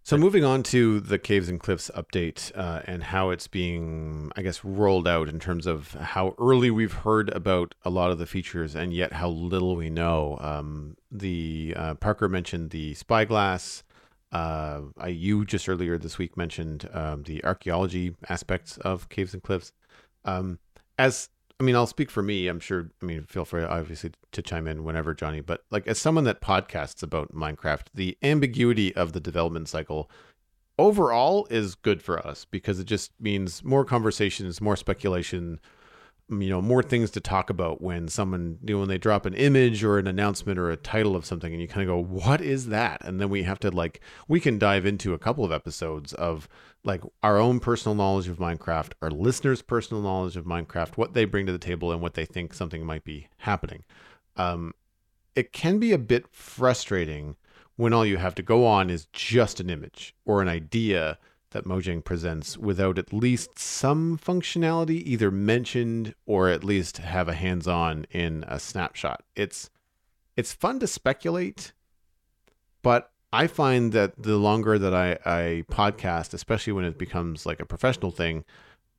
So 0.06 0.16
moving 0.16 0.44
on 0.44 0.62
to 0.62 1.00
the 1.00 1.18
Caves 1.18 1.48
and 1.48 1.58
Cliffs 1.58 1.90
update 1.92 2.56
uh, 2.56 2.80
and 2.84 3.02
how 3.02 3.30
it's 3.30 3.48
being, 3.48 4.30
I 4.36 4.42
guess, 4.42 4.64
rolled 4.64 5.08
out 5.08 5.28
in 5.28 5.40
terms 5.40 5.66
of 5.66 5.94
how 5.94 6.36
early 6.38 6.70
we've 6.70 6.92
heard 6.92 7.28
about 7.30 7.74
a 7.84 7.90
lot 7.90 8.12
of 8.12 8.18
the 8.18 8.24
features 8.24 8.76
and 8.76 8.92
yet 8.92 9.14
how 9.14 9.30
little 9.30 9.74
we 9.74 9.90
know. 9.90 10.38
Um, 10.40 10.96
the 11.10 11.74
uh, 11.76 11.94
Parker 11.94 12.28
mentioned 12.28 12.70
the 12.70 12.94
spyglass. 12.94 13.82
Uh, 14.30 14.82
I, 14.96 15.08
you 15.08 15.44
just 15.44 15.68
earlier 15.68 15.98
this 15.98 16.18
week 16.18 16.36
mentioned 16.36 16.88
um, 16.92 17.24
the 17.24 17.44
archaeology 17.44 18.14
aspects 18.28 18.76
of 18.76 19.08
Caves 19.08 19.34
and 19.34 19.42
Cliffs. 19.42 19.72
Um, 20.24 20.60
as 21.00 21.30
I 21.58 21.64
mean, 21.64 21.74
I'll 21.74 21.86
speak 21.86 22.10
for 22.10 22.22
me. 22.22 22.48
I'm 22.48 22.60
sure. 22.60 22.90
I 23.02 23.06
mean, 23.06 23.24
feel 23.24 23.44
free, 23.44 23.62
obviously, 23.62 24.12
to 24.32 24.42
chime 24.42 24.66
in 24.66 24.84
whenever, 24.84 25.14
Jonny. 25.14 25.40
But 25.40 25.64
like, 25.70 25.86
as 25.86 25.98
someone 25.98 26.24
that 26.24 26.40
podcasts 26.40 27.02
about 27.02 27.34
Minecraft, 27.34 27.86
the 27.94 28.18
ambiguity 28.22 28.94
of 28.94 29.12
the 29.12 29.20
development 29.20 29.68
cycle 29.68 30.10
overall 30.78 31.46
is 31.48 31.74
good 31.74 32.02
for 32.02 32.24
us 32.24 32.44
because 32.44 32.78
it 32.78 32.84
just 32.84 33.12
means 33.18 33.64
more 33.64 33.84
conversations, 33.84 34.60
more 34.60 34.76
speculation, 34.76 35.58
you 36.28 36.48
know 36.48 36.60
more 36.60 36.82
things 36.82 37.10
to 37.12 37.20
talk 37.20 37.50
about 37.50 37.80
when 37.80 38.08
someone 38.08 38.58
you 38.64 38.74
know, 38.74 38.80
when 38.80 38.88
they 38.88 38.98
drop 38.98 39.26
an 39.26 39.34
image 39.34 39.84
or 39.84 39.98
an 39.98 40.08
announcement 40.08 40.58
or 40.58 40.70
a 40.70 40.76
title 40.76 41.14
of 41.14 41.24
something 41.24 41.52
and 41.52 41.62
you 41.62 41.68
kind 41.68 41.88
of 41.88 41.94
go 41.94 42.02
what 42.02 42.40
is 42.40 42.66
that? 42.68 43.00
And 43.04 43.20
then 43.20 43.30
we 43.30 43.44
have 43.44 43.60
to 43.60 43.70
like 43.70 44.00
we 44.26 44.40
can 44.40 44.58
dive 44.58 44.86
into 44.86 45.14
a 45.14 45.18
couple 45.18 45.44
of 45.44 45.52
episodes 45.52 46.12
of 46.14 46.48
like 46.82 47.02
our 47.22 47.38
own 47.38 47.60
personal 47.60 47.94
knowledge 47.94 48.26
of 48.28 48.38
minecraft 48.38 48.92
our 49.02 49.10
listeners 49.10 49.62
personal 49.62 50.02
knowledge 50.02 50.36
of 50.36 50.44
minecraft 50.44 50.96
what 50.96 51.14
they 51.14 51.24
bring 51.24 51.46
to 51.46 51.52
the 51.52 51.58
table 51.58 51.92
and 51.92 52.00
what 52.00 52.14
they 52.14 52.24
think 52.24 52.52
something 52.52 52.84
might 52.84 53.04
be 53.04 53.28
happening. 53.38 53.84
Um, 54.36 54.74
it 55.36 55.52
can 55.52 55.78
be 55.78 55.92
a 55.92 55.98
bit 55.98 56.26
frustrating 56.32 57.36
when 57.76 57.92
all 57.92 58.06
you 58.06 58.16
have 58.16 58.34
to 58.34 58.42
go 58.42 58.66
on 58.66 58.90
is 58.90 59.06
just 59.12 59.60
an 59.60 59.70
image 59.70 60.14
or 60.24 60.42
an 60.42 60.48
idea 60.48 61.18
that 61.50 61.64
Mojang 61.64 62.04
presents 62.04 62.58
without 62.58 62.98
at 62.98 63.12
least 63.12 63.58
some 63.58 64.18
functionality 64.18 65.02
either 65.04 65.30
mentioned 65.30 66.14
or 66.26 66.48
at 66.48 66.64
least 66.64 66.98
have 66.98 67.28
a 67.28 67.34
hands-on 67.34 68.06
in 68.10 68.44
a 68.48 68.58
snapshot. 68.58 69.22
It's 69.34 69.70
it's 70.36 70.52
fun 70.52 70.80
to 70.80 70.86
speculate, 70.86 71.72
but 72.82 73.10
I 73.32 73.46
find 73.46 73.92
that 73.92 74.22
the 74.22 74.36
longer 74.36 74.78
that 74.78 74.94
I, 74.94 75.18
I 75.24 75.64
podcast, 75.70 76.34
especially 76.34 76.72
when 76.72 76.84
it 76.84 76.98
becomes 76.98 77.46
like 77.46 77.60
a 77.60 77.66
professional 77.66 78.10
thing, 78.10 78.44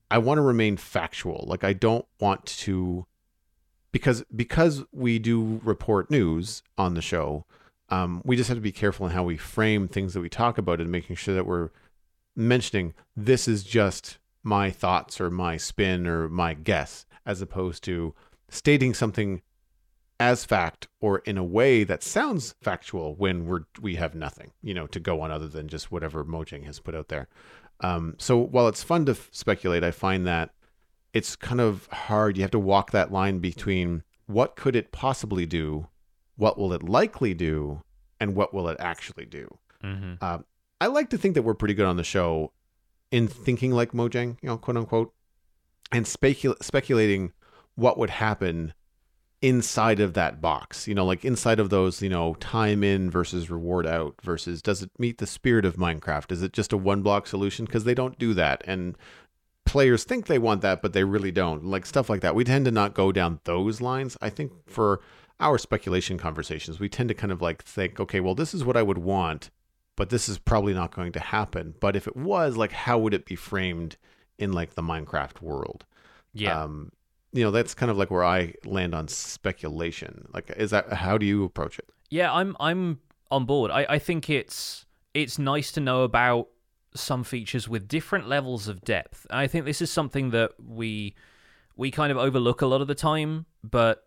I 0.10 0.18
want 0.18 0.38
to 0.38 0.42
remain 0.42 0.78
factual. 0.78 1.46
Like 1.48 1.64
I 1.64 1.74
don't 1.74 2.06
want 2.20 2.46
to 2.46 3.06
because 3.92 4.24
because 4.36 4.84
we 4.92 5.20
do 5.20 5.62
report 5.64 6.10
news 6.10 6.64
on 6.78 6.94
the 6.94 7.02
show, 7.02 7.46
um, 7.90 8.22
we 8.26 8.36
just 8.36 8.50
have 8.50 8.58
to 8.58 8.62
be 8.62 8.72
careful 8.72 9.06
in 9.06 9.14
how 9.14 9.24
we 9.24 9.38
frame 9.38 9.88
things 9.88 10.14
that 10.14 10.22
we 10.22 10.30
talk 10.30 10.58
about 10.58 10.82
and 10.82 10.92
making 10.92 11.16
sure 11.16 11.36
that 11.36 11.46
we're 11.46 11.70
mentioning 12.38 12.94
this 13.16 13.48
is 13.48 13.64
just 13.64 14.20
my 14.44 14.70
thoughts 14.72 15.20
or 15.20 15.30
my 15.30 15.58
spin 15.58 16.08
or 16.08 16.30
my 16.30 16.54
guess, 16.54 17.06
as 17.26 17.42
opposed 17.42 17.84
to 17.84 18.14
stating 18.50 18.94
something 18.94 19.42
as 20.20 20.46
fact 20.46 20.88
or 21.00 21.20
in 21.20 21.38
a 21.38 21.44
way 21.44 21.84
that 21.84 22.02
sounds 22.02 22.56
factual 22.62 23.16
when 23.16 23.46
we're 23.46 23.62
we 23.82 23.96
have 23.96 24.16
nothing, 24.16 24.52
you 24.62 24.74
know, 24.74 24.88
to 24.88 25.00
go 25.00 25.22
on 25.22 25.32
other 25.32 25.48
than 25.48 25.68
just 25.68 25.92
whatever 25.92 26.24
Mojang 26.24 26.64
has 26.64 26.80
put 26.80 26.96
out 26.96 27.10
there. 27.10 27.28
Um, 27.82 28.16
so 28.18 28.38
while 28.38 28.68
it's 28.68 28.82
fun 28.82 29.06
to 29.06 29.12
f- 29.12 29.30
speculate, 29.32 29.84
I 29.84 29.92
find 29.92 30.26
that 30.26 30.52
it's 31.14 31.36
kind 31.36 31.62
of 31.62 31.88
hard. 31.92 32.38
You 32.38 32.44
have 32.44 32.52
to 32.52 32.60
walk 32.60 32.92
that 32.92 33.12
line 33.12 33.40
between 33.40 34.04
what 34.26 34.56
could 34.56 34.76
it 34.76 34.92
possibly 34.92 35.46
do, 35.46 35.88
what 36.36 36.58
will 36.58 36.74
it 36.74 36.84
likely 36.84 37.34
do, 37.34 37.84
and 38.20 38.36
what 38.36 38.54
will 38.54 38.68
it 38.70 38.78
actually 38.80 39.26
do. 39.26 39.58
Mm-hmm. 39.84 40.14
Uh, 40.20 40.40
I 40.80 40.88
like 40.88 41.10
to 41.10 41.18
think 41.18 41.34
that 41.36 41.42
we're 41.42 41.56
pretty 41.56 41.74
good 41.74 41.86
on 41.86 41.98
the 41.98 42.04
show 42.04 42.52
in 43.12 43.28
thinking 43.28 43.72
like 43.72 43.92
Mojang, 43.92 44.38
you 44.42 44.50
know, 44.50 44.58
quote 44.58 44.78
unquote, 44.78 45.14
and 45.92 46.06
specul- 46.06 46.62
speculating 46.62 47.32
what 47.76 47.98
would 47.98 48.10
happen 48.10 48.74
inside 49.42 50.00
of 50.00 50.14
that 50.14 50.42
box. 50.42 50.88
You 50.88 50.96
know, 50.96 51.06
like 51.06 51.24
inside 51.24 51.60
of 51.60 51.70
those, 51.70 52.02
you 52.02 52.10
know, 52.10 52.36
time 52.36 52.84
in 52.84 53.10
versus 53.10 53.50
reward 53.50 53.88
out 53.88 54.16
versus 54.22 54.62
does 54.62 54.84
it 54.84 54.92
meet 55.00 55.18
the 55.18 55.28
spirit 55.28 55.66
of 55.66 55.78
Minecraft? 55.78 56.32
Is 56.32 56.42
it 56.42 56.54
just 56.54 56.74
a 56.74 56.78
one 56.78 57.02
block 57.02 57.28
solution? 57.28 57.66
Because 57.66 57.84
they 57.84 57.94
don't 57.94 58.20
do 58.20 58.34
that. 58.34 58.62
And 58.66 58.98
players 59.66 60.04
think 60.04 60.28
they 60.28 60.40
want 60.40 60.62
that, 60.62 60.82
but 60.82 60.94
they 60.94 61.04
really 61.04 61.32
don't. 61.32 61.66
Like 61.66 61.86
stuff 61.86 62.10
like 62.10 62.22
that. 62.22 62.36
We 62.36 62.44
tend 62.44 62.66
to 62.66 62.72
not 62.72 62.94
go 62.94 63.12
down 63.12 63.40
those 63.44 63.82
lines. 63.82 64.18
I 64.22 64.30
think 64.30 64.52
for 64.68 65.02
our 65.40 65.58
speculation 65.58 66.18
conversations, 66.18 66.80
we 66.80 66.90
tend 66.90 67.10
to 67.10 67.16
kind 67.16 67.32
of 67.32 67.42
like 67.42 67.64
think, 67.64 68.00
okay, 68.00 68.20
well, 68.20 68.36
this 68.36 68.54
is 68.54 68.64
what 68.64 68.78
I 68.78 68.82
would 68.82 68.98
want 68.98 69.52
but 69.98 70.10
this 70.10 70.30
is 70.30 70.38
probably 70.38 70.74
not 70.74 70.96
going 70.96 71.12
to 71.12 71.20
happen. 71.20 71.74
But 71.82 71.98
if 71.98 72.08
it 72.08 72.16
was, 72.16 72.56
like, 72.56 72.72
how 72.72 72.98
would 73.00 73.14
it 73.14 73.26
be 73.26 73.36
framed 73.36 73.98
in 74.38 74.54
like 74.54 74.76
the 74.76 74.82
Minecraft 74.82 75.42
world? 75.42 75.86
Yeah. 76.34 76.64
Um, 76.64 76.94
you 77.34 77.44
know, 77.44 77.52
that's 77.52 77.74
kind 77.74 77.92
of 77.92 77.98
like 77.98 78.10
where 78.10 78.24
I 78.24 78.54
land 78.64 78.96
on 78.96 79.10
speculation. 79.10 80.30
Like, 80.34 80.54
is 80.56 80.72
that 80.72 80.94
how 80.94 81.18
do 81.18 81.26
you 81.26 81.44
approach 81.44 81.78
it? 81.78 81.90
Yeah, 82.10 82.32
I'm 82.32 82.56
I'm 82.60 83.00
on 83.30 83.46
board. 83.46 83.72
I, 83.72 83.86
I 83.90 84.00
think 84.00 84.30
it's 84.30 84.86
it's 85.14 85.38
nice 85.38 85.72
to 85.74 85.82
know 85.82 86.04
about 86.04 86.48
some 86.96 87.24
features 87.24 87.68
with 87.68 87.88
different 87.88 88.30
levels 88.30 88.68
of 88.68 88.82
depth. 88.82 89.28
I 89.30 89.48
think 89.48 89.66
this 89.66 89.82
is 89.82 89.92
something 89.92 90.30
that 90.30 90.52
we 90.64 91.16
we 91.76 91.92
kind 91.92 92.12
of 92.12 92.18
overlook 92.18 92.62
a 92.62 92.68
lot 92.68 92.82
of 92.82 92.88
the 92.88 92.96
time, 92.96 93.46
but 93.64 94.04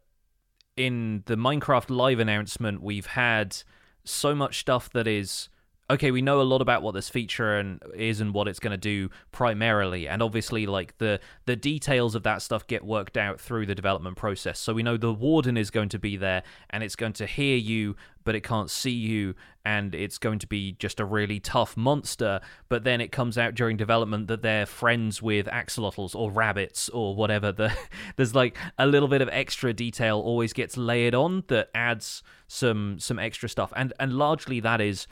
in 0.76 1.24
the 1.26 1.36
Minecraft 1.36 1.90
live 1.90 2.20
announcement, 2.20 2.80
we've 2.80 3.06
had 3.06 3.56
so 4.04 4.34
much 4.34 4.60
stuff 4.60 4.88
that 4.90 5.06
is 5.06 5.48
okay, 5.90 6.10
we 6.12 6.22
know 6.22 6.40
a 6.40 6.42
lot 6.42 6.62
about 6.62 6.82
what 6.82 6.94
this 6.94 7.08
feature 7.08 7.58
and 7.58 7.82
is 7.94 8.20
and 8.20 8.32
what 8.32 8.46
it's 8.46 8.60
going 8.60 8.70
to 8.70 8.78
do 8.78 9.10
primarily, 9.32 10.08
and 10.08 10.22
obviously, 10.22 10.66
like 10.66 10.96
the 10.98 11.20
the 11.46 11.56
details 11.56 12.14
of 12.14 12.22
that 12.22 12.42
stuff 12.42 12.66
get 12.66 12.84
worked 12.84 13.16
out 13.16 13.40
through 13.40 13.66
the 13.66 13.74
development 13.74 14.16
process. 14.16 14.58
So 14.58 14.72
we 14.72 14.82
know 14.82 14.96
the 14.96 15.12
warden 15.12 15.56
is 15.56 15.70
going 15.70 15.88
to 15.90 15.98
be 15.98 16.16
there, 16.16 16.42
and 16.70 16.82
it's 16.82 16.96
going 16.96 17.14
to 17.14 17.26
hear 17.26 17.56
you, 17.56 17.96
but 18.24 18.34
it 18.34 18.42
can't 18.42 18.70
see 18.70 18.90
you, 18.90 19.34
and 19.64 19.94
it's 19.94 20.16
going 20.16 20.38
to 20.38 20.46
be 20.46 20.72
just 20.72 21.00
a 21.00 21.04
really 21.04 21.40
tough 21.40 21.76
monster. 21.76 22.40
But 22.68 22.84
then 22.84 23.00
it 23.00 23.10
comes 23.10 23.36
out 23.36 23.54
during 23.54 23.76
development 23.76 24.28
that 24.28 24.42
they're 24.42 24.66
friends 24.66 25.20
with 25.20 25.46
axolotls 25.46 26.14
or 26.14 26.30
rabbits 26.30 26.88
or 26.90 27.16
whatever. 27.16 27.50
The 27.50 27.76
there's 28.16 28.34
like 28.34 28.56
a 28.78 28.86
little 28.86 29.08
bit 29.08 29.22
of 29.22 29.28
extra 29.30 29.72
detail 29.72 30.20
always 30.20 30.52
gets 30.52 30.76
layered 30.76 31.14
on 31.14 31.44
that 31.48 31.68
adds 31.74 32.22
some 32.46 32.98
some 33.00 33.18
extra 33.18 33.48
stuff, 33.48 33.72
and 33.74 33.92
and 33.98 34.12
largely 34.12 34.60
that 34.60 34.80
is 34.80 35.08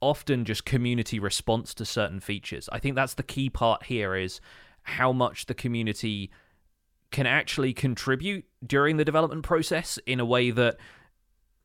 often 0.00 0.44
just 0.44 0.64
community 0.64 1.18
response 1.18 1.74
to 1.74 1.84
certain 1.84 2.20
features. 2.20 2.68
I 2.72 2.78
think 2.78 2.94
that's 2.94 3.14
the 3.14 3.22
key 3.22 3.50
part 3.50 3.84
here 3.84 4.14
is 4.14 4.40
how 4.82 5.12
much 5.12 5.46
the 5.46 5.54
community 5.54 6.30
can 7.10 7.26
actually 7.26 7.72
contribute 7.72 8.44
during 8.64 8.96
the 8.96 9.04
development 9.04 9.42
process 9.42 9.98
in 10.06 10.20
a 10.20 10.24
way 10.24 10.50
that 10.50 10.76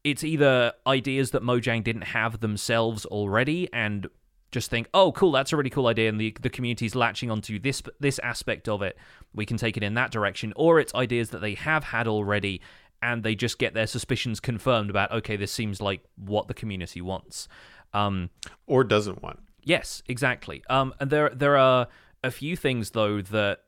it's 0.03 0.23
either 0.23 0.73
ideas 0.85 1.31
that 1.31 1.43
Mojang 1.43 1.83
didn't 1.83 2.03
have 2.03 2.39
themselves 2.39 3.05
already 3.05 3.69
and 3.73 4.07
just 4.51 4.69
think, 4.69 4.87
oh, 4.93 5.11
cool, 5.11 5.31
that's 5.31 5.51
a 5.51 5.57
really 5.57 5.69
cool 5.69 5.87
idea, 5.87 6.07
and 6.07 6.19
the 6.19 6.35
the 6.39 6.49
community's 6.49 6.95
latching 6.95 7.29
onto 7.29 7.59
this 7.59 7.81
this 7.99 8.19
aspect 8.19 8.69
of 8.69 8.81
it. 8.81 8.97
We 9.33 9.45
can 9.45 9.57
take 9.57 9.75
it 9.75 9.83
in 9.83 9.95
that 9.95 10.11
direction, 10.11 10.53
or 10.55 10.79
it's 10.79 10.95
ideas 10.95 11.31
that 11.31 11.39
they 11.39 11.55
have 11.55 11.83
had 11.83 12.07
already, 12.07 12.61
and 13.01 13.23
they 13.23 13.35
just 13.35 13.59
get 13.59 13.73
their 13.73 13.87
suspicions 13.87 14.39
confirmed 14.39 14.89
about, 14.89 15.11
okay, 15.11 15.35
this 15.35 15.51
seems 15.51 15.81
like 15.81 16.01
what 16.15 16.47
the 16.47 16.53
community 16.53 17.01
wants, 17.01 17.47
um, 17.95 18.29
or 18.67 18.83
doesn't 18.83 19.23
want. 19.23 19.39
Yes, 19.63 20.03
exactly. 20.07 20.63
Um, 20.69 20.93
and 20.99 21.09
there 21.09 21.29
there 21.29 21.57
are 21.57 21.87
a 22.23 22.31
few 22.31 22.55
things 22.55 22.91
though 22.91 23.21
that 23.21 23.59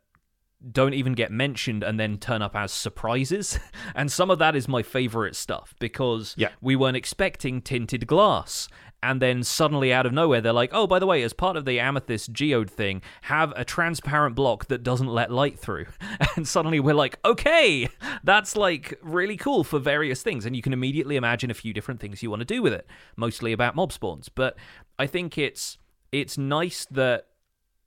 don't 0.72 0.94
even 0.94 1.14
get 1.14 1.32
mentioned 1.32 1.84
and 1.84 2.00
then 2.00 2.18
turn 2.18 2.42
up 2.42 2.56
as 2.56 2.72
surprises. 2.72 3.60
and 3.96 4.12
some 4.12 4.32
of 4.32 4.40
that 4.40 4.56
is 4.56 4.68
my 4.68 4.82
favorite 4.82 5.36
stuff 5.36 5.76
because 5.80 6.34
yeah. 6.38 6.50
we 6.62 6.76
weren't 6.76 6.98
expecting 6.98 7.62
tinted 7.62 8.08
glass. 8.08 8.68
And 9.04 9.22
then 9.22 9.44
suddenly 9.44 9.94
out 9.94 10.06
of 10.06 10.14
nowhere, 10.14 10.42
they're 10.42 10.54
like, 10.54 10.72
oh, 10.74 10.88
by 10.88 10.98
the 10.98 11.06
way, 11.06 11.22
as 11.22 11.32
part 11.32 11.56
of 11.56 11.66
the 11.66 11.80
amethyst 11.80 12.34
geode 12.34 12.70
thing, 12.70 13.02
have 13.24 13.54
a 13.56 13.64
transparent 13.64 14.36
block 14.36 14.68
that 14.68 14.84
doesn't 14.84 15.08
let 15.08 15.32
light 15.32 15.60
through. 15.60 15.88
And 16.36 16.48
suddenly 16.48 16.80
we're 16.80 16.94
like, 16.94 17.18
okay, 17.26 17.90
that's 18.24 18.56
like 18.56 19.00
really 19.02 19.38
cool 19.38 19.64
for 19.64 19.80
various 19.80 20.22
things. 20.22 20.46
And 20.46 20.56
you 20.56 20.62
can 20.62 20.72
immediately 20.72 21.16
imagine 21.16 21.50
a 21.50 21.56
few 21.56 21.74
different 21.74 22.00
things 22.00 22.22
you 22.22 22.30
want 22.30 22.42
to 22.42 22.46
do 22.46 22.62
with 22.62 22.74
it, 22.74 22.86
mostly 23.16 23.54
about 23.54 23.76
mob 23.76 23.92
spawns. 23.92 24.30
But 24.30 24.56
I 25.00 25.08
think 25.08 25.40
it's 25.40 25.80
it's 26.12 26.38
nice 26.38 26.86
that 26.92 27.28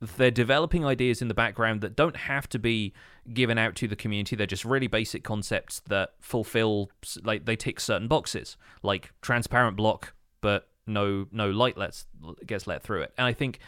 they're 0.00 0.30
developing 0.30 0.84
ideas 0.84 1.20
in 1.20 1.28
the 1.28 1.34
background 1.34 1.80
that 1.82 1.94
don't 1.94 2.16
have 2.16 2.48
to 2.48 2.58
be 2.58 2.92
given 3.32 3.58
out 3.58 3.76
to 3.76 3.86
the 3.86 3.96
community. 3.96 4.34
They're 4.34 4.46
just 4.46 4.64
really 4.64 4.86
basic 4.86 5.22
concepts 5.22 5.80
that 5.88 6.14
fulfill, 6.20 6.90
like 7.22 7.44
they 7.44 7.56
tick 7.56 7.80
certain 7.80 8.08
boxes, 8.08 8.56
like 8.82 9.12
transparent 9.20 9.76
block, 9.76 10.14
but 10.40 10.69
no 10.90 11.26
no 11.32 11.50
light 11.50 11.76
lets 11.76 12.06
gets 12.46 12.66
let 12.66 12.82
through 12.82 13.02
it. 13.02 13.12
And 13.16 13.26
I 13.26 13.32
think 13.32 13.60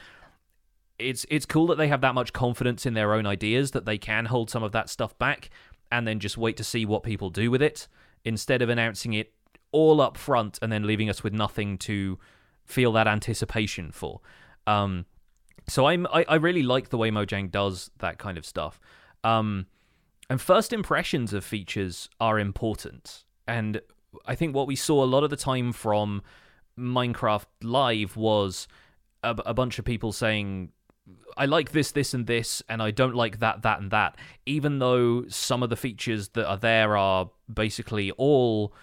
it's 0.99 1.27
it's 1.31 1.47
cool 1.47 1.67
that 1.69 1.79
they 1.79 1.89
have 1.89 2.01
that 2.03 2.15
much 2.15 2.33
confidence 2.33 2.87
in 2.87 2.95
their 2.95 3.15
own 3.15 3.27
ideas 3.27 3.73
that 3.73 3.85
they 3.85 3.99
can 3.99 4.27
hold 4.27 4.51
some 4.51 4.63
of 4.63 4.73
that 4.73 4.89
stuff 4.89 5.17
back 5.19 5.51
and 5.91 6.07
then 6.07 6.21
just 6.21 6.39
wait 6.39 6.57
to 6.57 6.65
see 6.65 6.85
what 6.87 7.03
people 7.03 7.31
do 7.31 7.51
with 7.51 7.63
it 7.63 7.89
instead 8.25 8.63
of 8.63 8.69
announcing 8.69 9.13
it 9.13 9.33
all 9.73 10.01
up 10.01 10.17
front 10.17 10.59
and 10.63 10.71
then 10.71 10.87
leaving 10.87 11.09
us 11.09 11.23
with 11.23 11.33
nothing 11.33 11.79
to 11.79 12.19
feel 12.65 12.93
that 12.93 13.09
anticipation 13.09 13.91
for. 13.91 14.21
Um, 14.67 15.07
so 15.69 15.87
I'm 15.87 16.07
I, 16.07 16.25
I 16.29 16.35
really 16.37 16.63
like 16.63 16.91
the 16.91 16.99
way 16.99 17.11
Mojang 17.11 17.51
does 17.51 17.91
that 17.99 18.19
kind 18.19 18.39
of 18.39 18.47
stuff. 18.47 18.81
Um, 19.25 19.67
and 20.29 20.41
first 20.41 20.73
impressions 20.73 21.33
of 21.33 21.45
features 21.45 22.09
are 22.21 22.39
important. 22.39 23.25
And 23.47 23.81
I 24.27 24.35
think 24.35 24.55
what 24.55 24.67
we 24.67 24.77
saw 24.77 25.05
a 25.05 25.07
lot 25.07 25.25
of 25.25 25.31
the 25.31 25.37
time 25.37 25.73
from 25.73 26.23
Minecraft 26.79 27.47
Live 27.63 28.17
was 28.17 28.69
a, 29.23 29.55
bunch 29.55 29.79
of 29.79 29.85
people 29.85 30.13
saying, 30.13 30.71
I 31.37 31.47
like 31.47 31.73
this, 31.73 31.93
this, 31.93 32.15
and 32.15 32.27
this, 32.27 32.63
and 32.69 32.83
I 32.83 32.91
don't 32.91 33.15
like 33.15 33.39
that, 33.39 33.63
that, 33.63 33.81
and 33.81 33.91
that. 33.91 34.17
Even 34.47 34.79
though 34.79 35.27
some 35.29 35.63
of 35.63 35.71
the 35.71 35.77
features 35.77 36.29
that 36.31 36.47
are 36.47 36.57
there 36.57 36.97
are 36.97 37.31
basically 37.53 38.11
all 38.13 38.75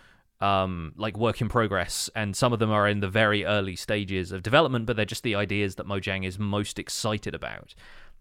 um, 0.42 0.94
like 0.96 1.18
work 1.18 1.42
in 1.42 1.50
progress, 1.50 2.10
and 2.16 2.36
some 2.36 2.54
of 2.54 2.60
them 2.60 2.72
are 2.72 2.88
in 2.88 3.02
the 3.02 3.10
very 3.10 3.46
early 3.46 3.76
stages 3.76 4.32
of 4.32 4.44
development, 4.44 4.86
but 4.86 4.96
they're 4.96 5.06
just 5.06 5.24
the 5.24 5.36
ideas 5.36 5.76
that 5.76 5.88
Mojang 5.88 6.26
is 6.26 6.40
most 6.40 6.80
excited 6.80 7.36
about. 7.36 7.76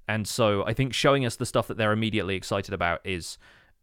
And 0.08 0.26
so 0.26 0.64
I 0.64 0.72
think 0.72 0.94
showing 0.94 1.26
us 1.26 1.36
the 1.36 1.46
stuff 1.46 1.68
that 1.68 1.76
they're 1.76 1.92
immediately 1.92 2.34
excited 2.34 2.74
about 2.74 3.00
is 3.04 3.38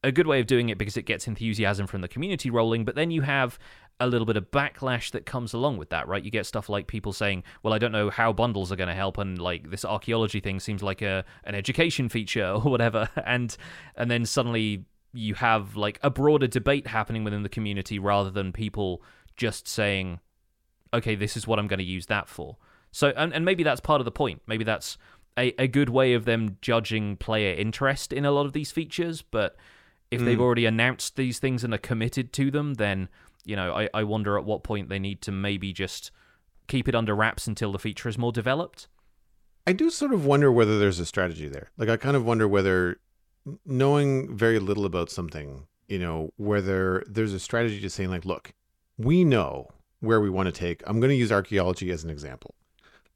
a 0.06 0.12
good 0.12 0.28
way 0.28 0.40
of 0.40 0.48
doing 0.48 0.70
it 0.70 0.78
because 0.78 0.98
it 0.98 1.04
gets 1.04 1.28
enthusiasm 1.28 1.88
from 1.88 2.02
the 2.02 2.08
community 2.08 2.50
rolling, 2.50 2.86
but 2.86 2.96
then 2.96 3.12
you 3.12 3.22
have 3.22 3.58
a 4.00 4.08
little 4.08 4.26
bit 4.26 4.38
of 4.38 4.52
backlash 4.52 5.12
that 5.12 5.26
comes 5.26 5.54
along 5.54 5.78
with 5.78 5.90
that, 5.90 6.08
right? 6.08 6.24
You 6.24 6.30
get 6.30 6.46
stuff 6.46 6.70
like 6.70 6.88
people 6.88 7.12
saying, 7.12 7.44
"Well, 7.64 7.74
I 7.74 7.78
don't 7.78 7.92
know 7.92 8.10
how 8.10 8.32
bundles 8.32 8.72
are 8.72 8.76
going 8.76 8.90
to 8.90 8.96
help," 8.96 9.18
and 9.18 9.40
like 9.40 9.72
this 9.72 9.84
archaeology 9.84 10.40
thing 10.40 10.60
seems 10.60 10.84
like 10.84 11.02
a 11.02 11.26
an 11.44 11.56
education 11.56 12.10
feature 12.10 12.48
or 12.56 12.62
whatever, 12.62 13.10
and 13.26 13.56
and 13.96 14.12
then 14.12 14.26
suddenly 14.26 14.86
you 15.14 15.34
have 15.34 15.76
like 15.76 16.00
a 16.04 16.10
broader 16.10 16.48
debate 16.48 16.88
happening 16.88 17.24
within 17.24 17.44
the 17.44 17.50
community 17.50 17.98
rather 17.98 18.30
than 18.30 18.52
people 18.52 19.02
just 19.36 19.68
saying, 19.68 20.20
okay, 20.94 21.16
this 21.16 21.36
is 21.36 21.48
what 21.48 21.58
I'm 21.58 21.68
going 21.68 21.80
to 21.80 21.86
use 21.86 22.08
that 22.08 22.28
for. 22.28 22.58
So, 22.92 23.14
and, 23.16 23.34
and 23.34 23.46
maybe 23.46 23.64
that's 23.64 23.82
part 23.82 24.02
of 24.02 24.06
the 24.06 24.12
point. 24.12 24.42
Maybe 24.46 24.64
that's 24.64 24.98
a, 25.38 25.54
a 25.62 25.68
good 25.68 25.90
way 25.90 26.14
of 26.14 26.26
them 26.26 26.58
judging 26.62 27.18
player 27.18 27.54
interest 27.56 28.14
in 28.14 28.26
a 28.26 28.32
lot 28.32 28.46
of 28.46 28.54
these 28.54 28.72
features. 28.72 29.22
But 29.22 29.56
if 30.12 30.22
mm. 30.22 30.26
they've 30.26 30.42
already 30.42 30.66
announced 30.66 31.16
these 31.16 31.40
things 31.40 31.64
and 31.64 31.74
are 31.74 31.80
committed 31.80 32.32
to 32.34 32.52
them, 32.52 32.76
then, 32.76 33.10
you 33.44 33.56
know, 33.56 33.74
I, 33.74 33.90
I 33.94 34.04
wonder 34.04 34.38
at 34.38 34.46
what 34.46 34.64
point 34.64 34.90
they 34.90 35.00
need 35.00 35.22
to 35.24 35.32
maybe 35.32 35.74
just 35.74 36.12
keep 36.68 36.88
it 36.88 36.96
under 36.96 37.16
wraps 37.16 37.48
until 37.48 37.72
the 37.72 37.80
feature 37.80 38.10
is 38.10 38.18
more 38.18 38.32
developed. 38.32 38.88
I 39.68 39.74
do 39.74 39.90
sort 39.90 40.14
of 40.14 40.26
wonder 40.26 40.52
whether 40.52 40.78
there's 40.78 41.00
a 41.00 41.06
strategy 41.06 41.48
there. 41.48 41.72
Like, 41.78 41.90
I 41.90 41.98
kind 41.98 42.16
of 42.16 42.26
wonder 42.26 42.48
whether 42.48 43.00
knowing 43.66 44.36
very 44.36 44.60
little 44.60 44.86
about 44.86 45.10
something, 45.10 45.68
you 45.88 46.00
know, 46.00 46.32
whether 46.38 47.04
there's 47.08 47.34
a 47.34 47.40
strategy 47.40 47.80
to 47.82 47.90
saying 47.90 48.10
like, 48.10 48.26
look, 48.26 48.54
we 48.98 49.24
know 49.24 49.68
where 50.00 50.22
we 50.22 50.30
want 50.30 50.48
to 50.48 50.52
take. 50.52 50.84
I'm 50.86 51.00
going 51.00 51.10
to 51.10 51.16
use 51.16 51.32
archaeology 51.32 51.92
as 51.92 52.04
an 52.04 52.10
example. 52.10 52.56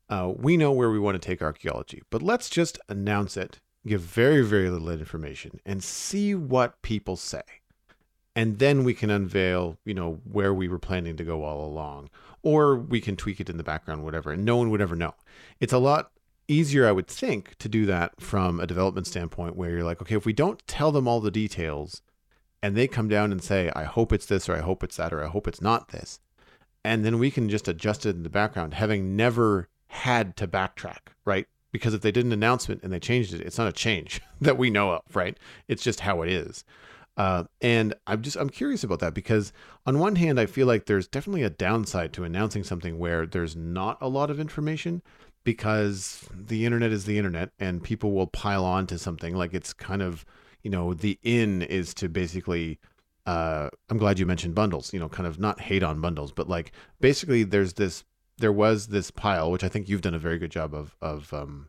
Uh, 0.10 0.34
we 0.36 0.58
know 0.58 0.72
where 0.72 0.90
we 0.90 1.00
want 1.00 1.22
to 1.22 1.26
take 1.26 1.42
archaeology, 1.42 2.02
but 2.10 2.24
let's 2.24 2.50
just 2.50 2.80
announce 2.90 3.38
it, 3.38 3.60
give 3.86 4.02
very, 4.02 4.44
very 4.44 4.70
little 4.70 4.90
information, 4.90 5.60
and 5.66 5.84
see 5.84 6.36
what 6.36 6.82
people 6.82 7.16
say. 7.16 7.42
And 8.36 8.60
then 8.60 8.84
we 8.84 8.94
can 8.94 9.10
unveil, 9.10 9.78
you 9.86 9.94
know, 9.94 10.20
where 10.24 10.54
we 10.54 10.68
were 10.68 10.80
planning 10.80 11.18
to 11.18 11.24
go 11.24 11.44
all 11.44 11.66
along, 11.66 12.10
or 12.44 12.76
we 12.76 13.02
can 13.02 13.16
tweak 13.16 13.40
it 13.40 13.50
in 13.50 13.58
the 13.58 13.64
background, 13.64 14.04
whatever, 14.04 14.32
and 14.32 14.46
no 14.46 14.58
one 14.58 14.70
would 14.70 14.82
ever 14.82 14.96
know. 14.96 15.16
It's 15.60 15.74
a 15.74 15.78
lot 15.80 16.12
easier, 16.48 16.88
I 16.88 16.92
would 16.92 17.08
think, 17.08 17.56
to 17.60 17.70
do 17.70 17.86
that 17.86 18.22
from 18.22 18.60
a 18.60 18.68
development 18.68 19.08
standpoint 19.08 19.56
where 19.56 19.72
you're 19.72 19.84
like, 19.84 20.02
okay, 20.02 20.16
if 20.16 20.26
we 20.26 20.34
don't 20.34 20.66
tell 20.68 20.92
them 20.92 21.08
all 21.08 21.20
the 21.20 21.32
details 21.32 22.02
and 22.62 22.76
they 22.76 22.88
come 22.88 23.08
down 23.08 23.32
and 23.32 23.42
say, 23.42 23.72
I 23.76 23.84
hope 23.84 24.12
it's 24.12 24.26
this 24.26 24.50
or 24.50 24.56
I 24.56 24.62
hope 24.62 24.84
it's 24.84 24.98
that 24.98 25.14
or 25.14 25.24
I 25.24 25.28
hope 25.28 25.48
it's 25.48 25.62
not 25.62 25.90
this, 25.90 26.20
and 26.84 27.04
then 27.04 27.20
we 27.20 27.32
can 27.32 27.50
just 27.50 27.68
adjust 27.68 28.06
it 28.06 28.16
in 28.16 28.24
the 28.24 28.30
background, 28.30 28.74
having 28.74 29.16
never 29.16 29.68
had 29.88 30.36
to 30.38 30.48
backtrack, 30.48 31.10
right? 31.26 31.48
Because 31.72 31.94
if 31.94 32.02
they 32.02 32.12
did 32.12 32.26
an 32.26 32.32
announcement 32.32 32.82
and 32.84 32.92
they 32.92 33.00
changed 33.00 33.34
it, 33.34 33.42
it's 33.42 33.58
not 33.58 33.68
a 33.68 33.72
change 33.74 34.22
that 34.42 34.58
we 34.58 34.70
know 34.70 34.92
of, 34.92 35.16
right? 35.16 35.38
It's 35.68 35.84
just 35.84 36.02
how 36.02 36.22
it 36.22 36.30
is. 36.30 36.64
Uh, 37.18 37.44
and 37.62 37.94
I'm 38.08 38.22
just 38.22 38.38
I'm 38.38 38.50
curious 38.50 38.84
about 38.84 39.00
that 39.00 39.14
because 39.14 39.52
on 39.86 40.00
one 40.00 40.16
hand 40.16 40.40
I 40.40 40.46
feel 40.46 40.68
like 40.68 40.86
there's 40.86 41.08
definitely 41.08 41.44
a 41.44 41.50
downside 41.50 42.14
to 42.14 42.24
announcing 42.24 42.64
something 42.64 42.98
where 42.98 43.26
there's 43.26 43.58
not 43.58 43.98
a 44.00 44.08
lot 44.08 44.30
of 44.32 44.40
information, 44.40 45.02
because 45.44 46.28
the 46.32 46.66
internet 46.66 46.92
is 46.92 47.06
the 47.06 47.18
internet 47.18 47.52
and 47.60 47.84
people 47.84 48.12
will 48.12 48.28
pile 48.28 48.66
on 48.66 48.86
to 48.88 48.98
something 48.98 49.36
like 49.36 49.54
it's 49.54 49.74
kind 49.74 50.02
of 50.02 50.26
you 50.62 50.70
know 50.70 50.94
the 50.94 51.18
in 51.24 51.62
is 51.64 51.94
to 51.94 52.10
basically 52.10 52.80
uh, 53.26 53.70
i'm 53.90 53.98
glad 53.98 54.20
you 54.20 54.26
mentioned 54.26 54.56
bundles 54.56 54.94
you 54.94 55.00
know 55.00 55.10
kind 55.10 55.28
of 55.28 55.40
not 55.40 55.60
hate 55.60 55.84
on 55.84 56.02
bundles 56.02 56.32
but 56.32 56.50
like 56.50 56.72
basically 57.00 57.44
there's 57.44 57.74
this 57.74 58.04
there 58.40 58.52
was 58.52 58.88
this 58.88 59.12
pile 59.12 59.52
which 59.52 59.64
i 59.64 59.70
think 59.70 59.88
you've 59.88 60.02
done 60.02 60.16
a 60.16 60.20
very 60.20 60.38
good 60.38 60.52
job 60.52 60.74
of 60.74 60.96
of 61.02 61.34
um, 61.34 61.68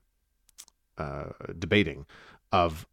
uh, 0.98 1.26
debating 1.58 2.06
of 2.52 2.86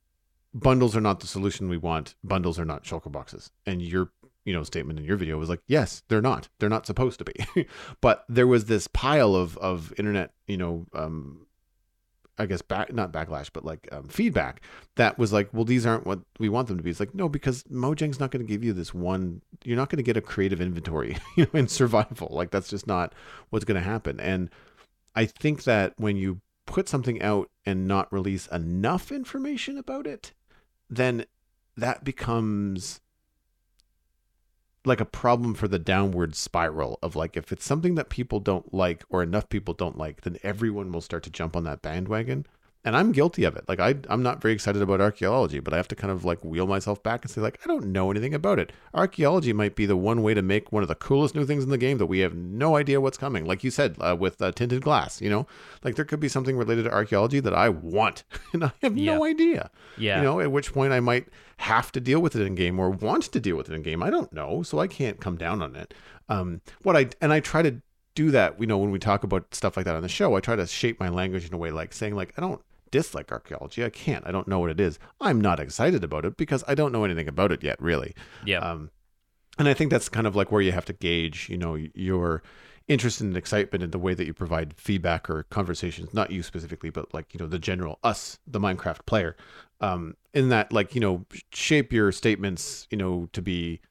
bundles 0.54 0.96
are 0.96 1.02
not 1.02 1.20
the 1.20 1.28
solution 1.28 1.70
we 1.70 1.78
want 1.78 2.16
bundles 2.24 2.60
are 2.60 2.66
not 2.66 2.84
shulker 2.84 3.12
boxes. 3.12 3.52
And 3.66 3.82
you're 3.82 4.10
you 4.46 4.54
know 4.54 4.64
statement 4.64 4.98
in 4.98 5.06
your 5.06 5.18
video 5.18 5.38
was 5.38 5.50
like 5.50 5.62
yes 5.68 6.04
they're 6.08 6.22
not. 6.22 6.50
They're 6.60 6.70
not 6.70 6.86
supposed 6.86 7.20
to 7.20 7.26
be. 7.26 7.68
But 8.02 8.26
there 8.30 8.48
was 8.48 8.66
this 8.66 8.88
pile 8.88 9.36
of 9.36 9.58
of 9.58 9.94
internet 9.98 10.32
you 10.48 10.58
know 10.58 10.86
um 10.94 11.47
i 12.38 12.46
guess 12.46 12.62
back 12.62 12.94
not 12.94 13.12
backlash 13.12 13.50
but 13.52 13.66
like 13.66 13.88
um, 13.92 14.08
feedback 14.08 14.62
that 14.96 15.18
was 15.18 15.34
like 15.34 15.54
well 15.54 15.66
these 15.66 15.86
aren't 15.86 16.06
what 16.06 16.20
we 16.40 16.50
want 16.50 16.68
them 16.68 16.78
to 16.78 16.84
be. 16.84 16.90
It's 16.90 17.00
like 17.00 17.16
no 17.16 17.30
because 17.30 17.64
mojang's 17.64 18.20
not 18.20 18.32
going 18.32 18.46
to 18.46 18.52
give 18.52 18.64
you 18.64 18.74
this 18.74 18.94
one 18.94 19.42
you're 19.64 19.78
not 19.78 19.90
going 19.90 19.98
to 19.98 20.04
get 20.04 20.18
a 20.18 20.22
creative 20.22 20.62
inventory 20.62 21.18
you 21.36 21.46
know 21.46 21.60
in 21.60 21.68
survival. 21.68 22.30
Like 22.32 22.52
that's 22.52 22.70
just 22.70 22.88
not 22.88 23.14
what's 23.50 23.66
going 23.66 23.82
to 23.82 23.90
happen. 23.90 24.20
And 24.20 24.50
i 25.16 25.26
think 25.26 25.64
that 25.64 25.94
when 25.98 26.18
you 26.18 26.42
put 26.66 26.90
something 26.90 27.22
out 27.22 27.50
and 27.66 27.88
not 27.88 28.12
release 28.12 28.48
enough 28.48 29.12
information 29.12 29.78
about 29.78 30.06
it 30.06 30.34
then 30.90 31.26
that 31.76 32.04
becomes 32.04 33.00
like 34.88 35.02
a 35.02 35.06
problem 35.06 35.54
for 35.54 35.68
the 35.68 35.80
downward 35.80 36.36
spiral 36.36 37.00
of 37.04 37.16
like 37.16 37.38
if 37.38 37.52
it's 37.52 37.66
something 37.66 37.96
that 37.96 38.10
people 38.10 38.40
don't 38.40 38.74
like 38.74 39.04
or 39.10 39.22
enough 39.22 39.50
people 39.50 39.74
don't 39.74 39.98
like, 39.98 40.22
then 40.22 40.38
everyone 40.44 40.92
will 40.92 41.02
start 41.02 41.24
to 41.24 41.30
jump 41.30 41.56
on 41.56 41.64
that 41.66 41.82
bandwagon 41.82 42.46
and 42.88 42.96
I'm 42.96 43.12
guilty 43.12 43.44
of 43.44 43.56
it. 43.58 43.66
Like 43.68 43.80
I, 43.80 43.96
I'm 44.10 44.24
not 44.24 44.42
very 44.42 44.54
excited 44.54 44.82
about 44.82 45.02
archaeology, 45.02 45.60
but 45.60 45.74
I 45.74 45.78
have 45.78 45.88
to 45.90 45.96
kind 45.96 46.10
of 46.12 46.24
like 46.24 46.44
wheel 46.44 46.66
myself 46.66 47.04
back 47.04 47.24
and 47.24 47.30
say 47.30 47.42
like 47.42 47.60
I 47.64 47.68
don't 47.68 47.88
know 47.88 48.10
anything 48.10 48.34
about 48.34 48.60
it. 48.60 48.72
Archaeology 48.94 49.52
might 49.54 49.76
be 49.76 49.86
the 49.86 49.98
one 49.98 50.24
way 50.24 50.34
to 50.34 50.42
make 50.42 50.72
one 50.72 50.84
of 50.84 50.88
the 50.90 50.96
coolest 50.96 51.36
new 51.36 51.46
things 51.46 51.64
in 51.64 51.70
the 51.70 51.78
game 51.78 51.98
that 51.98 52.06
we 52.06 52.20
have 52.20 52.34
no 52.34 52.78
idea 52.78 53.02
what's 53.02 53.18
coming. 53.18 53.46
Like 53.46 53.64
you 53.64 53.70
said 53.72 53.98
uh, 54.00 54.16
with 54.18 54.42
uh, 54.42 54.52
tinted 54.54 54.82
glass, 54.82 55.22
you 55.22 55.30
know, 55.30 55.46
like 55.84 55.96
there 55.96 56.06
could 56.06 56.20
be 56.22 56.30
something 56.30 56.56
related 56.58 56.84
to 56.86 56.92
archaeology 56.94 57.40
that 57.42 57.54
I 57.54 57.70
want, 57.70 58.24
and 58.54 58.64
I 58.64 58.72
have 58.82 58.98
Yeah. 58.98 59.16
no 59.16 59.26
idea. 59.26 59.70
Yeah. 59.98 60.18
You 60.18 60.24
know, 60.24 60.40
at 60.40 60.52
which 60.52 60.74
point 60.74 60.94
I 60.94 61.02
might 61.02 61.28
have 61.58 61.92
to 61.92 62.00
deal 62.00 62.22
with 62.22 62.36
it 62.36 62.42
in 62.46 62.56
game 62.56 62.80
or 62.80 62.90
want 62.90 63.24
to 63.24 63.40
deal 63.40 63.58
with 63.58 63.70
it 63.70 63.74
in 63.74 63.82
game. 63.82 64.02
I 64.02 64.10
don't 64.10 64.32
know, 64.32 64.64
so 64.64 64.80
I 64.80 64.88
can't 64.88 65.20
come 65.20 65.36
down 65.38 65.62
on 65.62 65.76
it. 65.76 65.94
Um, 66.30 66.62
what 66.84 66.96
I 66.96 67.10
and 67.22 67.34
I 67.34 67.40
try 67.42 67.62
to 67.64 67.82
do 68.16 68.32
that. 68.32 68.60
You 68.60 68.66
know, 68.66 68.78
when 68.80 68.92
we 68.92 68.98
talk 69.00 69.24
about 69.24 69.54
stuff 69.54 69.78
like 69.78 69.86
that 69.86 69.96
on 69.96 70.02
the 70.02 70.10
show, 70.10 70.36
I 70.36 70.40
try 70.40 70.56
to 70.56 70.66
shape 70.66 71.00
my 71.00 71.10
language 71.10 71.46
in 71.48 71.54
a 71.54 71.58
way 71.58 71.70
like 71.72 71.94
saying 71.94 72.16
like 72.16 72.34
I 72.38 72.42
don't 72.42 72.62
dislike 72.92 73.32
archaeology. 73.32 73.84
I 73.84 73.90
can't. 73.90 74.26
I 74.28 74.32
don't 74.32 74.48
know 74.48 74.60
what 74.60 74.70
it 74.70 74.80
is. 74.80 75.00
I'm 75.22 75.40
not 75.42 75.60
excited 75.60 76.04
about 76.04 76.26
it 76.26 76.38
because 76.38 76.64
I 76.68 76.76
don't 76.76 76.92
know 76.92 77.04
anything 77.04 77.28
about 77.28 77.52
it 77.52 77.64
yet, 77.64 77.82
really. 77.82 78.14
Yeah. 78.46 78.60
Um, 78.60 78.92
and 79.60 79.68
I 79.68 79.74
think 79.74 79.92
that's 79.92 80.10
kind 80.10 80.28
of 80.28 80.36
like 80.36 80.52
where 80.52 80.62
you 80.62 80.72
have 80.72 80.86
to 80.86 80.94
gauge, 80.94 81.50
you 81.50 81.58
know, 81.58 81.76
your 81.76 82.44
interest 82.88 83.20
and 83.22 83.36
excitement 83.36 83.84
in 83.84 83.92
the 83.92 84.00
way 84.00 84.14
that 84.14 84.26
you 84.26 84.34
provide 84.34 84.74
feedback 84.78 85.30
or 85.30 85.44
conversations, 85.44 86.14
not 86.14 86.32
you 86.32 86.42
specifically, 86.42 86.90
but 86.90 87.14
like, 87.14 87.34
you 87.34 87.40
know, 87.40 87.48
the 87.48 87.60
general 87.60 88.00
us, 88.04 88.40
the 88.48 88.60
Minecraft 88.60 89.06
player. 89.06 89.36
Um, 89.82 90.16
in 90.34 90.50
that, 90.50 90.72
like, 90.72 90.96
you 90.96 91.02
know, 91.02 91.26
shape 91.52 91.92
your 91.92 92.12
statements, 92.12 92.88
you 92.90 92.98
know, 92.98 93.30
to 93.34 93.42
be 93.42 93.82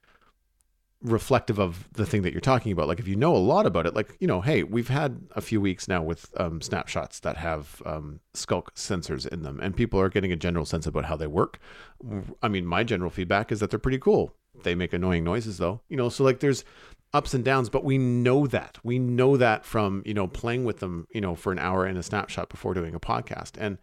reflective 1.01 1.59
of 1.59 1.87
the 1.93 2.05
thing 2.05 2.23
that 2.23 2.31
you're 2.31 2.41
talking 2.41 2.71
about. 2.71 2.87
Like 2.87 2.99
if 2.99 3.07
you 3.07 3.15
know 3.15 3.35
a 3.35 3.37
lot 3.37 3.65
about 3.65 3.85
it, 3.85 3.95
like, 3.95 4.17
you 4.19 4.27
know, 4.27 4.41
hey, 4.41 4.63
we've 4.63 4.87
had 4.87 5.27
a 5.35 5.41
few 5.41 5.61
weeks 5.61 5.87
now 5.87 6.01
with 6.01 6.29
um, 6.37 6.61
snapshots 6.61 7.19
that 7.19 7.37
have 7.37 7.81
um, 7.85 8.19
sculk 8.33 8.69
sensors 8.75 9.27
in 9.27 9.43
them, 9.43 9.59
and 9.61 9.75
people 9.75 9.99
are 9.99 10.09
getting 10.09 10.31
a 10.31 10.35
general 10.35 10.65
sense 10.65 10.87
about 10.87 11.05
how 11.05 11.15
they 11.15 11.27
work. 11.27 11.59
I 12.41 12.47
mean, 12.47 12.65
my 12.65 12.83
general 12.83 13.11
feedback 13.11 13.51
is 13.51 13.59
that 13.59 13.69
they're 13.69 13.79
pretty 13.79 13.99
cool. 13.99 14.33
They 14.63 14.73
make 14.73 14.93
annoying 14.93 15.23
noises 15.23 15.59
though, 15.59 15.81
you 15.87 15.97
know, 15.97 16.09
so 16.09 16.23
like 16.23 16.39
there's 16.39 16.63
ups 17.13 17.33
and 17.33 17.45
downs, 17.45 17.69
but 17.69 17.83
we 17.83 17.97
know 17.97 18.47
that. 18.47 18.79
We 18.83 18.99
know 18.99 19.37
that 19.37 19.65
from, 19.65 20.01
you 20.05 20.13
know, 20.13 20.27
playing 20.27 20.65
with 20.65 20.79
them, 20.79 21.07
you 21.13 21.21
know, 21.21 21.35
for 21.35 21.51
an 21.51 21.59
hour 21.59 21.87
in 21.87 21.95
a 21.95 22.03
snapshot 22.03 22.49
before 22.49 22.73
doing 22.73 22.95
a 22.95 22.99
podcast. 22.99 23.51
And 23.57 23.77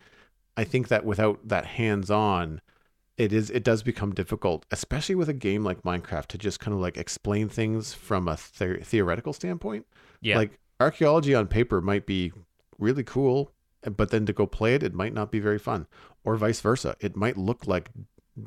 I 0.57 0.65
think 0.65 0.89
that 0.89 1.05
without 1.05 1.49
that 1.49 1.65
hands 1.65 2.11
on, 2.11 2.61
it 3.17 3.33
is 3.33 3.51
it 3.51 3.63
does 3.63 3.83
become 3.83 4.13
difficult, 4.13 4.67
especially 4.71 5.15
with 5.15 5.29
a 5.29 5.35
game 5.35 5.63
like 5.63 5.83
Minecraft, 5.83 6.27
to 6.27 6.39
just 6.39 6.61
kind 6.61 6.75
of 6.75 6.81
like 6.81 6.97
explain 6.97 7.49
things 7.49 7.95
from 7.95 8.29
a 8.29 8.39
the- 8.59 8.81
theoretical 8.83 9.33
standpoint. 9.33 9.87
yeah. 10.21 10.37
Like 10.37 10.59
archaeology 10.81 11.35
on 11.35 11.47
paper 11.47 11.81
might 11.81 12.07
be 12.07 12.33
really 12.79 13.05
cool, 13.05 13.53
but 13.97 14.11
then 14.11 14.27
to 14.27 14.33
go 14.33 14.47
play 14.47 14.75
it, 14.75 14.83
it 14.83 14.95
might 14.95 15.15
not 15.15 15.31
be 15.31 15.39
very 15.39 15.59
fun, 15.59 15.87
or 16.25 16.37
vice 16.37 16.61
versa. 16.61 16.97
It 17.01 17.15
might 17.17 17.37
look 17.37 17.67
like 17.67 17.91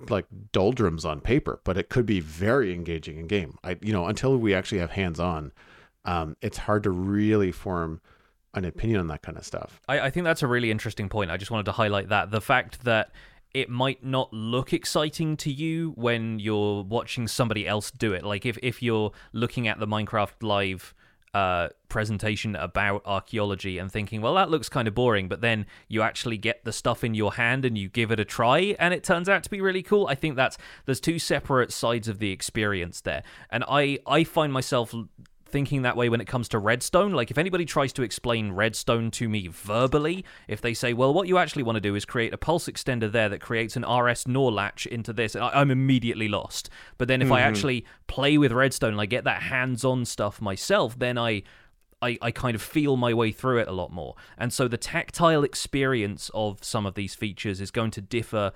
like 0.10 0.26
doldrums 0.52 1.06
on 1.06 1.22
paper, 1.22 1.62
but 1.64 1.78
it 1.78 1.88
could 1.88 2.06
be 2.06 2.20
very 2.20 2.74
engaging 2.74 3.18
in 3.18 3.28
game. 3.28 3.58
I 3.64 3.78
you 3.82 3.94
know 3.94 4.08
until 4.08 4.38
we 4.38 4.54
actually 4.54 4.80
have 4.80 4.92
hands 4.92 5.20
on, 5.20 5.54
um, 6.04 6.36
it's 6.42 6.58
hard 6.58 6.84
to 6.84 6.92
really 6.92 7.54
form 7.54 8.02
an 8.54 8.66
opinion 8.66 9.00
on 9.00 9.08
that 9.08 9.22
kind 9.22 9.38
of 9.38 9.46
stuff. 9.46 9.80
I, 9.88 10.00
I 10.02 10.10
think 10.10 10.24
that's 10.26 10.44
a 10.44 10.48
really 10.48 10.72
interesting 10.72 11.10
point. 11.10 11.32
I 11.32 11.38
just 11.38 11.52
wanted 11.52 11.66
to 11.68 11.72
highlight 11.74 12.10
that 12.10 12.32
the 12.32 12.42
fact 12.42 12.84
that 12.84 13.12
it 13.54 13.70
might 13.70 14.04
not 14.04 14.32
look 14.34 14.74
exciting 14.74 15.38
to 15.38 15.52
you 15.52 15.92
when 15.96 16.40
you're 16.40 16.84
watching 16.84 17.28
somebody 17.28 17.68
else 17.68 17.92
do 17.92 18.14
it. 18.14 18.24
Like 18.24 18.46
if 18.46 18.58
if 18.62 18.84
you're 18.84 19.12
looking 19.34 19.68
at 19.68 19.80
the 19.80 19.88
Minecraft 19.88 20.42
Live 20.42 20.94
uh, 21.34 21.70
presentation 21.90 22.56
about 22.56 23.02
archaeology 23.06 23.78
and 23.78 23.92
thinking, 23.92 24.22
well, 24.22 24.34
that 24.36 24.50
looks 24.50 24.70
kind 24.70 24.88
of 24.88 24.96
boring, 24.96 25.28
but 25.28 25.42
then 25.42 25.66
you 25.88 26.02
actually 26.02 26.38
get 26.38 26.64
the 26.66 26.72
stuff 26.72 27.04
in 27.04 27.14
your 27.14 27.34
hand 27.34 27.64
and 27.64 27.78
you 27.78 27.90
give 27.90 28.12
it 28.12 28.20
a 28.20 28.26
try, 28.26 28.76
and 28.80 28.94
it 28.94 29.04
turns 29.04 29.30
out 29.30 29.44
to 29.44 29.50
be 29.50 29.62
really 29.62 29.84
cool. 29.84 30.08
I 30.08 30.16
think 30.16 30.36
that's 30.36 30.58
there's 30.86 31.00
two 31.00 31.20
separate 31.20 31.72
sides 31.72 32.08
of 32.08 32.20
the 32.20 32.32
experience 32.32 33.02
there, 33.02 33.24
and 33.50 33.64
I 33.68 34.00
I 34.08 34.24
find 34.24 34.52
myself 34.52 34.96
thinking 35.48 35.82
that 35.82 35.96
way 35.96 36.10
when 36.10 36.22
it 36.22 36.28
comes 36.28 36.48
to 36.50 36.60
redstone 36.60 37.14
like 37.14 37.32
if 37.32 37.38
anybody 37.38 37.66
tries 37.66 37.94
to 37.94 38.04
explain 38.04 38.52
redstone 38.52 39.10
to 39.12 39.28
me 39.28 39.48
verbally 39.48 40.24
if 40.48 40.62
they 40.62 40.74
say 40.74 40.94
well 40.94 41.14
what 41.14 41.28
you 41.28 41.38
actually 41.38 41.64
want 41.64 41.76
to 41.76 41.82
do 41.82 41.96
is 41.96 42.06
create 42.06 42.34
a 42.34 42.38
pulse 42.38 42.68
extender 42.68 43.12
there 43.12 43.30
that 43.30 43.42
creates 43.42 43.76
an 43.76 43.86
rs 43.86 44.28
nor 44.28 44.52
latch 44.52 44.86
into 44.86 45.14
this 45.14 45.36
I- 45.36 45.50
i'm 45.50 45.72
immediately 45.72 46.28
lost 46.28 46.70
but 46.98 47.08
then 47.08 47.22
if 47.22 47.32
i 47.32 47.40
mm-hmm. 47.40 47.50
actually 47.50 47.86
play 48.08 48.38
with 48.38 48.52
redstone 48.52 48.94
and 48.94 49.02
i 49.02 49.06
get 49.06 49.24
that 49.24 49.44
hands-on 49.44 50.06
stuff 50.06 50.42
myself 50.42 50.98
then 50.98 51.18
i 51.18 51.44
I, 52.02 52.18
I 52.22 52.32
kind 52.32 52.54
of 52.54 52.62
feel 52.62 52.96
my 52.96 53.14
way 53.14 53.32
through 53.32 53.58
it 53.58 53.68
a 53.68 53.72
lot 53.72 53.92
more. 53.92 54.14
And 54.38 54.54
so 54.54 54.68
the 54.68 54.78
tactile 54.78 55.44
experience 55.44 56.30
of 56.34 56.64
some 56.64 56.86
of 56.86 56.94
these 56.94 57.16
features 57.16 57.60
is 57.60 57.72
going 57.72 57.90
to 57.92 58.02
differ 58.02 58.52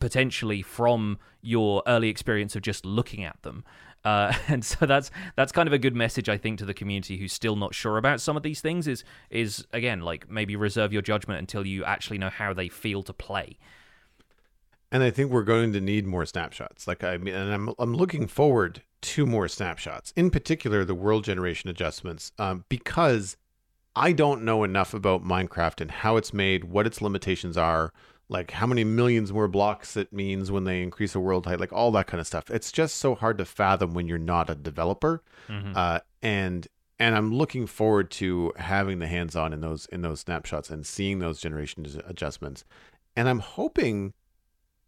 potentially 0.00 0.62
from 0.62 1.18
your 1.40 1.82
early 1.86 2.08
experience 2.08 2.56
of 2.56 2.62
just 2.62 2.84
looking 2.84 3.24
at 3.24 3.40
them. 3.42 3.64
Uh, 4.06 4.32
and 4.48 4.64
so 4.64 4.86
that's 4.86 5.10
that's 5.34 5.50
kind 5.50 5.66
of 5.66 5.72
a 5.72 5.78
good 5.78 5.96
message 5.96 6.28
I 6.28 6.38
think 6.38 6.60
to 6.60 6.64
the 6.64 6.72
community 6.72 7.16
who's 7.16 7.32
still 7.32 7.56
not 7.56 7.74
sure 7.74 7.98
about 7.98 8.20
some 8.20 8.36
of 8.36 8.44
these 8.44 8.60
things 8.60 8.86
is 8.86 9.02
is 9.30 9.66
again 9.72 10.00
like 10.00 10.30
maybe 10.30 10.54
reserve 10.54 10.92
your 10.92 11.02
judgment 11.02 11.40
until 11.40 11.66
you 11.66 11.84
actually 11.84 12.18
know 12.18 12.30
how 12.30 12.54
they 12.54 12.68
feel 12.68 13.02
to 13.02 13.12
play. 13.12 13.58
And 14.92 15.02
I 15.02 15.10
think 15.10 15.32
we're 15.32 15.42
going 15.42 15.72
to 15.72 15.80
need 15.80 16.06
more 16.06 16.24
snapshots. 16.24 16.86
Like 16.86 17.02
I 17.02 17.16
mean, 17.18 17.34
and 17.34 17.52
I'm 17.52 17.74
I'm 17.80 17.94
looking 17.94 18.28
forward 18.28 18.82
to 19.02 19.26
more 19.26 19.48
snapshots. 19.48 20.12
In 20.14 20.30
particular, 20.30 20.84
the 20.84 20.94
world 20.94 21.24
generation 21.24 21.68
adjustments, 21.68 22.30
um, 22.38 22.64
because 22.68 23.36
I 23.96 24.12
don't 24.12 24.44
know 24.44 24.62
enough 24.62 24.94
about 24.94 25.24
Minecraft 25.24 25.80
and 25.80 25.90
how 25.90 26.16
it's 26.16 26.32
made, 26.32 26.64
what 26.64 26.86
its 26.86 27.02
limitations 27.02 27.56
are, 27.56 27.92
like 28.28 28.50
how 28.50 28.66
many 28.66 28.82
millions 28.84 29.32
more 29.32 29.46
blocks 29.48 29.96
it 29.96 30.12
means 30.12 30.50
when 30.50 30.64
they 30.64 30.82
increase 30.82 31.14
a 31.14 31.20
world 31.20 31.46
height, 31.46 31.60
like 31.60 31.72
all 31.72 31.90
that 31.92 32.06
kind 32.08 32.20
of 32.20 32.26
stuff. 32.26 32.50
It's 32.50 32.72
just 32.72 32.96
so 32.96 33.14
hard 33.14 33.38
to 33.38 33.44
fathom 33.44 33.94
when 33.94 34.08
you're 34.08 34.18
not 34.18 34.50
a 34.50 34.54
developer. 34.54 35.22
Uh, 35.76 36.00
and 36.22 36.66
and 36.98 37.14
I'm 37.14 37.32
looking 37.32 37.66
forward 37.66 38.10
to 38.12 38.52
having 38.56 38.98
the 38.98 39.06
hands 39.06 39.36
on 39.36 39.52
in 39.52 39.60
those 39.60 39.86
in 39.86 40.02
those 40.02 40.20
snapshots 40.20 40.70
and 40.70 40.84
seeing 40.86 41.18
those 41.20 41.40
generation 41.40 41.86
adjustments. 42.06 42.64
And 43.14 43.28
I'm 43.28 43.38
hoping 43.40 44.12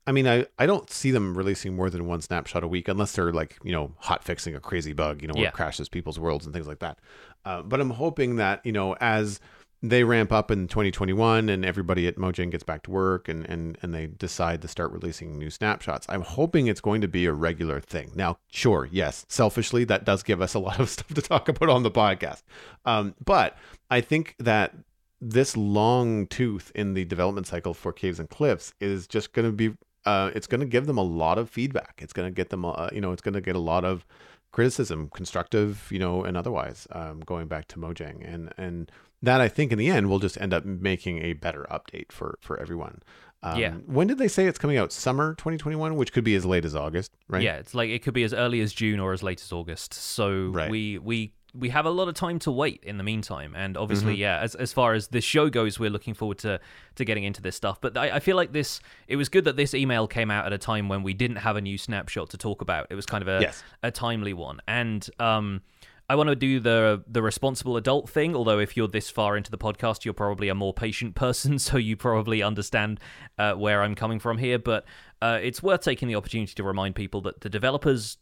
I 0.07 0.13
mean, 0.13 0.27
I, 0.27 0.47
I 0.59 0.65
don't 0.65 0.89
see 0.91 1.11
them 1.11 1.37
releasing 1.37 1.77
more 1.77 1.91
than 1.91 2.07
one 2.07 2.23
snapshot 2.23 2.65
a 2.65 2.67
week 2.69 2.89
unless 2.89 3.13
they're 3.13 3.31
like, 3.31 3.59
you 3.63 3.73
know, 3.73 3.93
hot 3.99 4.25
fixing 4.25 4.55
a 4.55 4.61
crazy 4.61 4.95
bug, 4.95 5.21
you 5.21 5.29
know, 5.29 5.35
where 5.35 5.43
Yeah. 5.43 5.49
it 5.51 5.55
crashes 5.55 5.91
people's 5.91 6.19
worlds 6.19 6.47
and 6.47 6.55
things 6.55 6.67
like 6.67 6.79
that. 6.79 6.99
Uh, 7.45 7.61
but 7.61 7.79
I'm 7.79 7.91
hoping 7.91 8.37
that, 8.37 8.65
you 8.65 8.73
know, 8.73 8.95
as 9.03 9.39
they 9.83 10.03
ramp 10.03 10.33
up 10.33 10.51
in 10.51 10.67
2021 10.67 11.49
and 11.49 11.65
everybody 11.65 12.09
at 12.09 12.17
Mojang 12.17 12.51
gets 12.51 12.65
back 12.65 12.83
to 12.83 12.91
work 12.91 13.29
and, 13.29 13.47
and, 13.47 13.79
and 13.81 13.95
they 13.95 14.07
decide 14.07 14.61
to 14.63 14.69
start 14.69 14.91
releasing 14.91 15.39
new 15.39 15.51
snapshots, 15.51 16.07
I'm 16.09 16.23
hoping 16.23 16.67
it's 16.67 16.81
going 16.81 17.01
to 17.01 17.09
be 17.09 17.27
a 17.27 17.33
regular 17.33 17.81
thing. 17.81 18.11
Now, 18.15 18.39
sure, 18.51 18.89
yes, 18.91 19.25
selfishly, 19.29 19.85
that 19.85 20.05
does 20.05 20.23
give 20.23 20.43
us 20.43 20.55
a 20.55 20.59
lot 20.59 20.81
of 20.81 20.89
stuff 20.91 21.15
to 21.15 21.23
talk 21.23 21.49
about 21.49 21.69
on 21.69 21.85
the 21.85 21.91
podcast. 21.91 22.43
Um, 22.85 23.15
but 23.25 23.57
I 23.91 24.01
think 24.01 24.35
that 24.41 24.75
this 25.21 25.57
long 25.57 26.27
tooth 26.27 26.73
in 26.75 26.95
the 26.95 27.05
development 27.05 27.47
cycle 27.47 27.75
for 27.75 27.93
Caves 27.93 28.21
and 28.21 28.29
Cliffs 28.29 28.73
is 28.81 29.07
just 29.07 29.33
going 29.33 29.47
to 29.47 29.53
be 29.53 29.77
uh, 30.05 30.31
it's 30.35 30.47
going 30.47 30.61
to 30.61 30.67
give 30.67 30.87
them 30.87 30.97
a 30.97 31.03
lot 31.03 31.39
of 31.39 31.51
feedback. 31.51 32.01
It's 32.03 32.15
going 32.15 32.27
to 32.27 32.35
get 32.35 32.49
them, 32.49 32.65
uh, 32.65 32.89
you 32.93 33.01
know, 33.01 33.13
it's 33.13 33.21
going 33.21 33.35
to 33.35 33.43
get 33.43 33.57
a 33.57 33.61
lot 33.61 33.85
of 33.85 34.07
criticism, 34.53 35.11
constructive, 35.13 35.87
you 35.91 35.99
know, 35.99 36.25
and 36.25 36.37
otherwise, 36.37 36.87
um, 36.93 37.21
going 37.21 37.47
back 37.47 37.69
to 37.69 37.79
Mojang, 37.79 38.27
and 38.27 38.53
and 38.57 38.91
that 39.23 39.41
I 39.41 39.49
think 39.49 39.73
in 39.73 39.79
the 39.79 39.89
end 39.89 40.09
will 40.09 40.19
just 40.19 40.41
end 40.41 40.53
up 40.55 40.65
making 40.65 41.23
a 41.23 41.33
better 41.35 41.67
update 41.71 42.13
for 42.13 42.39
for 42.41 42.59
everyone. 42.61 43.03
Um, 43.43 43.59
Yeah. 43.59 43.75
When 43.87 44.07
did 44.09 44.19
they 44.19 44.27
say 44.29 44.47
it's 44.47 44.59
coming 44.59 44.77
out? 44.79 44.93
Summer 44.93 45.35
2021, 45.35 45.95
which 45.97 46.13
could 46.13 46.25
be 46.25 46.35
as 46.35 46.45
late 46.45 46.65
as 46.65 46.75
August, 46.75 47.13
right? 47.29 47.43
Yeah, 47.43 47.57
it's 47.57 47.73
like 47.75 47.89
it 47.91 48.03
could 48.03 48.15
be 48.15 48.25
as 48.25 48.33
early 48.35 48.61
as 48.61 48.73
June 48.73 48.99
or 48.99 49.13
as 49.13 49.23
late 49.23 49.41
as 49.41 49.53
August. 49.53 49.95
So 49.95 50.49
Right. 50.49 50.71
we 50.71 50.99
we 50.99 51.35
we 51.55 51.71
have 51.71 51.87
a 51.87 51.91
lot 51.91 52.09
of 52.09 52.15
time 52.15 52.39
to 52.41 52.51
wait 52.53 52.83
in 52.85 52.99
the 52.99 53.03
meantime. 53.05 53.55
And 53.57 53.77
obviously, 53.77 54.13
Mm-hmm. 54.15 54.21
yeah, 54.21 54.41
as 54.41 54.55
as 54.57 54.73
far 54.73 54.93
as 54.95 55.09
this 55.09 55.25
show 55.25 55.49
goes, 55.49 55.79
we're 55.79 55.89
looking 55.91 56.15
forward 56.15 56.39
to 56.39 56.61
to 56.97 57.05
getting 57.05 57.25
into 57.25 57.41
this 57.41 57.57
stuff. 57.57 57.81
But 57.81 57.97
I, 57.97 58.17
I 58.17 58.21
feel 58.21 58.37
like 58.37 58.53
this 58.53 58.81
it 59.07 59.17
was 59.17 59.29
good 59.29 59.45
that 59.45 59.57
this 59.57 59.73
email 59.73 60.07
came 60.09 60.31
out 60.31 60.45
at 60.47 60.53
a 60.53 60.59
time 60.59 60.89
when 60.89 61.03
we 61.05 61.15
didn't 61.15 61.37
have 61.39 61.57
a 61.57 61.61
new 61.61 61.79
snapshot 61.79 62.31
to 62.31 62.37
talk 62.37 62.61
about. 62.61 62.89
It 62.91 62.97
was 62.97 63.07
kind 63.07 63.23
of 63.23 63.29
a 63.29 63.41
Yes. 63.41 63.63
a 63.83 63.91
timely 63.91 64.33
one. 64.35 64.61
And 64.69 65.09
um 65.21 65.63
I 66.11 66.15
want 66.15 66.31
to 66.31 66.37
do 66.37 66.59
the 66.59 67.05
the 67.07 67.23
responsible 67.23 67.77
adult 67.77 68.09
thing. 68.09 68.35
Although 68.35 68.59
if 68.59 68.77
you're 68.77 68.89
this 68.89 69.11
far 69.11 69.37
into 69.37 69.51
the 69.51 69.59
podcast, 69.59 70.05
you're 70.05 70.15
probably 70.15 70.49
a 70.49 70.55
more 70.55 70.73
patient 70.73 71.15
person, 71.15 71.59
so 71.59 71.77
you 71.77 71.97
probably 71.97 72.43
understand 72.43 73.01
uh, 73.39 73.55
where 73.55 73.83
I'm 73.83 73.95
coming 73.95 74.19
from 74.19 74.39
here. 74.39 74.59
But 74.59 74.85
uh, 75.21 75.39
it's 75.43 75.63
worth 75.63 75.83
taking 75.83 76.09
the 76.09 76.15
opportunity 76.15 76.55
to 76.55 76.63
remind 76.63 76.95
people 76.95 77.21
that 77.23 77.41
the 77.43 77.51
developers 77.51 78.19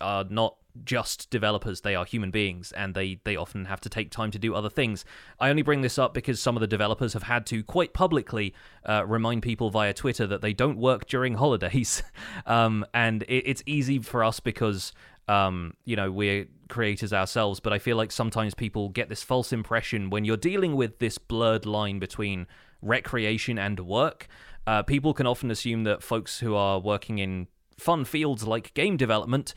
are 0.00 0.24
not 0.28 0.56
just 0.84 1.30
developers 1.30 1.80
they 1.80 1.94
are 1.94 2.04
human 2.04 2.30
beings 2.30 2.72
and 2.72 2.94
they 2.94 3.18
they 3.24 3.36
often 3.36 3.64
have 3.64 3.80
to 3.80 3.88
take 3.88 4.10
time 4.10 4.30
to 4.30 4.38
do 4.38 4.54
other 4.54 4.68
things 4.68 5.04
i 5.40 5.48
only 5.48 5.62
bring 5.62 5.80
this 5.80 5.98
up 5.98 6.12
because 6.12 6.40
some 6.40 6.56
of 6.56 6.60
the 6.60 6.66
developers 6.66 7.12
have 7.14 7.22
had 7.22 7.46
to 7.46 7.62
quite 7.62 7.94
publicly 7.94 8.54
uh, 8.84 9.04
remind 9.06 9.42
people 9.42 9.70
via 9.70 9.94
twitter 9.94 10.26
that 10.26 10.42
they 10.42 10.52
don't 10.52 10.78
work 10.78 11.06
during 11.06 11.34
holidays 11.34 12.02
um, 12.46 12.84
and 12.92 13.22
it, 13.22 13.44
it's 13.46 13.62
easy 13.64 13.98
for 13.98 14.22
us 14.22 14.40
because 14.40 14.92
Um, 15.28 15.74
you 15.84 15.96
know, 15.96 16.10
we're 16.10 16.46
creators 16.68 17.12
ourselves, 17.12 17.60
but 17.60 17.72
I 17.72 17.78
feel 17.78 17.96
like 17.96 18.12
sometimes 18.12 18.54
people 18.54 18.88
get 18.88 19.08
this 19.08 19.22
false 19.22 19.52
impression 19.52 20.10
when 20.10 20.24
you're 20.24 20.36
dealing 20.36 20.76
with 20.76 20.98
this 20.98 21.18
blurred 21.18 21.66
line 21.66 21.98
between 21.98 22.46
recreation 22.82 23.58
and 23.58 23.80
work. 23.80 24.28
Uh, 24.66 24.82
people 24.82 25.14
can 25.14 25.26
often 25.26 25.50
assume 25.50 25.84
that 25.84 26.02
folks 26.02 26.40
who 26.40 26.54
are 26.54 26.78
working 26.78 27.18
in 27.18 27.46
fun 27.78 28.04
fields 28.04 28.46
like 28.46 28.72
game 28.74 28.96
development 28.96 29.54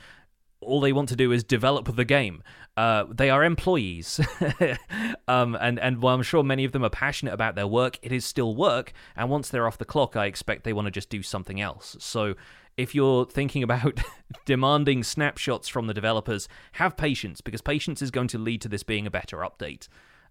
all 0.61 0.81
they 0.81 0.91
want 0.91 1.09
to 1.09 1.15
do 1.15 1.31
is 1.31 1.43
develop 1.43 1.95
the 1.95 2.05
game. 2.05 2.43
Uh, 2.75 3.05
they 3.09 3.29
are 3.29 3.43
employees, 3.43 4.19
um, 5.27 5.57
and 5.59 5.79
and 5.79 6.01
while 6.01 6.15
I'm 6.15 6.23
sure 6.23 6.43
many 6.43 6.65
of 6.65 6.71
them 6.71 6.83
are 6.83 6.89
passionate 6.89 7.33
about 7.33 7.55
their 7.55 7.67
work, 7.67 7.97
it 8.01 8.11
is 8.11 8.25
still 8.25 8.55
work. 8.55 8.93
And 9.15 9.29
once 9.29 9.49
they're 9.49 9.67
off 9.67 9.77
the 9.77 9.85
clock, 9.85 10.15
I 10.15 10.25
expect 10.25 10.63
they 10.63 10.73
want 10.73 10.85
to 10.85 10.91
just 10.91 11.09
do 11.09 11.21
something 11.21 11.59
else. 11.59 11.95
So 11.99 12.35
if 12.77 12.95
you're 12.95 13.25
thinking 13.25 13.63
about 13.63 13.99
demanding 14.45 15.03
snapshots 15.03 15.67
from 15.67 15.87
the 15.87 15.93
developers, 15.93 16.47
have 16.73 16.95
patience 16.97 17.41
because 17.41 17.61
patience 17.61 18.01
is 18.01 18.11
going 18.11 18.27
to 18.29 18.37
lead 18.37 18.61
to 18.61 18.69
this 18.69 18.83
being 18.83 19.05
a 19.05 19.11
better 19.11 19.37
update, 19.37 19.87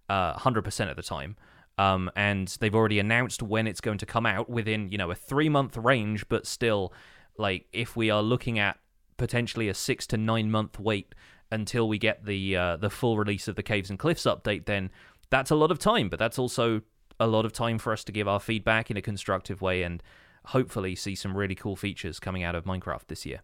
uh, 0.09 0.33
hundred 0.33 0.63
percent 0.63 0.89
of 0.89 0.95
the 0.95 1.03
time. 1.03 1.35
Um, 1.77 2.11
and 2.15 2.47
they've 2.59 2.75
already 2.75 2.99
announced 2.99 3.41
when 3.41 3.65
it's 3.65 3.79
going 3.79 3.99
to 3.99 4.05
come 4.05 4.25
out 4.25 4.49
within 4.49 4.89
you 4.89 4.97
know 4.97 5.11
a 5.11 5.15
three 5.15 5.49
month 5.49 5.77
range, 5.77 6.27
but 6.27 6.45
still, 6.45 6.93
like 7.37 7.67
if 7.71 7.95
we 7.95 8.09
are 8.09 8.21
looking 8.21 8.59
at 8.59 8.77
potentially 9.17 9.69
a 9.69 9.73
six 9.73 10.07
to 10.07 10.17
nine 10.17 10.49
month 10.51 10.79
wait 10.79 11.13
until 11.51 11.87
we 11.87 11.97
get 11.97 12.25
the 12.25 12.55
uh, 12.55 12.77
the 12.77 12.89
full 12.89 13.17
release 13.17 13.47
of 13.47 13.55
the 13.55 13.63
Caves 13.63 13.89
and 13.89 13.99
Cliffs 13.99 14.23
update, 14.23 14.65
then 14.65 14.89
that's 15.29 15.51
a 15.51 15.55
lot 15.55 15.71
of 15.71 15.79
time. 15.79 16.09
But 16.09 16.19
that's 16.19 16.39
also 16.39 16.81
a 17.19 17.27
lot 17.27 17.45
of 17.45 17.53
time 17.53 17.77
for 17.77 17.93
us 17.93 18.03
to 18.05 18.11
give 18.11 18.27
our 18.27 18.39
feedback 18.39 18.89
in 18.89 18.97
a 18.97 19.01
constructive 19.01 19.61
way 19.61 19.83
and 19.83 20.01
hopefully 20.45 20.95
see 20.95 21.15
some 21.15 21.37
really 21.37 21.55
cool 21.55 21.75
features 21.75 22.19
coming 22.19 22.43
out 22.43 22.55
of 22.55 22.65
Minecraft 22.65 23.07
this 23.07 23.25
year. 23.25 23.41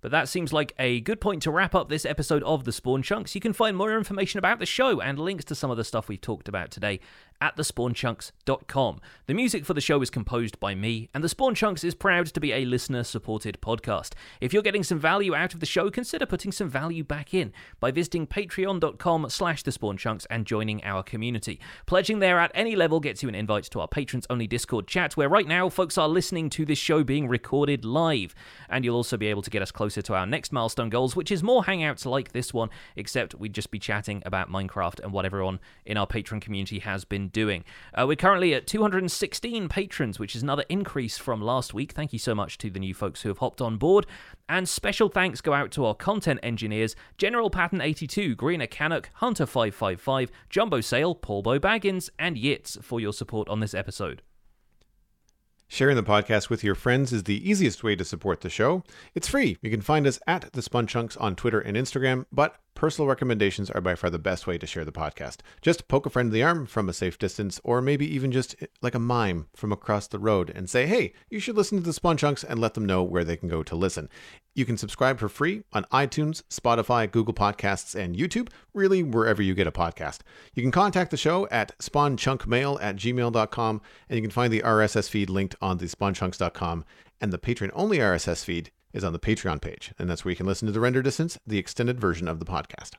But 0.00 0.10
that 0.12 0.28
seems 0.28 0.52
like 0.52 0.72
a 0.78 1.00
good 1.00 1.20
point 1.20 1.42
to 1.42 1.50
wrap 1.50 1.74
up 1.74 1.88
this 1.88 2.04
episode 2.04 2.42
of 2.44 2.64
The 2.64 2.72
Spawn 2.72 3.02
Chunks. 3.02 3.34
You 3.34 3.40
can 3.40 3.52
find 3.52 3.76
more 3.76 3.96
information 3.96 4.38
about 4.38 4.58
the 4.58 4.66
show 4.66 5.00
and 5.00 5.18
links 5.18 5.44
to 5.46 5.54
some 5.54 5.70
of 5.70 5.76
the 5.76 5.84
stuff 5.84 6.08
we've 6.08 6.20
talked 6.20 6.48
about 6.48 6.70
today 6.70 7.00
at 7.40 7.56
thespawnchunks.com. 7.56 9.00
The 9.26 9.34
music 9.34 9.64
for 9.64 9.74
the 9.74 9.80
show 9.80 10.00
is 10.02 10.10
composed 10.10 10.58
by 10.60 10.74
me, 10.74 11.08
and 11.14 11.22
The 11.22 11.28
Spawn 11.28 11.54
Chunks 11.54 11.84
is 11.84 11.94
proud 11.94 12.26
to 12.26 12.40
be 12.40 12.52
a 12.52 12.64
listener 12.64 13.04
supported 13.04 13.58
podcast. 13.60 14.12
If 14.40 14.52
you're 14.52 14.62
getting 14.62 14.82
some 14.82 14.98
value 14.98 15.34
out 15.34 15.54
of 15.54 15.60
the 15.60 15.66
show, 15.66 15.90
consider 15.90 16.26
putting 16.26 16.52
some 16.52 16.68
value 16.68 17.04
back 17.04 17.34
in 17.34 17.52
by 17.80 17.90
visiting 17.90 18.26
patreon.com 18.26 19.28
slash 19.30 19.62
thespawnchunks 19.62 20.26
and 20.30 20.46
joining 20.46 20.82
our 20.84 21.02
community. 21.02 21.60
Pledging 21.86 22.20
there 22.20 22.38
at 22.38 22.52
any 22.54 22.76
level 22.76 23.00
gets 23.00 23.22
you 23.22 23.28
an 23.28 23.34
invite 23.34 23.64
to 23.64 23.80
our 23.80 23.88
patrons 23.88 24.26
only 24.30 24.46
Discord 24.46 24.86
chat, 24.86 25.16
where 25.16 25.28
right 25.28 25.46
now 25.46 25.68
folks 25.68 25.98
are 25.98 26.08
listening 26.08 26.50
to 26.50 26.64
this 26.64 26.78
show 26.78 27.04
being 27.04 27.28
recorded 27.28 27.84
live. 27.84 28.34
And 28.68 28.84
you'll 28.84 28.96
also 28.96 29.16
be 29.16 29.26
able 29.26 29.42
to 29.42 29.50
get 29.50 29.62
us 29.62 29.72
closer 29.72 30.02
to 30.02 30.14
our 30.14 30.26
next 30.26 30.52
milestone 30.52 30.90
goals, 30.90 31.16
which 31.16 31.30
is 31.30 31.42
more 31.42 31.64
hangouts 31.64 32.06
like 32.06 32.32
this 32.32 32.54
one, 32.54 32.70
except 32.96 33.34
we'd 33.34 33.54
just 33.54 33.70
be 33.70 33.78
chatting 33.78 34.22
about 34.24 34.50
Minecraft 34.50 35.00
and 35.00 35.12
what 35.12 35.24
everyone 35.24 35.60
in 35.84 35.96
our 35.96 36.06
patron 36.06 36.40
community 36.40 36.78
has 36.80 37.04
been 37.04 37.25
doing. 37.28 37.64
Uh, 37.94 38.04
we're 38.06 38.16
currently 38.16 38.54
at 38.54 38.66
216 38.66 39.68
patrons, 39.68 40.18
which 40.18 40.36
is 40.36 40.42
another 40.42 40.64
increase 40.68 41.18
from 41.18 41.40
last 41.40 41.74
week. 41.74 41.92
Thank 41.92 42.12
you 42.12 42.18
so 42.18 42.34
much 42.34 42.58
to 42.58 42.70
the 42.70 42.80
new 42.80 42.94
folks 42.94 43.22
who 43.22 43.28
have 43.28 43.38
hopped 43.38 43.60
on 43.60 43.76
board. 43.76 44.06
And 44.48 44.68
special 44.68 45.08
thanks 45.08 45.40
go 45.40 45.52
out 45.52 45.70
to 45.72 45.84
our 45.84 45.94
content 45.94 46.40
engineers 46.42 46.96
General 47.18 47.50
Patton 47.50 47.80
82, 47.80 48.34
Greener 48.34 48.66
Canuck, 48.66 49.10
Hunter 49.14 49.46
555, 49.46 50.30
Jumbo 50.50 50.80
Sale, 50.80 51.14
Paul 51.16 51.42
Bo 51.42 51.58
Baggins, 51.58 52.10
and 52.18 52.36
Yitz 52.36 52.82
for 52.82 53.00
your 53.00 53.12
support 53.12 53.48
on 53.48 53.60
this 53.60 53.74
episode. 53.74 54.22
Sharing 55.68 55.96
the 55.96 56.02
podcast 56.04 56.48
with 56.48 56.62
your 56.62 56.76
friends 56.76 57.12
is 57.12 57.24
the 57.24 57.48
easiest 57.48 57.82
way 57.82 57.96
to 57.96 58.04
support 58.04 58.40
the 58.40 58.48
show. 58.48 58.84
It's 59.16 59.26
free. 59.26 59.56
You 59.62 59.70
can 59.70 59.80
find 59.80 60.06
us 60.06 60.20
at 60.26 60.52
the 60.52 60.62
Spawn 60.62 60.86
Chunks 60.86 61.16
on 61.16 61.34
Twitter 61.34 61.58
and 61.58 61.76
Instagram, 61.76 62.26
but 62.30 62.56
personal 62.76 63.08
recommendations 63.08 63.70
are 63.70 63.80
by 63.80 63.96
far 63.96 64.10
the 64.10 64.18
best 64.18 64.46
way 64.46 64.58
to 64.58 64.66
share 64.66 64.84
the 64.84 64.92
podcast. 64.92 65.38
Just 65.60 65.88
poke 65.88 66.06
a 66.06 66.10
friend 66.10 66.28
in 66.28 66.32
the 66.32 66.42
arm 66.42 66.66
from 66.66 66.88
a 66.88 66.92
safe 66.92 67.18
distance, 67.18 67.60
or 67.64 67.82
maybe 67.82 68.06
even 68.14 68.30
just 68.30 68.54
eh, 68.60 68.66
like 68.82 68.94
a 68.94 69.00
mime 69.00 69.48
from 69.56 69.72
across 69.72 70.06
the 70.06 70.20
road 70.20 70.52
and 70.54 70.70
say, 70.70 70.86
hey, 70.86 71.12
you 71.28 71.40
should 71.40 71.56
listen 71.56 71.78
to 71.78 71.84
the 71.84 71.92
Spawn 71.92 72.16
Chunks 72.16 72.44
and 72.44 72.60
let 72.60 72.74
them 72.74 72.86
know 72.86 73.02
where 73.02 73.24
they 73.24 73.36
can 73.36 73.48
go 73.48 73.64
to 73.64 73.74
listen. 73.74 74.08
You 74.54 74.64
can 74.64 74.76
subscribe 74.76 75.18
for 75.18 75.28
free 75.28 75.62
on 75.72 75.84
iTunes, 75.92 76.42
Spotify, 76.44 77.10
Google 77.10 77.34
Podcasts, 77.34 77.94
and 77.94 78.14
YouTube, 78.14 78.50
really 78.72 79.02
wherever 79.02 79.42
you 79.42 79.54
get 79.54 79.66
a 79.66 79.72
podcast. 79.72 80.20
You 80.54 80.62
can 80.62 80.70
contact 80.70 81.10
the 81.10 81.16
show 81.16 81.48
at 81.50 81.76
spawnchunkmail 81.78 82.78
at 82.80 82.96
gmail.com, 82.96 83.82
and 84.08 84.16
you 84.16 84.22
can 84.22 84.30
find 84.30 84.52
the 84.52 84.62
RSS 84.62 85.10
feed 85.10 85.30
linked 85.30 85.56
on 85.60 85.78
the 85.78 85.86
spawnchunks.com 85.86 86.84
and 87.20 87.32
the 87.32 87.38
patron 87.38 87.70
only 87.74 87.98
RSS 87.98 88.44
feed 88.44 88.70
is 88.96 89.04
on 89.04 89.12
the 89.12 89.18
Patreon 89.18 89.60
page, 89.60 89.92
and 89.98 90.08
that's 90.08 90.24
where 90.24 90.30
you 90.30 90.36
can 90.36 90.46
listen 90.46 90.66
to 90.66 90.72
the 90.72 90.80
render 90.80 91.02
distance, 91.02 91.38
the 91.46 91.58
extended 91.58 92.00
version 92.00 92.26
of 92.26 92.40
the 92.40 92.46
podcast. 92.46 92.92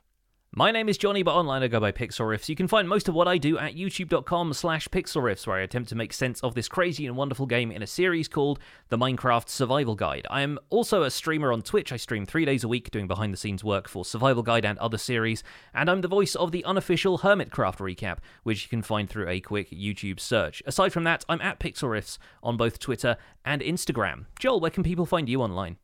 My 0.54 0.70
name 0.70 0.88
is 0.88 0.96
Jonny, 0.96 1.22
but 1.22 1.34
online 1.34 1.62
I 1.62 1.68
go 1.68 1.78
by 1.78 1.92
Pixlriffs. 1.92 2.48
You 2.48 2.56
can 2.56 2.68
find 2.68 2.88
most 2.88 3.06
of 3.06 3.14
what 3.14 3.28
I 3.28 3.36
do 3.36 3.58
at 3.58 3.74
youtube.com 3.74 4.54
slash 4.54 4.88
pixlriffs, 4.88 5.46
where 5.46 5.58
I 5.58 5.60
attempt 5.60 5.90
to 5.90 5.94
make 5.94 6.14
sense 6.14 6.40
of 6.40 6.54
this 6.54 6.68
crazy 6.68 7.06
and 7.06 7.16
wonderful 7.16 7.44
game 7.44 7.70
in 7.70 7.82
a 7.82 7.86
series 7.86 8.28
called 8.28 8.58
The 8.88 8.96
Minecraft 8.96 9.46
Survival 9.46 9.94
Guide. 9.94 10.26
I 10.30 10.40
am 10.40 10.58
also 10.70 11.02
a 11.02 11.10
streamer 11.10 11.52
on 11.52 11.60
Twitch. 11.60 11.92
I 11.92 11.98
stream 11.98 12.24
three 12.24 12.46
days 12.46 12.64
a 12.64 12.68
week 12.68 12.90
doing 12.90 13.06
behind-the-scenes 13.06 13.62
work 13.62 13.88
for 13.88 14.06
Survival 14.06 14.42
Guide 14.42 14.64
and 14.64 14.78
other 14.78 14.98
series, 14.98 15.44
and 15.74 15.90
I'm 15.90 16.00
the 16.00 16.08
voice 16.08 16.34
of 16.34 16.50
the 16.50 16.64
unofficial 16.64 17.18
Hermitcraft 17.18 17.76
recap, 17.76 18.18
which 18.42 18.62
you 18.62 18.68
can 18.70 18.82
find 18.82 19.08
through 19.10 19.28
a 19.28 19.40
quick 19.40 19.70
YouTube 19.70 20.18
search. 20.18 20.62
Aside 20.64 20.94
from 20.94 21.04
that, 21.04 21.26
I'm 21.28 21.42
at 21.42 21.60
Pixlriffs 21.60 22.16
on 22.42 22.56
both 22.56 22.78
Twitter 22.78 23.18
and 23.44 23.60
Instagram. 23.60 24.24
Joel, 24.40 24.60
where 24.60 24.70
can 24.70 24.82
people 24.82 25.04
find 25.04 25.28
you 25.28 25.42
online? 25.42 25.76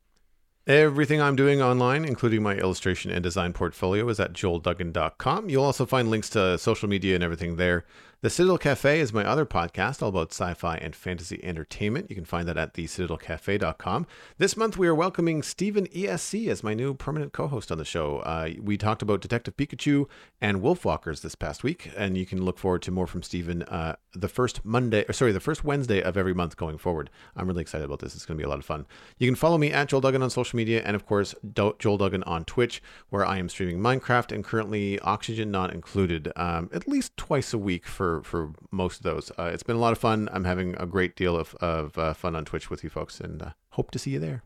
Everything 0.67 1.21
I'm 1.21 1.35
doing 1.35 1.61
online, 1.61 2.05
including 2.05 2.41
my 2.41 2.55
illustration 2.55 3.11
and 3.11 3.21
design 3.21 3.53
portfolio, 3.53 4.09
is 4.09 4.19
at 4.19 4.33
joelduggan.com. 4.33 5.47
You'll 5.47 5.63
also 5.63 5.85
find 5.85 6.09
links 6.09 6.27
to 6.31 6.57
social 6.57 6.89
media 6.89 7.13
and 7.13 7.23
everything 7.23 7.57
there. 7.57 7.85
The 8.21 8.29
Citadel 8.29 8.57
Cafe 8.57 9.01
is 9.01 9.11
my 9.11 9.25
other 9.25 9.45
podcast, 9.45 10.01
all 10.01 10.09
about 10.09 10.31
sci 10.31 10.53
fi 10.53 10.77
and 10.77 10.95
fantasy 10.95 11.43
entertainment. 11.43 12.09
You 12.09 12.15
can 12.15 12.25
find 12.25 12.47
that 12.47 12.57
at 12.57 12.73
thecitadelcafe.com. 12.73 14.07
This 14.37 14.55
month, 14.55 14.77
we 14.77 14.87
are 14.87 14.95
welcoming 14.95 15.43
Stephen 15.43 15.85
ESC 15.87 16.47
as 16.47 16.63
my 16.63 16.73
new 16.73 16.93
permanent 16.93 17.33
co 17.33 17.47
host 17.47 17.73
on 17.73 17.77
the 17.77 17.85
show. 17.85 18.19
Uh, 18.19 18.51
we 18.61 18.77
talked 18.77 19.01
about 19.01 19.19
Detective 19.19 19.57
Pikachu 19.57 20.05
and 20.39 20.61
Wolfwalkers 20.61 21.21
this 21.21 21.35
past 21.35 21.61
week, 21.61 21.91
and 21.97 22.17
you 22.17 22.25
can 22.25 22.43
look 22.43 22.57
forward 22.57 22.81
to 22.83 22.91
more 22.91 23.05
from 23.05 23.21
Stephen 23.21 23.63
uh, 23.63 23.97
the 24.13 24.29
first 24.29 24.63
Monday, 24.63 25.03
or 25.09 25.13
sorry, 25.13 25.33
the 25.33 25.41
first 25.41 25.65
Wednesday 25.65 26.01
of 26.01 26.15
every 26.15 26.33
month 26.33 26.55
going 26.55 26.77
forward. 26.77 27.09
I'm 27.35 27.47
really 27.47 27.61
excited 27.61 27.83
about 27.83 27.99
this. 27.99 28.15
It's 28.15 28.25
going 28.25 28.37
to 28.37 28.41
be 28.41 28.45
a 28.45 28.49
lot 28.49 28.59
of 28.59 28.65
fun. 28.65 28.85
You 29.17 29.27
can 29.27 29.35
follow 29.35 29.57
me 29.57 29.73
at 29.73 29.89
Joel 29.89 30.01
Duggan 30.01 30.23
on 30.23 30.29
social 30.29 30.55
media, 30.55 30.81
and 30.85 30.95
of 30.95 31.05
course, 31.05 31.35
Joel 31.53 31.97
Duggan 31.97 32.23
on 32.23 32.45
Twitch, 32.45 32.81
where 33.09 33.25
I 33.25 33.39
am 33.39 33.49
streaming 33.49 33.79
Minecraft 33.79 34.31
and 34.31 34.43
currently 34.43 34.99
Oxygen 35.01 35.51
not 35.51 35.73
included, 35.73 36.31
um, 36.37 36.69
at 36.73 36.87
least 36.87 37.17
twice 37.17 37.53
a 37.53 37.57
week 37.57 37.85
for 37.85 38.04
for 38.23 38.51
most 38.71 38.97
of 38.97 39.03
those. 39.03 39.31
Uh, 39.37 39.51
it's 39.53 39.63
been 39.63 39.75
a 39.75 39.79
lot 39.79 39.91
of 39.91 39.99
fun. 39.99 40.29
I'm 40.31 40.45
having 40.45 40.75
a 40.77 40.85
great 40.85 41.15
deal 41.15 41.35
of 41.37 41.55
of 41.55 41.97
uh, 41.97 42.13
fun 42.13 42.35
on 42.35 42.45
Twitch 42.45 42.69
with 42.69 42.83
you 42.83 42.89
folks, 42.89 43.19
and 43.19 43.41
uh, 43.41 43.49
hope 43.71 43.91
to 43.91 43.99
see 43.99 44.11
you 44.11 44.19
there. 44.19 44.43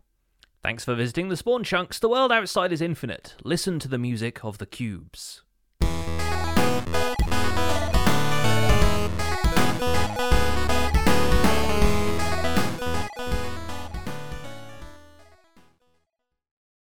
Thanks 0.62 0.84
for 0.84 0.94
visiting 0.94 1.30
the 1.30 1.38
Spawn 1.38 1.64
Chunks. 1.64 2.00
The 2.00 2.10
world 2.10 2.32
outside 2.32 2.74
is 2.74 2.82
infinite. 2.82 3.36
Listen 3.44 3.80
to 3.80 3.88
the 3.88 3.98
music 3.98 4.44
of 4.44 4.58
the 4.58 4.66
cubes. 4.66 5.44